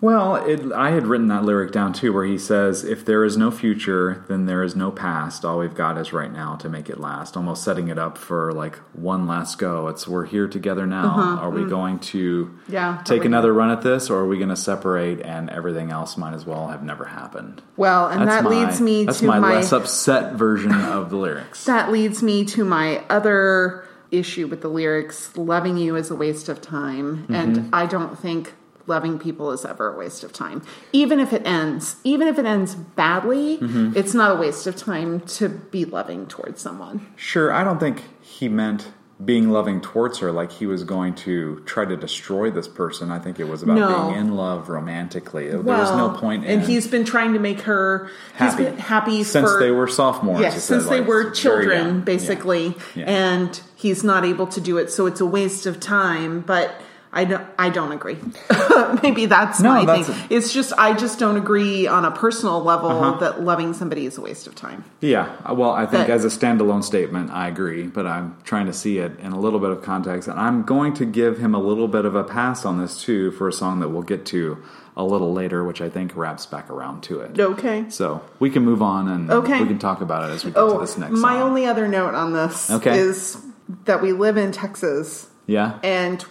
Well, 0.00 0.36
it, 0.36 0.72
I 0.72 0.90
had 0.90 1.06
written 1.06 1.26
that 1.28 1.44
lyric 1.44 1.72
down 1.72 1.92
too, 1.92 2.12
where 2.12 2.24
he 2.24 2.38
says, 2.38 2.84
If 2.84 3.04
there 3.04 3.24
is 3.24 3.36
no 3.36 3.50
future, 3.50 4.24
then 4.28 4.46
there 4.46 4.62
is 4.62 4.76
no 4.76 4.92
past. 4.92 5.44
All 5.44 5.58
we've 5.58 5.74
got 5.74 5.98
is 5.98 6.12
right 6.12 6.32
now 6.32 6.54
to 6.56 6.68
make 6.68 6.88
it 6.88 7.00
last. 7.00 7.36
Almost 7.36 7.64
setting 7.64 7.88
it 7.88 7.98
up 7.98 8.16
for 8.16 8.52
like 8.52 8.76
one 8.92 9.26
last 9.26 9.58
go. 9.58 9.88
It's 9.88 10.06
we're 10.06 10.26
here 10.26 10.46
together 10.46 10.86
now. 10.86 11.38
Are 11.40 11.50
we 11.50 11.64
going 11.64 11.98
to 11.98 12.50
Uh-huh. 12.52 12.64
Mm. 12.68 12.72
Yeah, 12.72 13.02
take 13.04 13.24
another 13.24 13.52
run 13.52 13.70
at 13.70 13.82
this, 13.82 14.08
or 14.10 14.18
are 14.18 14.26
we 14.26 14.36
going 14.36 14.50
to 14.50 14.56
separate 14.56 15.20
and 15.20 15.50
everything 15.50 15.90
else 15.90 16.16
might 16.16 16.34
as 16.34 16.46
well 16.46 16.68
have 16.68 16.82
never 16.82 17.06
happened? 17.06 17.62
Well, 17.76 18.08
and 18.08 18.20
That's 18.20 18.42
that 18.42 18.44
my, 18.44 18.50
leads 18.50 18.80
me 18.80 19.04
that's 19.04 19.18
to 19.20 19.26
my, 19.26 19.38
my 19.38 19.54
less 19.54 19.72
upset 19.72 20.34
version 20.34 20.72
of 20.72 21.10
the 21.10 21.16
lyrics. 21.16 21.64
That 21.78 21.90
leads 21.92 22.22
me 22.22 22.44
to 22.46 22.64
my 22.64 23.04
other 23.10 23.84
issue 24.10 24.46
with 24.46 24.62
the 24.62 24.68
lyrics 24.68 25.36
loving 25.36 25.76
you 25.76 25.96
is 25.96 26.10
a 26.10 26.14
waste 26.14 26.48
of 26.48 26.60
time. 26.60 27.18
Mm-hmm. 27.24 27.34
And 27.34 27.74
I 27.74 27.86
don't 27.86 28.18
think 28.18 28.54
loving 28.88 29.18
people 29.18 29.52
is 29.52 29.64
ever 29.64 29.92
a 29.94 29.96
waste 29.98 30.24
of 30.24 30.32
time. 30.32 30.62
Even 30.92 31.20
if 31.20 31.32
it 31.32 31.42
ends, 31.46 31.96
even 32.04 32.26
if 32.26 32.38
it 32.38 32.46
ends 32.46 32.74
badly, 32.74 33.58
Mm-hmm. 33.58 33.92
it's 33.96 34.14
not 34.14 34.32
a 34.36 34.40
waste 34.40 34.66
of 34.66 34.76
time 34.76 35.20
to 35.20 35.48
be 35.48 35.84
loving 35.84 36.26
towards 36.26 36.60
someone. 36.62 37.06
Sure, 37.16 37.52
I 37.52 37.62
don't 37.64 37.78
think 37.78 38.02
he 38.20 38.48
meant 38.48 38.88
being 39.24 39.50
loving 39.50 39.80
towards 39.80 40.18
her 40.20 40.30
like 40.30 40.52
he 40.52 40.64
was 40.64 40.84
going 40.84 41.12
to 41.12 41.60
try 41.66 41.84
to 41.84 41.96
destroy 41.96 42.52
this 42.52 42.68
person. 42.68 43.10
I 43.10 43.18
think 43.18 43.40
it 43.40 43.48
was 43.48 43.64
about 43.64 43.74
No. 43.76 44.10
being 44.10 44.20
in 44.20 44.36
love 44.36 44.68
romantically. 44.68 45.48
there 45.48 45.58
was 45.60 45.90
no 45.96 46.10
point 46.10 46.44
in 46.44 46.50
and 46.60 46.62
he's 46.62 46.86
been 46.86 47.04
trying 47.04 47.32
to 47.32 47.40
make 47.40 47.62
her 47.62 48.08
happy, 48.34 48.66
happy 48.66 49.24
since 49.24 49.50
for, 49.50 49.58
they 49.58 49.72
were 49.72 49.88
sophomores. 49.88 50.40
Yes, 50.40 50.54
he 50.54 50.60
said, 50.60 50.66
since 50.82 50.88
they 50.88 51.00
like, 51.00 51.08
were 51.08 51.30
children, 51.32 52.02
basically, 52.02 52.76
Yeah. 52.94 53.06
and 53.06 53.60
he's 53.74 54.04
not 54.04 54.24
able 54.24 54.46
to 54.46 54.60
do 54.60 54.78
it, 54.78 54.92
so 54.92 55.06
it's 55.06 55.20
a 55.20 55.26
waste 55.26 55.66
of 55.66 55.80
time. 55.80 56.40
But 56.40 56.80
I 57.12 57.24
don't, 57.24 57.46
I 57.58 57.70
don't 57.70 57.92
agree. 57.92 58.18
Maybe 59.02 59.26
that's 59.26 59.60
No, 59.60 59.70
my 59.70 59.84
that's- 59.84 60.06
thing. 60.08 60.26
It's 60.30 60.52
just 60.52 60.72
I 60.76 60.94
just 60.94 61.18
don't 61.18 61.36
agree 61.36 61.86
on 61.86 62.04
a 62.04 62.10
personal 62.10 62.62
level 62.62 62.90
Uh-huh. 62.90 63.18
that 63.20 63.42
loving 63.42 63.72
somebody 63.72 64.04
is 64.06 64.18
a 64.18 64.20
waste 64.20 64.46
of 64.46 64.54
time. 64.54 64.84
Yeah, 65.00 65.34
uh, 65.48 65.54
well, 65.54 65.70
I 65.70 65.86
think 65.86 66.06
But- 66.08 66.10
as 66.12 66.24
a 66.24 66.28
standalone 66.28 66.84
statement, 66.84 67.30
I 67.30 67.48
agree, 67.48 67.86
but 67.86 68.06
I'm 68.06 68.36
trying 68.44 68.66
to 68.66 68.72
see 68.72 68.98
it 68.98 69.18
in 69.20 69.32
a 69.32 69.38
little 69.40 69.58
bit 69.58 69.70
of 69.70 69.82
context, 69.82 70.28
and 70.28 70.38
I'm 70.38 70.62
going 70.64 70.92
to 70.94 71.04
give 71.06 71.38
him 71.38 71.54
a 71.54 71.58
little 71.60 71.88
bit 71.88 72.04
of 72.04 72.14
a 72.14 72.24
pass 72.24 72.64
on 72.66 72.78
this 72.78 73.02
too 73.02 73.30
for 73.32 73.48
a 73.48 73.52
song 73.52 73.80
that 73.80 73.88
we'll 73.88 74.02
get 74.02 74.26
to 74.26 74.58
a 74.96 75.04
little 75.04 75.32
later, 75.32 75.64
which 75.64 75.80
I 75.80 75.88
think 75.88 76.14
wraps 76.16 76.44
back 76.44 76.68
around 76.68 77.02
to 77.04 77.20
it. 77.20 77.38
Okay. 77.40 77.86
So 77.88 78.20
we 78.40 78.50
can 78.50 78.64
move 78.64 78.82
on 78.82 79.08
and 79.08 79.30
Okay. 79.30 79.60
we 79.62 79.66
can 79.68 79.78
talk 79.78 80.00
about 80.00 80.28
it 80.28 80.32
as 80.34 80.44
we 80.44 80.50
get 80.50 80.56
to 80.56 80.62
Oh, 80.66 80.80
this 80.80 80.98
next 80.98 81.12
my 81.12 81.34
song. 81.34 81.42
only 81.42 81.66
other 81.66 81.86
note 81.88 82.14
on 82.14 82.32
this 82.32 82.68
Okay. 82.70 82.98
is 82.98 83.38
that 83.84 84.02
we 84.02 84.12
live 84.12 84.36
in 84.36 84.50
Texas, 84.52 85.28
yeah, 85.46 85.74
and 85.84 86.24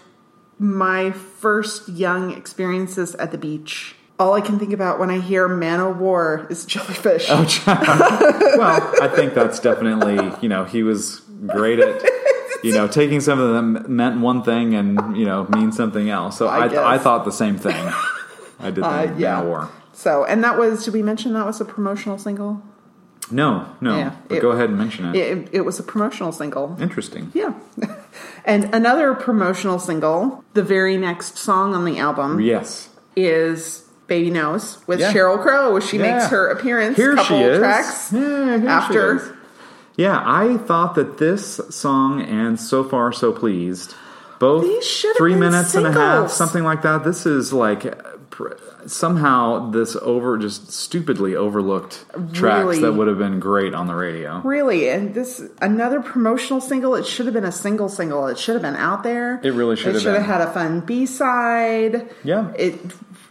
my 0.60 1.12
first 1.12 1.88
young 1.90 2.32
experiences 2.32 3.16
at 3.16 3.32
the 3.32 3.38
beach. 3.38 3.96
All 4.20 4.34
I 4.34 4.42
can 4.42 4.58
think 4.58 4.74
about 4.74 4.98
when 5.00 5.12
I 5.12 5.20
hear 5.20 5.48
"Man 5.48 5.80
o' 5.80 5.92
War" 5.92 6.48
is 6.50 6.66
jellyfish. 6.66 7.28
Oh, 7.30 7.44
well, 8.58 8.94
I 9.02 9.08
think 9.08 9.34
that's 9.36 9.60
definitely 9.60 10.32
you 10.42 10.50
know 10.50 10.64
he 10.66 10.82
was 10.82 11.22
great 11.46 11.80
at 11.80 12.04
you 12.64 12.74
know 12.74 12.88
taking 12.88 13.20
something 13.22 13.54
that 13.54 13.88
meant 13.90 14.20
one 14.20 14.42
thing 14.42 14.74
and 14.74 15.16
you 15.16 15.26
know 15.26 15.46
mean 15.50 15.72
something 15.72 16.10
else. 16.10 16.36
So 16.38 16.48
I 16.48 16.66
I. 16.68 16.96
I, 16.96 16.98
thought 16.98 17.26
the 17.26 17.32
same 17.32 17.58
thing. 17.58 17.76
I 18.60 18.72
did 18.72 18.84
Uh, 18.84 19.02
think 19.06 19.20
yeah. 19.20 19.40
yeah. 19.42 19.44
War. 19.44 19.70
So, 19.94 20.26
and 20.26 20.44
that 20.44 20.58
was, 20.60 20.86
did 20.86 20.94
we 20.94 21.02
mention 21.04 21.34
that 21.34 21.46
was 21.46 21.60
a 21.62 21.66
promotional 21.66 22.18
single? 22.20 22.62
No, 23.32 23.68
no. 23.82 23.98
Yeah, 23.98 24.16
but 24.28 24.38
it- 24.38 24.42
go 24.42 24.52
ahead 24.52 24.70
and 24.70 24.78
mention 24.78 25.06
it. 25.06 25.16
It, 25.16 25.50
it 25.52 25.62
was 25.62 25.80
a 25.80 25.84
promotional 25.84 26.32
single. 26.32 26.76
Interesting. 26.80 27.32
Yeah. 27.36 27.54
And 28.48 28.74
another 28.74 29.14
promotional 29.14 29.78
single, 29.78 30.44
the 30.54 30.64
very 30.64 30.98
next 30.98 31.38
song 31.38 31.76
on 31.76 31.84
the 31.86 32.00
album 32.00 32.40
Yes. 32.40 32.88
is 33.16 33.84
Baby 34.08 34.30
Knows 34.32 34.78
with 34.88 35.02
Yeah. 35.02 35.12
Sheryl 35.12 35.40
Crow. 35.42 35.80
She 35.82 35.98
makes 35.98 36.28
her 36.28 36.48
appearance 36.48 36.96
Here 36.96 37.14
couple 37.16 37.38
she 37.40 37.44
is. 37.44 37.60
tracks 37.60 38.14
Yeah, 38.14 38.58
here 38.58 38.70
after. 38.70 39.20
she 39.20 39.26
is. 39.26 39.32
Yeah, 39.98 40.24
I 40.26 40.58
thought 40.58 40.96
that 40.96 41.18
this 41.18 41.60
song 41.70 42.22
and 42.22 42.58
So 42.60 42.84
Far 42.86 43.12
So 43.12 43.34
Pleased, 43.34 43.96
both 44.40 44.64
These 44.64 44.86
should 44.86 45.08
have 45.10 45.18
three 45.18 45.36
minutes 45.36 45.76
and 45.76 45.86
a 45.86 45.92
half, 45.92 46.30
something 46.32 46.64
like 46.64 46.84
that. 46.84 47.04
This 47.04 47.26
is 47.26 47.52
like 47.52 47.84
somehow 48.86 49.70
this 49.72 49.96
over 49.98 50.38
just 50.38 50.72
stupidly 50.72 51.36
overlooked 51.36 52.06
tracks 52.34 52.64
Really? 52.66 52.80
that 52.82 52.94
would 52.94 53.08
have 53.08 53.18
been 53.18 53.40
great 53.40 53.74
on 53.74 53.88
the 53.88 53.96
radio. 53.96 54.40
Really, 54.44 54.90
and 54.90 55.14
this 55.14 55.42
another 55.62 56.02
promotional 56.02 56.62
single. 56.62 56.96
It 56.96 57.06
should 57.06 57.26
have 57.26 57.34
been 57.34 57.46
a 57.46 57.52
single 57.52 57.90
single. 57.90 58.28
It 58.28 58.38
should 58.38 58.54
have 58.56 58.62
been 58.62 58.76
out 58.76 59.04
there. 59.04 59.40
It 59.44 59.52
really 59.54 59.76
should 59.76 59.90
It 59.90 59.94
have 59.94 60.02
should 60.02 60.14
have 60.16 60.26
had 60.26 60.42
a 60.42 60.52
fun 60.52 60.82
B 60.82 61.06
side. 61.06 62.10
Yeah. 62.24 62.52
it 62.58 62.76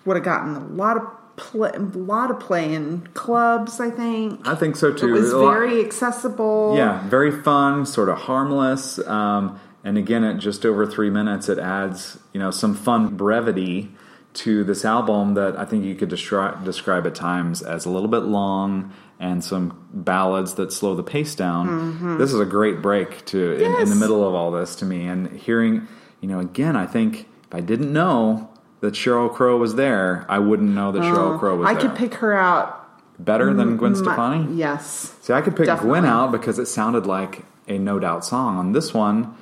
would 0.04 0.16
have 0.16 0.24
gotten 0.24 0.54
a 0.56 0.66
lot 0.68 0.96
of 0.96 1.02
play, 1.36 1.70
a 1.74 1.78
lot 1.80 2.30
of 2.30 2.40
play 2.40 2.72
in 2.74 3.06
clubs. 3.14 3.80
I 3.80 3.90
think 3.90 4.46
I 4.46 4.54
think 4.54 4.76
so 4.76 4.92
too. 4.92 5.08
it 5.08 5.12
was 5.12 5.32
A 5.32 5.38
lot- 5.38 5.52
very 5.52 5.84
accessible. 5.84 6.74
Yeah, 6.76 7.06
very 7.08 7.30
fun, 7.30 7.86
sort 7.86 8.08
of 8.08 8.18
harmless. 8.18 8.98
Um, 9.06 9.58
and 9.84 9.98
again, 9.98 10.24
at 10.24 10.38
just 10.38 10.64
over 10.66 10.86
three 10.86 11.10
minutes, 11.10 11.48
it 11.48 11.58
adds 11.58 12.18
you 12.32 12.40
know 12.40 12.50
some 12.50 12.74
fun 12.74 13.16
brevity 13.16 13.90
to 14.36 14.64
this 14.64 14.84
album 14.84 15.34
that 15.34 15.58
I 15.58 15.64
think 15.64 15.84
you 15.84 15.94
could 15.94 16.08
describe 16.08 16.64
describe 16.64 17.06
at 17.06 17.14
times 17.14 17.62
as 17.62 17.84
a 17.86 17.90
little 17.90 18.08
bit 18.08 18.20
long 18.24 18.92
and 19.18 19.42
some 19.42 19.88
ballads 19.92 20.54
that 20.54 20.72
slow 20.72 20.94
the 20.94 21.02
pace 21.02 21.34
down. 21.34 22.18
This 22.18 22.32
is 22.32 22.40
a 22.40 22.44
great 22.44 22.82
break 22.82 23.24
to 23.26 23.52
in, 23.54 23.62
in 23.62 23.72
the 23.72 23.78
Mm-hmm. 23.86 24.00
Middle 24.00 24.28
of 24.28 24.34
all 24.34 24.50
this 24.50 24.76
to 24.76 24.84
me. 24.84 25.06
And 25.06 25.28
hearing 25.38 25.86
you 26.20 26.28
know 26.28 26.38
again, 26.40 26.76
I 26.76 26.86
think 26.86 27.28
if 27.48 27.54
I 27.54 27.60
didn't 27.60 27.92
know 27.92 28.50
that 28.80 28.92
Sheryl 28.94 29.32
Crow 29.32 29.56
was 29.56 29.74
there, 29.76 30.26
I 30.28 30.38
wouldn't 30.38 30.70
know 30.70 30.92
that 30.92 31.00
Sheryl 31.02 31.38
Crow 31.38 31.56
was 31.56 31.68
I 31.68 31.72
there. 31.74 31.82
could 31.88 31.96
pick 31.96 32.14
her 32.14 32.34
out. 32.36 32.82
better 33.18 33.54
than 33.54 33.78
Gwen 33.78 33.92
my- 33.92 33.98
Stefani. 33.98 34.54
Yes. 34.54 35.14
See, 35.22 35.32
I 35.32 35.40
could 35.40 35.56
pick 35.56 35.66
Definitely. 35.66 36.00
Gwen 36.00 36.04
out 36.04 36.30
because 36.32 36.58
it 36.58 36.66
sounded 36.66 37.06
like 37.06 37.44
a 37.68 37.78
No 37.78 37.98
Doubt 37.98 38.24
song. 38.24 38.58
On 38.58 38.72
this 38.72 38.92
one, 38.92 39.34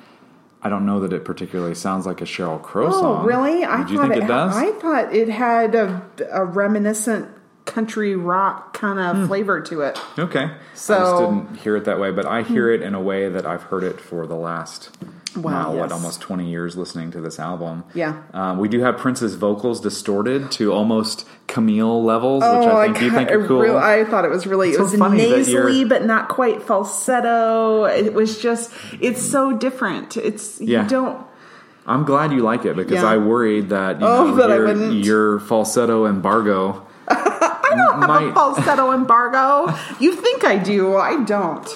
I 0.65 0.69
don't 0.69 0.87
know 0.87 0.99
that 1.01 1.13
it 1.13 1.23
particularly 1.25 1.75
sounds 1.75 2.07
like 2.07 2.21
a 2.21 2.25
Sheryl 2.25 2.59
Crow 2.59 2.87
Oh, 2.87 2.91
song. 2.91 3.25
really? 3.25 3.63
I 3.63 3.87
you 3.87 3.97
thought 3.97 4.09
think 4.09 4.23
it, 4.23 4.27
does? 4.27 4.55
I 4.55 4.71
thought 4.71 5.13
it 5.13 5.29
had 5.29 5.75
a, 5.75 6.01
a 6.31 6.43
reminiscent 6.43 7.29
country 7.65 8.15
rock 8.15 8.73
kind 8.73 8.99
of 8.99 9.27
flavor 9.27 9.59
to 9.61 9.81
it. 9.81 9.99
okay. 10.19 10.43
I 10.45 10.51
So- 10.75 10.93
just 10.99 11.19
didn't 11.19 11.57
hear 11.57 11.75
it 11.75 11.85
that 11.85 11.99
way, 11.99 12.11
but 12.11 12.25
I 12.25 12.41
hear 12.43 12.69
it 12.71 12.81
in 12.81 12.93
a 12.93 13.01
way 13.01 13.27
that 13.29 13.45
I've 13.45 13.63
heard 13.63 13.83
it 13.83 13.99
for 13.99 14.27
the 14.27 14.35
last, 14.35 14.95
Wow, 15.35 15.73
now, 15.73 15.79
what, 15.79 15.91
almost 15.91 16.21
20 16.21 16.49
years 16.49 16.77
listening 16.77 17.11
to 17.11 17.19
this 17.21 17.39
album. 17.39 17.83
Yeah. 17.93 18.13
Um, 18.33 18.57
we 18.59 18.69
do 18.69 18.79
have 18.81 18.97
Prince's 18.97 19.35
vocals 19.35 19.81
distorted 19.81 20.51
to 20.51 20.71
almost 20.71 21.27
Camille 21.47 22.03
levels, 22.03 22.43
which 22.43 22.51
Oh, 22.51 22.77
I 22.77 22.85
think 22.85 23.01
you 23.01 23.09
ca- 23.09 23.15
think 23.17 23.31
are 23.31 23.45
cool. 23.47 23.59
real- 23.61 23.77
I 23.77 24.05
thought 24.05 24.23
it 24.25 24.31
was 24.31 24.45
really 24.47 24.69
It's 24.69 24.75
it 24.77 24.79
so 24.79 24.83
was 24.83 24.95
funny 24.95 25.17
nasally, 25.29 25.83
but 25.85 26.05
not 26.05 26.29
quite 26.29 26.61
falsetto. 26.63 27.85
It 27.85 28.13
was 28.13 28.37
just 28.37 28.71
it's 29.01 29.21
so 29.21 29.51
different. 29.53 30.15
It's 30.17 30.61
Yeah. 30.61 30.83
you 30.83 30.89
don't. 30.89 31.17
I'm 31.87 32.03
glad 32.03 32.31
you 32.31 32.39
like 32.41 32.65
it 32.65 32.75
because 32.75 33.01
Yeah. 33.03 33.05
I 33.11 33.17
worried 33.17 33.69
that 33.69 33.99
you 34.01 34.07
Oh, 34.07 34.27
know, 34.27 34.35
that 34.47 34.49
your, 34.77 34.89
your 34.91 35.39
falsetto 35.39 36.05
embargo. 36.07 36.81
I 37.09 37.73
don't 37.75 38.01
have 38.01 38.23
a 38.23 38.33
falsetto 38.33 38.91
embargo. 38.91 39.73
You 39.99 40.13
think 40.15 40.43
I 40.43 40.57
do? 40.57 40.95
I 40.97 41.23
don't. 41.23 41.67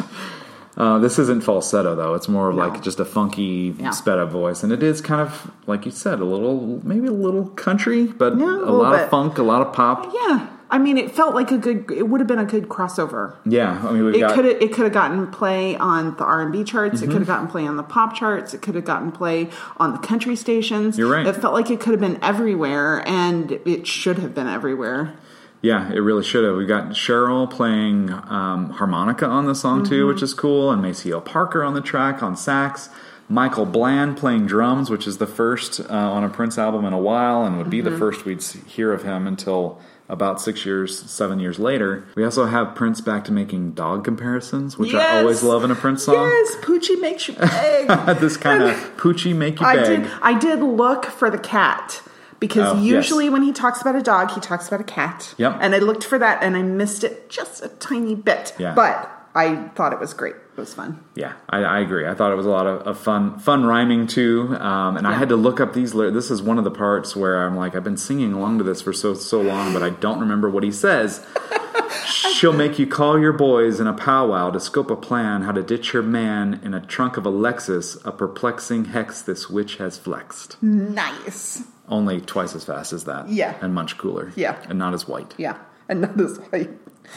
Uh, 0.77 0.97
this 0.99 1.19
isn't 1.19 1.43
falsetto 1.43 1.93
though; 1.95 2.13
it's 2.13 2.30
more 2.30 2.49
of 2.49 2.55
No. 2.55 2.67
like 2.67 2.82
just 2.82 2.99
a 3.01 3.05
funky, 3.05 3.75
Yeah. 3.77 3.89
sped 3.91 4.17
up 4.17 4.30
voice, 4.32 4.63
and 4.63 4.71
it 4.71 4.82
is 4.82 5.01
kind 5.01 5.19
of 5.21 5.51
like 5.67 5.86
you 5.86 5.91
said, 5.91 6.19
a 6.21 6.25
little, 6.25 6.80
maybe 6.84 7.07
a 7.07 7.11
little 7.11 7.45
country, 7.49 8.05
but 8.05 8.38
Yeah, 8.38 8.45
a 8.45 8.63
a, 8.63 8.71
lot 8.71 8.91
bit. 8.93 9.01
of 9.03 9.09
funk, 9.09 9.38
a 9.38 9.43
lot 9.43 9.61
of 9.61 9.73
pop. 9.73 10.09
Yeah, 10.13 10.47
I 10.72 10.78
mean, 10.78 10.97
it 10.99 11.11
felt 11.11 11.34
like 11.34 11.49
a 11.51 11.57
good. 11.57 11.89
It 11.91 12.07
would 12.09 12.20
have 12.22 12.28
been 12.28 12.38
a 12.39 12.45
good 12.45 12.70
crossover. 12.70 13.36
Yeah, 13.45 13.82
I 13.88 13.91
mean, 13.91 14.05
we've 14.05 14.15
It 14.15 14.20
got 14.20 14.36
could 14.36 14.45
have 14.45 14.61
it 14.61 14.72
could 14.72 14.84
have 14.84 14.93
gotten 14.93 15.28
play 15.32 15.76
on 15.78 16.15
the 16.17 16.24
R 16.24 16.41
and 16.41 16.51
B 16.51 16.63
charts. 16.63 16.97
Mm-hmm. 17.01 17.09
It 17.09 17.13
could 17.13 17.22
have 17.22 17.28
gotten 17.28 17.47
play 17.47 17.65
on 17.65 17.78
the 17.78 17.84
pop 17.84 18.13
charts. 18.15 18.53
It 18.53 18.61
could 18.61 18.76
have 18.76 18.86
gotten 18.86 19.11
play 19.11 19.49
on 19.78 19.93
the 19.93 19.97
country 19.99 20.36
stations. 20.36 20.97
You're 20.97 21.11
right. 21.11 21.26
It 21.26 21.36
felt 21.36 21.53
like 21.55 21.72
it 21.72 21.80
could 21.80 21.91
have 21.91 21.99
been 21.99 22.20
everywhere, 22.24 23.01
and 23.07 23.53
it 23.65 23.88
should 23.88 24.20
have 24.20 24.36
been 24.36 24.47
everywhere. 24.47 25.13
Yeah, 25.61 25.91
it 25.91 25.99
really 25.99 26.24
should 26.24 26.45
have. 26.45 26.55
We 26.55 26.65
got 26.65 26.89
Sheryl 26.91 27.49
playing 27.49 28.11
um, 28.13 28.70
harmonica 28.70 29.26
on 29.26 29.45
the 29.45 29.55
song 29.55 29.84
too, 29.84 30.01
Mm-hmm. 30.01 30.07
which 30.13 30.22
is 30.24 30.34
cool, 30.34 30.72
and 30.72 30.82
Maceo 30.82 31.20
Parker 31.20 31.63
on 31.63 31.74
the 31.74 31.82
track 31.82 32.22
on 32.24 32.38
sax. 32.38 32.89
Michael 33.28 33.65
Bland 33.65 34.17
playing 34.17 34.47
drums, 34.47 34.89
which 34.89 35.05
is 35.05 35.17
the 35.17 35.28
first 35.28 35.80
uh, 35.82 35.93
on 35.93 36.24
a 36.24 36.30
Prince 36.30 36.57
album 36.57 36.86
in 36.86 36.93
a 36.93 36.97
while, 36.97 37.43
and 37.43 37.57
would 37.57 37.70
be 37.70 37.80
Mm-hmm. 37.82 37.91
the 37.91 37.97
first 37.97 38.26
we'd 38.26 38.41
hear 38.41 38.93
of 38.93 39.03
him 39.03 39.28
until 39.28 39.80
about 40.10 40.41
six 40.41 40.66
years, 40.66 40.99
seven 41.10 41.39
years 41.39 41.60
later. 41.60 42.03
We 42.16 42.24
also 42.26 42.45
have 42.47 42.74
Prince 42.76 42.99
back 42.99 43.24
to 43.26 43.32
making 43.32 43.72
dog 43.74 44.03
comparisons, 44.03 44.78
which 44.78 44.93
I 44.93 45.20
always 45.20 45.43
love 45.43 45.64
in 45.64 45.72
a 45.72 45.76
Prince 45.76 46.03
song. 46.03 46.16
Yes, 46.28 46.55
Poochie 46.57 46.99
makes 46.99 47.28
you 47.28 47.36
big. 47.36 47.88
this 48.20 48.36
kind 48.36 48.64
of 48.64 48.76
poochie 48.97 49.36
make 49.36 49.60
you 49.60 49.66
I 49.66 49.76
beg. 49.76 50.03
did. 50.03 50.12
I 50.22 50.38
did 50.39 50.60
look 50.62 51.05
for 51.05 51.30
the 51.30 51.38
cat 51.38 52.01
because 52.39 52.74
Oh, 52.74 52.82
yes. 52.82 52.84
usually 52.86 53.30
when 53.30 53.43
he 53.43 53.51
talks 53.51 53.82
about 53.82 53.95
a 53.95 54.01
dog, 54.01 54.32
he 54.32 54.39
talks 54.41 54.68
about 54.68 54.82
a 54.82 54.86
cat. 54.86 55.34
Yep. 55.38 55.57
And 55.62 55.76
I 55.76 55.80
looked 55.80 56.03
for 56.03 56.18
that, 56.18 56.41
and 56.41 56.55
I 56.57 56.64
missed 56.64 57.03
it 57.03 57.30
just 57.30 57.64
a 57.64 57.68
tiny 57.68 58.16
bit. 58.16 58.53
Yeah. 58.57 58.74
But 58.74 59.10
I 59.36 59.67
thought 59.75 59.93
it 59.93 59.99
was 59.99 60.13
great. 60.13 60.36
It 60.36 60.59
was 60.59 60.73
fun. 60.73 61.03
Yeah, 61.15 61.34
I, 61.49 61.59
I 61.63 61.80
agree. 61.80 62.07
I 62.07 62.13
thought 62.15 62.32
it 62.32 62.36
was 62.36 62.45
a 62.45 62.49
lot 62.49 62.67
of, 62.67 62.82
of 62.88 62.99
fun, 62.99 63.39
fun 63.39 63.63
rhyming 63.65 64.07
too. 64.07 64.55
Um, 64.59 64.97
and 64.97 65.07
I 65.07 65.13
had 65.13 65.30
to 65.30 65.36
look 65.36 65.59
up 65.59 65.73
these. 65.73 65.93
lyrics. 65.93 66.13
This 66.15 66.32
is 66.32 66.41
one 66.41 66.57
of 66.57 66.63
the 66.63 66.71
parts 66.71 67.15
where 67.15 67.45
I'm 67.45 67.55
like, 67.55 67.75
I've 67.75 67.84
been 67.84 67.97
singing 67.97 68.34
along 68.34 68.57
to 68.57 68.63
this 68.63 68.82
for 68.82 68.91
so 68.91 69.13
so 69.13 69.41
long, 69.41 69.71
but 69.73 69.84
I 69.84 69.91
don't 69.91 70.19
remember 70.19 70.49
what 70.49 70.63
he 70.63 70.71
says. 70.71 71.25
She'll 72.05 72.53
make 72.53 72.80
you 72.80 72.88
call 72.88 73.19
your 73.19 73.34
boys 73.34 73.80
in 73.80 73.88
a 73.88 73.93
powwow 73.93 74.51
to 74.51 74.59
scope 74.59 74.89
a 74.91 74.95
plan 74.95 75.43
how 75.43 75.51
to 75.51 75.61
ditch 75.63 75.93
your 75.93 76.03
man 76.03 76.59
in 76.63 76.73
a 76.73 76.80
trunk 76.86 77.17
of 77.17 77.25
a 77.25 77.32
Lexus. 77.32 78.03
A 78.05 78.11
perplexing 78.11 78.86
hex 78.86 79.21
this 79.21 79.49
witch 79.49 79.75
has 79.77 79.97
flexed. 79.97 80.61
Nice. 80.61 81.63
Only 81.88 82.21
twice 82.21 82.55
as 82.55 82.63
fast 82.65 82.93
as 82.93 83.05
that. 83.05 83.30
Yeah. 83.30 83.55
and 83.61 83.73
much 83.73 83.97
cooler. 83.97 84.32
Yeah. 84.36 84.57
and 84.69 84.77
not 84.80 84.93
as 84.93 85.07
white. 85.07 85.34
Yeah. 85.38 85.57
And 85.88 86.01
not 86.01 86.19
as 86.19 86.39
way. 86.51 86.67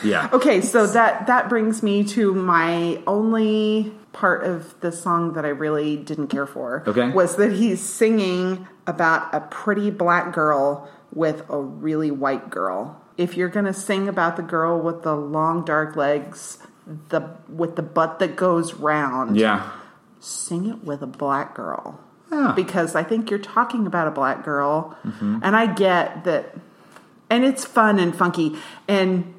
Yeah. 0.02 0.28
Okay, 0.32 0.60
so 0.60 0.86
that 0.86 1.26
that 1.26 1.48
brings 1.48 1.82
me 1.82 2.04
to 2.04 2.34
my 2.34 3.02
only 3.06 3.92
part 4.12 4.44
of 4.44 4.78
the 4.80 4.92
song 4.92 5.34
that 5.34 5.44
I 5.44 5.48
really 5.48 5.96
didn't 5.96 6.28
care 6.28 6.46
for. 6.46 6.82
Okay. 6.86 7.10
Was 7.10 7.36
that 7.36 7.52
he's 7.52 7.80
singing 7.80 8.66
about 8.86 9.32
a 9.34 9.40
pretty 9.40 9.90
black 9.90 10.32
girl 10.34 10.88
with 11.14 11.48
a 11.48 11.60
really 11.60 12.10
white 12.10 12.50
girl. 12.50 13.00
If 13.16 13.36
you're 13.36 13.48
going 13.48 13.66
to 13.66 13.74
sing 13.74 14.08
about 14.08 14.36
the 14.36 14.42
girl 14.42 14.80
with 14.80 15.02
the 15.02 15.14
long 15.14 15.64
dark 15.64 15.96
legs, 15.96 16.58
the 17.10 17.36
with 17.48 17.76
the 17.76 17.82
butt 17.82 18.18
that 18.18 18.36
goes 18.36 18.74
round, 18.74 19.36
Yeah. 19.36 19.70
sing 20.20 20.66
it 20.66 20.84
with 20.84 21.02
a 21.02 21.06
black 21.06 21.54
girl. 21.54 22.00
Yeah. 22.30 22.52
Because 22.56 22.94
I 22.94 23.02
think 23.02 23.30
you're 23.30 23.38
talking 23.38 23.86
about 23.86 24.08
a 24.08 24.10
black 24.10 24.42
girl, 24.42 24.96
mm-hmm. 25.04 25.40
and 25.42 25.54
I 25.54 25.66
get 25.66 26.24
that, 26.24 26.56
and 27.28 27.44
it's 27.44 27.66
fun 27.66 27.98
and 27.98 28.16
funky. 28.16 28.56
And 28.88 29.31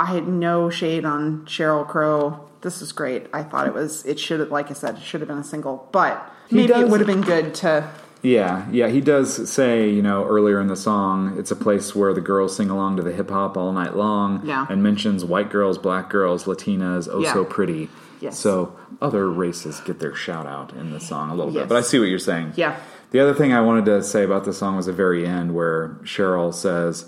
I 0.00 0.06
had 0.06 0.26
no 0.26 0.70
shade 0.70 1.04
on 1.04 1.44
Sheryl 1.44 1.86
Crow. 1.86 2.48
This 2.62 2.80
is 2.80 2.90
great. 2.90 3.26
I 3.34 3.42
thought 3.42 3.66
it 3.66 3.74
was. 3.74 4.04
It 4.06 4.18
should 4.18 4.40
have, 4.40 4.50
like 4.50 4.70
I 4.70 4.74
said, 4.74 4.96
it 4.96 5.02
should 5.02 5.20
have 5.20 5.28
been 5.28 5.38
a 5.38 5.44
single, 5.44 5.88
but 5.92 6.32
He 6.48 6.56
maybe 6.56 6.72
it 6.72 6.88
would 6.88 7.00
have 7.00 7.06
been 7.06 7.20
good 7.20 7.54
to. 7.56 7.86
Yeah, 8.22 8.66
yeah, 8.70 8.88
he 8.88 9.00
does 9.00 9.50
say, 9.50 9.88
you 9.90 10.02
know, 10.02 10.24
earlier 10.26 10.60
in 10.60 10.66
the 10.68 10.76
song, 10.76 11.36
it's 11.38 11.50
a 11.50 11.56
place 11.56 11.94
where 11.94 12.12
the 12.14 12.20
girls 12.20 12.54
sing 12.56 12.68
along 12.70 12.96
to 12.96 13.02
the 13.02 13.12
hip 13.12 13.30
hop 13.30 13.56
all 13.56 13.72
night 13.72 13.94
long. 13.96 14.42
Yeah. 14.46 14.66
And 14.70 14.82
mentions 14.82 15.24
white 15.24 15.50
girls, 15.50 15.76
black 15.78 16.08
girls, 16.10 16.44
Latinas, 16.44 17.08
oh 17.10 17.20
Yeah. 17.20 17.32
so 17.34 17.44
pretty. 17.44 17.88
Yes. 18.20 18.38
So 18.38 18.74
other 19.00 19.28
races 19.30 19.80
get 19.80 20.00
their 20.00 20.14
shout 20.14 20.46
out 20.46 20.72
in 20.74 20.92
the 20.92 21.00
song 21.00 21.30
a 21.30 21.34
little 21.34 21.52
Yes. 21.52 21.62
bit. 21.62 21.68
But 21.70 21.76
I 21.78 21.80
see 21.82 21.98
what 21.98 22.08
you're 22.08 22.18
saying. 22.18 22.52
Yeah. 22.56 22.76
The 23.10 23.20
other 23.20 23.32
thing 23.34 23.52
I 23.54 23.60
wanted 23.62 23.86
to 23.86 24.02
say 24.02 24.22
about 24.22 24.44
the 24.44 24.52
song 24.52 24.76
was 24.76 24.86
the 24.86 24.92
very 24.92 25.26
end 25.26 25.54
where 25.54 25.96
Sheryl 26.04 26.52
says, 26.54 27.06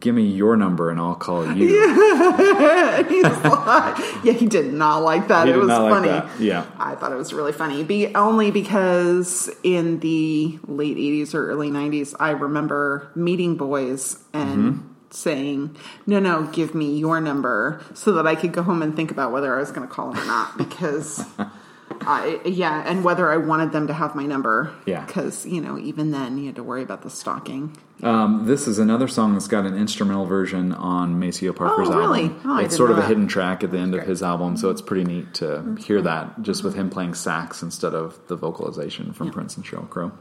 Give 0.00 0.12
me 0.14 0.24
your 0.26 0.56
number 0.56 0.90
and 0.90 0.98
I'll 0.98 1.14
call 1.14 1.44
you. 1.52 1.68
He's 3.08 3.22
like, 3.24 3.98
yeah, 4.24 4.32
he 4.32 4.46
did 4.46 4.72
not 4.72 4.98
like 5.04 5.28
that. 5.28 5.46
He 5.46 5.52
it 5.52 5.56
was 5.56 5.68
like 5.68 5.90
funny. 5.92 6.08
that. 6.08 6.40
Yeah. 6.40 6.66
I 6.78 6.96
thought 6.96 7.12
it 7.12 7.16
was 7.16 7.32
really 7.32 7.52
funny. 7.52 7.84
Be 7.84 8.12
only 8.14 8.50
because 8.50 9.48
in 9.62 10.00
the 10.00 10.58
late 10.66 10.96
'80s 10.96 11.32
or 11.34 11.48
early 11.50 11.70
'90s, 11.70 12.14
I 12.18 12.30
remember 12.30 13.10
meeting 13.14 13.56
boys 13.56 14.18
and 14.32 14.48
Mm-hmm. 14.74 14.88
saying, 15.10 15.76
"No, 16.06 16.18
no, 16.18 16.42
give 16.52 16.74
me 16.74 16.98
your 16.98 17.20
number," 17.20 17.80
so 17.94 18.12
that 18.12 18.26
I 18.26 18.34
could 18.34 18.52
go 18.52 18.62
home 18.62 18.82
and 18.82 18.96
think 18.96 19.10
about 19.12 19.30
whether 19.32 19.54
I 19.54 19.60
was 19.60 19.70
going 19.70 19.86
to 19.86 19.92
call 19.94 20.12
him 20.12 20.18
or 20.22 20.26
not. 20.26 20.58
Because, 20.58 21.24
I 22.02 22.40
yeah, 22.44 22.82
and 22.86 23.02
whether 23.04 23.30
I 23.30 23.36
wanted 23.36 23.72
them 23.72 23.86
to 23.88 23.92
have 23.92 24.14
my 24.14 24.24
number. 24.26 24.72
Yeah. 24.86 25.04
Because 25.04 25.46
you 25.46 25.60
know, 25.60 25.78
even 25.78 26.10
then, 26.10 26.38
you 26.38 26.46
had 26.46 26.56
to 26.56 26.62
worry 26.62 26.82
about 26.82 27.02
the 27.02 27.10
stalking. 27.10 27.76
Um, 28.02 28.46
this 28.46 28.68
is 28.68 28.78
another 28.78 29.08
song 29.08 29.32
that's 29.32 29.48
got 29.48 29.66
an 29.66 29.76
instrumental 29.76 30.24
version 30.24 30.72
on 30.72 31.18
Maceo 31.18 31.52
Parker's 31.52 31.88
Oh, 31.88 31.98
really? 31.98 32.22
album. 32.24 32.40
Oh, 32.44 32.58
it's 32.58 32.76
sort 32.76 32.90
of 32.92 32.96
know 32.98 33.02
a 33.02 33.06
hidden 33.06 33.26
track 33.26 33.64
at 33.64 33.72
the 33.72 33.78
end 33.78 33.94
of 33.94 34.04
his 34.06 34.22
album, 34.22 34.56
so 34.56 34.70
it's 34.70 34.80
pretty 34.82 35.04
neat 35.04 35.34
to 35.34 35.76
hear 35.80 36.00
that 36.02 36.40
just 36.42 36.62
with 36.62 36.74
him 36.76 36.90
playing 36.90 37.14
sax 37.14 37.62
instead 37.62 37.94
of 37.94 38.18
the 38.28 38.36
vocalization 38.36 39.12
from 39.12 39.30
Prince 39.32 39.56
and 39.56 39.66
Sheryl 39.66 39.88
Crow. 39.90 40.12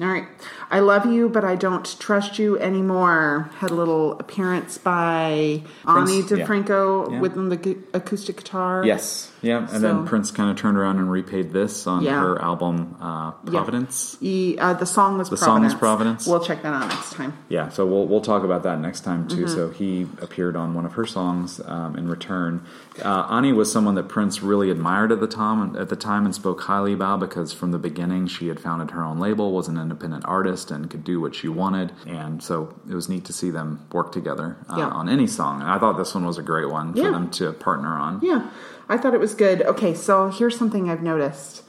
All 0.00 0.06
right. 0.06 0.28
I 0.70 0.78
love 0.80 1.06
you, 1.06 1.28
but 1.28 1.44
I 1.44 1.56
don't 1.56 1.98
trust 1.98 2.38
you 2.38 2.56
anymore. 2.58 3.50
Had 3.56 3.70
a 3.70 3.74
little 3.74 4.12
appearance 4.20 4.78
by 4.78 5.62
Ani 5.86 6.22
Prince, 6.22 6.30
yeah. 6.30 6.46
DiFranco 6.46 7.10
Yeah. 7.12 7.20
with 7.20 7.34
the 7.34 7.76
acoustic 7.94 8.36
guitar. 8.36 8.84
Yes, 8.84 9.32
yeah, 9.42 9.58
and 9.58 9.70
So- 9.70 9.78
then 9.78 10.04
Prince 10.06 10.30
kind 10.30 10.50
of 10.50 10.56
turned 10.56 10.76
around 10.78 10.98
and 10.98 11.10
repaid 11.10 11.52
this 11.52 11.86
on 11.86 12.02
Yeah. 12.02 12.20
her 12.20 12.40
album 12.42 12.96
uh, 13.00 13.30
Providence. 13.46 14.16
He, 14.20 14.58
uh, 14.58 14.74
the 14.74 14.86
song 14.86 15.18
was 15.18 15.30
The 15.30 15.36
song 15.36 15.46
Providence. 15.62 15.72
was 15.74 15.78
Providence? 15.78 16.26
We'll 16.26 16.40
check 16.40 16.62
that 16.62 16.74
out 16.74 16.88
next 16.88 17.14
time. 17.14 17.32
Yeah, 17.48 17.68
so 17.68 17.86
we'll 17.86 18.06
we'll 18.06 18.20
talk 18.20 18.44
about 18.44 18.62
that 18.64 18.80
next 18.80 19.00
time 19.00 19.28
too. 19.28 19.44
Mm-hmm. 19.44 19.54
So 19.54 19.70
he 19.70 20.06
appeared 20.20 20.56
on 20.56 20.74
one 20.74 20.84
of 20.86 20.92
her 20.94 21.06
songs 21.06 21.60
um, 21.66 21.96
in 21.96 22.08
return. 22.08 22.62
Uh, 23.04 23.26
Ani 23.30 23.52
was 23.52 23.70
someone 23.70 23.94
that 23.94 24.08
Prince 24.08 24.42
really 24.42 24.70
admired 24.70 25.12
at 25.12 25.20
the 25.20 25.26
time 25.28 25.76
at 25.76 25.88
the 25.88 25.96
time 25.96 26.24
and 26.24 26.34
spoke 26.34 26.60
highly 26.62 26.92
about 26.92 27.20
because 27.20 27.52
from 27.52 27.70
the 27.70 27.78
beginning 27.78 28.26
she 28.26 28.48
had 28.48 28.58
founded 28.60 28.90
her 28.92 29.04
own 29.04 29.18
label, 29.18 29.52
was 29.52 29.68
an 29.68 29.78
independent 29.78 30.24
artist, 30.26 30.70
and 30.70 30.90
could 30.90 31.04
do 31.04 31.20
what 31.20 31.34
she 31.34 31.48
wanted. 31.48 31.92
And 32.06 32.42
so 32.42 32.74
it 32.88 32.94
was 32.94 33.08
neat 33.08 33.24
to 33.26 33.32
see 33.32 33.50
them 33.50 33.80
work 33.92 34.12
together 34.12 34.56
uh, 34.68 34.74
Yeah. 34.78 34.88
on 34.88 35.08
any 35.08 35.26
song. 35.26 35.60
And 35.60 35.70
I 35.70 35.78
thought 35.78 35.96
this 35.96 36.14
one 36.14 36.26
was 36.26 36.38
a 36.38 36.42
great 36.42 36.68
one 36.70 36.92
for 36.92 37.02
them 37.10 37.30
to 37.30 37.52
partner 37.52 37.96
on. 37.96 38.18
Yeah, 38.22 38.42
I 38.88 38.96
thought 38.96 39.14
it 39.14 39.20
was 39.20 39.34
good. 39.34 39.62
Okay, 39.62 39.94
so 39.94 40.28
here's 40.28 40.56
something 40.58 40.88
I've 40.88 41.02
noticed. 41.02 41.62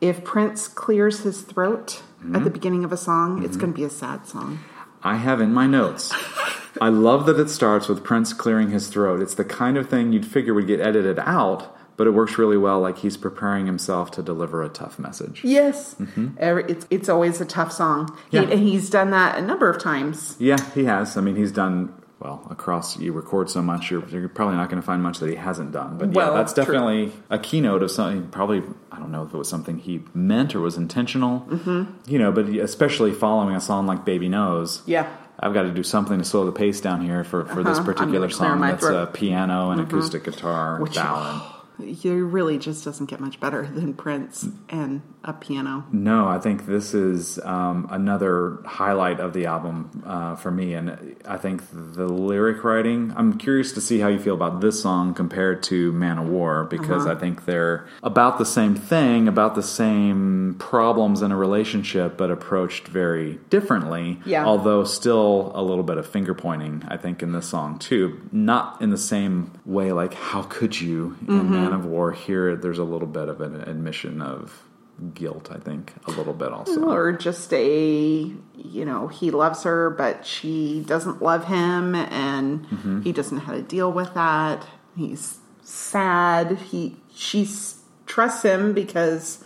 If 0.00 0.24
Prince 0.24 0.68
clears 0.68 1.20
his 1.20 1.42
throat 1.42 2.02
Mm-hmm. 2.20 2.36
at 2.36 2.44
the 2.44 2.50
beginning 2.50 2.84
of 2.84 2.92
a 2.92 2.98
song, 2.98 3.42
it's 3.42 3.56
going 3.56 3.72
to 3.72 3.76
be 3.76 3.82
a 3.82 3.88
sad 3.88 4.26
song. 4.26 4.58
I 5.02 5.16
have 5.16 5.40
in 5.40 5.54
my 5.54 5.66
notes. 5.66 6.12
I 6.82 6.90
love 6.90 7.24
that 7.24 7.40
it 7.40 7.48
starts 7.48 7.88
with 7.88 8.04
Prince 8.04 8.34
clearing 8.34 8.68
his 8.72 8.88
throat. 8.88 9.22
It's 9.22 9.34
the 9.34 9.44
kind 9.44 9.78
of 9.78 9.88
thing 9.88 10.12
you'd 10.12 10.26
figure 10.26 10.52
would 10.52 10.66
get 10.66 10.80
edited 10.80 11.18
out, 11.18 11.74
but 11.96 12.06
it 12.06 12.10
works 12.10 12.36
really 12.36 12.58
well. 12.58 12.78
Like 12.80 12.98
he's 12.98 13.16
preparing 13.16 13.64
himself 13.64 14.10
to 14.10 14.22
deliver 14.22 14.62
a 14.62 14.68
tough 14.68 14.98
message. 14.98 15.40
Yes, 15.44 15.96
Every, 16.36 16.64
it's 16.64 16.86
it's 16.90 17.08
always 17.08 17.40
a 17.40 17.46
tough 17.46 17.72
song. 17.72 18.14
He, 18.30 18.36
Mm-hmm. 18.36 18.52
And 18.52 18.60
he's 18.60 18.90
done 18.90 19.10
that 19.12 19.38
a 19.38 19.40
number 19.40 19.70
of 19.70 19.82
times. 19.82 20.36
Yeah, 20.38 20.58
he 20.74 20.84
has. 20.84 21.16
I 21.16 21.22
mean, 21.22 21.36
he's 21.36 21.52
done 21.52 21.94
well 22.20 22.46
across. 22.50 22.98
You 22.98 23.12
record 23.12 23.48
so 23.50 23.62
much, 23.62 23.90
you're, 23.90 24.06
you're 24.08 24.28
probably 24.28 24.56
not 24.56 24.68
going 24.70 24.80
to 24.80 24.86
find 24.86 25.02
much 25.02 25.18
that 25.18 25.28
he 25.30 25.36
hasn't 25.36 25.72
done. 25.72 25.98
But 25.98 26.10
Well, 26.10 26.30
yeah, 26.32 26.36
that's 26.36 26.52
true. 26.52 26.64
definitely 26.64 27.12
a 27.30 27.38
keynote 27.38 27.82
of 27.82 27.90
something. 27.90 28.28
Probably, 28.28 28.62
I 28.92 28.98
don't 28.98 29.10
know 29.10 29.24
if 29.24 29.32
it 29.34 29.36
was 29.36 29.48
something 29.48 29.78
he 29.78 30.02
meant 30.14 30.54
or 30.54 30.60
was 30.60 30.76
intentional. 30.76 31.40
Mm-hmm. 31.48 31.84
You 32.10 32.18
know, 32.18 32.30
but 32.30 32.46
especially 32.46 33.12
following 33.12 33.56
a 33.56 33.60
song 33.60 33.86
like 33.86 34.04
"Baby 34.04 34.28
Knows." 34.28 34.82
Yeah. 34.86 35.08
I've 35.42 35.54
got 35.54 35.62
to 35.62 35.70
do 35.72 35.82
something 35.82 36.18
to 36.18 36.24
slow 36.24 36.44
the 36.44 36.52
pace 36.52 36.82
down 36.82 37.00
here 37.00 37.24
for, 37.24 37.46
for 37.46 37.62
this 37.62 37.78
Uh-huh. 37.78 37.88
I'm 37.88 37.94
particular 37.94 38.28
song. 38.28 38.60
That's 38.60 38.84
a 38.84 39.08
piano 39.10 39.70
and 39.70 39.80
acoustic 39.80 40.24
guitar 40.24 40.78
Which- 40.80 40.94
ballad. 40.96 41.40
He 41.80 42.10
really 42.10 42.58
just 42.58 42.84
doesn't 42.84 43.06
get 43.06 43.20
much 43.20 43.40
better 43.40 43.66
than 43.74 43.94
Prince 43.94 44.48
and 44.68 45.02
a 45.22 45.32
piano. 45.34 45.84
No, 45.92 46.26
I 46.28 46.38
think 46.38 46.64
this 46.66 46.94
is 46.94 47.38
um, 47.44 47.86
another 47.90 48.58
highlight 48.64 49.20
of 49.20 49.34
the 49.34 49.44
album 49.46 50.02
uh, 50.06 50.34
for 50.36 50.50
me, 50.50 50.72
and 50.74 51.16
I 51.26 51.36
think 51.36 51.62
the 51.70 52.06
lyric 52.06 52.64
writing. 52.64 53.12
I'm 53.16 53.36
curious 53.36 53.72
to 53.72 53.80
see 53.82 53.98
how 54.00 54.08
you 54.08 54.18
feel 54.18 54.34
about 54.34 54.60
this 54.62 54.80
song 54.80 55.12
compared 55.14 55.62
to 55.64 55.92
"Man 55.92 56.18
of 56.18 56.28
War" 56.28 56.64
because 56.64 57.04
Uh-huh. 57.04 57.12
I 57.12 57.18
think 57.20 57.44
they're 57.44 57.86
about 58.02 58.38
the 58.38 58.46
same 58.46 58.74
thing, 58.74 59.28
about 59.28 59.54
the 59.54 59.62
same 59.62 60.56
problems 60.58 61.20
in 61.22 61.32
a 61.32 61.36
relationship, 61.36 62.16
but 62.16 62.30
approached 62.30 62.88
very 62.88 63.38
differently. 63.50 64.20
Yeah. 64.24 64.44
Although 64.46 64.84
still 64.84 65.52
a 65.54 65.62
little 65.62 65.84
bit 65.84 65.98
of 65.98 66.06
finger 66.06 66.34
pointing, 66.34 66.82
I 66.88 66.96
think, 66.96 67.22
in 67.22 67.32
this 67.32 67.46
song 67.46 67.78
too. 67.78 68.20
Not 68.32 68.80
in 68.80 68.88
the 68.90 68.96
same 68.98 69.52
way, 69.66 69.92
like 69.92 70.14
"How 70.14 70.42
could 70.42 70.80
you?" 70.80 71.16
in 71.28 71.40
Mm-hmm. 71.40 71.54
"Man 71.70 71.80
of 71.80 71.86
War." 71.86 72.12
Here, 72.12 72.56
there's 72.56 72.78
a 72.78 72.84
little 72.84 73.08
bit 73.08 73.28
of 73.28 73.40
an 73.40 73.54
admission 73.60 74.20
of 74.22 74.62
guilt, 75.14 75.50
I 75.50 75.58
think, 75.58 75.94
a 76.06 76.10
little 76.10 76.34
bit 76.34 76.52
also. 76.52 76.84
Or 76.90 77.12
just 77.12 77.52
a, 77.54 78.30
you 78.56 78.84
know, 78.84 79.08
he 79.08 79.30
loves 79.30 79.62
her, 79.62 79.88
but 79.90 80.26
she 80.26 80.84
doesn't 80.86 81.22
love 81.22 81.44
him, 81.46 81.94
and 81.94 82.66
Mm-hmm. 82.66 83.00
he 83.02 83.12
doesn't 83.12 83.38
know 83.38 83.44
how 83.44 83.54
to 83.54 83.62
deal 83.62 83.90
with 83.90 84.12
that. 84.14 84.66
He's 84.96 85.38
sad. 85.62 86.58
He 86.58 86.96
she 87.14 87.48
trusts 88.06 88.42
him 88.42 88.72
because 88.74 89.42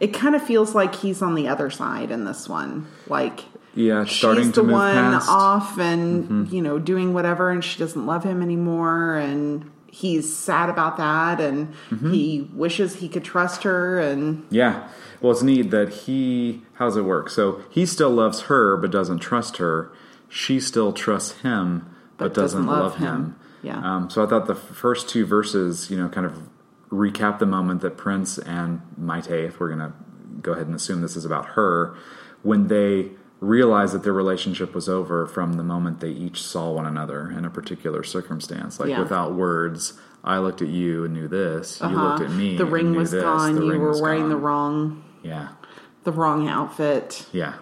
it 0.00 0.14
kind 0.14 0.34
of 0.34 0.42
feels 0.42 0.74
like 0.74 0.94
he's 0.94 1.20
on 1.22 1.34
the 1.34 1.48
other 1.48 1.70
side 1.70 2.10
in 2.10 2.24
this 2.24 2.48
one. 2.48 2.86
Like 3.08 3.40
Yeah, 3.74 4.04
starting 4.06 4.44
she's 4.44 4.52
to 4.54 4.60
the 4.60 4.66
move 4.68 4.72
one 4.72 4.94
past. 4.94 5.28
off 5.28 5.78
and 5.78 6.50
you 6.50 6.62
know 6.62 6.78
doing 6.78 7.12
whatever, 7.12 7.50
and 7.50 7.62
she 7.62 7.78
doesn't 7.78 8.06
love 8.06 8.24
him 8.24 8.40
anymore, 8.42 9.16
and 9.16 9.70
he's 9.96 10.36
sad 10.36 10.68
about 10.68 10.96
that, 10.98 11.40
and 11.40 11.68
Mm-hmm. 11.90 12.12
he 12.12 12.50
wishes 12.52 12.96
he 12.96 13.08
could 13.08 13.24
trust 13.24 13.62
her, 13.62 13.98
and 13.98 14.44
Yeah. 14.50 14.88
Well, 15.20 15.32
it's 15.32 15.42
neat 15.42 15.70
that 15.70 15.88
he. 16.04 16.62
How 16.74 16.84
does 16.86 16.96
it 16.96 17.02
work? 17.02 17.30
So 17.30 17.62
he 17.70 17.86
still 17.86 18.10
loves 18.10 18.42
her, 18.42 18.76
but 18.76 18.90
doesn't 18.90 19.20
trust 19.20 19.56
her. 19.56 19.90
She 20.28 20.60
still 20.60 20.92
trusts 20.92 21.40
him, 21.40 21.88
but, 22.18 22.34
doesn't, 22.34 22.66
love, 22.66 22.96
him. 22.96 23.36
Yeah. 23.62 23.78
Um, 23.82 24.10
so 24.10 24.22
I 24.22 24.26
thought 24.26 24.46
the 24.46 24.54
first 24.54 25.08
two 25.08 25.24
verses, 25.24 25.90
you 25.90 25.96
know, 25.96 26.08
kind 26.08 26.26
of 26.26 26.34
recap 26.90 27.38
the 27.38 27.46
moment 27.46 27.80
that 27.80 27.96
Prince 27.96 28.36
and 28.38 28.80
Mayte, 29.00 29.30
if 29.48 29.58
we're 29.58 29.68
going 29.74 29.80
to 29.90 29.92
go 30.42 30.52
ahead 30.52 30.66
and 30.66 30.74
assume 30.76 31.00
this 31.00 31.16
is 31.16 31.24
about 31.24 31.46
her, 31.56 31.96
when 32.42 32.68
they 32.68 33.10
realized 33.40 33.94
that 33.94 34.02
their 34.02 34.12
relationship 34.12 34.74
was 34.74 34.88
over 34.88 35.26
from 35.26 35.54
the 35.54 35.62
moment 35.62 36.00
they 36.00 36.10
each 36.10 36.42
saw 36.42 36.70
one 36.72 36.86
another 36.86 37.30
in 37.30 37.44
a 37.44 37.50
particular 37.50 38.02
circumstance. 38.02 38.80
Like 38.80 38.88
Yeah. 38.90 39.00
without 39.00 39.34
words, 39.34 39.92
I 40.24 40.38
looked 40.38 40.62
at 40.62 40.68
you 40.68 41.04
and 41.04 41.14
knew 41.14 41.28
this. 41.28 41.80
You 41.80 41.86
Uh-huh. 41.86 42.08
looked 42.08 42.20
at 42.22 42.30
me. 42.30 42.56
The 42.56 42.64
and 42.64 42.72
ring 42.72 42.92
knew 42.92 42.98
was 42.98 43.10
this. 43.10 43.22
gone. 43.22 43.54
The 43.54 43.62
you 43.62 43.70
ring 43.72 43.80
were 43.82 43.88
was 43.90 44.00
wearing 44.00 44.28
the 44.28 44.36
wrong 44.36 45.02
Yeah. 45.22 45.48
the 46.04 46.12
wrong 46.12 46.48
outfit. 46.48 47.26
Yeah. 47.32 47.54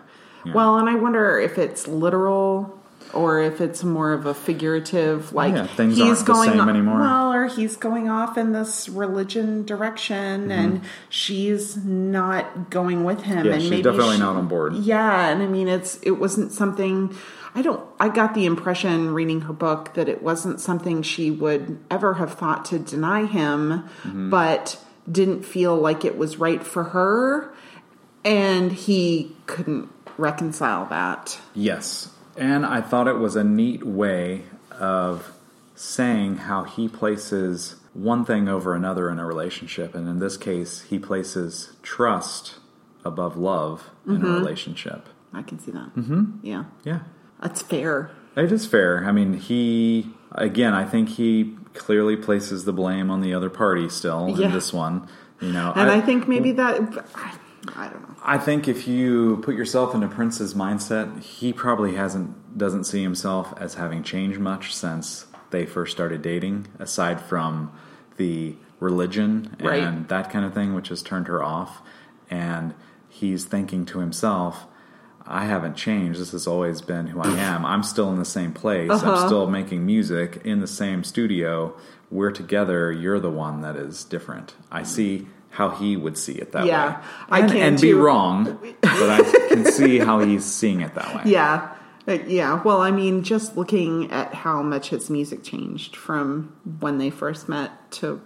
Yeah. 0.45 0.53
Well, 0.55 0.77
and 0.77 0.89
I 0.89 0.95
wonder 0.95 1.39
if 1.39 1.59
it's 1.59 1.89
literal 1.89 2.79
or 3.15 3.41
if 3.41 3.61
it's 3.61 3.83
more 3.85 4.13
of 4.13 4.27
a 4.27 4.35
figurative, 4.35 5.33
like 5.33 5.55
Yeah, 5.55 5.67
things 5.67 5.97
he's 5.97 6.03
aren't 6.23 6.27
the 6.27 6.53
same 6.59 6.69
anymore. 6.69 7.01
Well, 7.01 7.33
or 7.33 7.47
he's 7.47 7.77
going 7.77 8.09
off 8.09 8.37
in 8.37 8.53
this 8.53 8.89
religion 8.89 9.65
direction, 9.65 10.43
Mm-hmm. 10.43 10.51
and 10.51 10.81
she's 11.09 11.77
not 11.85 12.71
going 12.71 13.05
with 13.05 13.23
him. 13.23 13.47
Yeah, 13.47 13.53
and 13.53 13.63
she's 13.63 13.71
maybe 13.71 13.83
definitely 13.83 14.17
she- 14.17 14.21
not 14.23 14.37
on 14.37 14.49
board. 14.49 14.75
Yeah, 14.75 15.29
and 15.29 15.43
I 15.43 15.47
mean, 15.47 15.69
it's 15.69 15.97
it 16.03 16.13
wasn't 16.13 16.53
something. 16.53 17.15
I 17.57 17.63
don't. 17.63 17.81
I 18.01 18.09
got 18.09 18.35
the 18.35 18.47
impression 18.47 19.15
reading 19.15 19.43
her 19.43 19.53
book 19.53 19.95
that 19.95 20.09
it 20.09 20.23
wasn't 20.23 20.61
something 20.61 21.03
she 21.03 21.31
would 21.31 21.79
ever 21.91 22.15
have 22.15 22.35
thought 22.35 22.65
to 22.67 22.79
deny 22.79 23.27
him, 23.27 23.85
Mm-hmm. 24.03 24.31
but 24.31 24.79
didn't 25.11 25.45
feel 25.45 25.77
like 25.77 26.05
it 26.05 26.17
was 26.19 26.39
right 26.39 26.65
for 26.65 26.83
her, 26.85 27.53
and 28.25 28.73
he 28.73 29.37
couldn't 29.47 29.89
reconcile 30.17 30.87
that. 30.87 31.39
Yes. 31.55 32.09
And 32.37 32.67
I 32.67 32.81
thought 32.81 33.07
it 33.09 33.19
was 33.19 33.37
a 33.37 33.45
neat 33.45 33.85
way 33.85 34.43
of 34.73 35.33
saying 35.75 36.37
how 36.39 36.65
he 36.65 36.89
places 36.89 37.77
one 37.93 38.25
thing 38.25 38.49
over 38.49 38.75
another 38.75 39.09
in 39.11 39.19
a 39.19 39.27
relationship. 39.27 39.95
And 39.95 40.09
in 40.09 40.19
this 40.19 40.37
case, 40.37 40.83
he 40.83 40.99
places 40.99 41.73
trust 41.83 42.57
above 43.05 43.37
love 43.37 43.91
in 44.07 44.25
a 44.25 44.29
relationship. 44.29 45.09
I 45.33 45.43
can 45.43 45.59
see 45.59 45.71
that. 45.73 45.95
Mm-hmm. 45.95 46.25
Yeah, 46.43 46.65
Yeah. 46.85 47.01
that's 47.41 47.61
fair. 47.63 48.11
It 48.37 48.51
is 48.51 48.67
fair. 48.67 49.05
I 49.05 49.13
mean, 49.13 49.35
he, 49.35 50.11
again, 50.33 50.75
I 50.75 50.85
think 50.85 51.11
he 51.11 51.57
clearly 51.75 52.17
places 52.17 52.65
the 52.65 52.73
blame 52.73 53.11
on 53.11 53.21
the 53.21 53.35
other 53.35 53.51
party 53.51 53.89
still 53.89 54.29
Yeah. 54.37 54.47
in 54.47 54.53
this 54.53 54.73
one. 54.73 55.07
You 55.41 55.53
know, 55.53 55.73
And 55.77 55.91
I, 55.91 56.01
think 56.01 56.27
maybe 56.29 56.53
that 56.53 56.81
I, 57.75 57.87
I 57.87 57.89
don't 57.89 58.03
know. 58.09 58.15
I 58.23 58.39
think 58.39 58.69
if 58.69 58.87
you 58.89 59.39
put 59.43 59.55
yourself 59.55 59.95
into 59.95 60.09
Prince's 60.09 60.55
mindset, 60.55 61.21
he 61.21 61.53
probably 61.53 61.95
hasn't 61.95 62.57
doesn't 62.59 62.85
see 62.85 63.03
himself 63.03 63.53
as 63.59 63.75
having 63.75 64.03
changed 64.03 64.39
much 64.39 64.75
since 64.75 65.27
they 65.51 65.67
first 65.67 65.93
started 65.93 66.23
dating, 66.23 66.67
aside 66.79 67.21
from 67.21 67.73
the 68.17 68.57
religion 68.81 69.55
and 69.59 69.67
Right. 69.69 70.09
that 70.09 70.31
kind 70.31 70.45
of 70.45 70.53
thing, 70.55 70.75
which 70.75 70.89
has 70.89 71.03
turned 71.03 71.27
her 71.29 71.43
off. 71.43 71.81
And 72.31 72.75
he's 73.09 73.45
thinking 73.45 73.87
to 73.87 73.99
himself, 74.01 74.67
I 75.27 75.47
haven't 75.47 75.75
changed. 75.77 76.21
This 76.21 76.33
has 76.33 76.47
always 76.47 76.81
been 76.83 77.09
who 77.09 77.21
I 77.21 77.29
am. 77.39 77.65
I'm 77.65 77.83
still 77.83 78.11
in 78.13 78.19
the 78.19 78.25
same 78.25 78.53
place. 78.53 78.91
Uh-huh. 78.91 79.15
I'm 79.15 79.27
still 79.27 79.47
making 79.49 79.85
music 79.87 80.41
in 80.45 80.61
the 80.61 80.67
same 80.67 81.03
studio. 81.05 81.75
We're 82.11 82.31
together. 82.33 82.93
You're 82.93 83.21
the 83.21 83.31
one 83.31 83.61
that 83.63 83.75
is 83.77 84.05
different. 84.05 84.55
I 84.71 84.83
see 84.83 85.27
how 85.55 85.71
he 85.71 85.97
would 85.97 86.19
see 86.19 86.33
it 86.33 86.51
that 86.53 86.67
Yeah, 86.67 86.99
way. 86.99 87.05
I 87.31 87.41
and, 87.41 87.51
can 87.51 87.63
and 87.63 87.81
be 87.81 87.95
wrong, 87.95 88.59
but 88.83 89.11
I 89.11 89.23
can 89.49 89.65
see 89.67 89.99
how 89.99 90.19
he's 90.19 90.45
seeing 90.45 90.81
it 90.81 90.95
that 90.95 91.15
way. 91.15 91.23
Yeah. 91.31 91.75
Yeah, 92.07 92.63
well, 92.63 92.83
I 92.83 92.91
mean, 92.91 93.23
just 93.23 93.57
looking 93.57 94.11
at 94.11 94.35
how 94.35 94.63
much 94.63 94.91
his 94.91 95.09
music 95.09 95.43
changed 95.43 95.97
from 95.97 96.55
when 96.81 96.99
they 96.99 97.09
first 97.09 97.49
met 97.49 97.71
to 97.93 98.21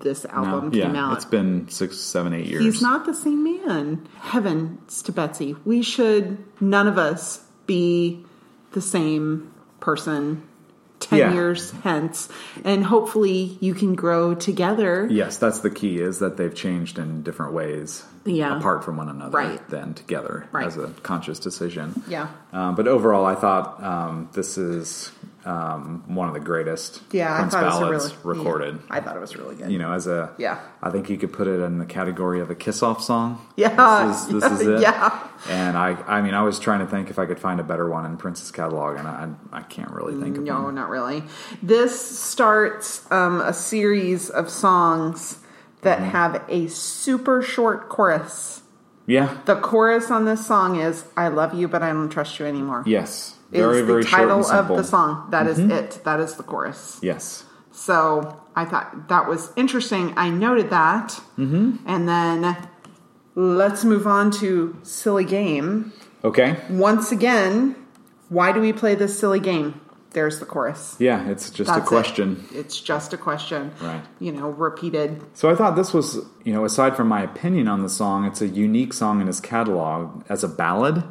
this 0.00 0.24
album 0.26 0.70
came 0.70 0.94
yeah, 0.94 1.06
out. 1.06 1.16
it's 1.16 1.24
been 1.24 1.66
six, 1.68 1.96
seven, 1.98 2.34
eight 2.34 2.46
years. 2.46 2.62
He's 2.62 2.82
not 2.82 3.06
the 3.06 3.14
same 3.14 3.42
man. 3.42 4.06
Heavens 4.20 5.02
to 5.02 5.12
Betsy. 5.12 5.56
We 5.64 5.82
should, 5.82 6.38
none 6.60 6.86
of 6.86 6.98
us, 6.98 7.42
be 7.66 8.24
the 8.72 8.82
same 8.82 9.52
person 9.80 10.46
10 11.00 11.18
Yeah. 11.18 11.32
years 11.32 11.72
hence. 11.82 12.28
And 12.64 12.84
hopefully 12.84 13.56
you 13.60 13.74
can 13.74 13.94
grow 13.94 14.34
together. 14.34 15.06
Yes, 15.10 15.38
that's 15.38 15.60
the 15.60 15.70
key. 15.70 15.98
Is 16.00 16.18
that 16.20 16.36
they've 16.36 16.54
changed 16.54 16.98
in 16.98 17.22
different 17.22 17.52
ways, 17.52 18.04
Yeah. 18.24 18.56
apart 18.58 18.84
from 18.84 18.96
one 18.96 19.08
another, 19.08 19.36
Right. 19.36 19.68
than 19.70 19.94
together 19.94 20.44
Right. 20.52 20.66
as 20.66 20.76
a 20.76 20.88
conscious 21.02 21.38
decision. 21.38 22.02
Yeah. 22.06 22.28
Um, 22.52 22.74
but 22.74 22.86
overall, 22.86 23.24
I 23.24 23.34
thought 23.34 23.82
um, 23.82 24.28
this 24.32 24.56
is 24.58 25.10
um, 25.44 26.02
one 26.14 26.28
of 26.28 26.34
the 26.34 26.40
greatest 26.40 27.00
Yeah, 27.12 27.38
Prince 27.38 27.54
I 27.54 27.60
thought 27.62 27.82
it 27.82 27.86
ballads 27.86 28.16
really 28.24 28.38
recorded. 28.38 28.74
yeah, 28.76 28.80
I 28.90 29.00
thought 29.00 29.16
it 29.16 29.20
was 29.20 29.36
really 29.36 29.56
good. 29.56 29.70
You 29.72 29.78
know, 29.78 29.92
as 29.92 30.06
a 30.06 30.32
Yeah. 30.38 30.58
I 30.82 30.90
think 30.90 31.08
you 31.08 31.16
could 31.16 31.32
put 31.32 31.46
it 31.48 31.60
in 31.60 31.78
the 31.78 31.86
category 31.86 32.40
of 32.40 32.50
a 32.50 32.54
kiss-off 32.54 33.02
song. 33.02 33.40
Yeah. 33.56 34.06
this 34.06 34.26
is, 34.28 34.40
this 34.40 34.52
is 34.60 34.66
it. 34.66 34.80
Yeah. 34.82 35.26
And 35.48 35.76
I, 35.78 35.92
I 36.06 36.20
mean, 36.20 36.34
I 36.34 36.42
was 36.42 36.58
trying 36.58 36.80
to 36.80 36.86
think 36.86 37.08
if 37.10 37.18
I 37.18 37.24
could 37.26 37.38
find 37.38 37.58
a 37.60 37.64
better 37.64 37.88
one 37.88 38.04
in 38.04 38.16
Prince's 38.18 38.50
catalog, 38.50 38.98
and 38.98 39.08
I, 39.08 39.30
I 39.52 39.62
can't 39.62 39.90
really 39.90 40.20
think 40.20 40.36
of 40.36 40.44
No, 40.44 40.62
one. 40.64 40.74
not 40.74 40.90
really. 40.90 41.22
This 41.62 42.18
starts 42.18 43.10
um, 43.10 43.40
a 43.40 43.52
series 43.52 44.28
of 44.30 44.50
songs 44.50 45.38
that 45.82 45.98
Mm-hmm. 46.00 46.10
have 46.10 46.44
a 46.48 46.68
super 46.68 47.40
short 47.40 47.88
chorus. 47.88 48.62
Yeah. 49.06 49.38
The 49.46 49.56
chorus 49.56 50.10
on 50.10 50.26
this 50.26 50.46
song 50.46 50.78
is 50.78 51.04
"I 51.16 51.28
love 51.28 51.54
you, 51.54 51.66
but 51.68 51.82
I 51.82 51.88
don't 51.90 52.10
trust 52.10 52.38
you 52.38 52.44
anymore." 52.46 52.84
Yes. 52.86 53.34
Is 53.52 53.60
Very, 53.60 53.80
the 53.80 53.86
very 53.86 54.02
short 54.02 54.10
title 54.10 54.40
of. 54.40 54.66
Mm-hmm. 54.66 54.76
the 54.76 54.84
song. 54.84 55.28
That 55.30 55.46
is 55.46 55.58
it. 55.58 56.00
That 56.04 56.20
is 56.20 56.36
the 56.36 56.42
chorus. 56.42 56.98
Yes. 57.02 57.44
So 57.72 58.40
I 58.54 58.64
thought 58.64 59.08
that 59.08 59.28
was 59.28 59.52
interesting. 59.56 60.14
I 60.16 60.30
noted 60.30 60.70
that, 60.70 61.08
mm-hmm. 61.38 61.76
and 61.86 62.08
then 62.08 62.56
let's 63.34 63.84
move 63.84 64.06
on 64.06 64.30
to 64.32 64.76
silly 64.82 65.24
game. 65.24 65.92
Okay. 66.22 66.56
Once 66.68 67.12
again, 67.12 67.76
why 68.28 68.52
do 68.52 68.60
we 68.60 68.72
play 68.72 68.94
this 68.94 69.18
silly 69.18 69.40
game? 69.40 69.80
There's 70.12 70.40
the 70.40 70.46
chorus. 70.46 70.96
Yeah, 70.98 71.28
it's 71.30 71.50
just 71.50 71.68
That's 71.68 71.80
a 71.80 71.84
it. 71.84 71.86
question. 71.86 72.44
It's 72.52 72.80
just 72.80 73.12
a 73.12 73.16
question. 73.16 73.72
Right. 73.80 74.02
You 74.18 74.32
know, 74.32 74.50
repeated. 74.50 75.22
So 75.34 75.48
I 75.48 75.54
thought 75.54 75.76
this 75.76 75.94
was, 75.94 76.18
you 76.44 76.52
know, 76.52 76.64
aside 76.64 76.96
from 76.96 77.06
my 77.06 77.22
opinion 77.22 77.68
on 77.68 77.82
the 77.82 77.88
song, 77.88 78.24
it's 78.24 78.42
a 78.42 78.48
unique 78.48 78.92
song 78.92 79.20
in 79.20 79.28
his 79.28 79.40
catalog 79.40 80.24
as 80.28 80.42
a 80.42 80.48
ballad, 80.48 81.04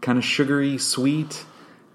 kind 0.00 0.16
of 0.16 0.24
sugary, 0.24 0.78
sweet. 0.78 1.44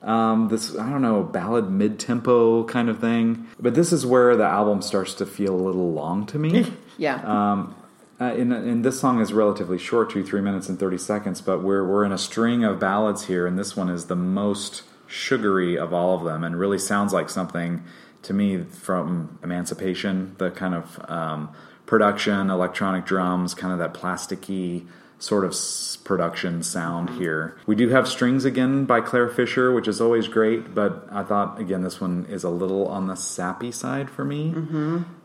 Um, 0.01 0.47
this 0.47 0.75
I 0.75 0.89
don't 0.89 1.01
know 1.01 1.21
ballad 1.23 1.69
mid 1.69 1.99
tempo 1.99 2.63
kind 2.63 2.89
of 2.89 2.99
thing, 2.99 3.47
but 3.59 3.75
this 3.75 3.93
is 3.93 4.05
where 4.05 4.35
the 4.35 4.45
album 4.45 4.81
starts 4.81 5.13
to 5.15 5.25
feel 5.25 5.53
a 5.53 5.61
little 5.61 5.91
long 5.91 6.25
to 6.27 6.39
me. 6.39 6.71
Yeah. 6.97 7.15
Um, 7.23 7.73
uh, 8.19 8.25
and, 8.25 8.53
and 8.53 8.85
this 8.85 8.99
song 8.99 9.21
is 9.21 9.33
relatively 9.33 9.79
short, 9.79 10.11
two 10.11 10.23
three 10.23 10.41
minutes 10.41 10.69
and 10.69 10.77
thirty 10.77 10.99
seconds. 10.99 11.41
But 11.41 11.63
we're 11.63 11.83
we're 11.87 12.05
in 12.05 12.11
a 12.11 12.17
string 12.17 12.63
of 12.63 12.79
ballads 12.79 13.25
here, 13.25 13.47
and 13.47 13.57
this 13.57 13.75
one 13.75 13.89
is 13.89 14.05
the 14.05 14.15
most 14.15 14.83
sugary 15.07 15.79
of 15.79 15.93
all 15.93 16.15
of 16.15 16.23
them, 16.23 16.43
and 16.43 16.59
really 16.59 16.77
sounds 16.77 17.11
like 17.11 17.27
something 17.27 17.83
to 18.21 18.33
me 18.33 18.61
from 18.61 19.39
Emancipation. 19.41 20.35
The 20.37 20.51
kind 20.51 20.75
of 20.75 21.03
um, 21.09 21.49
production, 21.87 22.51
electronic 22.51 23.05
drums, 23.05 23.55
kind 23.55 23.73
of 23.73 23.79
that 23.79 23.95
plasticky 23.95 24.85
sort 25.21 25.45
of 25.45 25.55
production 26.03 26.63
sound 26.63 27.11
here. 27.11 27.55
We 27.67 27.75
do 27.75 27.89
have 27.89 28.07
strings 28.07 28.43
again 28.43 28.85
by 28.85 29.01
Clare 29.01 29.29
Fischer, 29.29 29.71
which 29.71 29.87
is 29.87 30.01
always 30.01 30.27
great, 30.27 30.73
but 30.75 31.07
I 31.11 31.23
thought 31.23 31.59
again 31.59 31.83
this 31.83 32.01
one 32.01 32.25
is 32.29 32.43
a 32.43 32.49
little 32.49 32.87
on 32.87 33.07
the 33.07 33.15
sappy 33.15 33.71
side 33.71 34.09
for 34.09 34.25
me. 34.25 34.53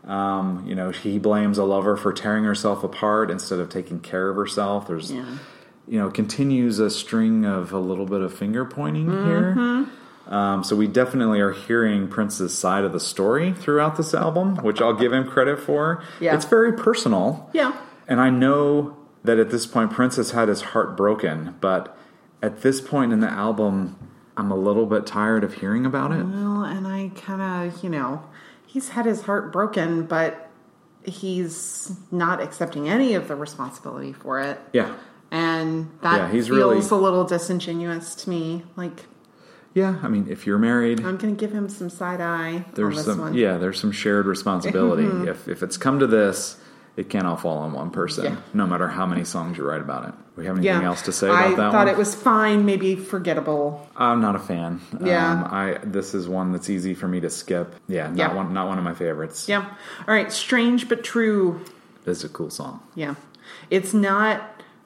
Um, 0.05 0.63
you 0.65 0.75
know, 0.75 0.91
he 0.91 1.19
blames 1.19 1.57
a 1.57 1.63
lover 1.63 1.97
for 1.97 2.13
tearing 2.13 2.43
herself 2.45 2.83
apart 2.83 3.29
instead 3.31 3.59
of 3.59 3.69
taking 3.69 3.99
care 3.99 4.29
of 4.29 4.35
herself. 4.37 4.87
There's, 4.87 5.11
Yeah. 5.11 5.25
you 5.87 5.99
know, 5.99 6.09
continues 6.09 6.79
a 6.79 6.89
string 6.89 7.45
of 7.45 7.73
a 7.73 7.79
little 7.79 8.05
bit 8.05 8.21
of 8.21 8.33
finger 8.33 8.63
pointing 8.65 9.09
here. 9.09 9.85
Um, 10.29 10.63
so 10.63 10.75
we 10.75 10.87
definitely 10.87 11.39
are 11.39 11.53
hearing 11.53 12.07
Prince's 12.09 12.53
side 12.57 12.83
of 12.83 12.91
the 12.91 12.99
story 12.99 13.53
throughout 13.53 13.95
this 13.95 14.13
album, 14.13 14.57
which 14.57 14.81
I'll 14.81 14.93
give 14.93 15.13
him 15.13 15.25
credit 15.25 15.57
for. 15.59 16.03
Yeah. 16.19 16.35
It's 16.35 16.45
very 16.45 16.73
personal. 16.73 17.49
yeah. 17.53 17.73
And 18.09 18.21
I 18.21 18.29
know 18.29 18.95
that 19.23 19.39
at 19.39 19.49
this 19.49 19.65
point 19.65 19.91
Prince 19.91 20.15
has 20.17 20.31
had 20.31 20.47
his 20.47 20.61
heart 20.61 20.95
broken, 20.95 21.55
but 21.59 21.97
at 22.41 22.61
this 22.61 22.81
point 22.81 23.11
in 23.11 23.19
the 23.19 23.29
album, 23.29 23.97
I'm 24.35 24.51
a 24.51 24.55
little 24.55 24.85
bit 24.85 25.05
tired 25.05 25.43
of 25.43 25.55
hearing 25.55 25.85
about 25.85 26.11
it. 26.11 26.23
Well, 26.23 26.63
and 26.63 26.87
I 26.87 27.11
kind 27.15 27.41
of, 27.71 27.83
you 27.83 27.89
know, 27.89 28.23
he's 28.65 28.89
had 28.89 29.05
his 29.05 29.23
heart 29.23 29.51
broken, 29.51 30.05
but 30.05 30.49
he's 31.03 31.95
not 32.11 32.41
accepting 32.41 32.87
any 32.87 33.15
of 33.15 33.27
the 33.27 33.35
responsibility 33.35 34.13
for 34.13 34.39
it. 34.39 34.59
Yeah. 34.73 34.93
And 35.31 35.89
that 36.01 36.17
Yeah, 36.17 36.31
he's 36.31 36.47
feels 36.47 36.57
really- 36.57 36.79
a 36.79 37.01
little 37.01 37.25
disingenuous 37.25 38.15
to 38.15 38.29
me. 38.29 38.63
Like, 38.75 39.05
Yeah, 39.73 39.97
I 40.01 40.07
mean, 40.07 40.27
if 40.29 40.45
you're 40.47 40.57
married, 40.57 40.99
I'm 41.01 41.17
going 41.17 41.35
to 41.35 41.39
give 41.39 41.51
him 41.51 41.69
some 41.69 41.89
side 41.89 42.21
eye 42.21 42.55
on 42.55 42.65
there's 42.73 43.03
some 43.05 43.19
one. 43.19 43.33
yeah 43.35 43.57
there's 43.57 43.79
some 43.79 43.91
shared 43.91 44.25
responsibility 44.25 45.03
mm-hmm. 45.03 45.27
if 45.27 45.47
if 45.47 45.61
it's 45.61 45.77
come 45.77 45.99
to 45.99 46.07
this 46.07 46.57
it 46.97 47.09
can't 47.09 47.25
all 47.27 47.37
fall 47.37 47.59
on 47.59 47.71
one 47.73 47.89
person 47.91 48.25
Yeah. 48.25 48.35
no 48.53 48.67
matter 48.67 48.87
how 48.87 49.05
many 49.05 49.23
songs 49.23 49.57
you 49.57 49.63
write 49.63 49.81
about 49.81 50.09
it 50.09 50.13
we 50.35 50.45
have 50.45 50.57
anything 50.57 50.81
Yeah. 50.81 50.87
else 50.87 51.03
to 51.03 51.11
say 51.13 51.27
about 51.29 51.45
I 51.45 51.49
that 51.51 51.55
thought 51.71 51.73
one 51.85 51.87
it 51.87 51.97
was 51.97 52.13
fine, 52.13 52.65
maybe 52.65 52.95
forgettable. 52.95 53.87
i'm 53.95 54.19
not 54.21 54.35
a 54.35 54.39
fan 54.39 54.81
Yeah. 55.03 55.31
um, 55.31 55.43
i 55.51 55.77
this 55.83 56.13
is 56.13 56.27
one 56.27 56.51
that's 56.51 56.69
easy 56.69 56.93
for 56.93 57.07
me 57.07 57.19
to 57.21 57.29
skip 57.29 57.75
yeah 57.87 58.07
not 58.07 58.17
Yeah. 58.17 58.33
one 58.33 58.53
not 58.53 58.67
one 58.67 58.77
of 58.77 58.83
my 58.83 58.93
favorites 58.93 59.47
Yeah. 59.47 59.63
All 60.07 60.13
right. 60.13 60.31
Strange 60.31 60.89
but 60.89 61.03
true. 61.03 61.61
this 62.05 62.19
is 62.19 62.23
a 62.25 62.29
cool 62.29 62.49
song 62.49 62.81
Yeah. 62.95 63.15
It's 63.69 63.93
not 63.93 64.41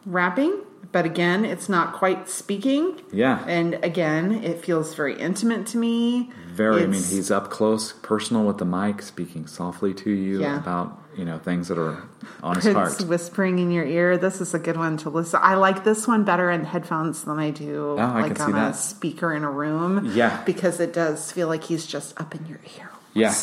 rapping, 0.05 0.53
but 0.91 1.05
again, 1.05 1.45
it's 1.45 1.69
not 1.69 1.93
quite 1.93 2.29
speaking. 2.29 2.99
yeah 3.11 3.43
And 3.47 3.75
again, 3.83 4.31
it 4.43 4.63
feels 4.65 4.93
very 4.95 5.17
intimate 5.19 5.65
to 5.67 5.77
me. 5.77 6.29
very 6.53 6.83
i 6.83 6.85
mean 6.85 7.01
he's 7.03 7.31
up 7.31 7.49
close 7.49 7.93
personal 8.01 8.43
with 8.45 8.57
the 8.57 8.65
mic 8.65 9.01
speaking 9.01 9.47
softly 9.47 9.93
to 9.93 10.09
you 10.09 10.41
Yeah. 10.41 10.57
about 10.57 10.97
you 11.17 11.25
know 11.25 11.37
things 11.39 11.67
that 11.69 11.77
are 11.77 12.03
on 12.43 12.55
his 12.55 12.73
heart 12.73 13.01
whispering 13.01 13.59
in 13.59 13.69
your 13.71 13.85
ear. 13.85 14.17
This 14.17 14.39
is 14.41 14.53
a 14.53 14.59
good 14.59 14.77
one 14.77 14.95
to 15.03 15.09
listen. 15.09 15.39
I 15.43 15.55
like 15.55 15.83
this 15.83 16.07
one 16.07 16.23
better 16.23 16.49
in 16.49 16.63
headphones 16.63 17.23
than 17.25 17.37
I 17.39 17.49
do 17.51 17.95
Oh, 17.99 18.03
I 18.17 18.21
like 18.21 18.39
on 18.39 18.51
a 18.51 18.53
that. 18.53 18.75
speaker 18.77 19.33
in 19.33 19.43
a 19.43 19.51
room. 19.51 20.11
Yeah. 20.13 20.41
because 20.45 20.79
it 20.79 20.93
does 20.93 21.31
feel 21.31 21.47
like 21.49 21.63
he's 21.65 21.85
just 21.85 22.19
up 22.19 22.33
in 22.35 22.45
your 22.45 22.59
ear 22.77 22.89
Yeah. 23.13 23.33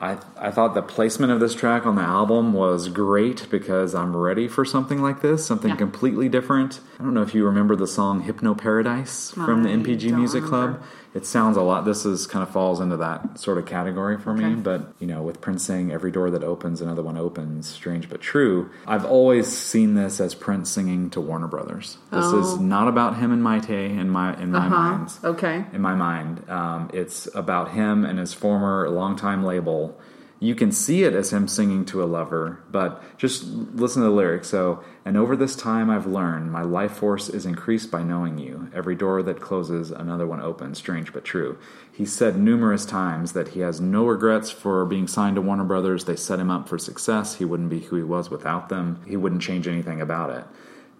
I, 0.00 0.18
I 0.36 0.50
thought 0.50 0.74
the 0.74 0.82
placement 0.82 1.30
of 1.32 1.40
this 1.40 1.54
track 1.54 1.86
on 1.86 1.94
the 1.94 2.02
album 2.02 2.52
was 2.52 2.88
great 2.88 3.46
because 3.50 3.94
I'm 3.94 4.16
ready 4.16 4.48
for 4.48 4.64
something 4.64 5.00
like 5.00 5.22
this, 5.22 5.46
something 5.46 5.70
Yeah. 5.70 5.76
completely 5.76 6.28
different. 6.28 6.80
I 6.98 7.04
don't 7.04 7.14
know 7.14 7.22
if 7.22 7.34
you 7.34 7.44
remember 7.46 7.76
the 7.76 7.86
song 7.86 8.20
Hypno 8.22 8.54
Paradise 8.54 9.30
from 9.30 9.62
the 9.62 9.68
NPG 9.70 10.12
Music 10.14 10.44
remember. 10.44 10.78
Club. 10.78 10.82
It 11.14 11.24
sounds 11.24 11.56
a 11.56 11.62
lot. 11.62 11.84
This 11.84 12.04
is 12.04 12.26
kind 12.26 12.42
of 12.42 12.50
falls 12.50 12.80
into 12.80 12.96
that 12.96 13.38
sort 13.38 13.56
of 13.56 13.66
category 13.66 14.18
for 14.18 14.34
me. 14.34 14.44
Okay. 14.46 14.54
But 14.56 14.92
you 14.98 15.06
know, 15.06 15.22
with 15.22 15.40
Prince 15.40 15.62
saying 15.62 15.92
"Every 15.92 16.10
door 16.10 16.28
that 16.30 16.42
opens, 16.42 16.80
another 16.80 17.02
one 17.04 17.16
opens," 17.16 17.68
strange 17.68 18.08
but 18.10 18.20
true. 18.20 18.68
I've 18.86 19.04
always 19.04 19.46
seen 19.46 19.94
this 19.94 20.20
as 20.20 20.34
Prince 20.34 20.70
singing 20.70 21.10
to 21.10 21.20
Warner 21.20 21.46
Brothers. 21.46 21.98
This 22.10 22.24
is 22.26 22.54
Oh. 22.54 22.56
not 22.56 22.88
about 22.88 23.16
him 23.16 23.30
and 23.30 23.42
Mayte 23.42 23.70
in 23.70 24.10
my 24.10 24.34
in 24.40 24.50
my 24.50 24.68
mind. 24.68 25.12
Okay. 25.22 25.64
In 25.72 25.80
my 25.80 25.94
mind, 25.94 26.42
um, 26.50 26.90
it's 26.92 27.28
about 27.34 27.68
him 27.70 28.04
and 28.04 28.18
his 28.18 28.32
former 28.34 28.88
longtime 28.90 29.44
label. 29.44 29.96
You 30.40 30.54
can 30.54 30.72
see 30.72 31.04
it 31.04 31.14
as 31.14 31.32
him 31.32 31.48
singing 31.48 31.84
to 31.86 32.02
a 32.02 32.06
lover, 32.06 32.62
but 32.70 33.02
just 33.16 33.44
listen 33.44 34.02
to 34.02 34.08
the 34.08 34.14
lyrics. 34.14 34.48
So, 34.48 34.82
and 35.04 35.16
over 35.16 35.36
this 35.36 35.56
time 35.56 35.88
I've 35.88 36.06
learned 36.06 36.50
my 36.52 36.62
life 36.62 36.92
force 36.92 37.28
is 37.28 37.46
increased 37.46 37.90
by 37.90 38.02
knowing 38.02 38.38
you. 38.38 38.68
Every 38.74 38.94
door 38.94 39.22
that 39.22 39.40
closes, 39.40 39.90
another 39.90 40.26
one 40.26 40.40
opens. 40.40 40.78
Strange 40.78 41.12
but 41.12 41.24
true. 41.24 41.56
He 41.92 42.04
said 42.04 42.36
numerous 42.36 42.84
times 42.84 43.32
that 43.32 43.48
he 43.48 43.60
has 43.60 43.80
no 43.80 44.06
regrets 44.06 44.50
for 44.50 44.84
being 44.84 45.06
signed 45.06 45.36
to 45.36 45.42
Warner 45.42 45.64
Brothers. 45.64 46.04
They 46.04 46.16
set 46.16 46.40
him 46.40 46.50
up 46.50 46.68
for 46.68 46.78
success. 46.78 47.36
He 47.36 47.44
wouldn't 47.44 47.70
be 47.70 47.80
who 47.80 47.96
he 47.96 48.02
was 48.02 48.30
without 48.30 48.68
them. 48.68 49.00
He 49.06 49.16
wouldn't 49.16 49.42
change 49.42 49.68
anything 49.68 50.00
about 50.00 50.30
it. 50.30 50.44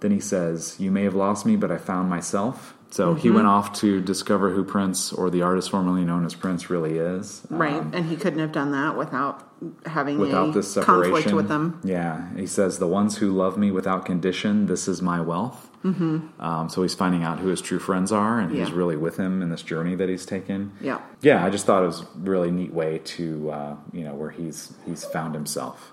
Then 0.01 0.13
he 0.13 0.21
says, 0.21 0.77
You 0.79 0.91
may 0.91 1.03
have 1.05 1.15
lost 1.15 1.45
me, 1.45 1.57
but 1.57 1.71
I 1.71 1.79
found 1.79 2.09
myself. 2.09 2.75
So 2.95 3.15
he 3.15 3.27
Mm-hmm. 3.27 3.35
went 3.35 3.47
off 3.49 3.73
to 3.81 4.01
discover 4.01 4.51
who 4.51 4.63
Prince, 4.63 5.13
or 5.13 5.29
the 5.29 5.43
artist 5.43 5.69
formerly 5.71 6.05
known 6.05 6.25
as 6.25 6.37
Prince, 6.37 6.71
really 6.71 6.97
is. 6.99 7.43
Right. 7.51 7.75
Um, 7.75 7.91
and 7.93 8.05
he 8.07 8.15
couldn't 8.15 8.39
have 8.39 8.53
done 8.53 8.71
that 8.71 8.97
without 8.97 9.43
having 9.87 10.17
without 10.19 10.51
a 10.51 10.53
this 10.53 10.73
separation. 10.75 11.13
conflict 11.13 11.33
with 11.35 11.49
them. 11.49 11.81
Yeah. 11.83 12.33
He 12.37 12.47
says, 12.47 12.79
The 12.79 12.87
ones 12.87 13.17
who 13.19 13.33
love 13.33 13.59
me 13.59 13.73
without 13.73 14.05
condition, 14.07 14.67
this 14.67 14.87
is 14.87 15.03
my 15.03 15.21
wealth. 15.21 15.69
Mm-hmm. 15.85 16.41
Um, 16.41 16.69
so 16.69 16.83
he's 16.83 16.95
finding 16.95 17.25
out 17.25 17.41
who 17.41 17.49
his 17.49 17.61
true 17.61 17.81
friends 17.81 18.13
are, 18.13 18.39
and 18.39 18.53
he's 18.57 18.69
Yeah. 18.69 18.77
really 18.77 18.97
with 18.97 19.17
him 19.17 19.43
in 19.43 19.49
this 19.51 19.63
journey 19.63 19.97
that 19.97 20.09
he's 20.09 20.25
taken. 20.25 20.71
Yeah. 20.81 21.01
Yeah, 21.21 21.45
I 21.45 21.51
just 21.51 21.67
thought 21.67 21.83
it 21.83 21.87
was 21.87 22.03
a 22.03 22.07
really 22.19 22.53
neat 22.53 22.73
way 22.73 23.01
to, 23.17 23.51
uh, 23.51 23.77
you 23.93 24.05
know, 24.05 24.15
where 24.15 24.31
he's 24.31 24.73
he's 24.87 25.05
found 25.05 25.35
himself. 25.35 25.91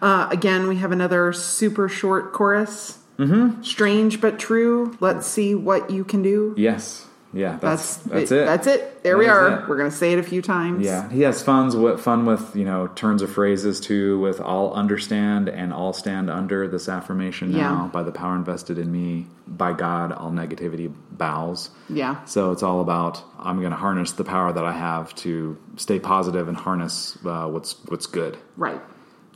Uh, 0.00 0.26
again, 0.30 0.68
we 0.68 0.76
have 0.76 0.90
another 0.90 1.34
super 1.34 1.86
short 1.86 2.32
chorus. 2.32 2.96
Mm-hmm. 3.20 3.62
Strange 3.62 4.20
but 4.20 4.38
true. 4.38 4.96
Let's 5.00 5.26
see 5.26 5.54
what 5.54 5.90
you 5.90 6.04
can 6.04 6.22
do. 6.22 6.54
Yes. 6.56 7.06
Yeah, 7.32 7.58
that's 7.60 7.98
That's 7.98 8.08
that's 8.08 8.32
it. 8.32 8.44
That's 8.44 8.66
it. 8.66 9.02
There 9.04 9.12
That 9.12 9.18
we 9.18 9.26
are. 9.28 9.64
We're 9.68 9.76
going 9.76 9.90
to 9.90 9.96
say 9.96 10.12
it 10.12 10.18
a 10.18 10.22
few 10.22 10.42
times. 10.42 10.84
Yeah, 10.84 11.08
he 11.08 11.22
has 11.22 11.40
funs 11.44 11.76
with 11.76 12.00
fun 12.00 12.26
with 12.26 12.56
you 12.56 12.64
know 12.64 12.88
turns 12.88 13.22
of 13.22 13.30
phrases 13.30 13.78
too. 13.78 14.18
With 14.18 14.40
"I'll 14.40 14.72
understand" 14.72 15.48
and 15.48 15.72
"I'll 15.72 15.92
stand 15.92 16.28
under" 16.28 16.66
this 16.66 16.88
affirmation 16.88 17.52
now 17.52 17.58
Yeah. 17.84 17.90
by 17.92 18.02
the 18.02 18.10
power 18.10 18.34
invested 18.34 18.78
in 18.78 18.90
me 18.90 19.28
by 19.46 19.74
God. 19.74 20.10
All 20.10 20.32
negativity 20.32 20.92
bows. 21.12 21.70
Yeah. 21.88 22.24
So 22.24 22.50
it's 22.50 22.64
all 22.64 22.80
about 22.80 23.22
I'm 23.38 23.60
going 23.60 23.70
to 23.70 23.76
harness 23.76 24.10
the 24.10 24.24
power 24.24 24.52
that 24.52 24.64
I 24.64 24.72
have 24.72 25.14
to 25.16 25.56
stay 25.76 26.00
positive 26.00 26.48
and 26.48 26.56
harness 26.56 27.16
uh, 27.24 27.46
what's 27.46 27.76
what's 27.86 28.06
good. 28.06 28.38
Right. 28.56 28.80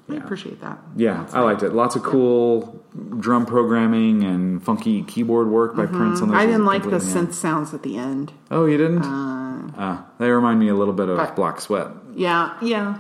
I 0.09 0.15
Yeah. 0.15 0.19
appreciate 0.25 0.61
that. 0.61 0.79
Yeah, 0.97 1.27
I 1.33 1.41
liked 1.41 1.63
it. 1.63 1.73
Lots 1.73 1.97
of 1.97 2.03
cool 2.03 2.79
drum 3.19 3.47
programming 3.47 4.23
and 4.25 4.63
funky 4.63 5.03
keyboard 5.03 5.49
work 5.49 5.75
by 5.77 5.87
Prince. 5.87 6.21
On 6.21 6.29
this 6.29 6.35
Mm-hmm. 6.35 6.37
I 6.37 6.47
didn't 6.47 6.67
like 6.67 6.83
the 6.85 6.99
synth 6.99 7.33
sounds 7.33 7.73
at 7.73 7.83
the 7.83 7.97
end. 7.97 8.33
Oh, 8.51 8.67
you 8.67 8.77
didn't? 8.77 9.03
Uh, 9.03 10.03
they 10.19 10.31
remind 10.31 10.61
me 10.61 10.69
a 10.69 10.75
little 10.75 10.95
bit 10.95 11.09
of 11.09 11.17
but- 11.17 11.35
Black 11.37 11.61
Sweat. 11.61 11.89
Yeah, 12.15 12.53
yeah. 12.61 12.99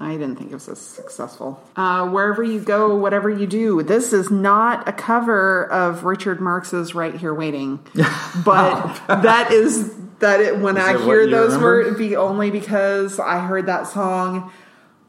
I 0.00 0.12
didn't 0.12 0.36
think 0.36 0.50
it 0.50 0.54
was 0.54 0.68
as 0.68 0.78
successful. 0.80 1.62
Uh, 1.76 2.06
wherever 2.08 2.42
you 2.42 2.60
go, 2.60 2.94
whatever 2.96 3.28
you 3.30 3.46
do, 3.46 3.82
this 3.82 4.12
is 4.14 4.30
not 4.30 4.88
a 4.88 4.92
cover 4.92 5.70
of 5.70 6.04
Richard 6.04 6.40
Marx's 6.40 6.94
"Right 6.94 7.14
Here 7.14 7.32
Waiting," 7.34 7.80
but 8.44 9.00
that 9.08 9.52
is 9.52 9.94
that. 10.20 10.40
It, 10.40 10.58
when 10.58 10.76
I 10.78 10.94
it 10.94 11.00
hear 11.00 11.26
those 11.26 11.54
remember? 11.54 11.84
words, 11.84 11.98
be 11.98 12.16
only 12.16 12.50
because 12.50 13.18
I 13.20 13.38
heard 13.38 13.66
that 13.66 13.86
song 13.86 14.50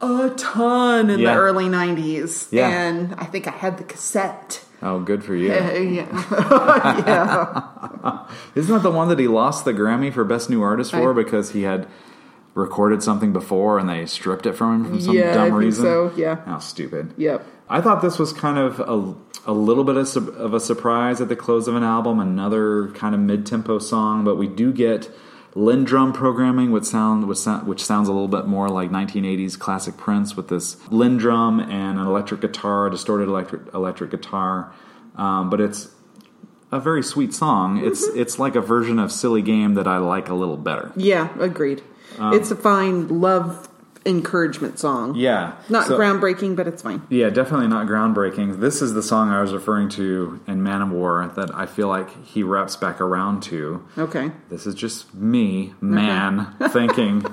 a 0.02 0.32
ton 0.38 1.10
in 1.10 1.20
Yeah. 1.20 1.34
the 1.34 1.40
early 1.40 1.66
'90s, 1.66 2.48
Yeah. 2.52 2.70
and 2.70 3.16
I 3.18 3.26
think 3.26 3.48
I 3.48 3.52
had 3.52 3.78
the 3.78 3.84
cassette. 3.84 4.64
Oh, 4.82 5.00
good 5.00 5.24
for 5.24 5.36
you. 5.36 5.48
Yeah, 5.52 5.74
yeah. 5.78 6.08
Isn't 8.56 8.74
that 8.74 8.84
the 8.84 8.92
one 8.92 9.10
that 9.10 9.20
he 9.20 9.28
lost 9.28 9.66
the 9.66 9.74
Grammy 9.74 10.14
for 10.14 10.24
Best 10.24 10.50
New 10.50 10.62
Artist 10.62 10.92
for 10.92 11.12
I- 11.12 11.24
because 11.24 11.52
he 11.52 11.64
had 11.64 11.88
recorded 12.54 13.04
something 13.04 13.34
before 13.34 13.78
and 13.78 13.88
they 13.90 14.06
stripped 14.06 14.46
it 14.48 14.54
from 14.54 14.86
him 14.86 14.96
for 14.96 15.02
some 15.02 15.14
Yeah, 15.16 15.32
I 15.32 15.34
dumb 15.34 15.44
think 15.50 15.60
reason? 15.60 15.84
so, 15.86 16.12
yeah. 16.16 16.38
How 16.46 16.58
stupid. 16.60 17.14
Yep. 17.18 17.46
I 17.70 17.82
thought 17.82 18.02
this 18.02 18.18
was 18.18 18.34
kind 18.34 18.58
of 18.58 18.80
a, 18.80 19.52
a 19.52 19.54
little 19.54 19.84
bit 19.84 19.96
of, 19.98 20.28
of 20.30 20.54
a 20.56 20.60
surprise 20.60 21.22
at 21.22 21.30
the 21.30 21.36
close 21.36 21.68
of 21.68 21.76
an 21.76 21.84
album, 21.84 22.20
another 22.20 22.88
kind 22.96 23.14
of 23.14 23.22
mid-tempo 23.22 23.78
song, 23.80 24.24
but 24.24 24.38
we 24.38 24.48
do 24.48 24.72
get 24.74 25.12
LinnDrum 25.58 26.14
programming, 26.14 26.72
which 26.72 26.84
sound 26.84 27.28
which, 27.28 27.40
sound, 27.40 27.68
which 27.68 27.84
sounds 27.84 28.08
a 28.08 28.12
little 28.12 28.28
bit 28.28 28.46
more 28.46 28.70
like 28.70 28.92
1980s 28.92 29.58
classic 29.58 29.98
Prince 29.98 30.38
with 30.38 30.50
this 30.50 30.76
LinnDrum 30.92 31.64
and 31.64 32.00
an 32.00 32.06
electric 32.06 32.42
guitar, 32.42 32.90
distorted 32.92 33.28
electric 33.28 33.74
electric 33.74 34.12
guitar, 34.12 34.72
um, 35.16 35.50
but 35.50 35.60
it's 35.60 35.90
a 36.72 36.80
very 36.80 37.02
sweet 37.02 37.34
song. 37.34 37.84
It's 37.84 38.04
it's 38.10 38.38
like 38.38 38.56
a 38.56 38.62
version 38.62 39.00
of 39.00 39.12
Silly 39.12 39.42
Game 39.42 39.74
that 39.74 39.88
I 39.88 39.98
like 39.98 40.30
a 40.30 40.36
little 40.36 40.58
better. 40.58 40.92
Yeah, 40.96 41.30
agreed. 41.40 41.82
it's 42.20 42.52
a 42.52 42.56
fine 42.56 43.08
love 43.20 43.67
encouragement 44.08 44.80
song. 44.80 45.14
Yeah, 45.16 45.54
Not 45.70 45.88
So- 45.88 45.98
groundbreaking, 46.00 46.56
but 46.56 46.68
it's 46.68 46.82
fine. 46.82 47.02
Yeah, 47.10 47.30
definitely 47.30 47.68
not 47.68 47.88
groundbreaking. 47.88 48.60
This 48.60 48.82
is 48.82 48.94
the 48.94 49.04
song 49.04 49.30
I 49.30 49.42
was 49.42 49.54
referring 49.54 49.90
to 49.90 50.40
in 50.48 50.64
Man 50.64 50.82
of 50.82 50.92
War 50.92 51.30
that 51.36 51.54
I 51.54 51.66
feel 51.66 51.88
like 51.90 52.10
he 52.26 52.42
wraps 52.44 52.76
back 52.76 53.02
around 53.02 53.44
to. 53.44 53.84
Okay. 53.98 54.32
This 54.50 54.66
is 54.66 54.74
just 54.76 55.14
me, 55.14 55.74
man, 55.82 56.48
thinking, 56.70 57.26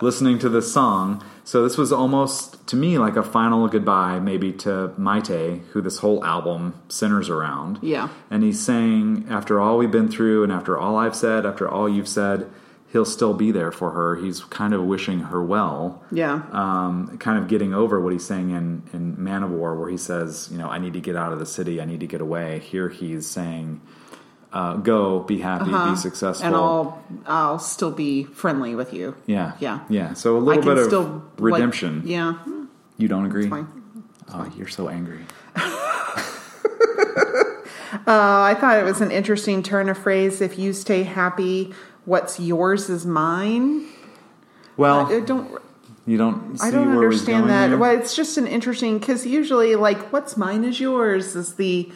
listening 0.00 0.38
to 0.40 0.48
this 0.48 0.72
song. 0.72 1.22
So 1.44 1.62
this 1.64 1.76
was 1.76 1.92
almost 1.92 2.64
to 2.68 2.76
me 2.76 2.98
like 2.98 3.16
a 3.16 3.22
final 3.22 3.66
goodbye, 3.68 4.20
maybe 4.20 4.52
to 4.52 4.92
Mayte, 4.98 5.60
who 5.72 5.80
this 5.82 5.98
whole 5.98 6.24
album 6.24 6.74
centers 6.88 7.28
around. 7.28 7.78
Yeah. 7.82 8.08
And 8.30 8.42
he's 8.44 8.60
saying, 8.60 9.26
after 9.28 9.60
all 9.60 9.76
we've 9.76 9.90
been 9.90 10.08
through, 10.08 10.44
and 10.44 10.52
after 10.52 10.78
all 10.78 10.96
I've 10.96 11.16
said, 11.16 11.44
after 11.44 11.68
all 11.68 11.88
you've 11.88 12.08
said, 12.08 12.48
he'll 12.92 13.04
still 13.06 13.32
be 13.34 13.50
there 13.50 13.72
for 13.72 13.90
her. 13.92 14.16
He's 14.16 14.40
kind 14.44 14.74
of 14.74 14.82
wishing 14.84 15.20
her 15.20 15.42
well 15.42 16.02
Yeah. 16.12 16.42
um, 16.52 17.16
kind 17.18 17.38
of 17.38 17.48
getting 17.48 17.72
over 17.74 18.00
what 18.00 18.12
he's 18.12 18.24
saying 18.26 18.50
in, 18.50 18.82
in 18.92 19.22
Man 19.22 19.42
of 19.42 19.50
War, 19.50 19.74
where 19.78 19.88
he 19.88 19.96
says, 19.96 20.48
you 20.52 20.58
know, 20.58 20.68
I 20.68 20.78
need 20.78 20.92
to 20.92 21.00
get 21.00 21.16
out 21.16 21.32
of 21.32 21.38
the 21.38 21.46
city, 21.46 21.80
I 21.80 21.86
need 21.86 22.00
to 22.00 22.06
get 22.06 22.20
away. 22.20 22.58
Here 22.58 22.88
he's 22.90 23.26
saying, 23.26 23.80
uh, 24.52 24.76
go, 24.76 25.20
be 25.20 25.38
happy, 25.38 25.70
be 25.90 25.96
successful. 25.96 26.46
Uh-huh. 26.46 26.46
and 26.46 26.56
I'll 26.56 27.02
I'll 27.26 27.58
still 27.58 27.90
be 27.90 28.24
friendly 28.24 28.74
with 28.74 28.92
you. 28.92 29.16
yeah, 29.26 29.52
Yeah. 29.58 29.80
yeah. 29.88 30.12
So 30.12 30.36
a 30.36 30.38
little 30.38 30.62
bit 30.62 30.76
of 30.76 30.84
still 30.84 31.22
like- 31.38 31.54
redemption. 31.54 32.02
yeah. 32.04 32.34
You 32.98 33.08
don't 33.08 33.24
agree? 33.24 33.48
Fine. 33.48 33.66
Oh, 34.34 34.52
you're 34.56 34.68
so 34.68 34.88
angry. 34.88 35.20
Uh, 38.06 38.40
I 38.40 38.54
thought 38.58 38.78
it 38.78 38.84
was 38.84 39.02
an 39.02 39.10
interesting 39.12 39.62
turn 39.62 39.88
of 39.90 39.98
phrase. 39.98 40.40
If 40.40 40.58
you 40.58 40.72
stay 40.72 41.02
happy, 41.02 41.74
what's 42.04 42.40
yours 42.40 42.88
is 42.90 43.06
mine. 43.06 43.86
Well, 44.76 45.06
I 45.12 45.20
don't. 45.20 45.60
you 46.06 46.16
don't. 46.16 46.58
See 46.58 46.66
I 46.66 46.70
don't 46.70 46.88
understand 46.96 47.48
that. 47.50 47.78
Well, 47.78 47.96
it's 47.98 48.16
just 48.16 48.38
an 48.38 48.46
interesting 48.46 48.98
because 48.98 49.26
usually, 49.26 49.76
like, 49.76 50.12
"What's 50.12 50.36
mine 50.36 50.64
is 50.64 50.80
yours" 50.80 51.36
is 51.36 51.54
the 51.54 51.90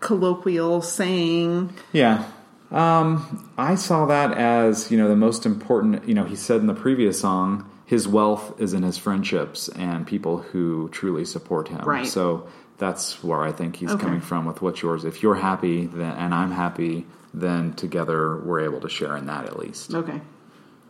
colloquial 0.00 0.82
saying. 0.82 1.72
Yeah. 1.92 2.24
Um, 2.70 3.50
I 3.56 3.76
saw 3.76 4.04
that 4.06 4.36
as, 4.36 4.90
you 4.90 4.98
know, 4.98 5.08
the 5.08 5.16
most 5.16 5.46
important, 5.46 6.06
you 6.06 6.14
know, 6.14 6.24
he 6.24 6.36
said 6.36 6.60
in 6.60 6.66
the 6.66 6.74
previous 6.74 7.18
song, 7.18 7.68
his 7.86 8.06
wealth 8.06 8.60
is 8.60 8.74
in 8.74 8.82
his 8.82 8.98
friendships 8.98 9.70
and 9.70 10.06
people 10.06 10.38
who 10.38 10.90
truly 10.90 11.24
support 11.24 11.68
him. 11.68 11.80
Right. 11.86 12.06
So 12.06 12.46
that's 12.76 13.24
where 13.24 13.40
I 13.40 13.52
think 13.52 13.76
he's 13.76 13.90
Okay. 13.92 14.04
coming 14.04 14.20
from 14.20 14.44
with 14.44 14.60
what's 14.60 14.82
yours. 14.82 15.06
If 15.06 15.22
you're 15.22 15.36
happy 15.36 15.86
then, 15.86 16.12
and 16.12 16.34
I'm 16.34 16.50
happy, 16.50 17.06
then 17.40 17.72
together 17.74 18.36
we're 18.38 18.60
able 18.60 18.80
to 18.80 18.88
share 18.88 19.16
in 19.16 19.26
that 19.26 19.44
at 19.46 19.58
least. 19.58 19.94
Okay. 19.94 20.20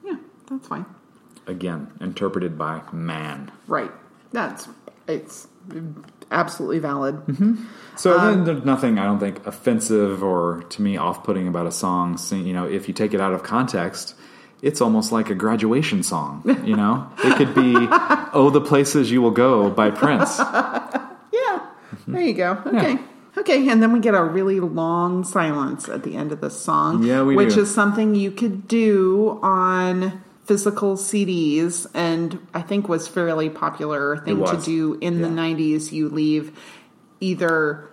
Yeah, 0.05 0.17
that's 0.51 0.67
fine. 0.69 0.87
Again, 1.47 1.91
interpreted 2.01 2.59
by 2.59 2.83
man. 2.93 3.51
Right. 3.67 3.91
That's 4.33 4.69
it's 5.07 5.49
absolutely 6.31 6.79
valid. 6.79 7.15
Mm-hmm. 7.27 7.65
So 7.97 8.19
Um, 8.19 8.27
then 8.27 8.45
there's 8.45 8.65
nothing 8.65 8.99
I 8.99 9.05
don't 9.05 9.19
think 9.19 9.47
offensive 9.47 10.23
or 10.23 10.63
to 10.71 10.83
me 10.83 10.97
off-putting 10.97 11.49
about 11.49 11.67
a 11.67 11.73
song. 11.73 12.17
Sing- 12.19 12.47
You 12.47 12.53
know, 12.53 12.67
if 12.67 12.89
you 12.89 12.95
take 12.95 13.15
it 13.15 13.21
out 13.21 13.33
of 13.33 13.43
context, 13.43 14.15
it's 14.61 14.81
almost 14.81 15.13
like 15.13 15.31
a 15.31 15.35
graduation 15.35 16.03
song. 16.03 16.43
You 16.65 16.77
know, 16.77 17.09
it 17.25 17.37
could 17.37 17.55
be 17.55 17.75
"Oh, 18.35 18.51
the 18.53 18.61
Places 18.61 19.11
You 19.11 19.23
Will 19.23 19.31
Go" 19.31 19.71
by 19.71 19.91
Prince. 19.91 20.39
Yeah. 21.31 21.61
There 22.07 22.23
you 22.23 22.35
go. 22.35 22.59
Okay. 22.67 22.99
Okay, 23.39 23.69
and 23.69 23.83
then 23.83 23.93
we 23.93 24.01
get 24.01 24.15
a 24.15 24.25
really 24.25 24.59
long 24.61 25.23
silence 25.25 25.89
at 25.89 26.03
the 26.03 26.17
end 26.17 26.33
of 26.33 26.41
the 26.41 26.51
song. 26.51 27.03
Yeah, 27.05 27.23
we 27.23 27.37
which 27.37 27.55
do. 27.55 27.63
is 27.63 27.73
something 27.75 28.15
you 28.15 28.31
could 28.31 28.67
do 28.67 29.39
on 29.43 30.23
physical 30.45 30.97
CDs, 30.97 31.87
and 31.95 32.39
I 32.55 32.63
think 32.63 32.89
was 32.89 33.07
fairly 33.07 33.49
popular 33.51 34.17
thing 34.19 34.45
to 34.45 34.57
do 34.65 34.99
in 35.01 35.21
the 35.23 35.29
'90s. 35.29 35.93
You 35.93 36.09
leave 36.09 36.59
either 37.21 37.89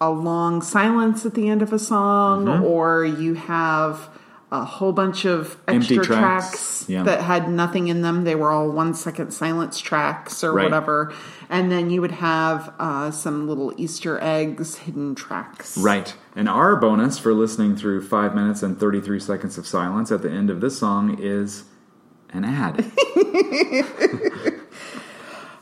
a 0.00 0.10
long 0.10 0.60
silence 0.62 1.24
at 1.24 1.34
the 1.34 1.48
end 1.48 1.62
of 1.62 1.72
a 1.72 1.78
song, 1.78 2.46
Mm-hmm. 2.46 2.64
or 2.64 3.04
you 3.04 3.34
have 3.34 4.08
a 4.52 4.64
whole 4.64 4.92
bunch 4.92 5.24
of 5.24 5.56
Empty 5.68 5.96
extra 5.96 6.16
tracks, 6.16 6.50
tracks, 6.50 6.84
yeah. 6.88 7.04
that 7.04 7.20
had 7.22 7.48
nothing 7.48 7.86
in 7.88 8.02
them. 8.02 8.24
They 8.24 8.34
were 8.34 8.50
all 8.50 8.68
one 8.70 8.94
second 8.94 9.30
silence 9.32 9.78
tracks 9.78 10.42
or 10.42 10.52
Right. 10.52 10.64
whatever. 10.64 11.12
And 11.48 11.70
then 11.70 11.88
you 11.90 12.00
would 12.00 12.10
have 12.12 12.72
uh, 12.78 13.10
some 13.12 13.46
little 13.48 13.72
Easter 13.76 14.18
eggs, 14.20 14.76
hidden 14.78 15.14
tracks. 15.14 15.78
Right. 15.78 16.14
And 16.34 16.48
our 16.48 16.74
bonus 16.76 17.18
for 17.18 17.32
listening 17.32 17.76
through 17.76 18.02
five 18.06 18.34
minutes 18.34 18.62
and 18.64 18.78
33 18.78 19.20
seconds 19.20 19.56
of 19.56 19.66
silence 19.68 20.10
at 20.10 20.22
the 20.22 20.30
end 20.30 20.50
of 20.50 20.60
this 20.60 20.78
song 20.78 21.16
is 21.20 21.64
an 22.30 22.44
ad. 22.44 22.90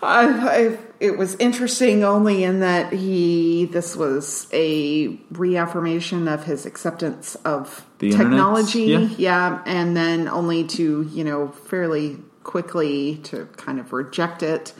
I, 0.01 0.29
I, 0.71 0.79
it 1.01 1.17
was 1.17 1.35
interesting 1.37 2.03
only 2.05 2.43
in 2.45 2.61
that 2.61 2.93
he 2.93 3.67
this 3.67 3.95
was 3.97 4.47
a 4.53 5.09
reaffirmation 5.31 6.29
of 6.29 6.45
his 6.45 6.67
acceptance 6.67 7.35
of 7.45 7.85
The 7.99 8.11
technology 8.11 8.83
Yeah. 8.85 9.09
yeah 9.19 9.63
and 9.67 9.97
then 9.97 10.29
only 10.29 10.65
to 10.77 11.09
you 11.13 11.25
know 11.25 11.49
fairly 11.49 12.19
quickly 12.45 13.17
to 13.25 13.47
kind 13.57 13.79
of 13.79 13.93
reject 13.93 14.43
it 14.43 14.73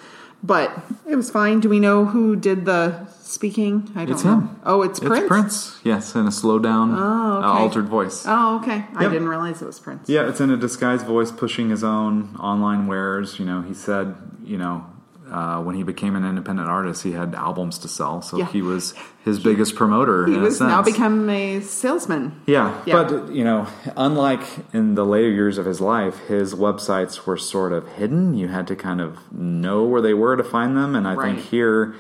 but 0.43 0.71
it 1.07 1.17
was 1.17 1.31
fine 1.31 1.61
do 1.61 1.69
we 1.69 1.81
know 1.81 2.05
who 2.05 2.37
did 2.37 2.65
the 2.65 3.07
speaking 3.21 3.91
i 3.97 4.05
don't 4.05 4.15
It's 4.15 4.25
know 4.25 4.39
him. 4.41 4.61
oh 4.65 4.83
it's 4.83 5.01
prince 5.01 5.19
It's 5.21 5.29
Prince. 5.29 5.81
Yes, 5.85 6.15
in 6.15 6.27
a 6.27 6.33
slow 6.33 6.59
down, 6.59 6.95
Oh, 6.95 7.43
uh, 7.43 7.59
altered 7.63 7.89
voice. 7.89 8.25
oh 8.27 8.59
okay 8.61 8.87
i 8.95 9.09
didn't 9.09 9.29
realize 9.29 9.61
it 9.63 9.67
was 9.67 9.81
prince 9.81 10.09
Yeah, 10.09 10.29
it's 10.29 10.41
in 10.41 10.51
a 10.51 10.57
disguised 10.57 11.07
voice 11.07 11.31
pushing 11.31 11.71
his 11.71 11.83
own 11.85 12.35
online 12.41 12.87
wares. 12.87 13.39
You 13.39 13.45
know, 13.47 13.61
he 13.63 13.75
said, 13.75 14.15
you 14.45 14.57
know, 14.59 14.87
uh, 15.31 15.63
when 15.63 15.75
he 15.75 15.83
became 15.83 16.17
an 16.17 16.25
independent 16.25 16.69
artist, 16.69 17.03
he 17.03 17.13
had 17.13 17.35
albums 17.35 17.79
to 17.81 17.89
sell. 17.89 18.23
So 18.23 18.39
Yeah. 18.39 18.47
he 18.47 18.63
was 18.63 18.95
his 19.25 19.39
biggest 19.39 19.75
promoter. 19.75 20.27
he 20.27 20.37
was 20.39 20.61
now 20.61 20.81
become 20.83 21.29
a 21.29 21.61
salesman 21.61 22.33
Yeah, 22.47 22.73
Yeah. 22.87 23.03
but 23.03 23.31
you 23.33 23.45
know, 23.45 23.67
unlike 23.97 24.41
in 24.73 24.95
the 24.95 25.05
later 25.05 25.29
years 25.31 25.59
of 25.59 25.67
his 25.67 25.81
life, 25.81 26.19
his 26.29 26.55
websites 26.55 27.27
were 27.27 27.37
sort 27.37 27.73
of 27.73 27.87
hidden. 27.89 28.35
You 28.35 28.49
had 28.49 28.67
to 28.69 28.77
kind 28.77 29.01
of 29.01 29.19
know 29.33 29.85
where 29.85 30.01
they 30.01 30.15
were 30.15 30.37
to 30.37 30.45
find 30.45 30.77
them, 30.77 30.95
and 30.95 31.07
I 31.07 31.15
Right. 31.15 31.35
think 31.37 31.47
here, 31.47 31.95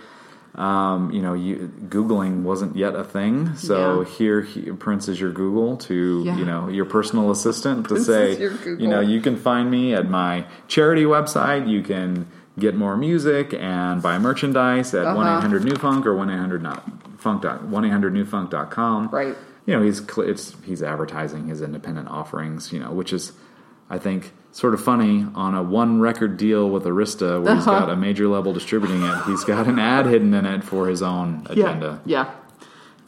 um, 0.55 1.11
you 1.13 1.21
know, 1.23 1.35
you, 1.35 1.71
googling 1.89 2.43
wasn't 2.43 2.75
yet 2.77 2.95
a 2.97 3.05
thing. 3.05 3.55
So 3.57 4.01
Yeah. 4.01 4.05
here, 4.17 4.41
he, 4.41 4.63
Prince 4.73 5.07
is 5.09 5.21
your 5.21 5.31
Google 5.31 5.77
to 5.89 6.23
Yeah. 6.25 6.37
you 6.37 6.45
know 6.45 6.69
your 6.69 6.85
personal 6.87 7.31
assistant 7.31 7.85
to 7.89 7.95
Prince 7.95 8.07
say, 8.07 8.33
is 8.33 8.39
your 8.41 8.51
Google. 8.53 8.83
you 8.83 8.89
know, 8.89 9.01
you 9.01 9.21
can 9.21 9.37
find 9.37 9.71
me 9.71 9.95
at 9.95 10.09
my 10.11 10.47
charity 10.67 11.05
website. 11.05 11.69
You 11.69 11.83
can 11.83 12.27
get 12.61 12.75
more 12.75 12.97
music 12.97 13.55
and 13.55 14.03
buy 14.03 14.19
merchandise 14.19 14.95
at 14.95 15.05
Uh-huh. 15.07 15.17
one 15.17 15.27
eight 15.27 15.41
hundred 15.41 15.65
new 15.65 15.77
funk 15.77 16.07
or 16.07 16.15
one 16.15 16.31
eight 16.31 16.39
hundred 16.39 16.63
not 16.63 16.85
funk 17.19 17.43
dot 17.43 17.65
one 17.65 17.85
eight 17.85 17.91
hundred 17.91 18.13
new 18.13 18.25
funk 18.25 18.51
dot 18.51 18.71
com 18.71 19.09
right 19.09 19.37
you 19.67 19.75
know 19.75 19.83
he's 19.83 19.99
cl- 20.05 20.29
it's 20.29 20.55
he's 20.65 20.83
advertising 20.83 21.49
his 21.49 21.61
independent 21.63 22.09
offerings 22.09 22.73
you 22.73 22.79
know 22.79 22.91
which 22.93 23.13
is 23.13 23.33
i 23.91 23.99
think 23.99 24.33
sort 24.53 24.73
of 24.75 24.81
funny 24.83 25.27
on 25.35 25.55
a 25.55 25.63
one 25.63 26.01
record 26.01 26.37
deal 26.37 26.69
with 26.71 26.85
arista 26.85 27.43
where 27.43 27.55
he's 27.55 27.67
Uh-huh. 27.67 27.81
got 27.81 27.91
a 27.91 27.97
major 27.97 28.29
label 28.29 28.53
distributing 28.53 29.03
it 29.03 29.23
he's 29.25 29.45
got 29.45 29.67
an 29.67 29.79
ad 29.79 30.07
hidden 30.07 30.33
in 30.35 30.47
it 30.47 30.63
for 30.65 30.87
his 30.89 31.03
own 31.03 31.47
agenda 31.51 32.01
Yeah, 32.05 32.25
yeah, 32.27 32.31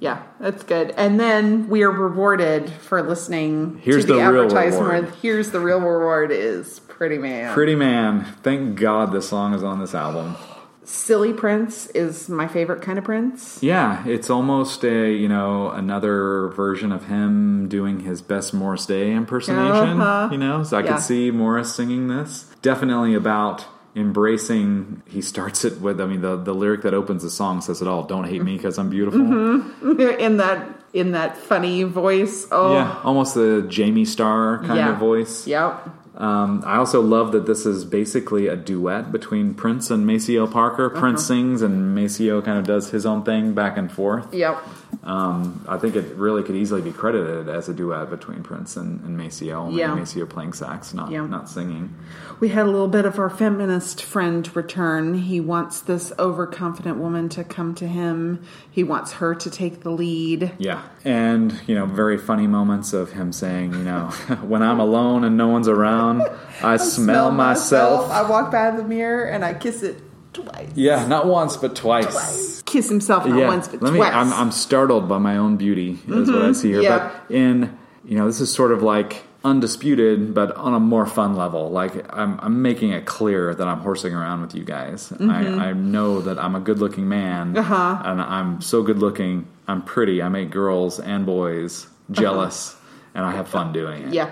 yeah. 0.01 0.23
That's 0.41 0.63
good. 0.63 0.93
And 0.97 1.21
then 1.21 1.69
we 1.69 1.83
are 1.83 1.91
rewarded 1.91 2.71
for 2.71 3.03
listening 3.03 3.79
Here's 3.83 4.05
to 4.07 4.13
the, 4.13 4.19
the 4.19 4.21
advertisement. 4.23 4.93
reward. 4.93 5.15
Here's 5.21 5.51
the 5.51 5.61
real 5.61 5.81
reward 5.81 6.31
is 6.33 6.81
Pretty 7.01 7.17
Man. 7.17 7.55
pretty 7.55 7.75
man 7.77 8.27
thank 8.43 8.79
god 8.79 9.11
this 9.11 9.27
song 9.27 9.55
is 9.55 9.63
on 9.63 9.81
this 9.81 9.95
album 9.95 10.37
Silly 10.85 11.33
Prince 11.33 11.87
is 11.95 12.29
my 12.29 12.47
favorite 12.47 12.83
kind 12.83 12.99
of 12.99 13.05
Prince. 13.07 13.59
yeah 13.63 14.07
it's 14.07 14.29
almost 14.29 14.85
a 14.85 15.11
you 15.11 15.27
know 15.27 15.71
another 15.71 16.49
version 16.49 16.93
of 16.93 17.07
him 17.07 17.69
doing 17.71 18.01
his 18.01 18.21
best 18.21 18.53
morris 18.53 18.85
day 18.85 19.13
impersonation 19.15 19.99
Uh-huh. 19.99 20.29
you 20.31 20.37
know 20.37 20.63
so 20.63 20.77
i 20.77 20.83
Yeah. 20.83 20.93
could 20.97 21.01
see 21.03 21.31
morris 21.31 21.75
singing 21.75 22.09
this 22.09 22.45
definitely 22.61 23.15
about 23.15 23.65
embracing 23.97 25.03
he 25.09 25.23
starts 25.23 25.65
it 25.65 25.81
with 25.81 26.03
i 26.03 26.05
mean 26.05 26.21
the, 26.21 26.37
the 26.37 26.53
lyric 26.55 26.83
that 26.83 26.93
opens 26.93 27.23
the 27.23 27.31
song 27.31 27.63
says 27.63 27.81
it 27.81 27.89
all 27.89 28.03
don't 28.03 28.25
hate 28.25 28.43
me 28.45 28.57
because 28.59 28.79
i'm 28.79 28.91
beautiful 28.91 29.21
in 30.19 30.37
that 30.37 30.69
in 30.93 31.13
that 31.13 31.37
funny 31.37 31.85
voice. 31.85 32.49
Oh, 32.51 32.75
yeah 32.75 33.01
almost 33.05 33.35
the 33.37 33.65
jamie 33.69 34.05
starr 34.05 34.59
kind 34.59 34.77
Yeah. 34.77 34.93
of 34.93 34.99
voice 34.99 35.47
Yep. 35.47 35.89
Um, 36.17 36.63
i 36.67 36.77
also 36.77 37.01
love 37.01 37.33
that 37.33 37.47
this 37.47 37.65
is 37.67 37.85
basically 37.85 38.47
a 38.49 38.57
duet 38.57 39.11
between 39.13 39.55
prince 39.55 39.91
and 39.91 40.07
maceo 40.07 40.47
parker 40.47 40.87
Uh-huh. 40.91 41.01
prince 41.01 41.25
sings 41.27 41.63
and 41.63 41.95
maceo 41.95 42.41
kind 42.43 42.59
of 42.59 42.65
does 42.67 42.91
his 42.91 43.07
own 43.07 43.23
thing 43.23 43.55
back 43.55 43.77
and 43.77 43.91
forth 43.93 44.33
Yep. 44.35 44.59
Um, 45.03 45.65
I 45.67 45.79
think 45.79 45.97
it 45.97 46.15
really 46.17 46.43
could 46.43 46.57
easily 46.57 46.83
be 46.83 46.93
credited 46.93 47.49
as 47.49 47.69
a 47.71 47.75
duet 47.75 48.11
between 48.11 48.43
Prince 48.43 48.77
and, 48.77 49.01
and 49.03 49.17
Maceo. 49.17 49.59
only 49.61 49.81
Yeah. 49.81 49.95
Maceo 49.95 50.27
playing 50.27 50.53
sax, 50.53 50.93
not 50.93 51.11
Yeah. 51.11 51.27
not 51.27 51.49
singing. 51.49 51.95
We 52.39 52.49
had 52.51 52.67
a 52.67 52.71
little 52.71 52.89
bit 52.89 53.07
of 53.07 53.19
our 53.19 53.31
feminist 53.31 54.03
friend 54.03 54.49
return. 54.55 55.15
He 55.15 55.41
wants 55.41 55.81
this 55.81 56.13
overconfident 56.19 56.99
woman 56.99 57.29
to 57.31 57.45
come 57.45 57.75
to 57.77 57.87
him. 57.87 58.41
He 58.71 58.85
wants 58.85 59.13
her 59.15 59.35
to 59.35 59.51
take 59.51 59.83
the 59.83 59.91
lead. 59.91 60.53
Yeah, 60.59 60.83
and 61.05 61.59
you 61.67 61.75
know, 61.75 61.87
very 61.87 62.19
funny 62.19 62.47
moments 62.47 62.93
of 62.93 63.13
him 63.13 63.33
saying, 63.33 63.73
you 63.73 63.85
know, 63.85 64.07
when 64.43 64.63
I'm 64.63 64.81
alone 64.81 65.25
and 65.25 65.37
no 65.37 65.49
one's 65.49 65.69
around, 65.69 66.23
I, 66.63 66.77
smell, 66.77 67.31
myself. 67.31 68.11
I 68.11 68.29
walk 68.29 68.53
by 68.53 68.71
the 68.71 68.85
mirror 68.85 69.25
and 69.25 69.45
I 69.47 69.55
kiss 69.55 69.83
it 69.83 70.03
twice. 70.35 70.71
Yeah, 70.75 71.07
not 71.07 71.27
once 71.27 71.57
but 71.57 71.75
twice. 71.75 72.60
Kiss 72.71 72.89
himself 72.89 73.27
not 73.27 73.39
Yeah, 73.39 73.49
once 73.49 73.69
but 73.69 73.83
let 73.83 73.93
me. 73.93 73.99
twice. 73.99 74.13
I'm, 74.15 74.33
I'm 74.33 74.51
startled 74.53 75.09
by 75.09 75.19
my 75.19 75.37
own 75.37 75.57
beauty, 75.57 75.99
is 76.09 76.31
what 76.31 76.43
I 76.43 76.53
see 76.53 76.71
here. 76.71 76.81
yeah. 76.83 77.11
But 77.29 77.35
in 77.35 77.77
you 78.05 78.17
know, 78.17 78.27
this 78.27 78.41
is 78.41 78.53
sort 78.53 78.73
of 78.73 78.83
like 78.83 79.25
undisputed, 79.45 80.35
but 80.35 80.55
on 80.57 80.75
a 80.75 80.81
more 80.81 81.07
fun 81.07 81.35
level. 81.35 81.71
Like 81.71 81.93
I'm, 82.17 82.39
I'm 82.41 82.63
making 82.63 82.91
it 82.91 83.05
clear 83.07 83.55
that 83.55 83.67
I'm 83.69 83.81
horsing 83.81 84.15
around 84.15 84.41
with 84.43 84.55
you 84.55 84.65
guys. 84.65 85.13
I, 85.21 85.25
I 85.69 85.73
know 85.73 86.21
that 86.23 86.39
I'm 86.39 86.55
a 86.55 86.61
good-looking 86.61 87.09
man, 87.09 87.55
Mm-hmm. 87.55 87.73
Uh-huh. 87.73 88.03
and 88.05 88.21
I'm 88.23 88.61
so 88.61 88.83
good-looking. 88.83 89.47
I'm 89.69 89.83
pretty. 89.83 90.23
I 90.23 90.29
make 90.29 90.51
girls 90.51 90.99
and 91.01 91.25
boys 91.27 91.87
jealous, 92.11 92.77
and 93.15 93.25
I 93.25 93.33
have 93.33 93.49
fun 93.49 93.73
doing 93.73 94.09
it. 94.09 94.15
yeah. 94.15 94.31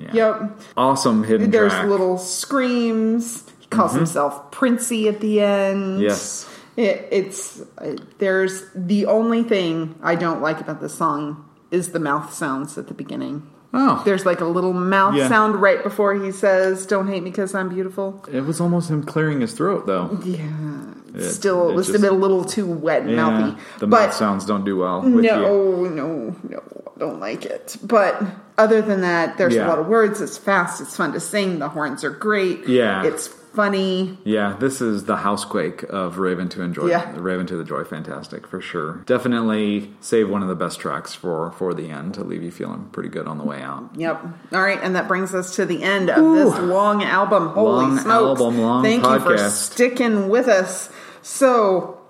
Yeah. 0.00 0.10
Yep. 0.14 0.60
Awesome 0.76 1.24
hidden 1.24 1.50
There's 1.50 1.72
track. 1.72 1.82
Mm-hmm. 1.82 1.90
little 1.90 2.18
screams. 2.18 3.42
He 3.58 3.66
calls 3.66 3.94
himself 3.94 4.50
Princey 4.52 5.08
at 5.08 5.20
the 5.20 5.40
end. 5.40 6.00
Yes. 6.00 6.47
It, 6.78 7.08
it's 7.10 7.60
there's 8.18 8.64
the 8.72 9.06
only 9.06 9.42
thing 9.42 9.98
I 10.00 10.14
don't 10.14 10.40
like 10.40 10.60
about 10.60 10.80
the 10.80 10.88
song 10.88 11.44
is 11.72 11.90
the 11.90 11.98
mouth 11.98 12.32
sounds 12.32 12.78
at 12.78 12.86
the 12.86 12.94
beginning. 12.94 13.50
Oh, 13.74 14.00
There's 14.04 14.24
like 14.24 14.40
a 14.40 14.46
little 14.46 14.72
mouth 14.72 15.14
Yeah. 15.16 15.28
sound 15.28 15.56
right 15.60 15.82
before 15.82 16.14
he 16.14 16.30
says, 16.30 16.86
"Don't 16.86 17.08
hate 17.08 17.22
me 17.24 17.30
because 17.30 17.52
I'm 17.54 17.68
beautiful." 17.68 18.24
it 18.32 18.42
was 18.42 18.60
almost 18.60 18.90
him 18.90 19.02
clearing 19.02 19.40
his 19.40 19.52
throat, 19.52 19.86
though. 19.86 20.18
Yeah, 20.24 20.46
It- 21.14 21.30
still, 21.30 21.68
it 21.70 21.74
was 21.74 21.88
just- 21.88 22.02
a 22.04 22.10
little 22.12 22.44
too 22.44 22.64
wet 22.66 23.02
and 23.02 23.10
Yeah, 23.10 23.16
mouthy. 23.28 23.56
the 23.80 23.86
but 23.88 24.06
mouth 24.06 24.14
sounds 24.14 24.46
don't 24.46 24.64
do 24.64 24.76
well 24.78 25.02
with 25.02 25.12
you. 25.24 25.30
no, 25.32 25.84
no, 25.84 26.36
no, 26.48 26.62
I 26.96 26.98
don't 27.00 27.18
like 27.20 27.44
it. 27.44 27.76
But 27.82 28.22
other 28.56 28.80
than 28.80 29.00
that, 29.02 29.36
there's 29.36 29.54
Yeah. 29.56 29.66
a 29.66 29.68
lot 29.68 29.78
of 29.80 29.86
words. 29.88 30.20
It's 30.20 30.38
fast. 30.38 30.80
It's 30.80 30.96
fun 30.96 31.12
to 31.12 31.20
sing. 31.20 31.58
The 31.58 31.68
horns 31.68 32.04
are 32.04 32.10
great. 32.10 32.66
Yeah. 32.68 33.02
it's 33.04 33.28
funny. 33.58 34.16
Yeah, 34.22 34.54
this 34.60 34.80
is 34.80 35.06
the 35.06 35.16
housequake 35.16 35.82
of 35.88 36.18
Rave 36.18 36.38
Un2 36.38 36.54
the 36.54 36.68
Joy. 36.68 36.86
Yeah. 36.86 37.12
Rave 37.16 37.40
Un2 37.40 37.58
the 37.58 37.64
Joy, 37.64 37.82
fantastic 37.82 38.46
for 38.46 38.60
sure. 38.60 39.02
Definitely 39.06 39.92
save 40.00 40.30
one 40.30 40.42
of 40.42 40.48
the 40.48 40.54
best 40.54 40.78
tracks 40.78 41.12
for 41.12 41.50
for 41.50 41.74
the 41.74 41.90
end 41.90 42.14
to 42.14 42.22
leave 42.22 42.44
you 42.44 42.52
feeling 42.52 42.88
pretty 42.92 43.08
good 43.08 43.26
on 43.26 43.36
the 43.36 43.42
way 43.42 43.60
out. 43.60 43.90
Yep. 43.96 44.22
All 44.52 44.62
right, 44.62 44.78
and 44.80 44.94
that 44.94 45.08
brings 45.08 45.34
us 45.34 45.56
to 45.56 45.66
the 45.66 45.82
end 45.82 46.08
of 46.08 46.36
this 46.36 46.56
long 46.60 47.02
album. 47.02 47.48
Holy 47.48 47.86
Long 47.86 47.98
smokes! 47.98 48.40
album, 48.40 48.60
long 48.60 48.84
Thank 48.84 49.04
you 49.04 49.18
for 49.18 49.36
sticking 49.50 50.28
with 50.28 50.46
us. 50.46 50.88
So 51.22 52.00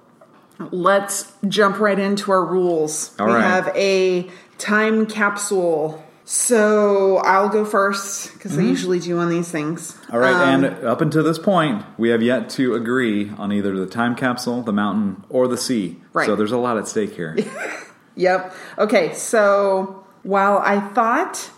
let's 0.71 1.33
jump 1.49 1.79
right 1.79 1.99
into 1.99 2.31
our 2.31 2.45
rules. 2.45 3.19
All 3.19 3.27
we 3.27 3.33
right. 3.33 3.43
have 3.43 3.69
a 3.75 4.29
time 4.59 5.07
capsule. 5.07 6.05
So 6.31 7.17
I'll 7.19 7.49
go 7.49 7.65
first 7.65 8.35
because 8.35 8.59
I 8.59 8.61
usually 8.61 9.01
do 9.01 9.19
on 9.19 9.31
these 9.31 9.51
things. 9.51 9.93
Mm-hmm. 9.93 10.13
All 10.13 10.19
right, 10.19 10.35
Um, 10.35 10.63
and 10.63 10.85
up 10.85 11.01
until 11.01 11.25
this 11.25 11.39
point, 11.39 11.83
we 11.97 12.11
have 12.11 12.21
yet 12.23 12.51
to 12.51 12.75
agree 12.75 13.31
on 13.39 13.51
either 13.51 13.75
the 13.75 13.87
time 13.87 14.15
capsule, 14.15 14.61
the 14.61 14.73
mountain, 14.75 15.25
or 15.31 15.49
the 15.49 15.57
sea. 15.57 15.97
Right. 16.13 16.27
So 16.27 16.37
there's 16.37 16.53
a 16.53 16.59
lot 16.59 16.77
at 16.77 16.87
stake 16.87 17.15
here. 17.15 17.37
Yep. 18.17 18.53
Okay, 18.79 19.15
so 19.15 20.05
while 20.25 20.59
I 20.59 20.81
thought 20.81 21.51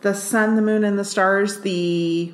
the 0.00 0.14
sun, 0.14 0.56
the 0.56 0.62
moon, 0.62 0.82
and 0.82 0.98
the 0.98 1.04
stars, 1.04 1.60
the 1.60 2.32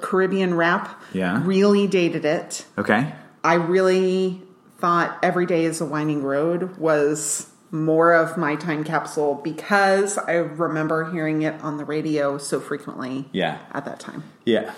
Caribbean 0.00 0.54
rap, 0.54 1.02
Yeah. 1.12 1.42
really 1.44 1.88
dated 1.88 2.24
it. 2.24 2.64
okay. 2.78 3.12
I 3.42 3.54
really 3.54 4.40
thought 4.78 5.18
Every 5.24 5.44
Day 5.44 5.64
is 5.64 5.80
a 5.80 5.84
Winding 5.84 6.22
Road 6.22 6.76
was 6.78 7.50
more 7.74 8.12
of 8.14 8.36
my 8.38 8.54
time 8.54 8.84
capsule 8.84 9.34
because 9.42 10.16
I 10.16 10.34
remember 10.34 11.10
hearing 11.10 11.42
it 11.42 11.60
on 11.60 11.76
the 11.76 11.84
radio 11.84 12.38
so 12.38 12.60
frequently 12.60 13.28
Yeah. 13.32 13.58
at 13.72 13.84
that 13.86 13.98
time. 13.98 14.22
Yeah. 14.44 14.70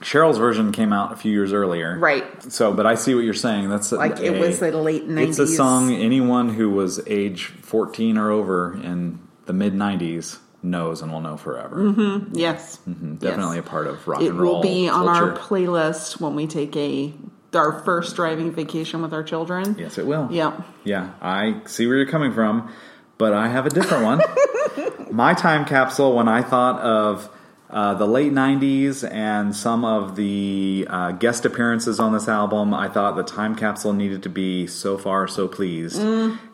Sheryl's 0.00 0.36
version 0.36 0.72
came 0.72 0.92
out 0.92 1.12
a 1.12 1.16
few 1.16 1.30
years 1.32 1.52
earlier. 1.52 1.96
Right. 1.98 2.24
So, 2.52 2.72
but 2.74 2.84
I 2.86 2.96
see 2.96 3.14
what 3.14 3.24
you're 3.24 3.32
saying. 3.34 3.70
That's 3.70 3.92
a- 3.92 3.96
Like 3.96 4.18
it 4.20 4.36
a- 4.36 4.40
was 4.40 4.58
the 4.58 4.72
late 4.72 5.08
90s. 5.08 5.28
It's 5.28 5.38
a 5.38 5.46
song 5.46 5.92
anyone 5.92 6.48
who 6.50 6.70
was 6.70 7.00
age 7.06 7.46
14 7.62 8.18
or 8.18 8.30
over 8.30 8.74
in 8.82 9.20
the 9.46 9.52
mid 9.52 9.72
90s 9.74 10.38
knows 10.62 11.00
and 11.02 11.12
will 11.12 11.20
know 11.20 11.36
forever. 11.36 11.76
Mm-hmm. 11.76 12.34
Yes. 12.36 12.80
Mm-hmm. 12.88 13.14
Definitely 13.14 13.58
a 13.58 13.62
part 13.62 13.86
of 13.86 14.06
rock 14.08 14.20
It 14.22 14.30
and 14.30 14.40
roll 14.40 14.54
It 14.54 14.56
will 14.56 14.62
be 14.62 14.88
on 14.88 15.08
our 15.08 15.32
playlist 15.36 16.20
when 16.20 16.34
we 16.34 16.46
take 16.48 16.76
a 16.76 17.14
our 17.54 17.80
first 17.84 18.16
driving 18.16 18.52
vacation 18.52 19.02
with 19.02 19.12
our 19.12 19.22
children. 19.22 19.76
yes, 19.78 19.98
it 19.98 20.06
will. 20.06 20.28
Yep. 20.30 20.60
Yeah, 20.84 21.10
I 21.20 21.60
see 21.66 21.86
where 21.86 21.96
you're 21.96 22.06
coming 22.06 22.32
from, 22.32 22.72
but 23.18 23.32
I 23.34 23.48
have 23.48 23.66
a 23.66 23.70
different 23.70 24.04
one. 24.04 24.20
My 25.10 25.34
time 25.34 25.64
capsule, 25.64 26.14
when 26.16 26.28
I 26.28 26.42
thought 26.42 26.80
of 26.80 27.28
uh, 27.70 27.94
the 27.94 28.06
late 28.06 28.32
90s 28.32 29.08
and 29.10 29.54
some 29.54 29.84
of 29.84 30.14
the 30.16 30.86
uh, 30.88 31.12
guest 31.12 31.44
appearances 31.44 31.98
on 32.00 32.12
this 32.12 32.28
album, 32.28 32.72
I 32.74 32.88
thought 32.88 33.16
the 33.16 33.22
time 33.24 33.54
capsule 33.56 33.92
needed 33.92 34.22
to 34.24 34.28
be 34.28 34.66
So 34.66 34.96
Far, 34.98 35.26
So 35.28 35.48
Pleased. 35.48 36.00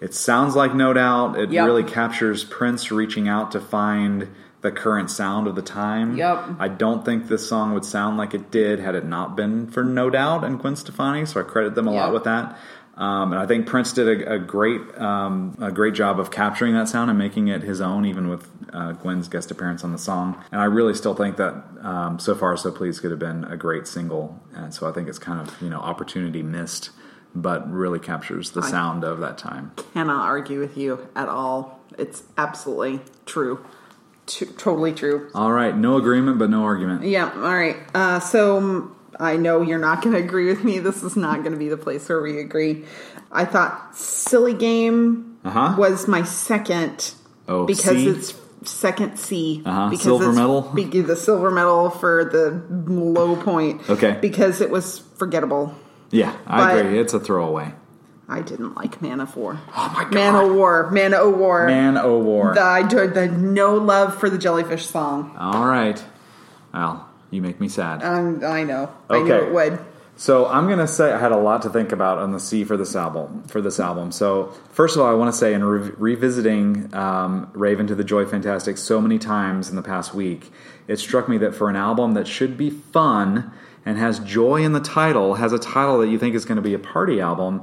It 0.00 0.14
sounds 0.14 0.56
like 0.56 0.74
No 0.74 0.92
Doubt. 0.92 1.38
It 1.38 1.48
Mm. 1.50 1.52
Yep. 1.52 1.66
really 1.66 1.84
captures 1.84 2.44
Prince 2.44 2.90
reaching 2.90 3.28
out 3.28 3.52
to 3.52 3.60
find 3.60 4.28
the 4.60 4.70
current 4.70 5.10
sound 5.10 5.46
of 5.46 5.54
the 5.54 5.62
time. 5.62 6.16
Yep. 6.16 6.56
I 6.58 6.68
don't 6.68 7.04
think 7.04 7.28
this 7.28 7.48
song 7.48 7.72
would 7.74 7.84
sound 7.84 8.18
like 8.18 8.34
it 8.34 8.50
did 8.50 8.78
had 8.78 8.94
it 8.94 9.04
not 9.04 9.36
been 9.36 9.66
for 9.70 9.82
No 9.82 10.10
Doubt 10.10 10.44
and 10.44 10.58
Gwen 10.58 10.76
Stefani, 10.76 11.24
so 11.26 11.40
I 11.40 11.44
credit 11.44 11.74
them 11.74 11.88
a 11.88 11.92
lot 11.92 12.12
with 12.12 12.24
that. 12.24 12.58
Um, 13.00 13.32
and 13.32 13.40
I 13.40 13.46
think 13.46 13.66
Prince 13.66 13.94
did 13.94 14.22
a, 14.22 14.34
a 14.34 14.38
great 14.38 14.82
um, 14.98 15.56
a 15.58 15.72
great 15.72 15.94
job 15.94 16.20
of 16.20 16.30
capturing 16.30 16.74
that 16.74 16.86
sound 16.86 17.08
and 17.08 17.18
making 17.18 17.48
it 17.48 17.62
his 17.62 17.80
own, 17.80 18.04
even 18.04 18.28
with 18.28 18.46
uh, 18.74 18.92
Gwen's 18.92 19.26
guest 19.26 19.50
appearance 19.50 19.82
on 19.84 19.92
the 19.92 19.98
song. 19.98 20.42
And 20.52 20.60
I 20.60 20.64
really 20.64 20.92
still 20.92 21.14
think 21.14 21.38
that 21.38 21.54
um, 21.80 22.18
"So 22.18 22.34
Far 22.34 22.58
So 22.58 22.70
Please" 22.70 23.00
could 23.00 23.10
have 23.10 23.18
been 23.18 23.44
a 23.44 23.56
great 23.56 23.86
single, 23.86 24.38
and 24.54 24.74
so 24.74 24.86
I 24.86 24.92
think 24.92 25.08
it's 25.08 25.18
kind 25.18 25.40
of 25.40 25.62
you 25.62 25.70
know 25.70 25.78
opportunity 25.78 26.42
missed, 26.42 26.90
but 27.34 27.70
really 27.72 28.00
captures 28.00 28.50
the 28.50 28.62
sound 28.62 29.02
of 29.02 29.20
that 29.20 29.38
time. 29.38 29.72
Cannot 29.94 30.26
argue 30.26 30.60
with 30.60 30.76
you 30.76 31.08
at 31.16 31.28
all. 31.28 31.80
It's 31.96 32.24
absolutely 32.36 33.00
true. 33.24 33.64
T- 34.30 34.46
totally 34.46 34.92
true. 34.92 35.28
All 35.34 35.50
right, 35.50 35.76
no 35.76 35.96
agreement, 35.96 36.38
but 36.38 36.50
no 36.50 36.62
argument. 36.62 37.02
Yeah. 37.02 37.32
All 37.34 37.40
right. 37.54 37.76
Uh, 37.92 38.20
so 38.20 38.58
um, 38.58 38.96
I 39.18 39.36
know 39.36 39.60
you're 39.60 39.78
not 39.80 40.02
going 40.02 40.14
to 40.14 40.22
agree 40.22 40.46
with 40.46 40.62
me. 40.62 40.78
This 40.78 41.02
is 41.02 41.16
not 41.16 41.40
going 41.40 41.50
to 41.52 41.58
be 41.58 41.68
the 41.68 41.76
place 41.76 42.08
where 42.08 42.22
we 42.22 42.38
agree. 42.38 42.84
I 43.32 43.44
thought 43.44 43.96
"Silly 43.96 44.54
Game" 44.54 45.38
Uh-huh. 45.44 45.74
was 45.76 46.06
my 46.06 46.22
second 46.22 47.12
Oh, 47.48 47.66
because 47.66 47.96
C? 47.96 48.06
it's 48.08 48.34
second 48.70 49.18
C. 49.18 49.62
Uh-huh. 49.66 49.88
Because 49.90 50.04
Silver 50.04 50.32
medal? 50.32 50.62
be- 50.74 50.84
the 50.84 51.16
silver 51.16 51.50
medal 51.50 51.90
for 51.90 52.24
the 52.24 52.62
low 52.88 53.34
point. 53.34 53.88
Okay. 53.90 54.16
Because 54.20 54.60
it 54.60 54.70
was 54.70 55.00
forgettable. 55.16 55.74
Yeah, 56.12 56.36
I 56.46 56.74
But- 56.74 56.84
agree. 56.86 56.98
It's 57.00 57.14
a 57.14 57.20
throwaway. 57.20 57.72
I 58.30 58.42
didn't 58.42 58.76
like 58.76 59.02
Man 59.02 59.20
of 59.20 59.36
War. 59.36 59.58
Oh 59.76 59.92
my 59.94 60.04
god, 60.04 60.14
Man 60.14 60.34
of 60.36 60.54
War. 60.54 60.90
Man 60.90 61.14
o' 61.14 61.30
War. 61.30 61.66
Man 61.66 61.98
o' 61.98 62.18
War. 62.18 62.54
The, 62.54 62.62
I 62.62 62.86
did 62.86 63.12
the 63.14 63.26
no 63.26 63.74
love 63.74 64.18
for 64.18 64.30
the 64.30 64.38
jellyfish 64.38 64.86
song. 64.86 65.34
All 65.36 65.66
right, 65.66 66.02
Al, 66.72 67.08
you 67.30 67.42
make 67.42 67.60
me 67.60 67.68
sad. 67.68 68.02
Um, 68.02 68.44
I 68.44 68.62
know. 68.62 68.88
I 69.10 69.22
knew 69.22 69.34
it 69.34 69.52
would. 69.52 69.80
So 70.16 70.46
I'm 70.46 70.68
gonna 70.68 70.86
say 70.86 71.12
I 71.12 71.18
had 71.18 71.32
a 71.32 71.38
lot 71.38 71.62
to 71.62 71.70
think 71.70 71.92
about 71.92 72.18
on 72.18 72.30
the 72.30 72.38
C 72.38 72.62
for 72.62 72.76
this 72.76 72.94
album. 72.94 73.42
For 73.48 73.60
this 73.60 73.80
album, 73.80 74.12
so 74.12 74.54
first 74.70 74.94
of 74.94 75.02
all, 75.02 75.10
I 75.10 75.14
want 75.14 75.32
to 75.32 75.36
say 75.36 75.52
in 75.52 75.64
re- 75.64 75.90
revisiting 75.96 76.94
um, 76.94 77.50
"Rave 77.52 77.78
Un2 77.78 77.96
the 77.96 78.04
Joy 78.04 78.26
Fantastic" 78.26 78.78
so 78.78 79.00
many 79.00 79.18
times 79.18 79.70
in 79.70 79.76
the 79.76 79.82
past 79.82 80.14
week, 80.14 80.52
it 80.86 80.98
struck 80.98 81.28
me 81.28 81.38
that 81.38 81.54
for 81.54 81.68
an 81.68 81.76
album 81.76 82.12
that 82.12 82.28
should 82.28 82.56
be 82.56 82.70
fun 82.70 83.50
and 83.84 83.96
has 83.98 84.18
joy 84.20 84.62
in 84.62 84.72
the 84.72 84.80
title, 84.80 85.34
has 85.34 85.52
a 85.52 85.58
title 85.58 85.98
that 85.98 86.08
you 86.08 86.18
think 86.18 86.34
is 86.34 86.44
going 86.44 86.56
to 86.56 86.62
be 86.62 86.74
a 86.74 86.78
party 86.78 87.20
album, 87.20 87.62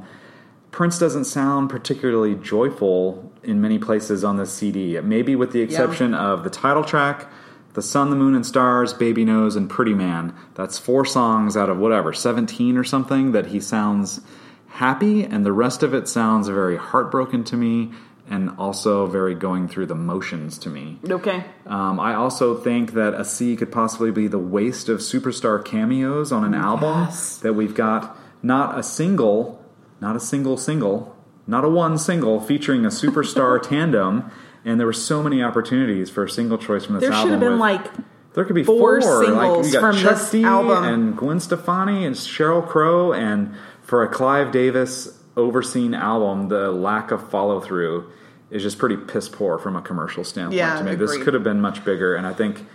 Prince 0.78 1.00
doesn't 1.00 1.26
sound 1.26 1.72
particularly 1.72 2.36
joyful 2.36 3.32
in 3.42 3.60
many 3.60 3.80
places 3.80 4.24
on 4.24 4.38
this 4.38 4.54
CD. 4.54 5.02
Maybe 5.02 5.36
with 5.36 5.52
the 5.52 5.62
exception 5.62 6.14
of 6.14 6.44
the 6.44 6.52
title 6.52 6.84
track, 6.84 7.28
The 7.74 7.82
Sun, 7.82 8.12
the 8.12 8.16
Moon, 8.16 8.36
and 8.36 8.46
Stars, 8.46 8.94
Baby 8.94 9.26
Knows, 9.26 9.56
and 9.56 9.68
Pretty 9.68 9.96
Man. 9.96 10.36
That's 10.54 10.78
four 10.78 11.04
songs 11.04 11.58
out 11.58 11.72
of 11.72 11.80
whatever, 11.80 12.14
17 12.14 12.78
or 12.78 12.84
something, 12.84 13.32
that 13.32 13.48
he 13.48 13.60
sounds 13.60 14.22
happy, 14.68 15.24
and 15.24 15.44
the 15.44 15.52
rest 15.52 15.82
of 15.82 15.96
it 15.96 16.08
sounds 16.08 16.48
very 16.48 16.78
heartbroken 16.78 17.44
to 17.46 17.58
me 17.58 17.92
and 18.30 18.52
also 18.60 19.08
very 19.08 19.34
going 19.34 19.68
through 19.68 19.88
the 19.88 19.96
motions 19.96 20.60
to 20.60 20.70
me. 20.70 21.00
Okay. 21.10 21.44
Um, 21.66 22.00
I 22.00 22.14
also 22.14 22.56
think 22.56 22.94
that 22.94 23.16
a 23.16 23.26
C 23.26 23.56
could 23.56 23.72
possibly 23.72 24.12
be 24.12 24.28
the 24.28 24.38
waste 24.38 24.90
of 24.90 25.00
superstar 25.00 25.66
cameos 25.66 26.32
on 26.32 26.44
an 26.44 26.54
album 26.54 27.08
that 27.42 27.54
we've 27.54 27.74
got 27.74 28.16
not 28.44 28.78
a 28.78 28.84
single, 28.84 29.57
not 30.02 30.16
a 30.16 30.20
single 30.20 30.58
single, 30.58 31.16
not 31.48 31.64
a 31.66 31.70
one 31.70 31.98
single 31.98 32.40
featuring 32.40 32.86
a 32.86 32.90
superstar 32.90 33.62
tandem, 33.70 34.30
and 34.66 34.80
there 34.80 34.88
were 34.88 34.94
so 34.94 35.24
many 35.24 35.42
opportunities 35.42 36.10
for 36.10 36.24
a 36.26 36.30
single 36.30 36.58
choice 36.58 36.86
from 36.86 36.96
this 36.96 37.02
There 37.04 37.12
album. 37.14 37.30
There 37.30 37.40
should 37.40 37.44
have 37.44 37.52
been 37.52 37.52
with- 37.54 37.96
like 37.96 38.34
there 38.34 38.46
could 38.46 38.56
be 38.56 38.64
four 38.64 39.02
four, 39.02 39.16
like 39.20 39.26
singles 39.26 39.72
got 39.74 39.80
from 39.82 39.96
Chuck 39.98 40.12
this 40.20 40.30
D 40.32 40.44
album. 40.44 40.84
and 40.84 41.18
Gwen 41.18 41.40
Stefani 41.40 42.06
and 42.06 42.16
Sheryl 42.16 42.68
Crow, 42.68 43.12
and 43.14 43.54
for 43.82 44.04
a 44.04 44.08
Clive 44.08 44.52
Davis 44.52 45.18
overseen 45.36 45.94
album, 45.94 46.50
the 46.50 46.72
lack 46.72 47.12
of 47.12 47.30
follow 47.30 47.60
through 47.60 48.10
is 48.50 48.62
just 48.64 48.78
pretty 48.78 48.96
piss 48.98 49.28
poor 49.30 49.58
from 49.58 49.76
a 49.76 49.82
commercial 49.82 50.24
standpoint 50.24 50.56
Yeah, 50.58 50.78
to 50.78 50.84
me. 50.84 50.96
This 50.96 51.18
could 51.18 51.34
have 51.34 51.44
been 51.44 51.60
much 51.62 51.84
bigger, 51.84 52.16
and 52.16 52.26
I 52.28 52.34
think 52.34 52.66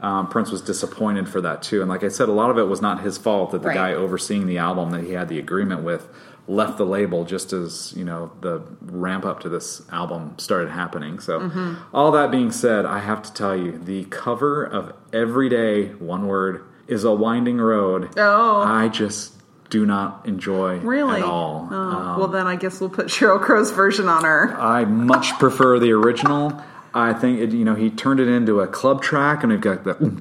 um, 0.00 0.28
Prince 0.28 0.50
was 0.50 0.60
disappointed 0.62 1.28
for 1.28 1.40
that 1.42 1.62
too. 1.62 1.80
And 1.82 1.88
like 1.90 2.02
I 2.02 2.08
said, 2.08 2.28
a 2.28 2.32
lot 2.32 2.50
of 2.50 2.56
it 2.58 2.64
was 2.64 2.80
not 2.80 3.02
his 3.02 3.18
fault 3.18 3.50
that 3.52 3.60
the 3.62 3.68
Right. 3.68 3.74
guy 3.74 3.92
overseeing 3.94 4.46
the 4.46 4.56
album 4.58 4.90
that 4.92 5.04
he 5.04 5.12
had 5.12 5.28
the 5.28 5.38
agreement 5.38 5.82
with 5.82 6.08
left 6.50 6.78
the 6.78 6.84
label 6.84 7.24
just 7.24 7.52
as 7.52 7.92
you 7.96 8.04
know 8.04 8.32
the 8.40 8.60
ramp 8.82 9.24
up 9.24 9.40
to 9.40 9.48
this 9.48 9.82
album 9.90 10.34
started 10.38 10.70
happening. 10.70 11.18
So 11.20 11.40
Mm-hmm. 11.40 11.74
all 11.94 12.10
that 12.12 12.30
being 12.30 12.50
said, 12.50 12.84
I 12.86 12.98
have 12.98 13.22
to 13.22 13.32
tell 13.32 13.56
you 13.56 13.78
the 13.78 14.04
cover 14.06 14.64
of 14.64 14.92
Everyday 15.12 15.88
one 15.94 16.26
word 16.26 16.64
is 16.88 17.04
a 17.04 17.12
winding 17.12 17.58
road. 17.58 18.10
Oh. 18.16 18.62
I 18.62 18.88
just 18.88 19.34
do 19.70 19.86
not 19.86 20.26
enjoy 20.26 20.78
really. 20.80 21.20
at 21.20 21.24
all. 21.24 21.68
Oh, 21.70 21.74
Um, 21.76 22.18
well, 22.18 22.28
then 22.28 22.46
I 22.48 22.56
guess 22.56 22.80
we'll 22.80 22.90
put 22.90 23.06
Sheryl 23.06 23.40
Crow's 23.40 23.70
version 23.70 24.08
on 24.08 24.24
her. 24.24 24.52
I 24.58 24.84
much 24.84 25.32
prefer 25.38 25.78
the 25.78 25.92
original. 25.92 26.60
I 26.92 27.12
think 27.12 27.38
it, 27.38 27.52
you 27.52 27.64
know 27.64 27.76
he 27.76 27.88
turned 27.88 28.18
it 28.18 28.26
into 28.26 28.60
a 28.60 28.66
club 28.66 29.00
track, 29.00 29.44
and 29.44 29.52
we've 29.52 29.60
got 29.60 29.84
the 29.84 29.94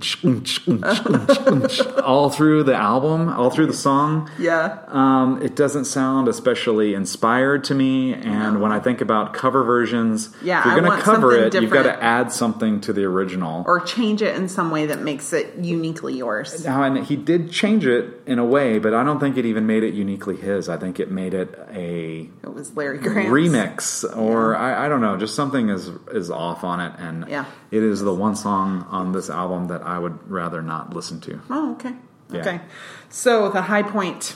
all 2.10 2.30
through 2.32 2.64
the 2.64 2.74
album, 2.76 3.30
all 3.30 3.52
through 3.52 3.68
the 3.68 3.74
song. 3.90 4.30
Yeah. 4.40 4.80
Um, 4.88 5.42
it 5.44 5.56
doesn't 5.56 5.86
sound 5.86 6.28
especially 6.28 6.96
inspired 6.96 7.64
to 7.66 7.76
me, 7.76 8.14
and 8.16 8.62
when 8.62 8.72
I 8.72 8.80
think 8.80 9.00
about 9.02 9.34
cover 9.34 9.64
versions, 9.64 10.30
Yeah, 10.42 10.60
if 10.60 10.66
you're 10.66 10.82
going 10.82 10.98
to 10.98 11.04
cover 11.04 11.36
it, 11.36 11.54
you've 11.54 11.70
got 11.70 11.84
to 11.84 12.04
add 12.04 12.32
something 12.32 12.82
to 12.82 12.94
the 12.94 13.04
original. 13.06 13.64
Or 13.68 13.80
change 13.80 14.22
it 14.24 14.36
in 14.36 14.50
some 14.50 14.72
way 14.72 14.88
that 14.88 15.02
makes 15.02 15.34
it 15.34 15.54
uniquely 15.60 16.16
yours. 16.18 16.66
Now, 16.66 16.82
and 16.84 17.06
he 17.06 17.16
did 17.16 17.52
change 17.52 17.86
it 17.86 18.22
in 18.26 18.40
a 18.40 18.46
way, 18.46 18.80
but 18.80 18.94
I 18.96 19.04
don't 19.04 19.20
think 19.20 19.38
it 19.38 19.46
even 19.46 19.68
made 19.68 19.84
it 19.84 19.94
uniquely 19.94 20.36
his. 20.36 20.68
I 20.68 20.78
think 20.78 21.00
it 21.00 21.12
made 21.12 21.34
it 21.36 21.54
a 21.72 22.28
It 22.44 22.54
was 22.54 22.76
Larry 22.76 22.98
Grant. 22.98 23.30
remix 23.30 24.04
or 24.18 24.56
I, 24.56 24.86
I 24.86 24.90
don't 24.90 25.02
know 25.02 25.16
just 25.18 25.36
something 25.36 25.70
is 25.70 25.92
is 26.12 26.32
off 26.32 26.64
on 26.64 26.80
it 26.80 26.94
and 26.98 27.28
Yeah. 27.30 27.46
it 27.70 27.84
is 27.84 28.02
the 28.02 28.14
one 28.14 28.36
song 28.36 28.86
on 28.90 29.12
this 29.12 29.30
album 29.30 29.68
that 29.68 29.82
i 29.84 29.98
would 30.00 30.18
rather 30.30 30.62
not 30.62 30.94
listen 30.96 31.20
to 31.22 31.40
Oh, 31.50 31.74
okay. 31.74 31.94
Yeah. 32.32 32.42
Okay. 32.42 32.62
So 33.10 33.50
the 33.50 33.62
high 33.64 33.84
point. 33.84 34.36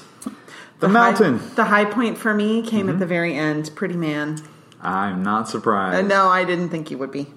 The 0.80 0.88
high- 0.88 0.94
Mountain. 0.94 1.40
Mm-hmm. 1.40 1.56
the 1.56 1.64
high 1.66 1.86
point 1.86 2.18
for 2.18 2.34
me 2.34 2.62
came 2.62 2.90
at 2.90 3.00
the 3.00 3.06
very 3.06 3.36
end. 3.36 3.72
Pretty 3.76 3.96
Man. 3.96 4.38
i'm 4.82 5.24
not 5.24 5.44
Uh, 5.44 5.46
surprised 5.46 6.08
no, 6.08 6.28
I 6.28 6.44
didn't 6.44 6.70
think 6.70 6.92
you 6.92 6.98
would 6.98 7.12
be. 7.12 7.28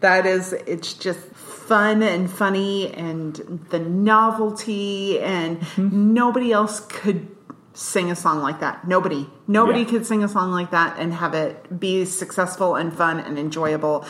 That 0.00 0.26
is, 0.26 0.52
it's 0.52 0.94
just 0.94 1.20
fun 1.36 2.02
and 2.02 2.28
funny, 2.28 2.92
and 2.92 3.36
the 3.70 3.78
novelty, 3.78 5.20
and 5.20 5.60
Mm-hmm. 5.60 6.14
nobody 6.14 6.52
else 6.52 6.80
could 6.80 7.28
sing 7.74 8.10
a 8.10 8.16
song 8.16 8.42
like 8.42 8.60
that. 8.60 8.86
Nobody, 8.86 9.28
nobody 9.46 9.80
Yeah. 9.80 9.84
could 9.90 10.06
sing 10.06 10.24
a 10.24 10.28
song 10.28 10.50
like 10.50 10.72
that 10.72 10.96
and 10.98 11.14
have 11.14 11.34
it 11.34 11.78
be 11.78 12.04
successful 12.04 12.74
and 12.74 12.92
fun 12.92 13.20
and 13.20 13.38
enjoyable. 13.38 14.04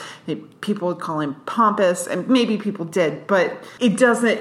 People 0.63 0.89
would 0.89 0.99
call 1.01 1.21
him 1.21 1.37
pompous, 1.47 2.07
and 2.07 2.27
maybe 2.29 2.57
people 2.57 2.85
did, 2.87 3.27
but 3.27 3.53
it 3.81 3.99
doesn't. 3.99 4.41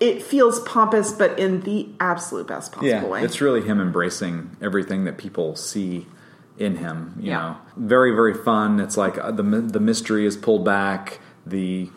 It 0.00 0.22
feels 0.22 0.60
pompous, 0.60 1.10
but 1.12 1.38
in 1.38 1.62
the 1.62 1.88
absolute 1.98 2.46
best 2.46 2.70
possible 2.72 2.88
yeah 2.88 3.04
way. 3.04 3.22
it's 3.24 3.40
really 3.40 3.62
him 3.62 3.80
embracing 3.80 4.56
everything 4.62 5.04
that 5.04 5.18
people 5.18 5.56
see 5.56 6.06
in 6.56 6.76
him 6.76 7.14
you 7.18 7.30
Yeah. 7.30 7.38
know 7.40 7.56
very 7.76 8.12
very 8.12 8.34
fun 8.34 8.80
it's 8.80 8.96
like 8.96 9.16
uh, 9.18 9.30
the 9.30 9.42
the 9.42 9.80
mystery 9.80 10.26
is 10.26 10.36
pulled 10.36 10.64
back 10.64 11.20
the 11.46 11.88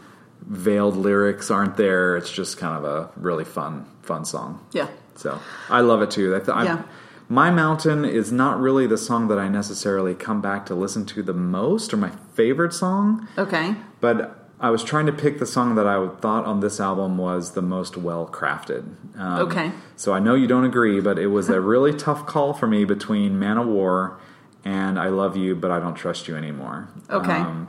veiled 0.42 0.96
lyrics 0.96 1.50
aren't 1.52 1.78
there 1.78 2.16
it's 2.18 2.32
just 2.32 2.58
kind 2.58 2.76
of 2.78 2.84
a 2.86 3.10
really 3.20 3.44
fun 3.46 3.86
fun 4.04 4.26
song 4.26 4.60
yeah. 4.72 4.88
So 5.16 5.40
I 5.70 5.82
love 5.82 6.02
it 6.02 6.10
too. 6.10 6.36
I 6.36 6.40
th- 6.40 6.50
I- 6.50 6.64
Yeah. 6.64 6.82
My 7.30 7.50
Mountain 7.52 8.04
is 8.06 8.32
not 8.32 8.60
really 8.60 8.88
the 8.88 8.98
song 8.98 9.28
that 9.30 9.38
I 9.40 9.48
necessarily 9.48 10.16
come 10.16 10.42
back 10.42 10.66
to 10.66 10.76
listen 10.76 11.06
to 11.08 11.22
the 11.24 11.34
most 11.34 11.94
or 11.94 11.98
my 11.98 12.12
favorite 12.34 12.74
song, 12.74 13.28
Okay. 13.38 13.76
but 14.02 14.41
I 14.62 14.70
was 14.70 14.84
trying 14.84 15.08
to 15.08 15.12
pick 15.12 15.40
the 15.40 15.46
song 15.48 15.74
that 15.76 15.88
I 15.88 16.08
thought 16.08 16.46
on 16.46 16.60
this 16.60 16.80
album 16.80 17.18
was 17.18 17.54
the 17.54 17.64
most 17.64 17.98
well 17.98 18.28
crafted. 18.28 18.86
Um, 19.18 19.48
Okay. 19.48 19.72
So 19.96 20.14
I 20.14 20.20
know 20.20 20.36
you 20.36 20.46
don't 20.48 20.66
agree, 20.66 21.02
but 21.02 21.18
it 21.18 21.28
was 21.28 21.50
a 21.50 21.60
really 21.74 21.94
tough 21.94 22.26
call 22.28 22.54
for 22.54 22.68
me 22.68 22.86
between 22.86 23.40
Man 23.40 23.58
of 23.58 23.68
War 23.68 24.20
and 24.64 25.00
I 25.00 25.08
Love 25.10 25.36
You, 25.36 25.56
but 25.56 25.72
I 25.72 25.80
Don't 25.80 25.96
Trust 25.96 26.28
You 26.28 26.36
Anymore. 26.36 26.90
Okay. 27.10 27.32
Um, 27.32 27.68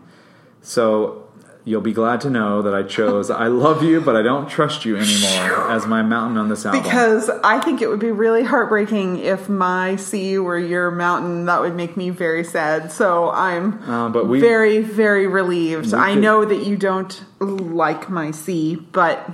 so 0.60 1.21
you'll 1.64 1.80
be 1.80 1.92
glad 1.92 2.20
to 2.22 2.30
know 2.30 2.62
that 2.62 2.74
I 2.74 2.82
chose 2.82 3.30
"I 3.30 3.46
Love 3.46 3.82
You, 3.82 4.00
But 4.00 4.16
I 4.16 4.22
Don't 4.22 4.48
Trust 4.48 4.84
You 4.84 4.96
Anymore" 4.96 5.70
as 5.70 5.86
my 5.86 6.02
mountain 6.02 6.36
on 6.38 6.48
this 6.48 6.66
album. 6.66 6.82
Because 6.82 7.30
I 7.44 7.60
think 7.60 7.80
it 7.82 7.88
would 7.88 8.00
be 8.00 8.10
really 8.10 8.42
heartbreaking 8.42 9.18
if 9.18 9.48
my 9.48 9.96
sea 9.96 10.38
were 10.38 10.58
your 10.58 10.90
mountain. 10.90 11.46
That 11.46 11.60
would 11.60 11.74
make 11.76 11.96
me 11.96 12.10
very 12.10 12.44
sad. 12.44 12.90
So 12.92 13.30
I'm 13.30 13.80
Uh, 13.88 14.08
but 14.08 14.26
we- 14.26 14.40
very, 14.40 14.80
very 14.82 15.26
relieved. 15.26 15.94
I 15.94 16.14
could- 16.14 16.22
know 16.22 16.44
that 16.44 16.64
you 16.66 16.76
don't 16.76 17.22
like 17.40 18.08
my 18.10 18.30
sea, 18.32 18.76
but 18.92 19.30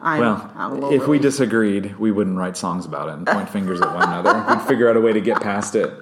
I'm, 0.00 0.20
well, 0.20 0.50
I'm 0.56 0.82
if 0.92 1.08
we 1.08 1.18
disagreed, 1.18 1.96
we 1.98 2.12
wouldn't 2.12 2.38
write 2.38 2.56
songs 2.56 2.86
about 2.86 3.08
it 3.08 3.14
and 3.14 3.26
point 3.26 3.48
fingers 3.48 3.80
at 3.80 3.92
one 3.92 4.04
another. 4.08 4.44
We'd 4.48 4.62
figure 4.68 4.88
out 4.88 4.96
a 4.96 5.00
way 5.00 5.12
to 5.12 5.20
get 5.20 5.40
past 5.40 5.74
it. 5.74 5.92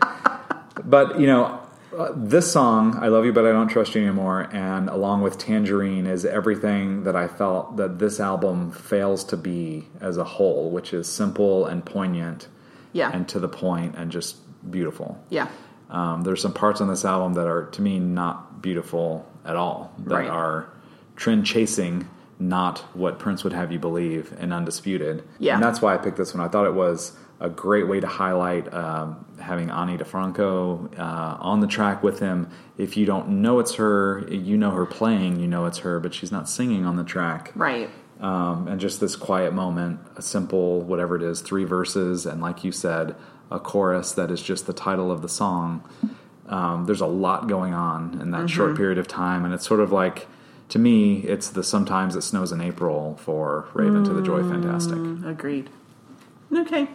But 0.85 1.19
you 1.19 1.27
know, 1.27 1.59
uh, 1.99 2.13
this 2.17 2.51
song, 2.53 2.99
"I 3.01 3.09
Love 3.09 3.25
You, 3.25 3.33
But 3.33 3.47
I 3.47 3.53
Don't 3.53 3.69
Trust 3.69 3.95
You 3.95 4.03
Anymore," 4.03 4.49
and 4.53 4.89
along 4.89 5.23
with 5.23 5.39
"Tangerine," 5.39 6.07
is 6.07 6.25
everything 6.25 7.05
that 7.05 7.17
I 7.17 7.29
felt 7.29 7.77
that 7.77 7.99
this 7.99 8.21
album 8.21 8.71
fails 8.71 9.25
to 9.25 9.37
be 9.37 9.89
as 10.01 10.17
a 10.17 10.25
whole, 10.25 10.71
which 10.71 10.93
is 10.93 11.09
simple 11.09 11.67
and 11.67 11.85
poignant, 11.85 12.49
Yeah. 12.93 13.11
and 13.13 13.27
to 13.29 13.39
the 13.39 13.49
point, 13.49 13.95
and 13.97 14.11
just 14.11 14.37
beautiful. 14.71 15.19
yeah, 15.31 15.47
Um, 15.91 16.23
there's 16.23 16.43
some 16.43 16.53
parts 16.53 16.81
on 16.81 16.89
this 16.89 17.05
album 17.05 17.35
that 17.35 17.47
are, 17.47 17.67
to 17.67 17.81
me, 17.83 18.01
not 18.01 18.61
beautiful 18.61 19.25
at 19.45 19.55
all. 19.57 19.93
That 20.07 20.15
Right. 20.17 20.29
are 20.29 20.67
trend 21.15 21.47
chasing, 21.47 22.09
not 22.41 22.81
what 22.93 23.19
Prince 23.21 23.45
would 23.45 23.53
have 23.53 23.71
you 23.71 23.79
believe, 23.79 24.35
and 24.41 24.53
undisputed. 24.53 25.23
Yeah. 25.39 25.55
and 25.55 25.63
that's 25.63 25.81
why 25.81 25.95
I 25.95 25.99
picked 25.99 26.17
this 26.17 26.35
one. 26.35 26.45
I 26.45 26.49
thought 26.49 26.67
it 26.67 26.75
was 26.75 27.13
a 27.39 27.51
great 27.51 27.87
way 27.87 28.01
to 28.01 28.07
highlight 28.07 28.73
um, 28.73 29.25
having 29.39 29.71
Ani 29.71 29.99
DiFranco 29.99 30.99
uh, 30.99 31.37
on 31.41 31.61
the 31.61 31.67
track 31.67 32.03
with 32.03 32.19
him. 32.19 32.49
If 32.79 32.97
you 32.97 33.05
don't 33.05 33.29
know 33.43 33.59
it's 33.59 33.75
her, 33.75 34.27
you 34.31 34.57
know 34.57 34.71
her 34.71 34.87
playing, 34.87 35.41
you 35.41 35.47
know 35.47 35.67
it's 35.67 35.79
her, 35.79 36.01
but 36.01 36.15
she's 36.15 36.33
not 36.33 36.49
singing 36.49 36.87
on 36.87 36.97
the 36.97 37.05
track 37.05 37.53
right. 37.55 37.91
um, 38.21 38.69
and 38.69 38.81
just 38.81 39.01
this 39.01 39.17
quiet 39.17 39.53
moment, 39.53 40.01
a 40.17 40.23
simple 40.23 40.81
whatever 40.81 41.17
it 41.17 41.23
is, 41.23 41.43
three 41.43 41.65
verses, 41.65 42.25
and 42.25 42.41
like 42.41 42.65
you 42.65 42.73
said, 42.73 43.15
a 43.51 43.61
chorus 43.61 44.13
that 44.13 44.31
is 44.31 44.43
just 44.43 44.67
the 44.67 44.73
title 44.73 45.13
of 45.13 45.23
the 45.23 45.29
song. 45.29 45.87
Um, 46.49 46.87
there's 46.87 47.01
a 47.01 47.07
lot 47.07 47.49
going 47.49 47.75
on 47.75 48.21
in 48.21 48.31
that 48.31 48.49
short 48.49 48.77
period 48.77 48.99
of 48.99 49.09
time, 49.09 49.45
and 49.45 49.53
it's 49.53 49.67
sort 49.67 49.81
of 49.81 49.93
like, 49.93 50.27
to 50.71 50.79
me, 50.79 51.21
it's 51.21 51.51
the 51.51 51.63
sometimes 51.63 52.17
it 52.17 52.23
snows 52.23 52.51
in 52.51 52.61
April 52.61 53.17
for 53.21 53.69
Rave 53.75 53.93
Un2 53.93 54.17
the 54.17 54.23
Joy 54.23 54.43
Fantastic. 54.43 54.99
Agreed. 55.25 55.71
Okay. 56.53 56.89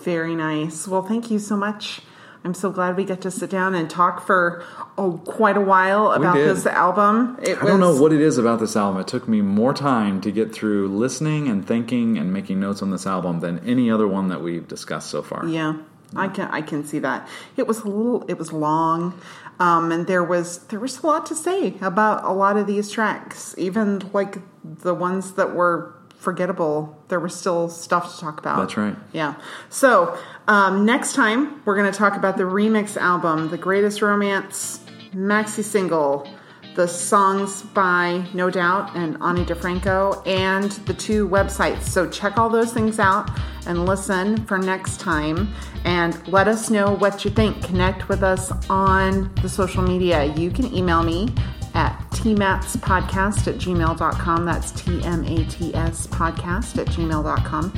Very 0.00 0.34
nice. 0.34 0.88
Well, 0.88 1.02
thank 1.02 1.30
you 1.30 1.38
so 1.38 1.56
much. 1.56 2.00
I'm 2.44 2.54
so 2.54 2.70
glad 2.70 2.96
we 2.96 3.04
get 3.04 3.20
to 3.20 3.30
sit 3.30 3.50
down 3.50 3.74
and 3.74 3.88
talk 3.88 4.26
for 4.26 4.64
oh, 4.98 5.20
quite 5.24 5.56
a 5.56 5.60
while 5.60 6.10
about 6.10 6.34
this 6.34 6.66
album. 6.66 7.38
It 7.40 7.56
I 7.62 7.66
don't 7.66 7.78
know 7.78 8.00
what 8.00 8.12
it 8.12 8.20
is 8.20 8.36
about 8.36 8.58
this 8.58 8.74
album. 8.76 9.00
It 9.00 9.06
took 9.06 9.28
me 9.28 9.40
more 9.40 9.72
time 9.72 10.20
to 10.22 10.32
get 10.32 10.52
through 10.52 10.88
listening 10.88 11.46
and 11.46 11.66
thinking 11.66 12.18
and 12.18 12.32
making 12.32 12.58
notes 12.58 12.82
on 12.82 12.90
this 12.90 13.06
album 13.06 13.40
than 13.40 13.60
any 13.60 13.90
other 13.90 14.08
one 14.08 14.28
that 14.28 14.42
we've 14.42 14.66
discussed 14.66 15.08
so 15.08 15.22
far. 15.22 15.46
Yeah, 15.46 15.76
I 16.16 16.26
can 16.26 16.48
I 16.50 16.62
can 16.62 16.84
see 16.84 16.98
that. 16.98 17.28
It 17.56 17.68
was 17.68 17.80
a 17.80 17.86
little 17.86 18.24
it 18.26 18.38
was 18.38 18.52
long. 18.52 19.18
Um, 19.60 19.92
and 19.92 20.08
there 20.08 20.24
was 20.24 20.58
there 20.66 20.80
was 20.80 20.98
a 21.04 21.06
lot 21.06 21.26
to 21.26 21.36
say 21.36 21.74
about 21.80 22.24
a 22.24 22.32
lot 22.32 22.56
of 22.56 22.66
these 22.66 22.90
tracks, 22.90 23.54
even 23.56 24.02
like 24.12 24.38
the 24.64 24.94
ones 24.94 25.34
that 25.34 25.54
were 25.54 25.94
forgettable. 26.22 26.96
There 27.08 27.18
was 27.18 27.34
still 27.34 27.68
stuff 27.68 28.14
to 28.14 28.20
talk 28.20 28.38
about. 28.38 28.58
That's 28.58 28.76
right. 28.76 28.96
Yeah. 29.12 29.34
So 29.70 30.16
um, 30.46 30.86
next 30.86 31.14
time 31.14 31.60
we're 31.64 31.76
going 31.76 31.90
to 31.90 31.98
talk 31.98 32.16
about 32.16 32.36
the 32.36 32.44
remix 32.44 32.96
album, 32.96 33.48
"The 33.50 33.58
Greatest 33.58 34.00
Romance" 34.02 34.80
maxi 35.14 35.64
single, 35.64 36.28
the 36.76 36.86
songs 36.86 37.62
by 37.62 38.24
No 38.32 38.50
Doubt 38.50 38.94
and 38.94 39.20
Ani 39.20 39.44
DiFranco, 39.44 40.24
and 40.26 40.70
the 40.86 40.94
two 40.94 41.28
websites. 41.28 41.82
So 41.82 42.08
check 42.08 42.38
all 42.38 42.48
those 42.48 42.72
things 42.72 43.00
out 43.00 43.28
and 43.66 43.84
listen 43.84 44.44
for 44.46 44.58
next 44.58 45.00
time. 45.00 45.52
And 45.84 46.16
let 46.28 46.46
us 46.46 46.70
know 46.70 46.94
what 46.94 47.24
you 47.24 47.30
think. 47.32 47.64
Connect 47.64 48.08
with 48.08 48.22
us 48.22 48.52
on 48.70 49.34
the 49.42 49.48
social 49.48 49.82
media. 49.82 50.24
You 50.24 50.52
can 50.52 50.72
email 50.72 51.02
me 51.02 51.28
at 51.74 51.98
tmatspodcast 52.10 53.46
at 53.46 53.54
gmail.com. 53.56 54.44
That's 54.44 54.70
T 54.72 55.02
M 55.04 55.24
A 55.24 55.44
T 55.44 55.74
S 55.74 56.06
podcast 56.06 56.78
at 56.78 56.86
gmail.com. 56.88 57.72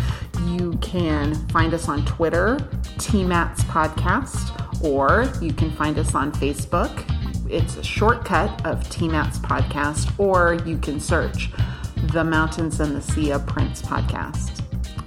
You 0.48 0.76
can 0.78 1.34
find 1.48 1.72
us 1.74 1.88
on 1.88 2.04
Twitter, 2.04 2.56
TMATS 2.98 3.60
Podcast, 3.62 4.82
or 4.84 5.32
you 5.42 5.52
can 5.52 5.70
find 5.72 5.98
us 5.98 6.14
on 6.14 6.32
Facebook. 6.32 7.04
It's 7.50 7.76
a 7.76 7.82
shortcut 7.82 8.64
of 8.66 8.80
TMATS 8.88 9.38
Podcast, 9.38 10.18
or 10.18 10.54
you 10.66 10.78
can 10.78 10.98
search 10.98 11.50
The 12.12 12.24
Mountains 12.24 12.80
and 12.80 12.96
the 12.96 13.02
Sea 13.02 13.32
of 13.32 13.46
Prince 13.46 13.82
Podcast. 13.82 14.53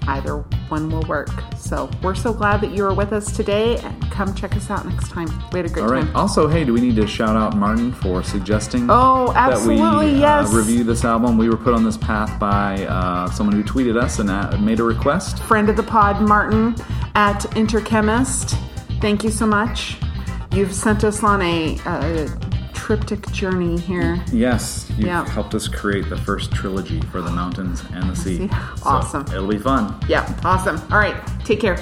Either 0.08 0.38
one 0.70 0.90
will 0.90 1.04
work. 1.04 1.30
So 1.58 1.90
we're 2.02 2.16
so 2.16 2.34
glad 2.34 2.62
that 2.62 2.72
you 2.72 2.84
were 2.84 2.94
with 2.94 3.12
us 3.14 3.36
today, 3.36 3.78
and 3.78 4.02
come 4.12 4.34
check 4.34 4.56
us 4.56 4.70
out 4.70 4.86
next 4.86 5.10
time. 5.10 5.28
We 5.52 5.60
had 5.60 5.66
a 5.66 5.70
great 5.70 5.82
time. 5.82 5.84
All 5.84 5.90
right. 5.96 6.06
time. 6.06 6.16
Also, 6.16 6.48
hey, 6.48 6.64
do 6.64 6.74
we 6.74 6.82
need 6.82 6.96
to 6.96 7.06
shout 7.08 7.36
out 7.36 7.56
Martin 7.58 7.92
for 7.92 8.24
suggesting? 8.24 8.88
Oh, 8.90 9.34
absolutely, 9.36 9.82
That 9.84 9.98
we 10.16 10.20
yes. 10.20 10.54
uh, 10.54 10.58
review 10.58 10.84
this 10.84 11.04
album. 11.06 11.38
We 11.38 11.50
were 11.50 11.58
put 11.58 11.74
on 11.74 11.84
this 11.84 11.98
path 11.98 12.40
by 12.40 12.86
uh, 12.86 13.30
someone 13.32 13.56
who 13.56 13.64
tweeted 13.64 14.02
us 14.02 14.20
and 14.20 14.30
uh, 14.30 14.58
made 14.58 14.80
a 14.80 14.84
request. 14.84 15.40
friend 15.44 15.70
of 15.70 15.76
the 15.76 15.84
pod, 15.84 16.22
Martin 16.22 16.76
at 17.16 17.42
Interchemist. 17.56 18.58
Thank 19.02 19.24
you 19.24 19.30
so 19.30 19.46
much. 19.46 19.98
You've 20.54 20.74
sent 20.74 21.04
us 21.04 21.24
on 21.24 21.42
a, 21.42 21.78
a 21.86 22.28
triptych 22.88 23.30
journey 23.34 23.78
here. 23.78 24.18
Yes, 24.32 24.90
you 24.98 25.08
Yeah. 25.08 25.28
helped 25.28 25.54
us 25.54 25.68
create 25.68 26.10
the 26.10 26.16
first 26.16 26.54
trilogy 26.54 27.02
for 27.12 27.22
the 27.22 27.30
mountains 27.30 27.84
and 27.94 28.10
the 28.10 28.16
sea. 28.16 28.38
See? 28.38 28.48
So 28.48 28.56
Awesome. 28.86 29.26
it'll 29.28 29.46
be 29.46 29.58
fun. 29.58 29.94
Yeah, 30.08 30.26
awesome. 30.46 30.80
All 30.90 30.98
right, 30.98 31.16
take 31.44 31.60
care. 31.60 31.78